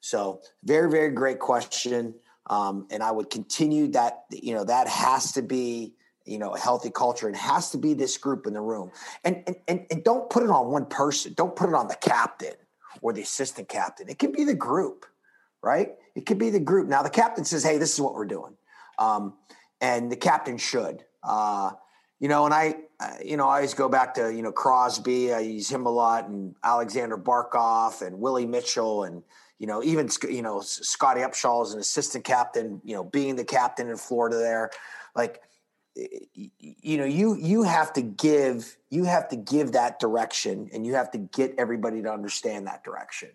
So 0.00 0.40
very, 0.62 0.90
very 0.90 1.10
great 1.10 1.38
question. 1.38 2.14
Um, 2.48 2.86
and 2.90 3.02
I 3.02 3.10
would 3.10 3.30
continue 3.30 3.88
that, 3.88 4.24
you 4.30 4.54
know, 4.54 4.64
that 4.64 4.88
has 4.88 5.32
to 5.32 5.42
be 5.42 5.94
you 6.26 6.38
know 6.38 6.54
a 6.54 6.58
healthy 6.58 6.90
culture 6.90 7.28
it 7.28 7.36
has 7.36 7.70
to 7.70 7.78
be 7.78 7.94
this 7.94 8.16
group 8.18 8.46
in 8.46 8.54
the 8.54 8.60
room. 8.60 8.90
And, 9.24 9.42
and 9.46 9.56
and 9.68 9.86
and 9.90 10.04
don't 10.04 10.28
put 10.30 10.42
it 10.42 10.50
on 10.50 10.70
one 10.70 10.86
person. 10.86 11.34
Don't 11.34 11.56
put 11.56 11.68
it 11.68 11.74
on 11.74 11.88
the 11.88 11.96
captain 11.96 12.54
or 13.02 13.12
the 13.12 13.22
assistant 13.22 13.68
captain. 13.68 14.08
It 14.08 14.18
can 14.18 14.32
be 14.32 14.44
the 14.44 14.54
group 14.54 15.06
right? 15.62 15.94
It 16.14 16.26
could 16.26 16.38
be 16.38 16.50
the 16.50 16.60
group. 16.60 16.86
Now 16.86 17.02
the 17.02 17.10
captain 17.10 17.44
says 17.44 17.64
hey 17.64 17.78
this 17.78 17.92
is 17.94 18.00
what 18.00 18.14
we're 18.14 18.26
doing. 18.26 18.54
Um, 18.98 19.34
and 19.80 20.10
the 20.10 20.16
captain 20.16 20.58
should. 20.58 21.04
Uh, 21.22 21.72
you 22.20 22.28
know 22.28 22.44
and 22.44 22.54
i 22.54 22.76
you 23.22 23.36
know, 23.36 23.48
I 23.48 23.56
always 23.56 23.74
go 23.74 23.88
back 23.88 24.14
to, 24.14 24.32
you 24.32 24.42
know, 24.42 24.52
Crosby. 24.52 25.32
I 25.32 25.40
use 25.40 25.68
him 25.68 25.86
a 25.86 25.90
lot 25.90 26.28
and 26.28 26.54
Aleksander 26.64 27.18
Barkov 27.18 28.02
and 28.02 28.18
Willie 28.18 28.46
Mitchell 28.46 29.04
and, 29.04 29.22
you 29.58 29.66
know, 29.66 29.82
even, 29.82 30.08
you 30.28 30.42
know, 30.42 30.60
Scottie 30.60 31.20
Upshall 31.20 31.62
as 31.62 31.74
an 31.74 31.80
assistant 31.80 32.24
captain, 32.24 32.80
you 32.84 32.94
know, 32.94 33.04
being 33.04 33.36
the 33.36 33.44
captain 33.44 33.88
in 33.88 33.96
Florida 33.96 34.36
there. 34.36 34.70
Like, 35.14 35.42
you 35.96 36.98
know, 36.98 37.04
you, 37.04 37.36
you 37.36 37.62
have 37.62 37.92
to 37.94 38.02
give, 38.02 38.76
you 38.90 39.04
have 39.04 39.28
to 39.30 39.36
give 39.36 39.72
that 39.72 39.98
direction 39.98 40.68
and 40.72 40.86
you 40.86 40.94
have 40.94 41.10
to 41.12 41.18
get 41.18 41.54
everybody 41.58 42.02
to 42.02 42.12
understand 42.12 42.66
that 42.66 42.84
direction. 42.84 43.30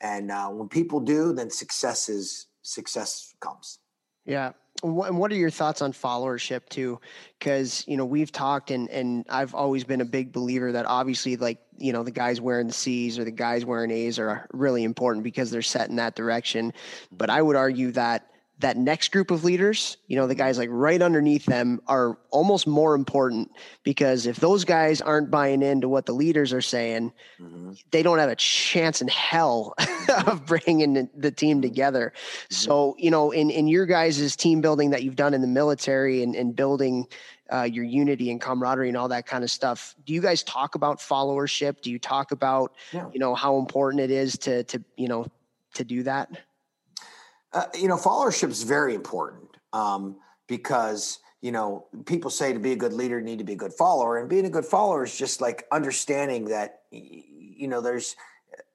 And 0.00 0.30
uh, 0.30 0.48
when 0.48 0.68
people 0.68 1.00
do, 1.00 1.32
then 1.32 1.50
success 1.50 2.08
is 2.08 2.46
success 2.62 3.34
comes. 3.40 3.78
Yeah. 4.24 4.52
And 4.82 5.18
what 5.18 5.32
are 5.32 5.36
your 5.36 5.50
thoughts 5.50 5.80
on 5.80 5.92
followership 5.92 6.68
too? 6.68 7.00
Because 7.38 7.82
you 7.86 7.96
know 7.96 8.04
we've 8.04 8.30
talked, 8.30 8.70
and 8.70 8.90
and 8.90 9.24
I've 9.30 9.54
always 9.54 9.84
been 9.84 10.02
a 10.02 10.04
big 10.04 10.32
believer 10.32 10.72
that 10.72 10.84
obviously, 10.84 11.36
like 11.36 11.58
you 11.78 11.94
know, 11.94 12.02
the 12.02 12.10
guys 12.10 12.42
wearing 12.42 12.66
the 12.66 12.74
C's 12.74 13.18
or 13.18 13.24
the 13.24 13.30
guys 13.30 13.64
wearing 13.64 13.90
A's 13.90 14.18
are 14.18 14.46
really 14.52 14.84
important 14.84 15.24
because 15.24 15.50
they're 15.50 15.62
set 15.62 15.88
in 15.88 15.96
that 15.96 16.14
direction. 16.14 16.74
But 17.10 17.30
I 17.30 17.40
would 17.40 17.56
argue 17.56 17.90
that 17.92 18.28
that 18.58 18.78
next 18.78 19.12
group 19.12 19.30
of 19.30 19.44
leaders, 19.44 19.98
you 20.06 20.16
know, 20.16 20.26
the 20.26 20.34
guys 20.34 20.56
like 20.56 20.70
right 20.72 21.02
underneath 21.02 21.44
them 21.44 21.80
are 21.86 22.18
almost 22.30 22.66
more 22.66 22.94
important 22.94 23.50
because 23.82 24.26
if 24.26 24.36
those 24.36 24.64
guys 24.64 25.02
aren't 25.02 25.30
buying 25.30 25.60
into 25.60 25.90
what 25.90 26.06
the 26.06 26.12
leaders 26.12 26.54
are 26.54 26.62
saying, 26.62 27.12
mm-hmm. 27.38 27.72
they 27.90 28.02
don't 28.02 28.18
have 28.18 28.30
a 28.30 28.36
chance 28.36 29.02
in 29.02 29.08
hell 29.08 29.74
mm-hmm. 29.80 30.30
of 30.30 30.46
bringing 30.46 31.08
the 31.14 31.30
team 31.30 31.60
together. 31.60 32.14
Mm-hmm. 32.16 32.54
So, 32.54 32.96
you 32.98 33.10
know, 33.10 33.30
in, 33.30 33.50
in 33.50 33.68
your 33.68 33.84
guys' 33.84 34.34
team 34.36 34.62
building 34.62 34.90
that 34.90 35.02
you've 35.02 35.16
done 35.16 35.34
in 35.34 35.42
the 35.42 35.46
military 35.46 36.22
and, 36.22 36.34
and 36.34 36.56
building 36.56 37.06
uh, 37.52 37.62
your 37.62 37.84
unity 37.84 38.30
and 38.30 38.40
camaraderie 38.40 38.88
and 38.88 38.96
all 38.96 39.08
that 39.08 39.26
kind 39.26 39.44
of 39.44 39.50
stuff, 39.50 39.94
do 40.06 40.14
you 40.14 40.22
guys 40.22 40.42
talk 40.44 40.76
about 40.76 40.98
followership? 40.98 41.82
Do 41.82 41.90
you 41.90 41.98
talk 41.98 42.32
about, 42.32 42.72
yeah. 42.90 43.06
you 43.12 43.20
know, 43.20 43.34
how 43.34 43.58
important 43.58 44.00
it 44.00 44.10
is 44.10 44.38
to, 44.38 44.64
to, 44.64 44.82
you 44.96 45.08
know, 45.08 45.26
to 45.74 45.84
do 45.84 46.04
that? 46.04 46.30
Uh, 47.56 47.64
you 47.74 47.88
know, 47.88 47.96
followership 47.96 48.50
is 48.50 48.64
very 48.64 48.94
important 48.94 49.56
um, 49.72 50.16
because 50.46 51.20
you 51.40 51.50
know 51.50 51.86
people 52.04 52.30
say 52.30 52.52
to 52.52 52.58
be 52.58 52.72
a 52.72 52.76
good 52.76 52.92
leader, 52.92 53.18
you 53.18 53.24
need 53.24 53.38
to 53.38 53.44
be 53.44 53.54
a 53.54 53.56
good 53.56 53.72
follower, 53.72 54.18
and 54.18 54.28
being 54.28 54.44
a 54.44 54.50
good 54.50 54.66
follower 54.66 55.04
is 55.04 55.16
just 55.16 55.40
like 55.40 55.64
understanding 55.72 56.44
that 56.44 56.82
you 56.90 57.66
know 57.66 57.80
there's 57.80 58.14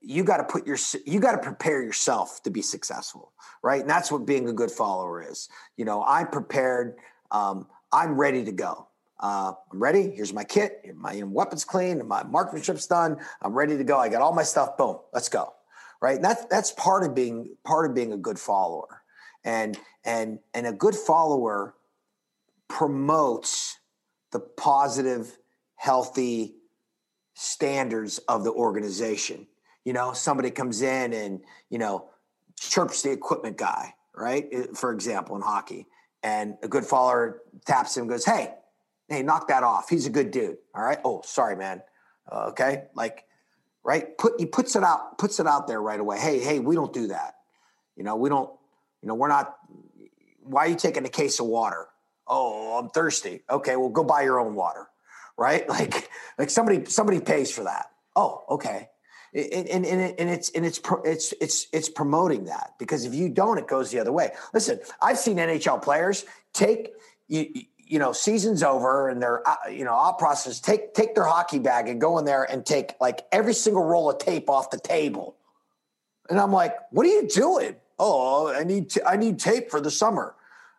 you 0.01 0.23
got 0.23 0.37
to 0.37 0.43
put 0.43 0.65
your 0.65 0.77
you 1.05 1.19
got 1.19 1.33
to 1.33 1.37
prepare 1.37 1.83
yourself 1.83 2.41
to 2.41 2.49
be 2.49 2.63
successful, 2.63 3.33
right? 3.61 3.81
And 3.81 3.89
that's 3.89 4.11
what 4.11 4.25
being 4.25 4.49
a 4.49 4.53
good 4.53 4.71
follower 4.71 5.21
is. 5.29 5.47
You 5.77 5.85
know, 5.85 6.03
I'm 6.03 6.29
prepared. 6.29 6.95
Um, 7.29 7.67
I'm 7.91 8.19
ready 8.19 8.43
to 8.45 8.51
go. 8.51 8.87
Uh, 9.19 9.53
I'm 9.71 9.79
ready. 9.79 10.09
Here's 10.09 10.33
my 10.33 10.43
kit. 10.43 10.95
My 10.95 11.21
weapons 11.23 11.65
clean. 11.65 12.07
My 12.07 12.23
marksmanship's 12.23 12.87
done. 12.87 13.17
I'm 13.43 13.53
ready 13.53 13.77
to 13.77 13.83
go. 13.83 13.99
I 13.99 14.09
got 14.09 14.23
all 14.23 14.33
my 14.33 14.41
stuff. 14.41 14.75
Boom. 14.75 14.97
Let's 15.13 15.29
go 15.29 15.53
right? 16.01 16.21
That's 16.21 16.45
that's 16.45 16.71
part 16.71 17.03
of 17.03 17.15
being 17.15 17.55
part 17.63 17.89
of 17.89 17.95
being 17.95 18.11
a 18.11 18.17
good 18.17 18.39
follower, 18.39 19.03
and 19.43 19.77
and 20.03 20.39
and 20.53 20.67
a 20.67 20.73
good 20.73 20.95
follower 20.95 21.75
promotes 22.67 23.77
the 24.31 24.39
positive, 24.39 25.37
healthy 25.75 26.55
standards 27.35 28.17
of 28.27 28.43
the 28.43 28.51
organization. 28.51 29.47
You 29.85 29.93
know, 29.93 30.13
somebody 30.13 30.51
comes 30.51 30.81
in 30.81 31.13
and 31.13 31.41
you 31.69 31.77
know 31.77 32.09
chirps 32.59 33.03
the 33.03 33.11
equipment 33.11 33.57
guy, 33.57 33.93
right? 34.15 34.75
For 34.75 34.91
example, 34.91 35.35
in 35.35 35.41
hockey, 35.41 35.87
and 36.23 36.57
a 36.63 36.67
good 36.67 36.85
follower 36.85 37.41
taps 37.65 37.95
him, 37.95 38.07
goes, 38.07 38.25
"Hey, 38.25 38.53
hey, 39.07 39.21
knock 39.21 39.47
that 39.49 39.63
off. 39.63 39.89
He's 39.89 40.07
a 40.07 40.11
good 40.11 40.31
dude." 40.31 40.57
All 40.73 40.83
right. 40.83 40.99
Oh, 41.05 41.21
sorry, 41.23 41.55
man. 41.55 41.83
Uh, 42.31 42.47
okay, 42.49 42.85
like 42.95 43.25
right? 43.83 44.17
Put 44.17 44.33
he 44.39 44.45
puts 44.45 44.75
it 44.75 44.83
out 44.83 45.17
puts 45.17 45.39
it 45.39 45.47
out 45.47 45.67
there 45.67 45.81
right 45.81 45.99
away. 45.99 46.19
Hey, 46.19 46.39
hey, 46.39 46.59
we 46.59 46.75
don't 46.75 46.93
do 46.93 47.07
that. 47.07 47.35
You 47.95 48.03
know, 48.03 48.15
we 48.15 48.29
don't. 48.29 48.49
You 49.01 49.07
know, 49.07 49.15
we're 49.15 49.27
not. 49.27 49.55
Why 50.43 50.65
are 50.65 50.69
you 50.69 50.75
taking 50.75 51.05
a 51.05 51.09
case 51.09 51.39
of 51.39 51.47
water? 51.47 51.87
Oh, 52.27 52.77
I'm 52.77 52.89
thirsty. 52.89 53.43
Okay, 53.49 53.75
well, 53.75 53.89
go 53.89 54.03
buy 54.03 54.21
your 54.21 54.39
own 54.39 54.55
water, 54.55 54.87
right? 55.37 55.67
Like, 55.69 56.09
like 56.37 56.49
somebody 56.49 56.85
somebody 56.85 57.19
pays 57.19 57.51
for 57.51 57.63
that. 57.63 57.87
Oh, 58.15 58.43
okay. 58.49 58.89
And, 59.33 59.69
and, 59.69 59.85
and, 59.85 60.29
it's 60.29 60.49
and 60.49 60.65
it's 60.65 60.81
it's 61.05 61.33
it's 61.39 61.67
it's 61.71 61.87
promoting 61.87 62.45
that 62.45 62.73
because 62.77 63.05
if 63.05 63.13
you 63.13 63.29
don't, 63.29 63.57
it 63.57 63.65
goes 63.65 63.89
the 63.89 63.99
other 63.99 64.11
way. 64.11 64.31
Listen, 64.53 64.79
I've 65.01 65.17
seen 65.17 65.37
NHL 65.37 65.81
players 65.81 66.25
take 66.53 66.91
you, 67.29 67.63
you 67.91 67.99
know, 67.99 68.13
season's 68.13 68.63
over 68.63 69.09
and 69.09 69.21
they're, 69.21 69.45
uh, 69.45 69.67
you 69.69 69.83
know, 69.83 69.91
op 69.91 70.17
process, 70.17 70.61
take, 70.61 70.93
take 70.93 71.13
their 71.13 71.25
hockey 71.25 71.59
bag 71.59 71.89
and 71.89 71.99
go 71.99 72.17
in 72.19 72.23
there 72.23 72.45
and 72.45 72.65
take 72.65 72.93
like 73.01 73.25
every 73.33 73.53
single 73.53 73.83
roll 73.83 74.09
of 74.09 74.17
tape 74.17 74.49
off 74.49 74.69
the 74.69 74.79
table. 74.79 75.35
And 76.29 76.39
I'm 76.39 76.53
like, 76.53 76.73
what 76.91 77.05
are 77.05 77.09
you 77.09 77.27
doing? 77.27 77.75
Oh, 77.99 78.47
I 78.47 78.63
need, 78.63 78.91
t- 78.91 79.01
I 79.05 79.17
need 79.17 79.39
tape 79.39 79.69
for 79.69 79.81
the 79.81 79.91
summer. 79.91 80.35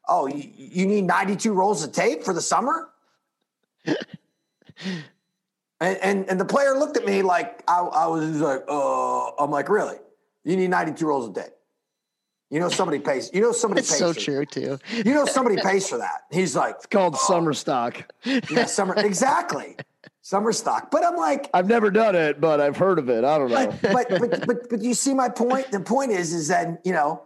Oh, 0.09 0.27
you, 0.27 0.51
you 0.57 0.87
need 0.87 1.03
92 1.03 1.53
rolls 1.53 1.85
of 1.85 1.93
tape 1.93 2.25
for 2.25 2.33
the 2.33 2.41
summer? 2.41 2.89
and, 3.85 3.95
and, 5.81 6.31
and 6.31 6.41
the 6.41 6.47
player 6.47 6.79
looked 6.79 6.97
at 6.97 7.05
me 7.05 7.21
like 7.21 7.63
I, 7.69 7.81
I 7.81 8.07
was 8.07 8.41
like, 8.41 8.65
uh, 8.67 9.35
I'm 9.37 9.51
like, 9.51 9.69
really? 9.69 9.99
You 10.45 10.57
need 10.57 10.71
92 10.71 11.07
rolls 11.07 11.29
of 11.29 11.35
tape? 11.35 11.53
You 12.53 12.61
know 12.61 12.69
somebody 12.69 12.99
pays. 12.99 13.31
You 13.33 13.41
know 13.41 13.53
somebody 13.53 13.81
it's 13.81 13.91
pays. 13.91 13.99
so 13.99 14.13
for, 14.13 14.21
true 14.21 14.45
too. 14.45 14.79
You 14.95 15.15
know 15.15 15.25
somebody 15.25 15.57
pays 15.57 15.89
for 15.89 15.97
that. 15.97 16.25
He's 16.31 16.55
like, 16.55 16.75
it's 16.75 16.87
called 16.87 17.15
oh. 17.15 17.27
summer 17.27 17.55
stock. 17.55 18.13
Yeah, 18.25 18.67
summer 18.67 18.93
exactly. 18.95 19.75
Summer 20.21 20.53
stock. 20.53 20.91
But 20.91 21.03
I'm 21.03 21.17
like, 21.17 21.49
I've 21.55 21.67
never 21.67 21.91
done 21.91 22.15
it, 22.15 22.43
but 22.43 22.61
I've 22.61 22.77
heard 22.77 22.99
of 22.99 23.09
it. 23.09 23.25
I 23.25 23.39
don't 23.39 23.51
know. 23.51 23.75
But 23.81 24.09
but 24.11 24.21
but 24.21 24.47
but, 24.47 24.69
but 24.69 24.83
you 24.83 24.93
see 24.93 25.15
my 25.15 25.31
point. 25.31 25.71
The 25.71 25.81
point 25.81 26.13
is, 26.13 26.35
is 26.35 26.49
that 26.49 26.83
you 26.85 26.93
know, 26.93 27.23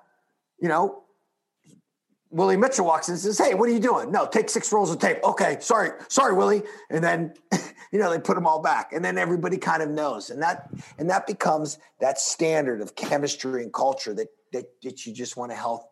you 0.60 0.68
know, 0.68 1.02
Willie 2.30 2.56
Mitchell 2.56 2.86
walks 2.86 3.08
in 3.08 3.14
and 3.14 3.20
says, 3.20 3.36
"Hey, 3.36 3.54
what 3.54 3.68
are 3.68 3.72
you 3.72 3.80
doing? 3.80 4.12
No, 4.12 4.26
take 4.26 4.48
six 4.48 4.72
rolls 4.72 4.92
of 4.92 5.00
tape. 5.00 5.18
Okay, 5.24 5.56
sorry, 5.58 5.90
sorry, 6.06 6.34
Willie." 6.34 6.62
And 6.88 7.02
then, 7.02 7.34
you 7.92 7.98
know, 7.98 8.12
they 8.12 8.20
put 8.20 8.36
them 8.36 8.46
all 8.46 8.62
back, 8.62 8.92
and 8.92 9.04
then 9.04 9.18
everybody 9.18 9.56
kind 9.56 9.82
of 9.82 9.90
knows, 9.90 10.30
and 10.30 10.40
that 10.40 10.70
and 10.98 11.10
that 11.10 11.26
becomes 11.26 11.78
that 11.98 12.20
standard 12.20 12.80
of 12.80 12.94
chemistry 12.94 13.64
and 13.64 13.72
culture 13.72 14.14
that 14.14 14.28
that, 14.56 14.66
that 14.82 15.06
you 15.06 15.12
just 15.12 15.36
want 15.36 15.52
to 15.52 15.56
help, 15.56 15.82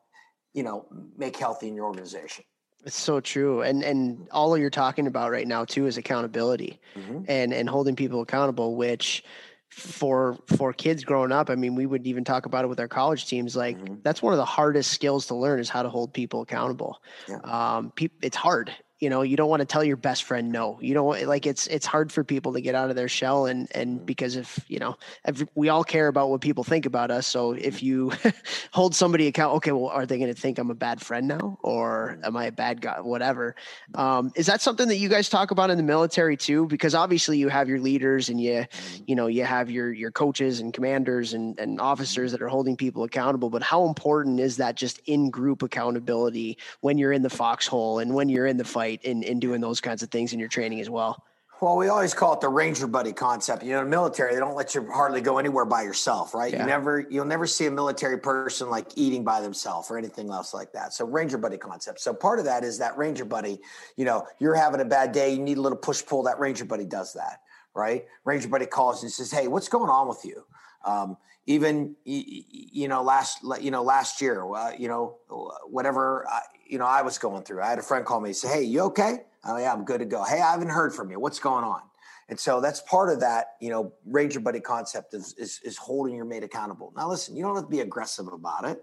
you 0.53 0.63
know, 0.63 0.87
make 1.17 1.37
healthy 1.37 1.69
in 1.69 1.75
your 1.75 1.87
organization. 1.87 2.45
It's 2.85 2.97
so 2.97 3.21
true. 3.21 3.63
And 3.63 3.83
and 3.83 4.29
all 4.31 4.59
you're 4.59 4.69
talking 4.69 5.07
about 5.07 5.31
right 5.31 5.47
now 5.47 5.65
too 5.65 5.87
is 5.87 5.97
accountability 5.97 6.81
mm-hmm. 6.95 7.23
and 7.29 7.55
and 7.55 7.69
holding 7.69 7.97
people 7.97 8.21
accountable, 8.21 8.77
which 8.77 9.25
for 9.71 10.37
for 10.47 10.73
kids 10.73 11.03
growing 11.03 11.33
up, 11.33 11.49
I 11.49 11.55
mean, 11.55 11.75
we 11.75 11.87
would 11.87 12.07
even 12.07 12.25
talk 12.25 12.45
about 12.45 12.65
it 12.65 12.69
with 12.69 12.79
our 12.81 12.89
college 12.89 13.27
teams. 13.27 13.57
Like 13.57 13.79
mm-hmm. 13.79 13.97
that's 14.03 14.23
one 14.23 14.35
of 14.35 14.37
the 14.37 14.45
hardest 14.45 14.91
skills 14.93 15.27
to 15.29 15.35
learn 15.35 15.61
is 15.61 15.71
how 15.71 15.83
to 15.83 15.89
hold 15.89 16.13
people 16.13 16.43
accountable. 16.43 17.01
Yeah. 17.27 17.39
Um, 17.39 17.91
pe- 17.97 18.09
it's 18.21 18.37
hard 18.37 18.71
you 19.05 19.11
know 19.11 19.21
you 19.21 19.37
don't 19.37 19.51
want 19.51 19.61
to 19.61 19.67
tell 19.67 19.85
your 19.85 19.99
best 19.99 20.25
friend 20.25 20.51
no. 20.51 20.79
You 20.81 20.95
don't 20.95 21.27
like 21.27 21.45
it's 21.45 21.67
it's 21.67 21.85
hard 21.85 22.11
for 22.11 22.25
people 22.25 22.55
to 22.55 22.63
get 22.63 22.75
out 22.75 22.89
of 22.89 22.97
their 22.97 23.07
shell 23.07 23.45
and 23.45 23.69
and 23.75 23.97
mm-hmm. 23.97 24.07
because 24.07 24.35
if 24.37 24.65
you 24.67 24.79
know 24.79 24.97
if 25.29 25.45
we 25.55 25.69
all 25.69 25.85
care 25.85 26.09
about 26.09 26.31
what 26.31 26.41
people 26.41 26.65
think 26.65 26.87
about 26.87 27.11
us 27.11 27.27
so 27.27 27.53
if 27.53 27.83
you 27.83 28.13
hold 28.73 28.95
somebody 28.95 29.27
account 29.27 29.57
okay 29.57 29.73
well 29.73 29.89
are 29.89 30.07
they 30.07 30.17
going 30.17 30.33
to 30.33 30.41
think 30.41 30.59
i'm 30.59 30.71
a 30.71 30.75
bad 30.75 31.03
friend 31.03 31.29
now? 31.29 31.59
Or 31.63 32.15
mm-hmm. 32.15 32.25
am 32.25 32.37
i 32.39 32.47
a 32.47 32.53
bad 32.53 32.81
guy? 32.81 32.99
whatever. 33.03 33.55
Um, 33.95 34.33
is 34.37 34.47
that 34.47 34.63
something 34.63 34.89
that 34.89 34.97
you 34.97 35.11
guys 35.11 35.29
talk 35.29 35.51
about 35.51 35.69
in 35.69 35.77
the 35.77 35.83
military 35.83 36.37
too? 36.37 36.67
Because 36.67 36.95
obviously 36.95 37.37
you 37.37 37.51
have 37.51 37.69
your 37.69 37.81
leaders 37.81 38.31
and 38.31 38.41
you 38.41 38.53
mm-hmm. 38.53 39.05
you 39.07 39.15
know 39.15 39.27
you 39.27 39.45
have 39.45 39.71
your 39.71 39.93
your 39.93 40.13
coaches 40.13 40.61
and 40.61 40.73
commanders 40.73 41.35
and 41.35 41.59
and 41.59 41.79
officers 41.79 42.33
that 42.33 42.41
are 42.41 42.49
holding 42.49 42.75
people 42.75 43.05
accountable 43.05 43.51
but 43.51 43.63
how 43.63 43.85
important 43.85 44.41
is 44.41 44.57
that 44.57 44.77
just 44.77 45.01
in 45.05 45.29
group 45.29 45.63
accountability 45.63 46.57
when 46.81 46.97
you're 46.97 47.13
in 47.13 47.23
the 47.23 47.31
foxhole 47.31 47.99
and 47.99 48.15
when 48.15 48.29
you're 48.29 48.47
in 48.47 48.57
the 48.57 48.65
fight 48.65 48.94
in 49.03 49.23
in 49.23 49.41
doing 49.41 49.61
those 49.61 49.81
kinds 49.81 50.03
of 50.03 50.11
things 50.11 50.33
in 50.33 50.39
your 50.39 50.49
training 50.49 50.81
as 50.81 50.91
well? 50.91 51.23
Well, 51.61 51.77
we 51.77 51.89
always 51.89 52.13
call 52.13 52.35
it 52.35 52.41
the 52.41 52.49
ranger 52.49 52.87
buddy 52.87 53.13
concept. 53.13 53.63
You 53.63 53.71
know, 53.73 53.79
in 53.79 53.85
the 53.85 53.91
military, 53.91 54.35
they 54.35 54.41
don't 54.41 54.57
let 54.57 54.75
you 54.75 54.87
hardly 54.91 55.21
go 55.21 55.39
anywhere 55.39 55.65
by 55.65 55.83
yourself, 55.83 56.35
right? 56.35 56.53
Yeah. 56.53 56.61
You 56.61 56.67
never, 56.67 57.07
you'll 57.09 57.25
never 57.25 57.47
see 57.47 57.65
a 57.67 57.71
military 57.71 58.19
person 58.19 58.69
like 58.69 58.89
eating 58.97 59.25
by 59.25 59.41
themselves 59.41 59.91
or 59.91 59.97
anything 59.97 60.31
else 60.31 60.53
like 60.53 60.73
that. 60.73 60.93
So, 60.93 61.07
ranger 61.07 61.39
buddy 61.39 61.57
concept. 61.57 62.01
So, 62.01 62.13
part 62.13 62.39
of 62.39 62.45
that 62.47 62.65
is 62.65 62.79
that 62.79 62.99
ranger 62.99 63.25
buddy. 63.25 63.61
You 63.97 64.05
know, 64.05 64.27
you're 64.41 64.55
having 64.55 64.81
a 64.81 64.85
bad 64.85 65.13
day, 65.13 65.33
you 65.33 65.39
need 65.39 65.57
a 65.57 65.61
little 65.61 65.79
push 65.79 66.05
pull. 66.05 66.25
That 66.25 66.39
ranger 66.39 66.65
buddy 66.65 66.85
does 66.85 67.15
that, 67.15 67.41
right? 67.75 68.05
Ranger 68.25 68.49
buddy 68.49 68.67
calls 68.67 69.03
and 69.03 69.11
says, 69.11 69.31
"Hey, 69.31 69.49
what's 69.49 69.69
going 69.69 69.89
on 69.91 70.09
with 70.09 70.25
you?" 70.25 70.45
Um, 70.85 71.17
even 71.47 71.95
you 72.05 72.89
know 72.89 73.03
last 73.03 73.39
you 73.61 73.71
know 73.71 73.83
last 73.83 74.21
year, 74.21 74.45
uh, 74.45 74.73
you 74.77 74.89
know 74.89 75.19
whatever 75.67 76.27
you 76.67 76.79
know 76.79 76.87
I 76.87 77.03
was 77.03 77.19
going 77.19 77.43
through. 77.45 77.63
I 77.63 77.69
had 77.69 77.79
a 77.79 77.83
friend 77.83 78.05
call 78.05 78.21
me 78.21 78.31
and 78.31 78.37
say, 78.37 78.49
"Hey, 78.49 78.63
you 78.63 78.81
okay?" 78.83 79.25
Oh 79.45 79.57
yeah, 79.57 79.73
I'm 79.73 79.85
good 79.85 79.99
to 79.99 80.07
go. 80.07 80.25
Hey, 80.25 80.41
I 80.41 80.53
haven't 80.53 80.71
heard 80.71 80.95
from 80.95 81.11
you. 81.11 81.21
What's 81.21 81.39
going 81.39 81.65
on? 81.65 81.83
And 82.29 82.41
so 82.41 82.61
that's 82.61 82.81
part 82.81 83.11
of 83.11 83.21
that, 83.21 83.49
you 83.61 83.69
know, 83.69 83.93
Ranger 84.07 84.41
Buddy 84.41 84.61
concept 84.61 85.13
is, 85.13 85.35
is, 85.37 85.61
is 85.63 85.77
holding 85.77 86.15
your 86.15 86.25
mate 86.25 86.43
accountable. 86.43 86.91
Now, 86.97 87.09
listen, 87.09 87.37
you 87.37 87.43
don't 87.43 87.55
have 87.55 87.65
to 87.65 87.71
be 87.71 87.81
aggressive 87.81 88.29
about 88.29 88.65
it. 88.65 88.83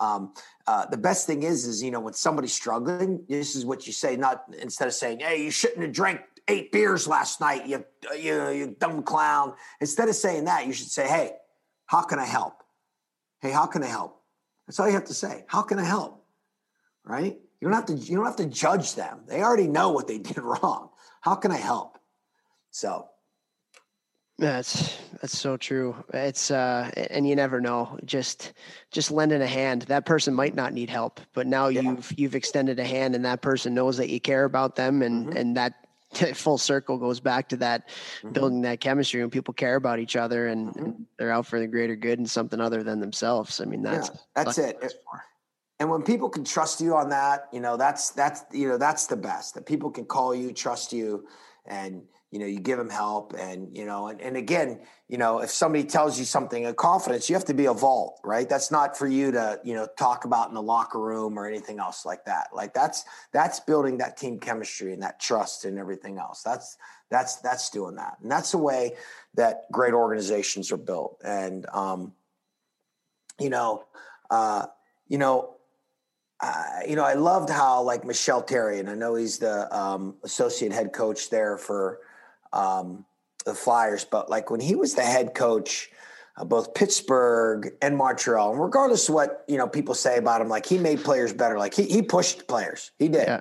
Um, 0.00 0.32
uh, 0.66 0.86
the 0.86 0.96
best 0.96 1.26
thing 1.26 1.42
is, 1.42 1.66
is 1.66 1.82
you 1.82 1.90
know, 1.90 2.00
when 2.00 2.14
somebody's 2.14 2.52
struggling, 2.52 3.24
this 3.28 3.54
is 3.54 3.64
what 3.64 3.86
you 3.86 3.92
say. 3.92 4.16
Not 4.16 4.44
instead 4.58 4.88
of 4.88 4.94
saying, 4.94 5.20
"Hey, 5.20 5.44
you 5.44 5.50
shouldn't 5.50 5.82
have 5.82 5.92
drank 5.92 6.20
eight 6.48 6.72
beers 6.72 7.06
last 7.06 7.40
night, 7.40 7.66
you 7.66 7.84
you 8.18 8.48
you 8.50 8.76
dumb 8.78 9.02
clown. 9.02 9.54
Instead 9.80 10.08
of 10.08 10.14
saying 10.14 10.44
that, 10.44 10.66
you 10.66 10.72
should 10.72 10.90
say, 10.90 11.06
"Hey, 11.06 11.32
how 11.86 12.02
can 12.02 12.18
I 12.18 12.24
help? 12.24 12.62
Hey, 13.40 13.50
how 13.50 13.66
can 13.66 13.82
I 13.82 13.88
help?" 13.88 14.22
That's 14.66 14.80
all 14.80 14.86
you 14.86 14.94
have 14.94 15.04
to 15.06 15.14
say. 15.14 15.44
How 15.48 15.62
can 15.62 15.78
I 15.78 15.84
help? 15.84 16.19
Right? 17.10 17.36
You 17.60 17.68
don't 17.68 17.74
have 17.74 17.86
to 17.86 17.94
you 17.94 18.16
don't 18.16 18.24
have 18.24 18.36
to 18.36 18.46
judge 18.46 18.94
them. 18.94 19.20
They 19.26 19.42
already 19.42 19.68
know 19.68 19.90
what 19.90 20.06
they 20.06 20.18
did 20.30 20.38
wrong. 20.38 20.90
How 21.20 21.34
can 21.34 21.50
I 21.50 21.56
help? 21.56 21.98
So 22.70 23.08
that's 24.38 24.96
that's 25.20 25.38
so 25.38 25.56
true. 25.56 25.94
It's 26.14 26.50
uh 26.50 26.90
and 27.10 27.28
you 27.28 27.36
never 27.36 27.60
know. 27.60 27.98
Just 28.04 28.54
just 28.90 29.10
lending 29.10 29.42
a 29.42 29.46
hand. 29.46 29.82
That 29.82 30.06
person 30.06 30.32
might 30.32 30.54
not 30.54 30.72
need 30.72 30.88
help, 30.88 31.20
but 31.34 31.46
now 31.46 31.68
yeah. 31.68 31.82
you've 31.82 32.18
you've 32.18 32.34
extended 32.34 32.78
a 32.78 32.84
hand 32.84 33.14
and 33.14 33.24
that 33.24 33.42
person 33.42 33.74
knows 33.74 33.98
that 33.98 34.08
you 34.08 34.20
care 34.20 34.44
about 34.44 34.76
them 34.76 35.02
and 35.02 35.26
mm-hmm. 35.26 35.36
and 35.36 35.56
that 35.56 35.74
full 36.34 36.58
circle 36.58 36.96
goes 36.96 37.20
back 37.20 37.50
to 37.50 37.56
that 37.58 37.88
mm-hmm. 37.88 38.32
building 38.32 38.62
that 38.62 38.80
chemistry 38.80 39.20
when 39.20 39.30
people 39.30 39.54
care 39.54 39.76
about 39.76 39.98
each 39.98 40.16
other 40.16 40.48
and, 40.48 40.68
mm-hmm. 40.68 40.84
and, 40.84 41.06
they're 41.18 41.30
out 41.30 41.46
for 41.46 41.60
the 41.60 41.66
greater 41.66 41.94
good 41.94 42.18
and 42.18 42.28
something 42.28 42.60
other 42.60 42.82
than 42.82 42.98
themselves. 42.98 43.60
I 43.60 43.66
mean 43.66 43.82
that's 43.82 44.08
yeah, 44.08 44.16
that's 44.34 44.58
it. 44.58 44.94
And 45.80 45.90
when 45.90 46.02
people 46.02 46.28
can 46.28 46.44
trust 46.44 46.80
you 46.80 46.94
on 46.94 47.08
that, 47.08 47.48
you 47.52 47.60
know, 47.60 47.76
that's 47.76 48.10
that's 48.10 48.44
you 48.52 48.68
know, 48.68 48.78
that's 48.78 49.06
the 49.06 49.16
best. 49.16 49.54
That 49.54 49.66
people 49.66 49.90
can 49.90 50.04
call 50.04 50.34
you, 50.34 50.52
trust 50.52 50.92
you 50.92 51.26
and 51.66 52.02
you 52.30 52.38
know 52.38 52.46
you 52.46 52.60
give 52.60 52.78
them 52.78 52.88
help 52.88 53.34
and 53.36 53.76
you 53.76 53.84
know 53.84 54.06
and, 54.08 54.20
and 54.20 54.36
again 54.36 54.80
you 55.08 55.18
know 55.18 55.40
if 55.40 55.50
somebody 55.50 55.84
tells 55.84 56.18
you 56.18 56.24
something 56.24 56.64
in 56.64 56.74
confidence 56.74 57.28
you 57.28 57.34
have 57.34 57.44
to 57.44 57.54
be 57.54 57.66
a 57.66 57.72
vault 57.72 58.20
right? 58.24 58.48
That's 58.48 58.70
not 58.70 58.96
for 58.96 59.06
you 59.06 59.32
to 59.32 59.60
you 59.64 59.74
know 59.74 59.88
talk 59.98 60.24
about 60.24 60.48
in 60.48 60.54
the 60.54 60.62
locker 60.62 61.00
room 61.00 61.38
or 61.38 61.46
anything 61.46 61.78
else 61.78 62.04
like 62.04 62.24
that. 62.26 62.48
Like 62.54 62.74
that's 62.74 63.04
that's 63.32 63.60
building 63.60 63.98
that 63.98 64.16
team 64.16 64.38
chemistry 64.38 64.92
and 64.92 65.02
that 65.02 65.20
trust 65.20 65.64
and 65.64 65.78
everything 65.78 66.18
else. 66.18 66.42
That's 66.42 66.76
that's 67.10 67.36
that's 67.36 67.70
doing 67.70 67.96
that. 67.96 68.18
And 68.22 68.30
that's 68.30 68.52
the 68.52 68.58
way 68.58 68.92
that 69.34 69.62
great 69.72 69.94
organizations 69.94 70.70
are 70.72 70.76
built. 70.76 71.20
And 71.24 71.66
um 71.72 72.12
you 73.38 73.50
know 73.50 73.84
uh 74.30 74.66
you 75.08 75.18
know 75.18 75.56
uh, 76.42 76.80
you 76.88 76.96
know, 76.96 77.04
I 77.04 77.14
loved 77.14 77.50
how 77.50 77.82
like 77.82 78.04
Michel 78.04 78.42
Therrien, 78.42 78.80
and 78.80 78.90
I 78.90 78.94
know 78.94 79.14
he's 79.14 79.38
the 79.38 79.74
um, 79.76 80.16
associate 80.24 80.72
head 80.72 80.92
coach 80.92 81.28
there 81.28 81.58
for 81.58 82.00
um, 82.52 83.04
the 83.44 83.54
Flyers. 83.54 84.04
But 84.04 84.30
like 84.30 84.50
when 84.50 84.60
he 84.60 84.74
was 84.74 84.94
the 84.94 85.02
head 85.02 85.34
coach, 85.34 85.90
of 86.36 86.48
both 86.48 86.72
Pittsburgh 86.74 87.74
and 87.82 87.96
Montreal, 87.96 88.52
and 88.52 88.60
regardless 88.60 89.08
of 89.08 89.14
what 89.14 89.44
you 89.48 89.58
know 89.58 89.68
people 89.68 89.94
say 89.94 90.16
about 90.16 90.40
him, 90.40 90.48
like 90.48 90.64
he 90.64 90.78
made 90.78 91.04
players 91.04 91.32
better. 91.32 91.58
Like 91.58 91.74
he 91.74 91.84
he 91.84 92.02
pushed 92.02 92.48
players. 92.48 92.90
He 92.98 93.08
did. 93.08 93.26
Yeah. 93.26 93.40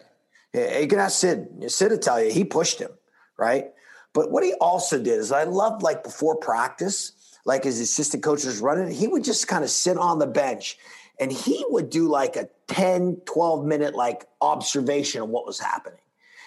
yeah 0.53 0.79
you 0.79 0.87
can 0.87 0.99
ask 0.99 1.19
Sid. 1.19 1.71
Sid 1.71 1.91
to 1.91 1.97
tell 1.97 2.21
you 2.21 2.31
he 2.31 2.43
pushed 2.43 2.79
him, 2.79 2.91
right? 3.37 3.67
But 4.13 4.31
what 4.31 4.43
he 4.43 4.53
also 4.55 4.97
did 4.97 5.19
is 5.19 5.31
I 5.31 5.43
loved 5.43 5.83
like 5.83 6.03
before 6.03 6.35
practice, 6.35 7.13
like 7.45 7.63
his 7.63 7.79
assistant 7.79 8.23
coach 8.23 8.43
was 8.43 8.59
running, 8.59 8.91
he 8.91 9.07
would 9.07 9.23
just 9.23 9.47
kind 9.47 9.63
of 9.63 9.69
sit 9.69 9.97
on 9.97 10.19
the 10.19 10.27
bench 10.27 10.77
and 11.19 11.31
he 11.31 11.65
would 11.69 11.89
do 11.89 12.07
like 12.07 12.35
a 12.35 12.49
10, 12.67 13.21
12 13.25 13.65
minute 13.65 13.95
like 13.95 14.25
observation 14.41 15.21
of 15.21 15.29
what 15.29 15.45
was 15.45 15.59
happening. 15.59 15.99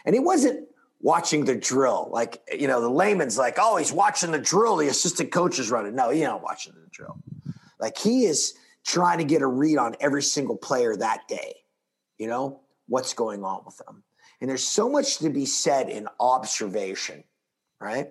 And 0.04 0.14
he 0.14 0.20
wasn't 0.20 0.68
watching 1.00 1.44
the 1.44 1.54
drill. 1.54 2.08
Like, 2.10 2.42
you 2.56 2.66
know, 2.66 2.80
the 2.80 2.88
layman's 2.88 3.36
like, 3.36 3.56
oh, 3.58 3.76
he's 3.76 3.92
watching 3.92 4.30
the 4.30 4.38
drill. 4.38 4.76
The 4.76 4.88
assistant 4.88 5.30
coach 5.32 5.58
is 5.58 5.70
running. 5.70 5.94
No, 5.94 6.10
he's 6.10 6.22
not 6.22 6.42
watching 6.42 6.72
the 6.72 6.88
drill. 6.90 7.18
Like, 7.78 7.98
he 7.98 8.24
is 8.24 8.54
trying 8.84 9.18
to 9.18 9.24
get 9.24 9.42
a 9.42 9.46
read 9.46 9.78
on 9.78 9.96
every 10.00 10.22
single 10.22 10.56
player 10.56 10.96
that 10.96 11.28
day, 11.28 11.56
you 12.18 12.26
know, 12.26 12.60
what's 12.88 13.12
going 13.14 13.44
on 13.44 13.62
with 13.64 13.76
them. 13.78 14.02
And 14.40 14.50
there's 14.50 14.64
so 14.64 14.88
much 14.88 15.18
to 15.18 15.30
be 15.30 15.46
said 15.46 15.88
in 15.88 16.08
observation, 16.18 17.22
right? 17.80 18.10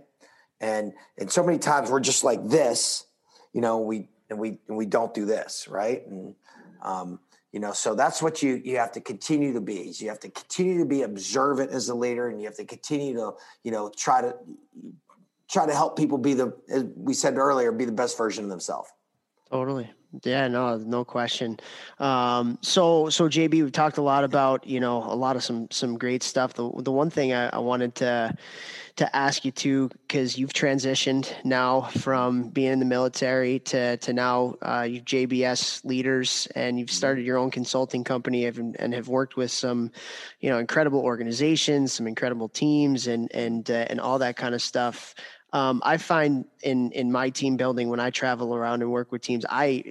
And 0.62 0.94
and 1.18 1.30
so 1.30 1.44
many 1.44 1.58
times 1.58 1.90
we're 1.90 2.00
just 2.00 2.24
like 2.24 2.48
this, 2.48 3.06
you 3.52 3.62
know, 3.62 3.80
we 3.80 4.08
and 4.30 4.40
we 4.40 4.60
and 4.68 4.78
we 4.78 4.86
don't 4.86 5.14
do 5.14 5.26
this, 5.26 5.68
right? 5.68 6.06
And 6.08 6.36
um, 6.82 7.20
you 7.52 7.60
know 7.60 7.74
so 7.74 7.96
that's 7.96 8.22
what 8.22 8.42
you 8.42 8.62
you 8.64 8.78
have 8.78 8.92
to 8.92 9.02
continue 9.02 9.54
to 9.54 9.62
be 9.62 9.94
you 9.98 10.10
have 10.10 10.20
to 10.20 10.30
continue 10.30 10.78
to 10.80 10.86
be 10.86 11.02
observant 11.02 11.72
as 11.72 11.90
a 11.90 11.96
leader 11.96 12.30
and 12.30 12.40
you 12.40 12.48
have 12.48 12.56
to 12.56 12.66
continue 12.66 13.14
to 13.14 13.34
you 13.64 13.72
know 13.72 13.92
try 13.96 14.22
to 14.22 14.36
try 15.50 15.66
to 15.66 15.74
help 15.74 15.98
people 15.98 16.18
be 16.18 16.34
the 16.34 16.54
as 16.70 16.86
we 16.96 17.14
said 17.14 17.38
earlier 17.38 17.72
be 17.72 17.86
the 17.86 17.92
best 17.92 18.18
version 18.18 18.44
of 18.44 18.50
themselves. 18.50 18.90
Totally 19.50 19.90
yeah, 20.24 20.48
no, 20.48 20.78
no 20.78 21.06
question. 21.06 21.58
Um, 22.00 22.58
so, 22.62 23.10
so 23.10 23.30
JB, 23.30 23.52
we've 23.52 23.72
talked 23.72 23.98
a 23.98 24.02
lot 24.02 24.24
about, 24.24 24.68
you 24.68 24.80
know, 24.80 24.98
a 24.98 25.16
lot 25.16 25.36
of 25.38 25.44
some, 25.44 25.70
some 25.72 25.98
great 25.98 26.22
stuff. 26.22 26.54
The, 26.54 26.70
the 26.80 26.92
one 26.92 27.10
thing 27.10 27.34
I, 27.34 27.48
I 27.48 27.60
wanted 27.60 27.96
to, 27.96 28.36
to 28.98 29.16
ask 29.16 29.46
you 29.46 29.52
too, 29.52 29.90
because 30.06 30.38
you've 30.38 30.52
transitioned 30.52 31.34
now 31.46 31.82
from 31.82 32.50
being 32.50 32.74
in 32.74 32.80
the 32.80 32.86
military 32.86 33.60
to, 33.60 33.96
to 33.98 34.12
now, 34.14 34.56
uh, 34.62 34.82
you've 34.82 35.06
JBS 35.06 35.86
leaders 35.86 36.48
and 36.56 36.78
you've 36.78 36.92
started 36.92 37.26
your 37.26 37.38
own 37.38 37.50
consulting 37.50 38.04
company 38.04 38.46
and, 38.46 38.76
and 38.80 38.94
have 38.94 39.08
worked 39.08 39.38
with 39.38 39.52
some, 39.52 39.92
you 40.42 40.50
know, 40.50 40.58
incredible 40.58 41.00
organizations, 41.00 41.94
some 41.94 42.06
incredible 42.06 42.50
teams 42.50 43.08
and, 43.08 43.34
and, 43.34 43.72
uh, 43.72 43.86
and 43.90 44.02
all 44.02 44.20
that 44.20 44.36
kind 44.36 44.54
of 44.54 44.62
stuff. 44.62 45.16
Um, 45.54 45.82
I 45.84 45.98
find 45.98 46.46
in 46.64 46.92
in 46.92 47.12
my 47.12 47.30
team 47.30 47.58
building 47.58 47.90
when 47.90 48.00
I 48.00 48.10
travel 48.10 48.56
around 48.56 48.82
and 48.82 48.92
work 48.92 49.12
with 49.12 49.22
teams, 49.22 49.46
I 49.50 49.84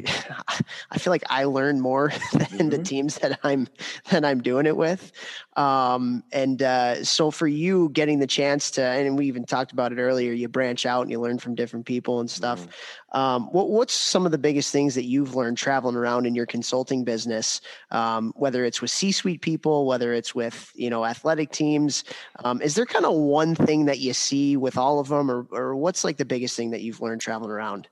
I 0.90 0.98
feel 0.98 1.10
like 1.10 1.24
I 1.28 1.44
learn 1.44 1.80
more 1.80 2.08
than 2.32 2.40
mm-hmm. 2.40 2.68
the 2.70 2.78
teams 2.78 3.18
that 3.18 3.38
I'm 3.42 3.68
that 4.10 4.24
I'm 4.24 4.42
doing 4.42 4.66
it 4.66 4.76
with. 4.76 5.12
Um, 5.60 6.24
and 6.32 6.62
uh, 6.62 7.04
so 7.04 7.30
for 7.30 7.46
you 7.46 7.90
getting 7.90 8.18
the 8.18 8.26
chance 8.26 8.70
to, 8.72 8.82
and 8.82 9.18
we 9.18 9.26
even 9.26 9.44
talked 9.44 9.72
about 9.72 9.92
it 9.92 9.98
earlier, 9.98 10.32
you 10.32 10.48
branch 10.48 10.86
out 10.86 11.02
and 11.02 11.10
you 11.10 11.20
learn 11.20 11.38
from 11.38 11.54
different 11.54 11.84
people 11.84 12.20
and 12.20 12.30
stuff. 12.30 12.60
Mm-hmm. 12.60 13.18
Um, 13.18 13.42
what, 13.52 13.68
what's 13.68 13.92
some 13.92 14.24
of 14.24 14.32
the 14.32 14.38
biggest 14.38 14.72
things 14.72 14.94
that 14.94 15.04
you've 15.04 15.34
learned 15.34 15.58
traveling 15.58 15.96
around 15.96 16.24
in 16.24 16.34
your 16.34 16.46
consulting 16.46 17.04
business, 17.04 17.60
um, 17.90 18.32
whether 18.36 18.64
it's 18.64 18.80
with 18.80 18.90
C-suite 18.90 19.42
people, 19.42 19.84
whether 19.84 20.14
it's 20.14 20.34
with 20.34 20.72
you 20.74 20.88
know 20.88 21.04
athletic 21.04 21.50
teams? 21.50 22.04
Um, 22.42 22.62
is 22.62 22.74
there 22.74 22.86
kind 22.86 23.04
of 23.04 23.14
one 23.14 23.54
thing 23.54 23.84
that 23.84 23.98
you 23.98 24.14
see 24.14 24.56
with 24.56 24.78
all 24.78 24.98
of 24.98 25.08
them, 25.08 25.30
or 25.30 25.46
or 25.50 25.76
what's 25.76 26.04
like 26.04 26.16
the 26.16 26.24
biggest 26.24 26.56
thing 26.56 26.70
that 26.70 26.80
you've 26.80 27.02
learned 27.02 27.20
traveling 27.20 27.50
around? 27.50 27.86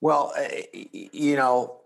Well, 0.00 0.32
eh, 0.36 0.62
you 0.92 1.34
know, 1.34 1.81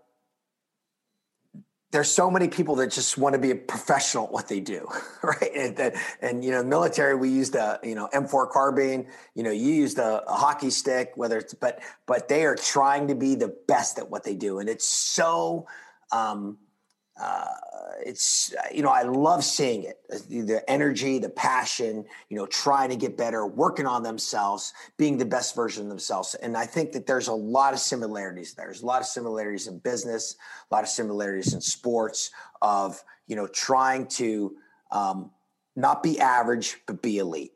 there's 1.91 2.11
so 2.11 2.29
many 2.29 2.49
people 2.49 2.75
that 2.75 2.91
just 2.91 3.17
want 3.17 3.33
to 3.33 3.39
be 3.39 3.51
a 3.51 3.55
professional 3.55 4.25
at 4.25 4.31
what 4.31 4.47
they 4.49 4.59
do, 4.59 4.87
right? 5.23 5.51
And, 5.55 5.79
and, 5.79 5.95
and 6.21 6.43
you 6.43 6.51
know, 6.51 6.63
military, 6.63 7.15
we 7.15 7.29
used 7.29 7.55
a 7.55 7.79
you 7.83 7.95
know 7.95 8.09
M4 8.13 8.49
carbine. 8.49 9.07
You 9.35 9.43
know, 9.43 9.51
you 9.51 9.73
used 9.73 9.97
a, 9.97 10.23
a, 10.29 10.33
hockey 10.33 10.69
stick, 10.69 11.13
whether 11.15 11.37
it's 11.37 11.53
but 11.53 11.79
but 12.05 12.27
they 12.27 12.45
are 12.45 12.55
trying 12.55 13.07
to 13.07 13.15
be 13.15 13.35
the 13.35 13.55
best 13.67 13.99
at 13.99 14.09
what 14.09 14.23
they 14.23 14.35
do, 14.35 14.59
and 14.59 14.67
it's 14.67 14.85
so 14.85 15.65
um, 16.11 16.57
uh, 17.19 17.45
it's 18.05 18.53
you 18.73 18.83
know 18.83 18.89
I 18.89 19.03
love 19.03 19.43
seeing 19.43 19.83
it. 19.83 19.97
The 20.29 20.63
energy 20.67 21.19
the 21.19 21.29
passion 21.29 22.05
you 22.29 22.37
know 22.37 22.45
trying 22.45 22.89
to 22.89 22.95
get 22.95 23.17
better 23.17 23.45
working 23.45 23.85
on 23.85 24.03
themselves 24.03 24.73
being 24.97 25.17
the 25.17 25.25
best 25.25 25.55
version 25.55 25.83
of 25.83 25.89
themselves. 25.89 26.35
And 26.35 26.57
I 26.57 26.65
think 26.65 26.91
that 26.93 27.07
there's 27.07 27.27
a 27.27 27.33
lot 27.33 27.73
of 27.73 27.79
similarities 27.79 28.53
there. 28.53 28.65
there's 28.65 28.81
a 28.81 28.85
lot 28.85 29.01
of 29.01 29.07
similarities 29.07 29.67
in 29.67 29.79
business 29.79 30.35
a 30.69 30.75
lot 30.75 30.83
of 30.83 30.89
similarities 30.89 31.53
in 31.53 31.61
sports 31.61 32.31
of 32.61 33.01
you 33.27 33.35
know 33.35 33.47
trying 33.47 34.07
to 34.07 34.55
um, 34.91 35.31
not 35.75 36.03
be 36.03 36.19
average 36.19 36.77
but 36.85 37.01
be 37.01 37.17
elite 37.17 37.53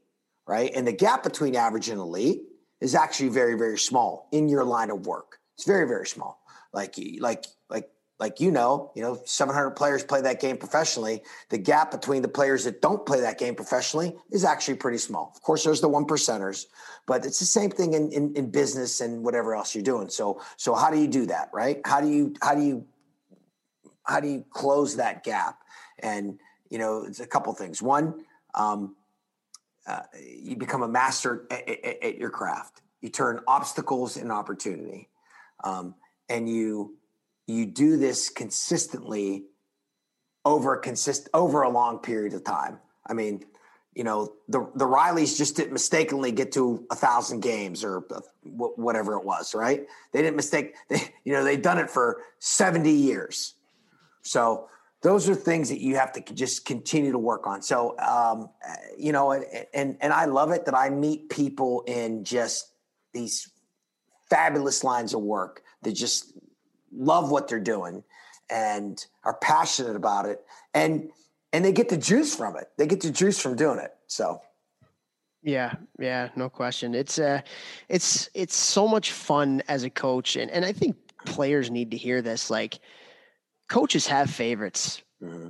right? 0.48 0.72
And 0.76 0.86
the 0.86 0.92
gap 0.92 1.24
between 1.24 1.56
average 1.56 1.88
and 1.90 2.00
elite 2.00 2.42
is 2.82 2.96
actually 2.96 3.30
very 3.30 3.58
very 3.58 3.78
small 3.78 4.28
in 4.32 4.50
your 4.50 4.64
line 4.64 4.90
of 4.90 5.06
work. 5.06 5.40
It's 5.56 5.66
very 5.66 5.88
very 5.88 6.08
small. 6.08 6.42
Like 6.74 6.96
like 7.20 7.46
like 7.70 7.90
like 8.22 8.40
you 8.40 8.52
know, 8.52 8.92
you 8.96 9.02
know, 9.02 9.20
700 9.26 9.72
players 9.72 10.04
play 10.04 10.22
that 10.22 10.40
game 10.40 10.56
professionally. 10.56 11.24
The 11.50 11.58
gap 11.58 11.90
between 11.90 12.22
the 12.22 12.28
players 12.28 12.66
that 12.66 12.80
don't 12.80 13.04
play 13.04 13.20
that 13.22 13.40
game 13.40 13.56
professionally 13.56 14.16
is 14.30 14.46
actually 14.46 14.76
pretty 14.76 15.00
small. 15.00 15.34
Of 15.36 15.42
course, 15.42 15.64
there's 15.64 15.82
the 15.82 15.90
one 15.90 16.06
percenters, 16.06 16.68
but 17.08 17.26
it's 17.26 17.40
the 17.40 17.46
same 17.46 17.72
thing 17.72 17.96
in, 17.96 18.12
in, 18.12 18.36
in 18.36 18.52
business 18.52 19.02
and 19.02 19.24
whatever 19.24 19.56
else 19.56 19.74
you're 19.74 19.84
doing. 19.84 20.08
So, 20.08 20.40
so 20.56 20.76
how 20.76 20.92
do 20.92 21.00
you 21.00 21.08
do 21.08 21.26
that, 21.26 21.50
right? 21.52 21.82
How 21.84 22.00
do 22.00 22.10
you 22.10 22.36
how 22.44 22.54
do 22.54 22.62
you 22.62 22.86
how 24.04 24.20
do 24.20 24.28
you 24.28 24.46
close 24.52 24.98
that 24.98 25.24
gap? 25.24 25.58
And 25.98 26.38
you 26.70 26.78
know, 26.78 27.06
it's 27.08 27.22
a 27.22 27.28
couple 27.28 27.52
things. 27.54 27.82
One, 27.82 28.24
um, 28.54 28.96
uh, 29.88 30.02
you 30.24 30.56
become 30.58 30.84
a 30.84 30.88
master 30.88 31.48
at, 31.50 31.68
at, 31.68 32.04
at, 32.04 32.18
your 32.20 32.30
craft. 32.30 32.84
You 33.02 33.10
turn 33.10 33.40
obstacles 33.48 34.16
into 34.16 34.32
opportunity, 34.32 35.10
um, 35.64 35.96
and 36.30 36.48
you 36.48 36.98
you 37.52 37.66
do 37.66 37.98
this 37.98 38.30
consistently 38.30 39.46
over 40.46 40.78
consist 40.78 41.30
over 41.34 41.62
a 41.62 41.70
long 41.70 42.00
period 42.00 42.34
of 42.34 42.44
time. 42.44 42.80
I 43.06 43.14
mean, 43.14 43.44
you 43.94 44.04
know, 44.04 44.34
the 44.48 44.70
the 44.76 44.86
Rileys 44.86 45.38
just 45.38 45.56
didn't 45.58 45.74
mistakenly 45.74 46.32
get 46.32 46.52
to 46.54 46.86
a 46.90 46.96
thousand 46.96 47.42
games 47.42 47.84
or 47.84 48.06
whatever 48.44 49.18
it 49.18 49.26
was, 49.26 49.54
right? 49.54 49.86
They 50.14 50.22
didn't 50.22 50.38
mistake. 50.38 50.76
They, 50.90 51.14
you 51.24 51.34
know, 51.34 51.44
they've 51.44 51.62
done 51.62 51.78
it 51.78 51.90
for 51.90 52.22
seventy 52.40 52.94
years. 52.94 53.56
So, 54.24 54.70
those 55.02 55.28
are 55.28 55.36
things 55.36 55.70
that 55.70 55.82
you 55.82 55.96
have 55.96 56.12
to 56.14 56.22
just 56.34 56.66
continue 56.66 57.12
to 57.12 57.18
work 57.18 57.48
on. 57.48 57.62
So, 57.62 57.98
um, 58.00 58.50
you 58.98 59.12
know, 59.12 59.32
and, 59.32 59.98
and 60.00 60.14
I 60.14 60.26
love 60.26 60.52
it 60.52 60.66
that 60.66 60.76
I 60.76 60.90
meet 60.92 61.30
people 61.30 61.84
in 61.88 62.24
just 62.24 62.72
these 63.14 63.52
fabulous 64.30 64.84
lines 64.84 65.14
of 65.14 65.22
work 65.22 65.64
that 65.82 65.94
just 65.94 66.34
love 66.96 67.32
what 67.32 67.48
they're 67.48 67.60
doing 67.60 68.04
and 68.50 69.06
are 69.24 69.36
passionate 69.36 69.96
about 69.96 70.26
it. 70.26 70.44
And, 70.74 71.10
and 71.54 71.64
they 71.64 71.72
get 71.72 71.90
the 71.90 71.98
juice 71.98 72.36
from 72.36 72.56
it. 72.58 72.70
They 72.78 72.88
get 72.88 73.02
the 73.02 73.12
juice 73.12 73.40
from 73.40 73.56
doing 73.56 73.80
it. 73.80 73.94
So, 74.08 74.42
yeah, 75.44 75.74
yeah, 75.98 76.30
no 76.36 76.50
question. 76.50 76.94
It's 76.94 77.18
uh 77.18 77.42
it's 77.90 78.30
it's 78.36 78.56
so 78.56 78.88
much 78.88 79.12
fun 79.12 79.64
as 79.68 79.84
a 79.84 79.90
coach 79.90 80.36
and 80.36 80.52
and 80.52 80.64
I 80.64 80.72
think 80.72 80.96
players 81.26 81.72
need 81.72 81.92
to 81.92 81.98
hear 81.98 82.22
this 82.22 82.50
like 82.50 82.80
coaches 83.68 84.06
have 84.08 84.30
favorites. 84.30 85.02
Mm-hmm. 85.22 85.50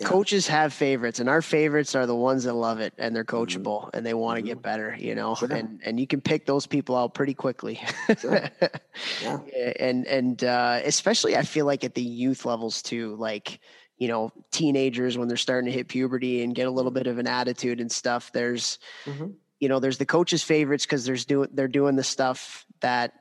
Yeah. 0.00 0.08
Coaches 0.08 0.46
have 0.46 0.72
favorites, 0.72 1.20
and 1.20 1.28
our 1.28 1.42
favorites 1.42 1.94
are 1.94 2.06
the 2.06 2.16
ones 2.16 2.44
that 2.44 2.54
love 2.54 2.80
it 2.80 2.94
and 2.96 3.14
they're 3.14 3.22
mm-hmm. 3.22 3.36
coachable 3.36 3.82
mm-hmm. 3.82 3.96
and 3.96 4.06
they 4.06 4.14
want 4.14 4.38
to 4.38 4.40
mm-hmm. 4.40 4.48
get 4.48 4.62
better, 4.62 4.96
you 4.98 5.14
know. 5.14 5.34
Sure. 5.34 5.52
And 5.52 5.78
and 5.84 6.00
you 6.00 6.06
can 6.06 6.22
pick 6.22 6.46
those 6.46 6.66
people 6.66 6.96
out 6.96 7.12
pretty 7.12 7.34
quickly. 7.34 7.78
Sure. 8.18 8.48
yeah. 9.22 9.38
And 9.78 10.06
and 10.06 10.42
uh, 10.42 10.80
especially 10.84 11.36
I 11.36 11.42
feel 11.42 11.66
like 11.66 11.84
at 11.84 11.94
the 11.94 12.02
youth 12.02 12.46
levels 12.46 12.80
too, 12.80 13.14
like 13.16 13.60
you 13.98 14.08
know, 14.08 14.32
teenagers 14.50 15.18
when 15.18 15.28
they're 15.28 15.36
starting 15.36 15.70
to 15.70 15.76
hit 15.76 15.86
puberty 15.86 16.42
and 16.42 16.54
get 16.54 16.66
a 16.66 16.70
little 16.70 16.90
mm-hmm. 16.90 17.00
bit 17.00 17.06
of 17.06 17.18
an 17.18 17.26
attitude 17.26 17.78
and 17.78 17.92
stuff. 17.92 18.32
There's 18.32 18.78
mm-hmm. 19.04 19.32
you 19.58 19.68
know, 19.68 19.80
there's 19.80 19.98
the 19.98 20.06
coaches' 20.06 20.42
favorites 20.42 20.86
because 20.86 21.04
there's 21.04 21.26
doing 21.26 21.50
they're 21.52 21.68
doing 21.68 21.96
the 21.96 22.04
stuff 22.04 22.64
that 22.80 23.12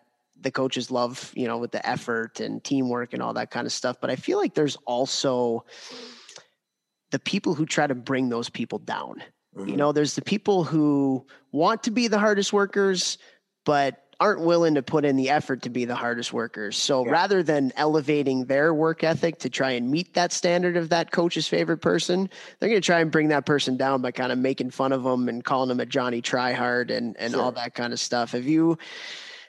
the 0.41 0.51
coaches 0.51 0.89
love, 0.89 1.33
you 1.35 1.47
know, 1.47 1.57
with 1.57 1.71
the 1.71 1.85
effort 1.85 2.39
and 2.39 2.63
teamwork 2.63 3.11
and 3.11 3.21
all 3.21 3.33
that 3.33 3.51
kind 3.51 3.67
of 3.67 3.73
stuff. 3.73 3.97
But 3.99 4.09
I 4.09 4.15
feel 4.15 4.37
like 4.37 4.53
there's 4.53 4.77
also 4.85 5.65
the 7.11 7.19
people 7.19 7.53
who 7.53 7.65
try 7.65 7.87
to 7.87 7.95
bring 7.95 8.29
those 8.29 8.49
people 8.49 8.79
down. 8.79 9.23
Mm-hmm. 9.55 9.69
You 9.69 9.77
know, 9.77 9.91
there's 9.91 10.15
the 10.15 10.21
people 10.21 10.63
who 10.63 11.25
want 11.51 11.83
to 11.83 11.91
be 11.91 12.07
the 12.07 12.19
hardest 12.19 12.53
workers, 12.53 13.17
but 13.65 14.03
aren't 14.19 14.41
willing 14.41 14.75
to 14.75 14.81
put 14.81 15.05
in 15.05 15.15
the 15.15 15.29
effort 15.29 15.61
to 15.61 15.69
be 15.69 15.85
the 15.85 15.95
hardest 15.95 16.33
workers. 16.33 16.75
So 16.75 17.05
yeah. 17.05 17.11
rather 17.11 17.41
than 17.41 17.71
elevating 17.77 18.45
their 18.45 18.73
work 18.73 19.03
ethic 19.03 19.39
to 19.39 19.49
try 19.49 19.71
and 19.71 19.89
meet 19.89 20.13
that 20.15 20.33
standard 20.33 20.75
of 20.75 20.89
that 20.89 21.11
coach's 21.11 21.47
favorite 21.47 21.77
person, 21.77 22.29
they're 22.59 22.69
going 22.69 22.81
to 22.81 22.85
try 22.85 22.99
and 22.99 23.11
bring 23.11 23.29
that 23.29 23.45
person 23.45 23.77
down 23.77 24.01
by 24.01 24.11
kind 24.11 24.31
of 24.31 24.37
making 24.37 24.71
fun 24.71 24.91
of 24.91 25.03
them 25.03 25.29
and 25.29 25.43
calling 25.43 25.69
them 25.69 25.79
a 25.79 25.85
Johnny 25.85 26.21
Tryhard 26.21 26.91
and 26.91 27.15
and 27.17 27.31
sure. 27.31 27.41
all 27.41 27.51
that 27.53 27.75
kind 27.75 27.93
of 27.93 27.99
stuff. 27.99 28.33
Have 28.33 28.45
you 28.45 28.77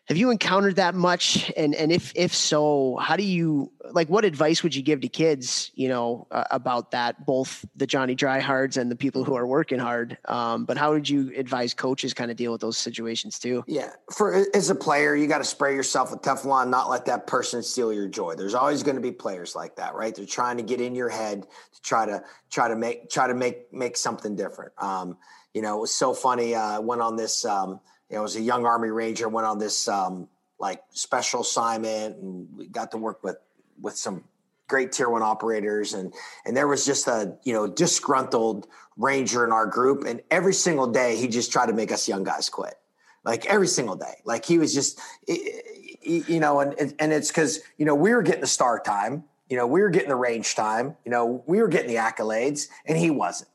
have 0.07 0.17
you 0.17 0.31
encountered 0.31 0.77
that 0.77 0.95
much 0.95 1.53
and 1.57 1.75
and 1.75 1.91
if 1.91 2.13
if 2.15 2.35
so 2.35 2.97
how 3.01 3.17
do 3.17 3.25
you 3.25 3.73
like 3.93 4.09
what 4.09 4.25
advice 4.25 4.63
would 4.63 4.75
you 4.75 4.83
give 4.83 5.01
to 5.01 5.09
kids 5.09 5.71
you 5.75 5.89
know 5.89 6.27
uh, 6.31 6.45
about 6.51 6.91
that 6.91 7.25
both 7.27 7.65
the 7.77 7.87
johnny 7.87 8.15
dryhards 8.15 8.77
and 8.77 8.91
the 8.91 8.97
people 8.97 9.25
who 9.25 9.35
are 9.35 9.47
working 9.47 9.79
hard? 9.79 10.19
Um, 10.27 10.65
but 10.65 10.77
how 10.77 10.93
would 10.93 11.09
you 11.09 11.33
advise 11.37 11.75
coaches 11.75 12.15
kind 12.15 12.31
of 12.31 12.37
deal 12.37 12.53
with 12.53 12.61
those 12.61 12.79
situations 12.79 13.39
too? 13.39 13.65
Yeah 13.67 13.91
for 14.13 14.47
as 14.55 14.71
a 14.71 14.75
player 14.75 15.15
you 15.15 15.27
got 15.27 15.39
to 15.39 15.45
spray 15.45 15.75
yourself 15.75 16.11
with 16.11 16.23
teflon 16.23 16.69
not 16.69 16.89
let 16.89 17.05
that 17.07 17.27
person 17.27 17.63
steal 17.63 17.93
your 17.93 18.09
joy. 18.09 18.35
There's 18.35 18.55
always 18.55 18.83
going 18.83 18.97
to 18.97 19.03
be 19.03 19.13
players 19.13 19.55
like 19.55 19.77
that 19.77 19.95
right? 19.95 20.15
They're 20.15 20.27
trying 20.27 20.57
to 20.57 20.63
get 20.63 20.81
in 20.81 20.95
your 20.95 21.09
head 21.09 21.43
to 21.43 21.83
try 21.83 22.07
to 22.07 22.23
try 22.51 22.69
to 22.69 22.77
make 22.77 23.11
try 23.11 23.27
to 23.27 23.35
make 23.35 23.73
make 23.73 23.97
something 23.97 24.37
different. 24.37 24.73
Um, 24.79 25.17
you 25.55 25.63
know 25.63 25.79
it 25.79 25.81
was 25.81 25.93
so 25.93 26.15
funny 26.15 26.55
uh, 26.55 26.61
i 26.61 26.79
went 26.79 27.03
on 27.03 27.17
this 27.17 27.45
um, 27.45 27.81
you 28.11 28.17
know, 28.17 28.25
as 28.25 28.37
a 28.37 28.41
young 28.41 28.67
Army 28.67 28.91
Ranger, 28.91 29.29
went 29.29 29.47
on 29.47 29.59
this 29.59 29.89
um, 29.89 30.29
like 30.59 30.83
special 30.91 31.43
assignment, 31.43 32.17
and 32.17 32.49
we 32.55 32.67
got 32.67 32.91
to 32.91 32.99
work 32.99 33.23
with 33.23 33.37
with 33.81 33.97
some 33.97 34.25
great 34.69 34.93
tier 34.93 35.11
one 35.11 35.23
operators, 35.23 35.93
and 35.93 36.15
and 36.47 36.57
there 36.57 36.69
was 36.69 36.87
just 36.87 37.07
a 37.09 37.37
you 37.45 37.53
know 37.53 37.67
disgruntled 37.67 38.67
Ranger 38.97 39.45
in 39.45 39.53
our 39.53 39.67
group, 39.67 40.05
and 40.07 40.23
every 40.31 40.55
single 40.55 40.87
day 40.87 41.17
he 41.17 41.29
just 41.29 41.53
tried 41.53 41.67
to 41.67 41.73
make 41.75 41.93
us 41.93 42.09
young 42.09 42.25
guys 42.25 42.49
quit, 42.49 42.75
like 43.25 43.45
every 43.47 43.67
single 43.67 43.97
day, 43.97 44.23
like 44.25 44.45
he 44.45 44.59
was 44.59 44.73
just 44.73 44.99
you 46.03 46.41
know, 46.41 46.61
and 46.61 46.95
and 46.99 47.13
it's 47.13 47.29
because 47.29 47.61
you 47.77 47.85
know 47.85 47.95
we 47.95 48.15
were 48.15 48.23
getting 48.23 48.41
the 48.41 48.47
start 48.47 48.85
time, 48.85 49.25
you 49.51 49.57
know, 49.57 49.67
we 49.67 49.83
were 49.83 49.91
getting 49.91 50.09
the 50.09 50.17
range 50.17 50.55
time, 50.55 50.97
you 51.05 51.11
know, 51.11 51.43
we 51.47 51.61
were 51.61 51.69
getting 51.69 51.89
the 51.89 51.97
accolades, 51.97 52.69
and 52.87 52.97
he 52.97 53.11
wasn't. 53.11 53.51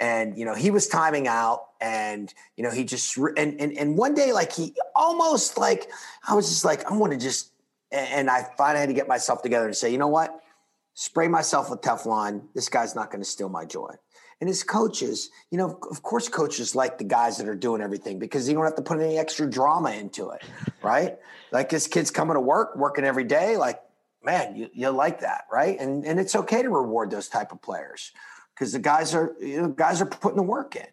And 0.00 0.38
you 0.38 0.44
know 0.44 0.54
he 0.54 0.70
was 0.70 0.86
timing 0.86 1.26
out 1.26 1.64
and 1.80 2.32
you 2.56 2.62
know 2.62 2.70
he 2.70 2.84
just 2.84 3.16
and 3.16 3.60
and, 3.60 3.76
and 3.76 3.98
one 3.98 4.14
day 4.14 4.32
like 4.32 4.52
he 4.52 4.72
almost 4.94 5.58
like 5.58 5.90
i 6.28 6.34
was 6.34 6.48
just 6.48 6.64
like 6.64 6.88
i 6.88 6.94
want 6.94 7.12
to 7.12 7.18
just 7.18 7.50
and 7.90 8.30
i 8.30 8.46
finally 8.56 8.80
had 8.80 8.88
to 8.88 8.94
get 8.94 9.08
myself 9.08 9.42
together 9.42 9.66
and 9.66 9.76
say 9.76 9.90
you 9.90 9.98
know 9.98 10.08
what? 10.08 10.40
Spray 10.94 11.28
myself 11.28 11.70
with 11.70 11.80
teflon. 11.80 12.42
This 12.56 12.68
guy's 12.68 12.96
not 12.96 13.12
going 13.12 13.22
to 13.22 13.28
steal 13.28 13.48
my 13.48 13.64
joy. 13.64 13.90
And 14.40 14.48
his 14.48 14.62
coaches 14.62 15.30
you 15.50 15.58
know 15.58 15.78
of 15.90 16.02
course 16.02 16.28
coaches 16.28 16.74
like 16.74 16.98
the 16.98 17.04
guys 17.04 17.38
that 17.38 17.48
are 17.48 17.56
doing 17.56 17.80
everything 17.82 18.18
because 18.18 18.48
you 18.48 18.54
don't 18.54 18.64
have 18.64 18.76
to 18.76 18.82
put 18.82 19.00
any 19.00 19.18
extra 19.18 19.48
drama 19.48 19.92
into 19.92 20.30
it 20.30 20.42
right? 20.82 21.16
Like 21.50 21.68
this 21.68 21.86
kid's 21.86 22.10
coming 22.10 22.34
to 22.34 22.40
work 22.40 22.76
working 22.76 23.04
every 23.04 23.24
day 23.24 23.56
like 23.56 23.80
man 24.22 24.56
you, 24.56 24.68
you 24.72 24.90
like 24.90 25.20
that 25.20 25.44
right? 25.52 25.78
And 25.78 26.04
and 26.04 26.20
it's 26.20 26.34
okay 26.34 26.62
to 26.62 26.70
reward 26.70 27.10
those 27.10 27.28
type 27.28 27.52
of 27.52 27.62
players 27.62 28.12
because 28.58 28.72
the 28.72 28.78
guys 28.78 29.14
are 29.14 29.34
you 29.40 29.62
know 29.62 29.68
guys 29.68 30.00
are 30.00 30.06
putting 30.06 30.36
the 30.36 30.42
work 30.42 30.76
in. 30.76 30.86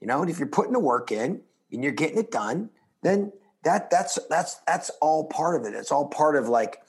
You 0.00 0.06
know, 0.06 0.20
and 0.20 0.30
if 0.30 0.38
you're 0.38 0.48
putting 0.48 0.72
the 0.72 0.80
work 0.80 1.10
in 1.10 1.40
and 1.72 1.82
you're 1.82 1.92
getting 1.92 2.18
it 2.18 2.30
done, 2.30 2.70
then 3.02 3.32
that 3.66 3.90
that's 3.90 4.16
that's 4.30 4.54
that's 4.66 4.90
all 5.00 5.24
part 5.24 5.60
of 5.60 5.66
it. 5.66 5.76
It's 5.76 5.90
all 5.90 6.06
part 6.06 6.36
of 6.36 6.48
like 6.48 6.80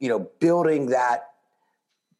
you 0.00 0.08
know 0.08 0.28
building 0.40 0.86
that 0.86 1.28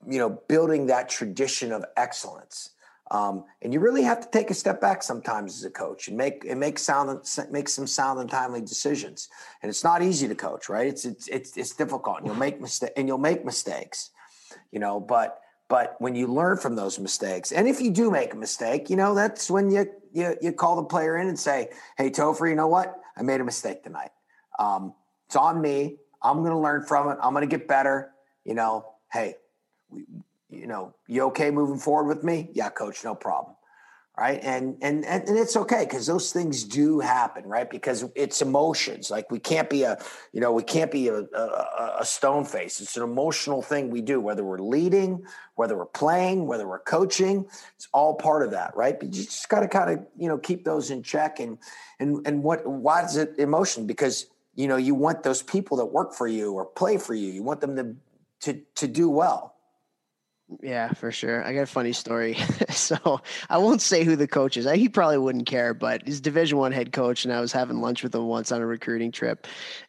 you 0.08 0.18
know 0.18 0.40
building 0.48 0.86
that 0.86 1.08
tradition 1.08 1.72
of 1.72 1.84
excellence. 1.96 2.70
Um, 3.10 3.44
and 3.62 3.72
you 3.72 3.80
really 3.80 4.02
have 4.02 4.20
to 4.20 4.28
take 4.30 4.50
a 4.50 4.54
step 4.54 4.80
back 4.80 5.02
sometimes 5.02 5.56
as 5.56 5.64
a 5.64 5.70
coach 5.70 6.08
and 6.08 6.16
make 6.16 6.44
and 6.48 6.60
make 6.60 6.78
sound 6.78 7.26
make 7.50 7.68
some 7.68 7.88
sound 7.88 8.20
and 8.20 8.30
timely 8.30 8.60
decisions. 8.60 9.28
And 9.62 9.68
it's 9.68 9.82
not 9.82 10.00
easy 10.00 10.28
to 10.28 10.34
coach, 10.34 10.68
right? 10.68 10.86
It's 10.86 11.04
it's 11.04 11.26
it's, 11.26 11.56
it's 11.56 11.74
difficult. 11.74 12.18
And 12.18 12.26
you'll 12.26 12.36
make 12.36 12.60
mistake 12.60 12.92
and 12.96 13.08
you'll 13.08 13.18
make 13.18 13.44
mistakes, 13.44 14.10
you 14.70 14.78
know. 14.78 15.00
But 15.00 15.40
but 15.68 15.96
when 15.98 16.14
you 16.14 16.28
learn 16.28 16.58
from 16.58 16.76
those 16.76 17.00
mistakes, 17.00 17.50
and 17.50 17.66
if 17.66 17.80
you 17.80 17.90
do 17.90 18.12
make 18.12 18.32
a 18.32 18.36
mistake, 18.36 18.90
you 18.90 18.96
know, 18.96 19.14
that's 19.14 19.50
when 19.50 19.70
you 19.70 19.90
you, 20.12 20.36
you 20.40 20.52
call 20.52 20.76
the 20.76 20.84
player 20.84 21.16
in 21.16 21.28
and 21.28 21.38
say, 21.38 21.70
hey, 21.96 22.10
Topher, 22.10 22.48
you 22.48 22.54
know 22.54 22.68
what? 22.68 22.97
I 23.19 23.23
made 23.23 23.40
a 23.40 23.45
mistake 23.45 23.82
tonight. 23.82 24.11
Um, 24.59 24.95
it's 25.27 25.36
on 25.36 25.61
me. 25.61 25.99
I'm 26.23 26.39
going 26.39 26.51
to 26.51 26.59
learn 26.59 26.85
from 26.85 27.11
it. 27.11 27.19
I'm 27.23 27.32
going 27.32 27.49
to 27.49 27.59
get 27.59 27.69
better. 27.69 28.11
You 28.45 28.55
know, 28.55 28.86
hey, 29.12 29.35
we, 29.90 30.05
you 30.51 30.66
know, 30.66 30.95
you 31.07 31.23
okay 31.24 31.51
moving 31.51 31.78
forward 31.78 32.09
with 32.15 32.24
me? 32.24 32.51
Yeah, 32.53 32.70
coach, 32.70 33.05
no 33.05 33.15
problem 33.15 33.55
right? 34.19 34.40
And 34.43 34.77
and 34.82 35.05
and, 35.05 35.28
and 35.28 35.39
it's 35.39 35.57
okay 35.57 35.85
because 35.85 36.07
those 36.07 36.32
things 36.32 36.65
do 36.65 36.99
happen 36.99 37.45
right? 37.47 37.70
Because 37.70 38.05
it's 38.16 38.43
emotions. 38.43 39.11
Like 39.11 39.31
we 39.31 39.39
can't 39.39 39.70
be 39.70 39.85
a 39.85 39.97
you 40.32 40.40
know 40.40 40.53
we 40.53 40.65
can't 40.65 40.90
be 40.90 41.09
a, 41.09 41.20
a, 41.20 41.97
a, 42.01 42.05
stone 42.05 42.45
face. 42.45 42.81
It's 42.81 42.97
an 42.97 43.05
emotional 43.05 43.62
thing 43.62 43.90
we 43.90 44.03
do 44.03 44.20
whether 44.20 44.45
we're 44.45 44.59
leading 44.59 45.24
whether 45.55 45.77
we're 45.77 45.86
playing 45.86 46.47
whether 46.47 46.66
we're 46.66 46.81
coaching 46.81 47.47
it's 47.77 47.89
all 47.93 48.15
part 48.15 48.45
of 48.45 48.51
that 48.51 48.77
right? 48.77 48.99
But 48.99 49.15
you 49.15 49.24
just 49.24 49.49
got 49.49 49.61
to 49.61 49.69
kind 49.69 49.90
of 49.90 50.07
you 50.16 50.28
know 50.28 50.39
keep 50.39 50.65
those 50.65 50.90
in 50.90 51.05
check 51.05 51.39
and 51.39 51.57
and 52.01 52.27
and 52.27 52.43
what 52.43 52.66
why 52.66 53.05
is 53.05 53.16
it 53.16 53.39
emotion? 53.39 53.86
Because 53.86 54.27
you 54.57 54.66
know 54.66 54.77
you 54.77 54.97
want 54.97 55.23
those 55.23 55.43
people 55.43 55.77
that 55.77 55.86
work 55.86 56.12
for 56.12 56.27
you 56.27 56.53
or 56.53 56.65
play 56.65 56.99
for 56.99 57.15
you. 57.15 57.31
You 57.31 57.45
want 57.45 57.61
them 57.61 57.77
to 57.77 57.95
to 58.40 58.61
to 58.74 58.89
do 58.89 59.09
well 59.09 59.55
yeah, 60.62 60.92
for 60.94 61.12
sure. 61.12 61.44
I 61.44 61.52
got 61.52 61.62
a 61.62 61.66
funny 61.66 61.92
story. 61.92 62.34
so 62.70 63.20
I 63.50 63.58
won't 63.58 63.82
say 63.82 64.04
who 64.04 64.16
the 64.16 64.26
coach 64.26 64.56
is. 64.56 64.70
He 64.70 64.88
probably 64.88 65.18
wouldn't 65.18 65.46
care, 65.46 65.74
but 65.74 66.02
he's 66.06 66.20
Division 66.20 66.56
One 66.56 66.72
head 66.72 66.92
coach, 66.92 67.24
and 67.24 67.34
I 67.34 67.40
was 67.40 67.52
having 67.52 67.80
lunch 67.80 68.02
with 68.02 68.14
him 68.14 68.26
once 68.26 68.50
on 68.50 68.62
a 68.62 68.66
recruiting 68.66 69.12
trip, 69.12 69.46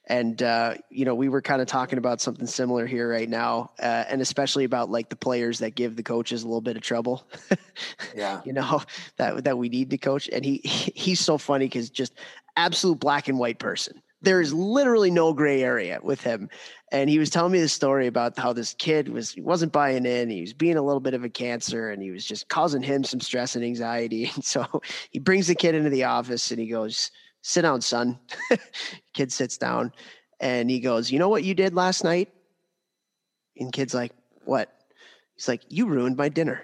and 0.08 0.42
uh, 0.44 0.76
you 0.90 1.06
know 1.06 1.16
we 1.16 1.30
were 1.30 1.42
kind 1.42 1.62
of 1.62 1.68
talking 1.68 1.98
about 1.98 2.20
something 2.20 2.46
similar 2.46 2.86
here 2.86 3.10
right 3.10 3.30
now, 3.30 3.72
uh, 3.82 4.04
and 4.10 4.22
especially 4.22 4.66
about 4.66 4.90
like 4.90 5.10
the 5.10 5.16
players 5.16 5.60
that 5.60 5.76
give 5.76 5.96
the 5.96 6.04
coaches 6.04 6.44
a 6.44 6.46
little 6.46 6.62
bit 6.62 6.76
of 6.76 6.84
trouble. 6.84 7.24
yeah, 8.16 8.42
you 8.44 8.52
know 8.52 8.82
that 9.16 9.46
that 9.46 9.58
we 9.58 9.70
need 9.70 9.90
to 9.92 9.98
coach, 9.98 10.28
and 10.32 10.44
he 10.44 10.58
he's 10.58 11.22
so 11.22 11.38
funny 11.38 11.66
because 11.66 11.90
just 11.90 12.14
absolute 12.58 13.00
black 13.00 13.30
and 13.30 13.40
white 13.40 13.60
person 13.60 14.02
there 14.22 14.42
is 14.42 14.54
literally 14.54 15.12
no 15.12 15.34
gray 15.34 15.64
area 15.64 16.00
with 16.02 16.22
him. 16.22 16.50
And 16.92 17.10
he 17.10 17.20
was 17.20 17.30
telling 17.30 17.52
me 17.52 17.60
this 17.60 17.74
story 17.74 18.08
about 18.08 18.38
how 18.38 18.52
this 18.52 18.74
kid 18.74 19.10
was 19.10 19.32
he 19.32 19.42
wasn't 19.42 19.72
buying 19.72 20.06
in. 20.06 20.30
He 20.30 20.42
was 20.42 20.54
being 20.54 20.78
a 20.78 20.82
little 20.82 21.00
bit 21.00 21.14
of 21.14 21.24
a 21.24 21.30
cancer, 21.30 21.92
and 21.92 22.02
he 22.02 22.12
was 22.12 22.26
just 22.26 22.50
causing 22.50 22.82
him 22.82 23.04
some 23.04 23.20
stress 23.20 23.56
and 23.56 23.64
anxiety. 23.64 24.32
And 24.36 24.44
so 24.44 24.82
he 25.12 25.20
brings 25.20 25.48
the 25.48 25.56
kid 25.56 25.76
into 25.76 25.90
the 25.90 26.04
office, 26.04 26.52
and 26.52 26.60
he 26.60 26.68
goes, 26.68 27.12
"Sit 27.42 27.62
down, 27.62 27.82
son." 27.82 28.20
kid 29.14 29.32
sits 29.32 29.58
down, 29.58 29.94
and 30.40 30.70
he 30.70 30.80
goes, 30.80 31.12
"You 31.12 31.20
know 31.20 31.30
what 31.30 31.44
you 31.44 31.54
did 31.54 31.74
last 31.74 32.04
night?" 32.04 32.30
And 33.58 33.72
kid's 33.72 33.94
like, 33.94 34.12
"What?" 34.46 34.70
He's 35.36 35.48
like, 35.48 35.62
"You 35.70 35.86
ruined 35.86 36.18
my 36.18 36.30
dinner." 36.30 36.64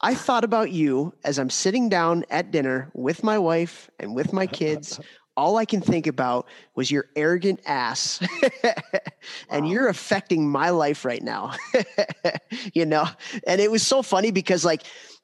I 0.00 0.14
thought 0.14 0.44
about 0.44 0.72
you 0.72 1.14
as 1.24 1.38
I'm 1.38 1.50
sitting 1.50 1.88
down 1.88 2.24
at 2.30 2.50
dinner 2.50 2.90
with 2.94 3.24
my 3.24 3.38
wife 3.38 3.88
and 3.98 4.14
with 4.14 4.32
my 4.32 4.46
kids 4.46 5.00
all 5.36 5.56
I 5.56 5.64
can 5.64 5.80
think 5.80 6.06
about 6.06 6.46
was 6.74 6.90
your 6.90 7.06
arrogant 7.14 7.60
ass. 7.66 8.20
and 9.50 9.64
wow. 9.64 9.70
you're 9.70 9.88
affecting 9.88 10.48
my 10.48 10.70
life 10.70 11.04
right 11.04 11.22
now. 11.22 11.54
you 12.72 12.86
know? 12.86 13.06
And 13.46 13.60
it 13.60 13.70
was 13.70 13.86
so 13.86 14.02
funny 14.02 14.30
because 14.30 14.64
like 14.64 14.82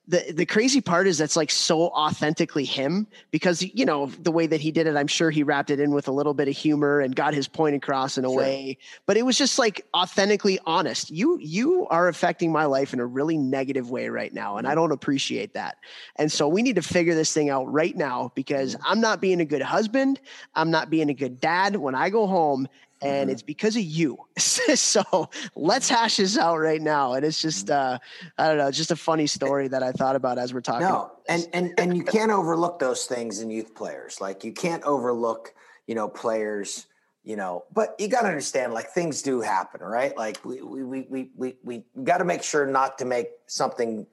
the 0.08 0.32
the 0.32 0.46
crazy 0.46 0.80
part 0.80 1.06
is 1.06 1.16
that's 1.16 1.36
like 1.36 1.50
so 1.50 1.88
authentically 1.90 2.64
him 2.64 3.06
because 3.30 3.62
you 3.62 3.84
know 3.84 4.06
the 4.06 4.32
way 4.32 4.48
that 4.48 4.60
he 4.60 4.72
did 4.72 4.88
it 4.88 4.96
i'm 4.96 5.06
sure 5.06 5.30
he 5.30 5.44
wrapped 5.44 5.70
it 5.70 5.78
in 5.78 5.92
with 5.92 6.08
a 6.08 6.12
little 6.12 6.34
bit 6.34 6.48
of 6.48 6.56
humor 6.56 7.00
and 7.00 7.14
got 7.14 7.32
his 7.32 7.46
point 7.46 7.76
across 7.76 8.18
in 8.18 8.24
a 8.24 8.28
sure. 8.28 8.36
way 8.36 8.76
but 9.06 9.16
it 9.16 9.24
was 9.24 9.38
just 9.38 9.60
like 9.60 9.86
authentically 9.94 10.58
honest 10.66 11.10
you 11.10 11.38
you 11.38 11.86
are 11.88 12.08
affecting 12.08 12.50
my 12.50 12.64
life 12.64 12.92
in 12.92 12.98
a 12.98 13.06
really 13.06 13.36
negative 13.36 13.90
way 13.90 14.08
right 14.08 14.34
now 14.34 14.56
and 14.56 14.66
i 14.66 14.70
mm-hmm. 14.70 14.80
don't 14.80 14.92
appreciate 14.92 15.54
that 15.54 15.76
and 16.16 16.32
so 16.32 16.48
we 16.48 16.62
need 16.62 16.76
to 16.76 16.82
figure 16.82 17.14
this 17.14 17.32
thing 17.32 17.48
out 17.48 17.70
right 17.72 17.96
now 17.96 18.32
because 18.34 18.74
mm-hmm. 18.74 18.84
i'm 18.86 19.00
not 19.00 19.20
being 19.20 19.40
a 19.40 19.44
good 19.44 19.62
husband 19.62 20.20
i'm 20.56 20.70
not 20.70 20.90
being 20.90 21.10
a 21.10 21.14
good 21.14 21.40
dad 21.40 21.76
when 21.76 21.94
i 21.94 22.10
go 22.10 22.26
home 22.26 22.66
and 23.02 23.22
mm-hmm. 23.22 23.30
it's 23.30 23.42
because 23.42 23.76
of 23.76 23.82
you. 23.82 24.18
so 24.38 25.30
let's 25.54 25.88
hash 25.88 26.16
this 26.16 26.38
out 26.38 26.58
right 26.58 26.80
now. 26.80 27.14
And 27.14 27.24
it's 27.24 27.40
just, 27.40 27.66
mm-hmm. 27.66 27.94
uh, 27.94 27.98
I 28.38 28.48
don't 28.48 28.58
know, 28.58 28.70
just 28.70 28.90
a 28.90 28.96
funny 28.96 29.26
story 29.26 29.68
that 29.68 29.82
I 29.82 29.92
thought 29.92 30.16
about 30.16 30.38
as 30.38 30.54
we're 30.54 30.60
talking. 30.60 30.86
No, 30.86 31.12
and 31.28 31.48
and 31.52 31.74
and 31.78 31.96
you 31.96 32.04
can't 32.04 32.30
overlook 32.30 32.78
those 32.78 33.06
things 33.06 33.40
in 33.40 33.50
youth 33.50 33.74
players. 33.74 34.20
Like 34.20 34.44
you 34.44 34.52
can't 34.52 34.82
overlook, 34.84 35.54
you 35.86 35.94
know, 35.94 36.08
players. 36.08 36.86
You 37.24 37.36
know, 37.36 37.66
but 37.72 37.94
you 38.00 38.08
got 38.08 38.22
to 38.22 38.26
understand, 38.26 38.74
like 38.74 38.88
things 38.88 39.22
do 39.22 39.40
happen, 39.40 39.80
right? 39.80 40.16
Like 40.16 40.44
we 40.44 40.60
we 40.60 40.82
we 40.82 41.06
we 41.08 41.30
we, 41.36 41.56
we 41.62 41.84
got 42.02 42.18
to 42.18 42.24
make 42.24 42.42
sure 42.42 42.66
not 42.66 42.98
to 42.98 43.04
make 43.04 43.28
something 43.46 44.08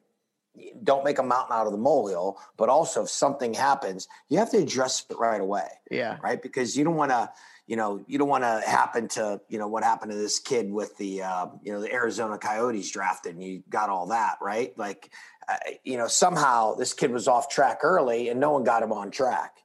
don't 0.84 1.04
make 1.04 1.20
a 1.20 1.24
mountain 1.24 1.56
out 1.56 1.66
of 1.66 1.72
the 1.72 1.78
molehill, 1.78 2.38
but 2.58 2.70
also 2.70 3.04
if 3.04 3.10
something 3.10 3.54
happens, 3.54 4.08
you 4.30 4.38
have 4.38 4.52
to 4.52 4.58
address 4.58 5.06
it 5.10 5.18
right 5.18 5.42
away. 5.42 5.68
Yeah. 5.90 6.18
Right. 6.22 6.42
Because 6.42 6.78
you 6.78 6.84
don't 6.84 6.96
want 6.96 7.12
to, 7.12 7.30
you 7.70 7.76
know, 7.76 8.04
you 8.08 8.18
don't 8.18 8.28
want 8.28 8.44
to 8.44 8.64
happen 8.66 9.08
to, 9.10 9.40
you 9.48 9.60
know, 9.60 9.68
what 9.68 9.84
happened 9.84 10.12
to 10.12 10.18
this 10.18 10.40
kid 10.40 10.72
with 10.72 10.98
the, 10.98 11.22
uh, 11.22 11.46
you 11.62 11.72
know, 11.72 11.80
the 11.80 11.94
Arizona 11.94 12.36
Coyotes 12.40 12.90
drafted 12.90 13.36
and 13.36 13.44
you 13.44 13.62
got 13.70 13.92
all 13.92 14.08
that, 14.08 14.40
right? 14.42 14.76
Like, 14.76 15.12
uh, 15.48 15.54
you 15.84 15.96
know, 15.96 16.08
somehow 16.08 16.74
this 16.74 16.94
kid 16.94 17.12
was 17.12 17.28
off 17.28 17.48
track 17.48 17.82
early 17.84 18.30
and 18.30 18.40
no 18.40 18.50
one 18.50 18.64
got 18.64 18.82
him 18.82 18.92
on 18.92 19.12
track. 19.12 19.58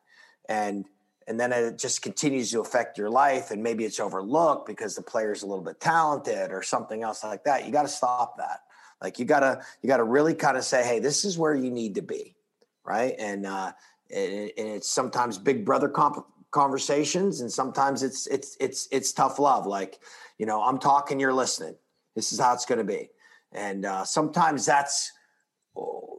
And, 0.50 0.84
and 1.26 1.40
then 1.40 1.50
it 1.50 1.78
just 1.78 2.02
continues 2.02 2.50
to 2.50 2.60
affect 2.60 2.98
your 2.98 3.08
life 3.08 3.50
and 3.50 3.62
maybe 3.62 3.86
it's 3.86 3.98
overlooked 3.98 4.66
because 4.66 4.96
the 4.96 5.02
player's 5.02 5.42
a 5.42 5.46
little 5.46 5.64
bit 5.64 5.80
talented 5.80 6.52
or 6.52 6.62
something 6.62 7.02
else 7.02 7.24
like 7.24 7.44
that. 7.44 7.64
You 7.64 7.72
got 7.72 7.82
to 7.82 7.88
stop 7.88 8.36
that. 8.36 8.64
Like 9.00 9.18
you 9.18 9.24
gotta, 9.24 9.62
you 9.80 9.88
gotta 9.88 10.04
really 10.04 10.34
kind 10.34 10.58
of 10.58 10.64
say, 10.64 10.84
Hey, 10.84 10.98
this 10.98 11.24
is 11.24 11.38
where 11.38 11.54
you 11.54 11.70
need 11.70 11.94
to 11.94 12.02
be. 12.02 12.36
Right. 12.84 13.14
And, 13.18 13.46
uh, 13.46 13.72
and, 14.14 14.50
and 14.58 14.68
it's 14.68 14.90
sometimes 14.90 15.38
big 15.38 15.64
brother 15.64 15.88
comp- 15.88 16.26
conversations 16.54 17.40
and 17.40 17.52
sometimes 17.52 18.02
it's 18.04 18.26
it's 18.28 18.56
it's 18.60 18.88
it's 18.92 19.12
tough 19.12 19.38
love. 19.38 19.66
Like 19.66 19.98
you 20.38 20.46
know 20.46 20.62
i'm 20.62 20.78
talking 20.78 21.20
you're 21.20 21.34
listening. 21.34 21.74
This 22.14 22.32
is 22.32 22.38
how 22.38 22.54
it's 22.54 22.64
going 22.64 22.78
to 22.78 22.84
be. 22.84 23.10
And 23.52 23.84
uh, 23.84 24.04
sometimes 24.04 24.64
that's 24.64 25.12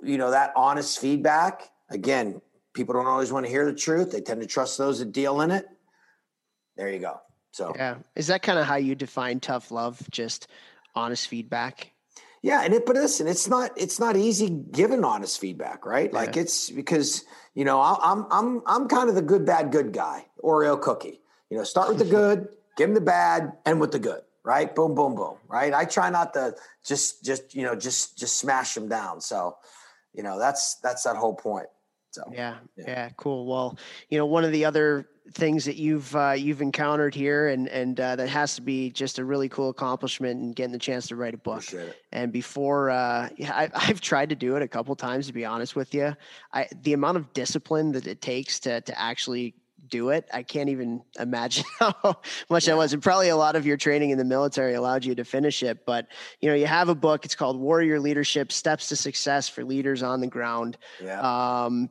you 0.03 0.17
know 0.17 0.31
that 0.31 0.51
honest 0.55 0.99
feedback 0.99 1.69
again 1.89 2.41
people 2.73 2.93
don't 2.93 3.07
always 3.07 3.31
want 3.31 3.45
to 3.45 3.49
hear 3.49 3.65
the 3.65 3.73
truth. 3.73 4.11
They 4.11 4.19
tend 4.19 4.41
to 4.41 4.47
trust 4.47 4.77
those 4.77 4.99
that 4.99 5.13
deal 5.13 5.39
in 5.39 5.49
it. 5.49 5.65
There 6.75 6.91
you 6.91 6.99
go. 6.99 7.21
So 7.51 7.71
yeah. 7.73 7.95
Is 8.15 8.27
that 8.27 8.41
kind 8.41 8.59
of 8.59 8.65
how 8.65 8.75
you 8.75 8.93
define 8.93 9.39
tough 9.39 9.71
love? 9.71 10.05
Just 10.11 10.49
honest 10.93 11.29
feedback 11.29 11.91
yeah, 12.45 12.61
and 12.61 12.75
it, 12.75 12.85
but 12.85 12.95
listen, 12.95 13.25
it's 13.27 13.47
not 13.47 13.71
it's 13.75 13.99
not 13.99 14.15
easy 14.15 14.51
giving 14.51 15.03
honest 15.03 15.41
feedback, 15.41 15.83
right? 15.83 16.11
Yeah. 16.13 16.19
Like 16.19 16.37
it's 16.37 16.69
because 16.69 17.25
you 17.55 17.65
know 17.65 17.81
I'm 17.81 18.27
I'm 18.29 18.61
I'm 18.67 18.87
kind 18.87 19.09
of 19.09 19.15
the 19.15 19.23
good 19.23 19.47
bad 19.47 19.71
good 19.71 19.91
guy, 19.91 20.27
Oreo 20.43 20.79
cookie. 20.79 21.21
You 21.49 21.57
know, 21.57 21.63
start 21.63 21.89
with 21.89 21.97
the 21.97 22.05
good, 22.19 22.49
give 22.77 22.89
them 22.89 22.93
the 22.93 23.01
bad, 23.01 23.53
and 23.65 23.81
with 23.81 23.91
the 23.91 23.97
good, 23.97 24.21
right? 24.43 24.75
Boom, 24.75 24.93
boom, 24.93 25.15
boom, 25.15 25.37
right? 25.47 25.73
I 25.73 25.85
try 25.85 26.11
not 26.11 26.35
to 26.35 26.53
just 26.85 27.25
just 27.25 27.55
you 27.55 27.63
know 27.63 27.75
just 27.75 28.15
just 28.15 28.37
smash 28.37 28.75
them 28.75 28.87
down. 28.87 29.21
So, 29.21 29.57
you 30.13 30.21
know, 30.21 30.37
that's 30.37 30.75
that's 30.83 31.01
that 31.01 31.15
whole 31.15 31.33
point. 31.33 31.65
So 32.11 32.31
yeah, 32.31 32.57
yeah, 32.77 32.83
yeah, 32.87 33.09
cool. 33.17 33.47
Well, 33.47 33.75
you 34.09 34.19
know, 34.19 34.27
one 34.27 34.43
of 34.43 34.51
the 34.51 34.65
other 34.65 35.09
things 35.31 35.65
that 35.65 35.75
you've 35.75 36.15
uh, 36.15 36.31
you've 36.31 36.61
encountered 36.61 37.15
here, 37.15 37.47
and 37.47 37.67
and 37.67 37.99
uh, 37.99 38.15
that 38.15 38.29
has 38.29 38.55
to 38.55 38.61
be 38.61 38.89
just 38.91 39.19
a 39.19 39.25
really 39.25 39.49
cool 39.49 39.69
accomplishment 39.69 40.41
and 40.41 40.55
getting 40.55 40.71
the 40.71 40.79
chance 40.79 41.07
to 41.07 41.15
write 41.15 41.33
a 41.33 41.37
book. 41.37 41.63
And 42.11 42.31
before, 42.31 42.89
uh, 42.89 43.29
yeah, 43.37 43.53
I, 43.53 43.69
I've 43.73 44.01
tried 44.01 44.29
to 44.29 44.35
do 44.35 44.55
it 44.55 44.61
a 44.61 44.67
couple 44.67 44.95
times. 44.95 45.27
To 45.27 45.33
be 45.33 45.45
honest 45.45 45.75
with 45.75 45.93
you, 45.93 46.15
I 46.53 46.67
the 46.83 46.93
amount 46.93 47.17
of 47.17 47.33
discipline 47.33 47.91
that 47.93 48.07
it 48.07 48.21
takes 48.21 48.59
to 48.61 48.81
to 48.81 48.99
actually 48.99 49.55
do 49.89 50.09
it. 50.09 50.27
I 50.33 50.43
can't 50.43 50.69
even 50.69 51.01
imagine 51.19 51.65
how 51.79 51.93
much 52.49 52.67
yeah. 52.67 52.73
that 52.73 52.77
was. 52.77 52.93
And 52.93 53.01
probably 53.01 53.29
a 53.29 53.37
lot 53.37 53.55
of 53.55 53.65
your 53.65 53.77
training 53.77 54.09
in 54.09 54.17
the 54.17 54.25
military 54.25 54.73
allowed 54.73 55.05
you 55.05 55.15
to 55.15 55.23
finish 55.23 55.63
it. 55.63 55.85
But 55.85 56.07
you 56.41 56.49
know, 56.49 56.55
you 56.55 56.67
have 56.67 56.89
a 56.89 56.95
book. 56.95 57.25
It's 57.25 57.35
called 57.35 57.59
Warrior 57.59 57.99
Leadership: 57.99 58.51
Steps 58.51 58.89
to 58.89 58.95
Success 58.95 59.49
for 59.49 59.63
Leaders 59.63 60.03
on 60.03 60.21
the 60.21 60.27
Ground. 60.27 60.77
Yeah. 61.01 61.19
Um, 61.21 61.89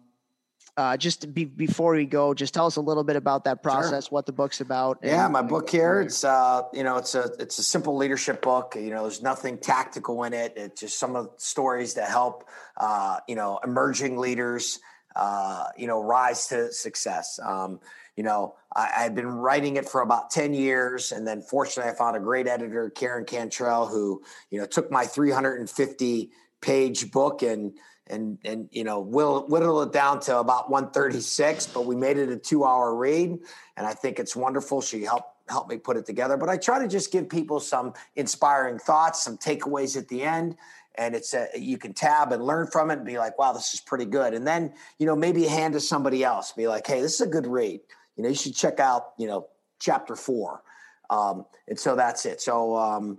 uh, 0.76 0.96
just 0.96 1.32
be, 1.32 1.44
before 1.44 1.94
we 1.94 2.04
go, 2.04 2.34
just 2.34 2.52
tell 2.52 2.66
us 2.66 2.76
a 2.76 2.80
little 2.80 3.04
bit 3.04 3.16
about 3.16 3.44
that 3.44 3.62
process, 3.62 4.04
sure. 4.04 4.10
what 4.10 4.26
the 4.26 4.32
book's 4.32 4.60
about. 4.60 4.98
Yeah, 5.02 5.28
my 5.28 5.42
book 5.42 5.70
here. 5.70 6.00
It's 6.00 6.24
uh, 6.24 6.62
you 6.72 6.82
know, 6.82 6.96
it's 6.96 7.14
a 7.14 7.30
it's 7.38 7.58
a 7.58 7.62
simple 7.62 7.96
leadership 7.96 8.42
book. 8.42 8.74
You 8.76 8.90
know, 8.90 9.02
there's 9.02 9.22
nothing 9.22 9.58
tactical 9.58 10.24
in 10.24 10.32
it. 10.32 10.54
It's 10.56 10.80
just 10.80 10.98
some 10.98 11.14
of 11.14 11.26
the 11.26 11.32
stories 11.36 11.94
that 11.94 12.08
help 12.08 12.48
uh, 12.76 13.18
you 13.28 13.36
know 13.36 13.60
emerging 13.62 14.18
leaders 14.18 14.80
uh, 15.14 15.66
you 15.76 15.86
know 15.86 16.02
rise 16.02 16.48
to 16.48 16.72
success. 16.72 17.38
Um, 17.42 17.78
you 18.16 18.22
know, 18.22 18.54
I, 18.74 18.88
had 18.94 19.14
been 19.14 19.26
writing 19.26 19.76
it 19.76 19.88
for 19.88 20.00
about 20.00 20.30
10 20.30 20.54
years. 20.54 21.10
And 21.12 21.26
then 21.26 21.42
fortunately, 21.42 21.90
I 21.90 21.96
found 21.96 22.16
a 22.16 22.20
great 22.20 22.46
editor, 22.46 22.90
Karen 22.90 23.24
Cantrell, 23.24 23.86
who, 23.86 24.22
you 24.50 24.60
know, 24.60 24.66
took 24.66 24.90
my 24.90 25.04
350 25.04 26.30
page 26.60 27.10
book 27.10 27.42
and 27.42 27.76
and 28.08 28.38
and 28.44 28.68
you 28.70 28.84
know 28.84 29.00
we'll 29.00 29.46
whittle 29.48 29.82
it 29.82 29.92
down 29.92 30.20
to 30.20 30.38
about 30.38 30.70
136 30.70 31.66
but 31.68 31.86
we 31.86 31.96
made 31.96 32.18
it 32.18 32.28
a 32.28 32.36
two 32.36 32.64
hour 32.64 32.94
read 32.94 33.38
and 33.76 33.86
i 33.86 33.92
think 33.92 34.18
it's 34.18 34.36
wonderful. 34.36 34.80
She 34.80 35.02
helped 35.02 35.30
helped 35.48 35.68
me 35.68 35.76
put 35.76 35.96
it 35.96 36.06
together. 36.06 36.36
But 36.36 36.48
i 36.48 36.56
try 36.56 36.78
to 36.78 36.88
just 36.88 37.12
give 37.12 37.28
people 37.28 37.60
some 37.60 37.92
inspiring 38.16 38.78
thoughts 38.78 39.22
some 39.22 39.36
takeaways 39.38 39.96
at 39.96 40.08
the 40.08 40.22
end 40.22 40.56
and 40.96 41.14
it's 41.14 41.34
a, 41.34 41.48
you 41.56 41.76
can 41.76 41.92
tab 41.92 42.32
and 42.32 42.44
learn 42.44 42.68
from 42.68 42.90
it 42.90 42.94
and 42.94 43.06
be 43.06 43.18
like 43.18 43.38
wow 43.38 43.52
this 43.52 43.74
is 43.74 43.80
pretty 43.80 44.06
good. 44.06 44.34
And 44.34 44.46
then 44.46 44.72
you 44.98 45.06
know 45.06 45.16
maybe 45.16 45.44
hand 45.44 45.74
to 45.74 45.80
somebody 45.80 46.24
else. 46.24 46.52
Be 46.52 46.68
like 46.68 46.86
hey 46.86 47.00
this 47.00 47.14
is 47.14 47.20
a 47.22 47.26
good 47.26 47.46
read. 47.46 47.80
You 48.16 48.22
know 48.22 48.28
you 48.28 48.34
should 48.34 48.54
check 48.54 48.80
out 48.80 49.12
you 49.18 49.26
know 49.26 49.48
chapter 49.80 50.16
four. 50.16 50.62
Um, 51.10 51.44
and 51.68 51.78
so 51.78 51.94
that's 51.96 52.24
it. 52.26 52.40
So 52.40 52.76
um, 52.76 53.18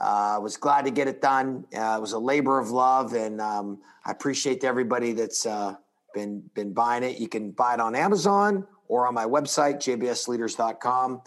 I 0.00 0.36
uh, 0.36 0.40
was 0.40 0.56
glad 0.56 0.84
to 0.84 0.90
get 0.90 1.08
it 1.08 1.22
done. 1.22 1.64
Uh, 1.74 1.96
it 1.96 2.00
was 2.00 2.12
a 2.12 2.18
labor 2.18 2.58
of 2.58 2.70
love, 2.70 3.14
and 3.14 3.40
um, 3.40 3.78
I 4.04 4.10
appreciate 4.10 4.62
everybody 4.62 5.12
that's 5.12 5.46
uh, 5.46 5.76
been 6.14 6.42
been 6.54 6.72
buying 6.72 7.02
it. 7.02 7.18
You 7.18 7.28
can 7.28 7.50
buy 7.50 7.74
it 7.74 7.80
on 7.80 7.94
Amazon 7.94 8.66
or 8.88 9.06
on 9.06 9.14
my 9.14 9.24
website, 9.24 9.76
jbsleaders.com. 9.76 11.22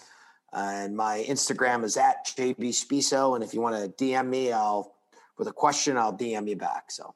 and 0.53 0.95
my 0.95 1.25
Instagram 1.27 1.83
is 1.83 1.97
at 1.97 2.25
jbspisso. 2.27 3.35
And 3.35 3.43
if 3.43 3.53
you 3.53 3.61
want 3.61 3.75
to 3.75 4.03
DM 4.03 4.27
me, 4.27 4.51
I'll 4.51 4.93
with 5.37 5.47
a 5.47 5.53
question, 5.53 5.97
I'll 5.97 6.15
DM 6.15 6.47
you 6.47 6.55
back. 6.55 6.91
So 6.91 7.15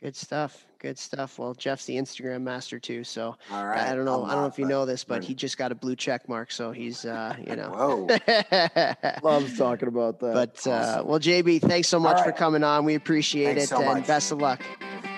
good 0.00 0.16
stuff. 0.16 0.67
Good 0.80 0.98
stuff. 0.98 1.38
Well, 1.40 1.54
Jeff's 1.54 1.86
the 1.86 1.96
Instagram 1.96 2.42
master 2.42 2.78
too. 2.78 3.02
So 3.02 3.36
All 3.50 3.66
right. 3.66 3.88
I 3.88 3.94
don't 3.96 4.04
know. 4.04 4.24
I'm 4.24 4.30
I 4.30 4.30
do 4.30 4.36
not 4.36 4.40
know 4.42 4.46
if 4.46 4.58
you 4.58 4.64
know 4.66 4.86
this, 4.86 5.02
but 5.02 5.24
he 5.24 5.34
just 5.34 5.58
got 5.58 5.72
a 5.72 5.74
blue 5.74 5.96
check 5.96 6.28
mark. 6.28 6.52
So 6.52 6.70
he's, 6.70 7.04
uh, 7.04 7.34
you 7.44 7.56
know, 7.56 7.70
Whoa. 7.70 9.22
loves 9.22 9.58
talking 9.58 9.88
about 9.88 10.20
that. 10.20 10.34
But, 10.34 10.66
uh, 10.66 10.70
awesome. 10.70 11.00
uh, 11.00 11.04
well, 11.04 11.18
JB, 11.20 11.62
thanks 11.62 11.88
so 11.88 11.98
much 11.98 12.16
right. 12.18 12.26
for 12.26 12.32
coming 12.32 12.62
on. 12.62 12.84
We 12.84 12.94
appreciate 12.94 13.56
thanks 13.56 13.64
it. 13.64 13.68
So 13.68 13.78
and 13.78 13.86
much. 13.86 14.06
best 14.06 14.30
of 14.30 14.38
luck. 14.38 14.62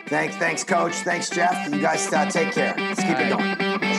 Thanks. 0.07 0.35
Thanks, 0.37 0.65
coach. 0.65 0.95
Thanks, 0.95 1.29
Jeff. 1.31 1.73
You 1.73 1.81
guys 1.81 2.11
uh, 2.13 2.29
take 2.31 2.53
care. 2.53 2.75
Let's 2.77 3.01
keep 3.01 3.11
All 3.11 3.21
it 3.21 3.31
right. 3.33 3.59
going. 3.81 3.90